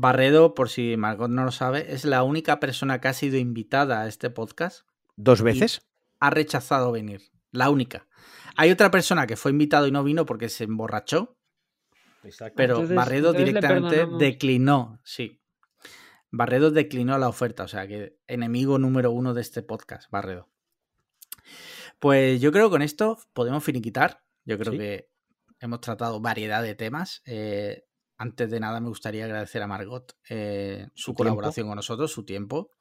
Barredo, 0.00 0.54
por 0.54 0.68
si 0.68 0.96
Margot 0.96 1.28
no 1.28 1.44
lo 1.44 1.50
sabe, 1.50 1.92
es 1.92 2.04
la 2.04 2.22
única 2.22 2.60
persona 2.60 3.00
que 3.00 3.08
ha 3.08 3.12
sido 3.12 3.36
invitada 3.36 4.02
a 4.02 4.06
este 4.06 4.30
podcast. 4.30 4.86
¿Dos 5.16 5.42
veces? 5.42 5.82
Ha 6.20 6.30
rechazado 6.30 6.92
venir. 6.92 7.32
La 7.50 7.68
única. 7.68 8.06
Hay 8.56 8.70
otra 8.70 8.92
persona 8.92 9.26
que 9.26 9.36
fue 9.36 9.50
invitado 9.50 9.88
y 9.88 9.90
no 9.90 10.04
vino 10.04 10.24
porque 10.24 10.48
se 10.48 10.64
emborrachó. 10.64 11.36
Pero 12.54 12.86
Barredo 12.86 13.32
directamente 13.32 14.06
declinó, 14.18 15.00
sí. 15.02 15.40
Barredo 16.30 16.70
declinó 16.70 17.18
la 17.18 17.28
oferta, 17.28 17.64
o 17.64 17.68
sea 17.68 17.88
que 17.88 18.18
enemigo 18.28 18.78
número 18.78 19.10
uno 19.10 19.34
de 19.34 19.40
este 19.40 19.62
podcast, 19.62 20.08
Barredo. 20.12 20.48
Pues 21.98 22.40
yo 22.40 22.52
creo 22.52 22.68
que 22.68 22.74
con 22.74 22.82
esto 22.82 23.18
podemos 23.32 23.64
finiquitar. 23.64 24.22
Yo 24.44 24.58
creo 24.58 24.72
que 24.74 25.10
hemos 25.58 25.80
tratado 25.80 26.20
variedad 26.20 26.62
de 26.62 26.76
temas. 26.76 27.22
Eh, 27.24 27.87
antes 28.18 28.50
de 28.50 28.60
nada 28.60 28.80
me 28.80 28.88
gustaría 28.88 29.24
agradecer 29.24 29.62
a 29.62 29.68
Margot 29.68 30.16
eh, 30.28 30.88
su, 30.94 31.14
colaboración 31.14 31.68
con 31.68 31.76
nosotros, 31.76 32.12
su 32.12 32.24
tiempo. 32.24 32.72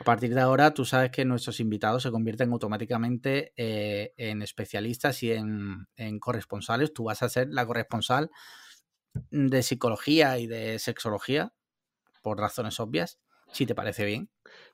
A 0.00 0.04
partir 0.04 0.34
de 0.34 0.40
ahora, 0.40 0.74
tú 0.74 0.84
sabes 0.84 1.10
que 1.10 1.24
nuestros 1.24 1.60
invitados 1.60 2.02
se 2.02 2.10
convierten 2.10 2.52
automáticamente 2.52 3.52
eh, 3.56 4.12
en 4.16 4.42
especialistas 4.42 5.22
y 5.22 5.32
en, 5.32 5.86
en, 5.96 6.18
corresponsales. 6.18 6.92
Tú 6.92 7.04
vas 7.04 7.22
a 7.22 7.28
ser 7.28 7.48
la 7.50 7.64
corresponsal 7.64 8.30
de 9.30 9.62
psicología 9.62 10.38
y 10.38 10.46
de 10.46 10.78
sexología, 10.78 11.54
por 12.22 12.38
razones 12.38 12.78
obvias, 12.80 13.18
si 13.52 13.66
te 13.66 13.74
parece 13.74 14.04
bien. 14.04 14.28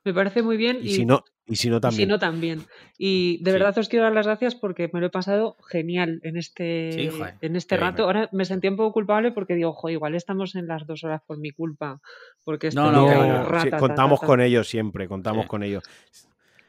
Me 0.05 0.13
parece 0.13 0.43
muy 0.43 0.57
bien. 0.57 0.79
Y, 0.83 0.91
si 0.91 1.07
no, 1.07 1.25
y 1.47 1.57
si 1.57 1.71
no 1.71 1.81
también. 1.81 2.01
Y 2.01 2.03
si 2.03 2.07
no 2.07 2.19
también. 2.19 2.63
Y 2.99 3.43
de 3.43 3.53
verdad 3.53 3.77
os 3.79 3.89
quiero 3.89 4.05
dar 4.05 4.15
las 4.15 4.27
gracias 4.27 4.55
porque 4.55 4.91
me 4.93 5.01
lo 5.01 5.07
he 5.07 5.11
pasado 5.11 5.57
genial 5.69 6.21
en 6.23 6.37
este, 6.37 7.11
en 7.41 7.57
este 7.57 7.77
rato. 7.77 8.05
Ahora 8.05 8.29
me 8.33 8.45
sentí 8.45 8.69
un 8.69 8.77
poco 8.77 8.93
culpable 8.93 9.33
porque 9.33 9.55
digo, 9.55 9.71
ojo, 9.71 9.89
igual 9.91 10.15
estamos 10.15 10.55
en 10.57 10.67
las 10.67 10.87
dos 10.87 11.05
horas 11.05 11.23
por 11.27 11.39
mi 11.39 11.51
culpa. 11.51 12.01
Porque 12.45 12.71
no, 12.71 12.91
no, 12.91 13.79
contamos 13.79 14.21
con 14.21 14.41
ellos 14.41 14.69
siempre, 14.69 15.09
contamos 15.09 15.47
con 15.47 15.63
ellos. 15.63 15.85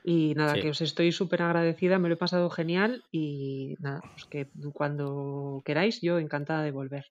Y 0.03 0.33
nada, 0.35 0.55
que 0.55 0.69
os 0.69 0.81
estoy 0.81 1.13
súper 1.13 1.41
agradecida, 1.43 1.97
me 1.97 2.09
lo 2.09 2.15
he 2.15 2.17
pasado 2.17 2.49
genial 2.49 3.03
y 3.09 3.75
nada, 3.79 4.01
pues 4.11 4.25
que 4.25 4.49
cuando 4.73 5.61
queráis, 5.63 6.01
yo 6.01 6.19
encantada 6.19 6.61
de 6.61 6.71
volver. 6.71 7.05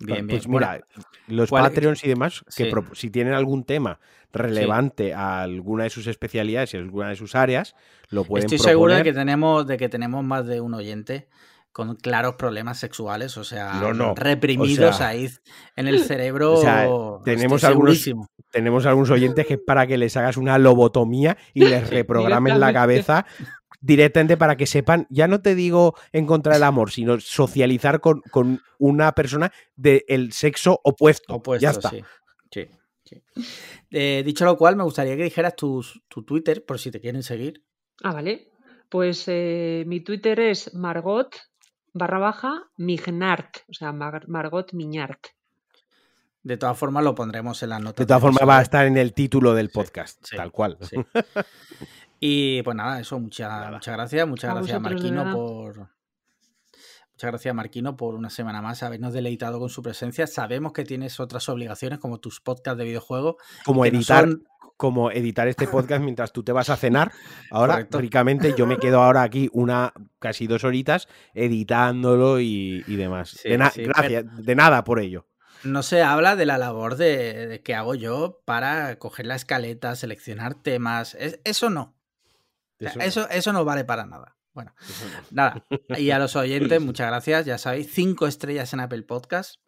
Bien, 0.00 0.26
pues 0.26 0.48
mira, 0.48 0.80
los 1.26 1.50
Patreons 1.50 2.02
y 2.04 2.08
demás, 2.08 2.42
que 2.56 2.72
si 2.94 3.10
tienen 3.10 3.34
algún 3.34 3.64
tema 3.64 4.00
relevante 4.32 5.12
a 5.12 5.42
alguna 5.42 5.84
de 5.84 5.90
sus 5.90 6.06
especialidades 6.06 6.72
y 6.72 6.78
a 6.78 6.80
alguna 6.80 7.10
de 7.10 7.16
sus 7.16 7.34
áreas, 7.34 7.74
lo 8.08 8.24
pueden 8.24 8.46
Estoy 8.46 8.58
seguro 8.58 8.94
de 8.94 9.02
que 9.02 9.12
tenemos, 9.12 9.66
de 9.66 9.76
que 9.76 9.88
tenemos 9.88 10.24
más 10.24 10.46
de 10.46 10.60
un 10.60 10.74
oyente 10.74 11.28
con 11.72 11.94
claros 11.96 12.34
problemas 12.34 12.78
sexuales, 12.78 13.36
o 13.36 13.44
sea, 13.44 13.80
reprimidos 14.16 15.00
ahí 15.00 15.28
en 15.76 15.86
el 15.86 16.02
cerebro. 16.02 16.54
O 16.54 16.60
sea, 16.62 16.88
tenemos, 17.24 17.62
algunos, 17.62 18.10
tenemos 18.50 18.86
algunos 18.86 19.10
oyentes 19.10 19.46
que 19.46 19.54
es 19.54 19.60
para 19.64 19.86
que 19.86 19.96
les 19.96 20.16
hagas 20.16 20.36
una 20.36 20.58
lobotomía 20.58 21.36
y 21.54 21.66
les 21.66 21.88
reprogramen 21.90 22.58
la 22.58 22.72
cabeza 22.72 23.26
directamente 23.80 24.36
para 24.36 24.56
que 24.56 24.66
sepan, 24.66 25.06
ya 25.10 25.26
no 25.26 25.40
te 25.40 25.54
digo 25.54 25.94
encontrar 26.12 26.56
el 26.56 26.62
amor, 26.62 26.90
sino 26.90 27.18
socializar 27.20 28.00
con, 28.00 28.22
una 28.78 29.12
persona 29.12 29.52
del 29.76 30.32
sexo 30.32 30.80
opuesto. 30.84 31.42
ya 31.58 31.70
está. 31.70 31.90
Sí. 31.90 32.02
sí, 33.04 33.22
eh, 33.90 34.22
dicho 34.24 34.44
lo 34.44 34.56
cual, 34.56 34.76
me 34.76 34.84
gustaría 34.84 35.16
que 35.16 35.24
dijeras 35.24 35.56
tu, 35.56 35.84
tu, 36.08 36.24
Twitter 36.24 36.64
por 36.64 36.78
si 36.78 36.90
te 36.90 37.00
quieren 37.00 37.22
seguir. 37.22 37.64
Ah, 38.02 38.12
vale. 38.12 38.50
Pues 38.88 39.24
eh, 39.28 39.84
mi 39.86 40.00
Twitter 40.00 40.40
es 40.40 40.74
Margot 40.74 41.36
barra 41.92 42.18
baja 42.18 42.70
Mignart, 42.76 43.58
o 43.68 43.72
sea, 43.72 43.92
Margot 43.92 44.72
Miñart. 44.72 45.26
De 46.42 46.56
todas 46.56 46.78
formas, 46.78 47.04
lo 47.04 47.14
pondremos 47.14 47.62
en 47.62 47.68
las 47.68 47.80
notas. 47.80 47.96
De 47.96 48.06
todas 48.06 48.22
formas, 48.22 48.48
va 48.48 48.58
a 48.58 48.62
estar 48.62 48.86
en 48.86 48.96
el 48.96 49.12
título 49.12 49.54
del 49.54 49.68
podcast, 49.68 50.24
tal 50.34 50.50
cual. 50.50 50.78
y 52.20 52.62
pues 52.62 52.76
nada, 52.76 53.00
eso, 53.00 53.18
muchas 53.18 53.70
muchas 53.70 53.94
gracias. 53.94 54.28
Muchas 54.28 54.54
gracias, 54.54 54.80
Marquino, 54.80 55.32
por. 55.32 55.88
Muchas 57.12 57.30
gracias, 57.32 57.54
Marquino, 57.54 57.96
por 57.96 58.14
una 58.14 58.30
semana 58.30 58.60
más 58.60 58.82
habernos 58.82 59.14
deleitado 59.14 59.58
con 59.58 59.70
su 59.70 59.82
presencia. 59.82 60.26
Sabemos 60.26 60.72
que 60.72 60.84
tienes 60.84 61.18
otras 61.18 61.48
obligaciones, 61.48 61.98
como 61.98 62.18
tus 62.18 62.40
podcasts 62.40 62.78
de 62.78 62.84
videojuegos. 62.84 63.36
Como 63.64 63.86
editar. 63.86 64.28
Como 64.76 65.10
editar 65.10 65.46
este 65.46 65.66
podcast 65.66 66.02
mientras 66.02 66.32
tú 66.32 66.42
te 66.42 66.52
vas 66.52 66.70
a 66.70 66.76
cenar. 66.76 67.12
Ahora, 67.50 67.86
ricamente, 67.90 68.54
yo 68.56 68.66
me 68.66 68.78
quedo 68.78 69.02
ahora 69.02 69.22
aquí 69.22 69.50
una 69.52 69.92
casi 70.18 70.46
dos 70.46 70.64
horitas 70.64 71.06
editándolo 71.34 72.40
y, 72.40 72.82
demás. 72.86 73.38
de, 73.44 73.58
gracias, 73.58 74.24
de 74.42 74.54
nada 74.54 74.84
por 74.84 75.00
ello 75.00 75.26
no 75.62 75.82
se 75.82 76.02
habla 76.02 76.36
de 76.36 76.46
la 76.46 76.56
labor 76.56 76.96
de, 76.96 77.60
que 77.62 77.74
hago 77.74 77.94
yo 77.94 78.40
para 78.46 78.98
coger 78.98 79.26
la 79.26 79.34
escaleta, 79.34 79.94
seleccionar 79.94 80.54
temas. 80.54 81.16
eso 81.44 81.68
no. 81.68 81.99
Eso, 82.80 83.28
eso, 83.28 83.52
no 83.52 83.64
vale 83.64 83.84
para 83.84 84.06
nada. 84.06 84.36
Bueno, 84.52 84.74
nada. 85.30 85.64
Y 85.96 86.10
a 86.10 86.18
los 86.18 86.34
oyentes, 86.34 86.80
muchas 86.80 87.06
gracias. 87.06 87.46
Ya 87.46 87.58
sabéis, 87.58 87.92
cinco 87.92 88.26
estrellas 88.26 88.72
en 88.72 88.80
Apple 88.80 89.02
Podcast. 89.02 89.60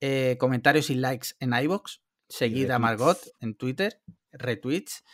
Eh, 0.00 0.36
comentarios 0.38 0.90
y 0.90 0.96
likes 0.96 1.28
en 1.40 1.54
iBox. 1.54 2.02
Seguid 2.28 2.70
a 2.70 2.78
Margot 2.78 3.18
en 3.40 3.54
Twitter. 3.54 4.00
Retweets. 4.32 5.04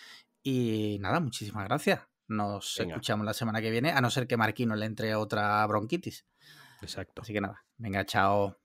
Y 0.43 0.99
nada, 1.01 1.21
muchísimas 1.21 1.65
gracias. 1.67 2.01
Nos 2.29 2.79
escuchamos 2.79 3.27
la 3.27 3.35
semana 3.35 3.61
que 3.61 3.71
viene, 3.71 3.91
a 3.91 4.01
no 4.01 4.09
ser 4.09 4.29
que 4.29 4.37
Marquino 4.37 4.77
le 4.77 4.87
entre 4.87 5.15
otra 5.17 5.67
bronquitis. 5.67 6.27
Exacto. 6.81 7.23
Así 7.23 7.33
que 7.33 7.41
nada, 7.41 7.65
venga, 7.77 8.07
chao. 8.07 8.57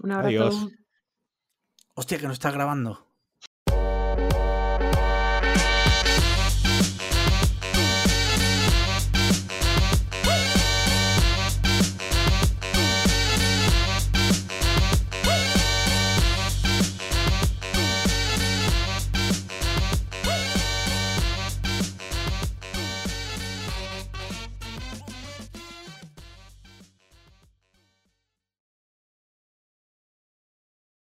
Un 0.00 0.12
abrazo. 0.12 0.70
Hostia, 1.94 2.18
que 2.18 2.26
no 2.26 2.32
está 2.32 2.50
grabando. 2.50 3.13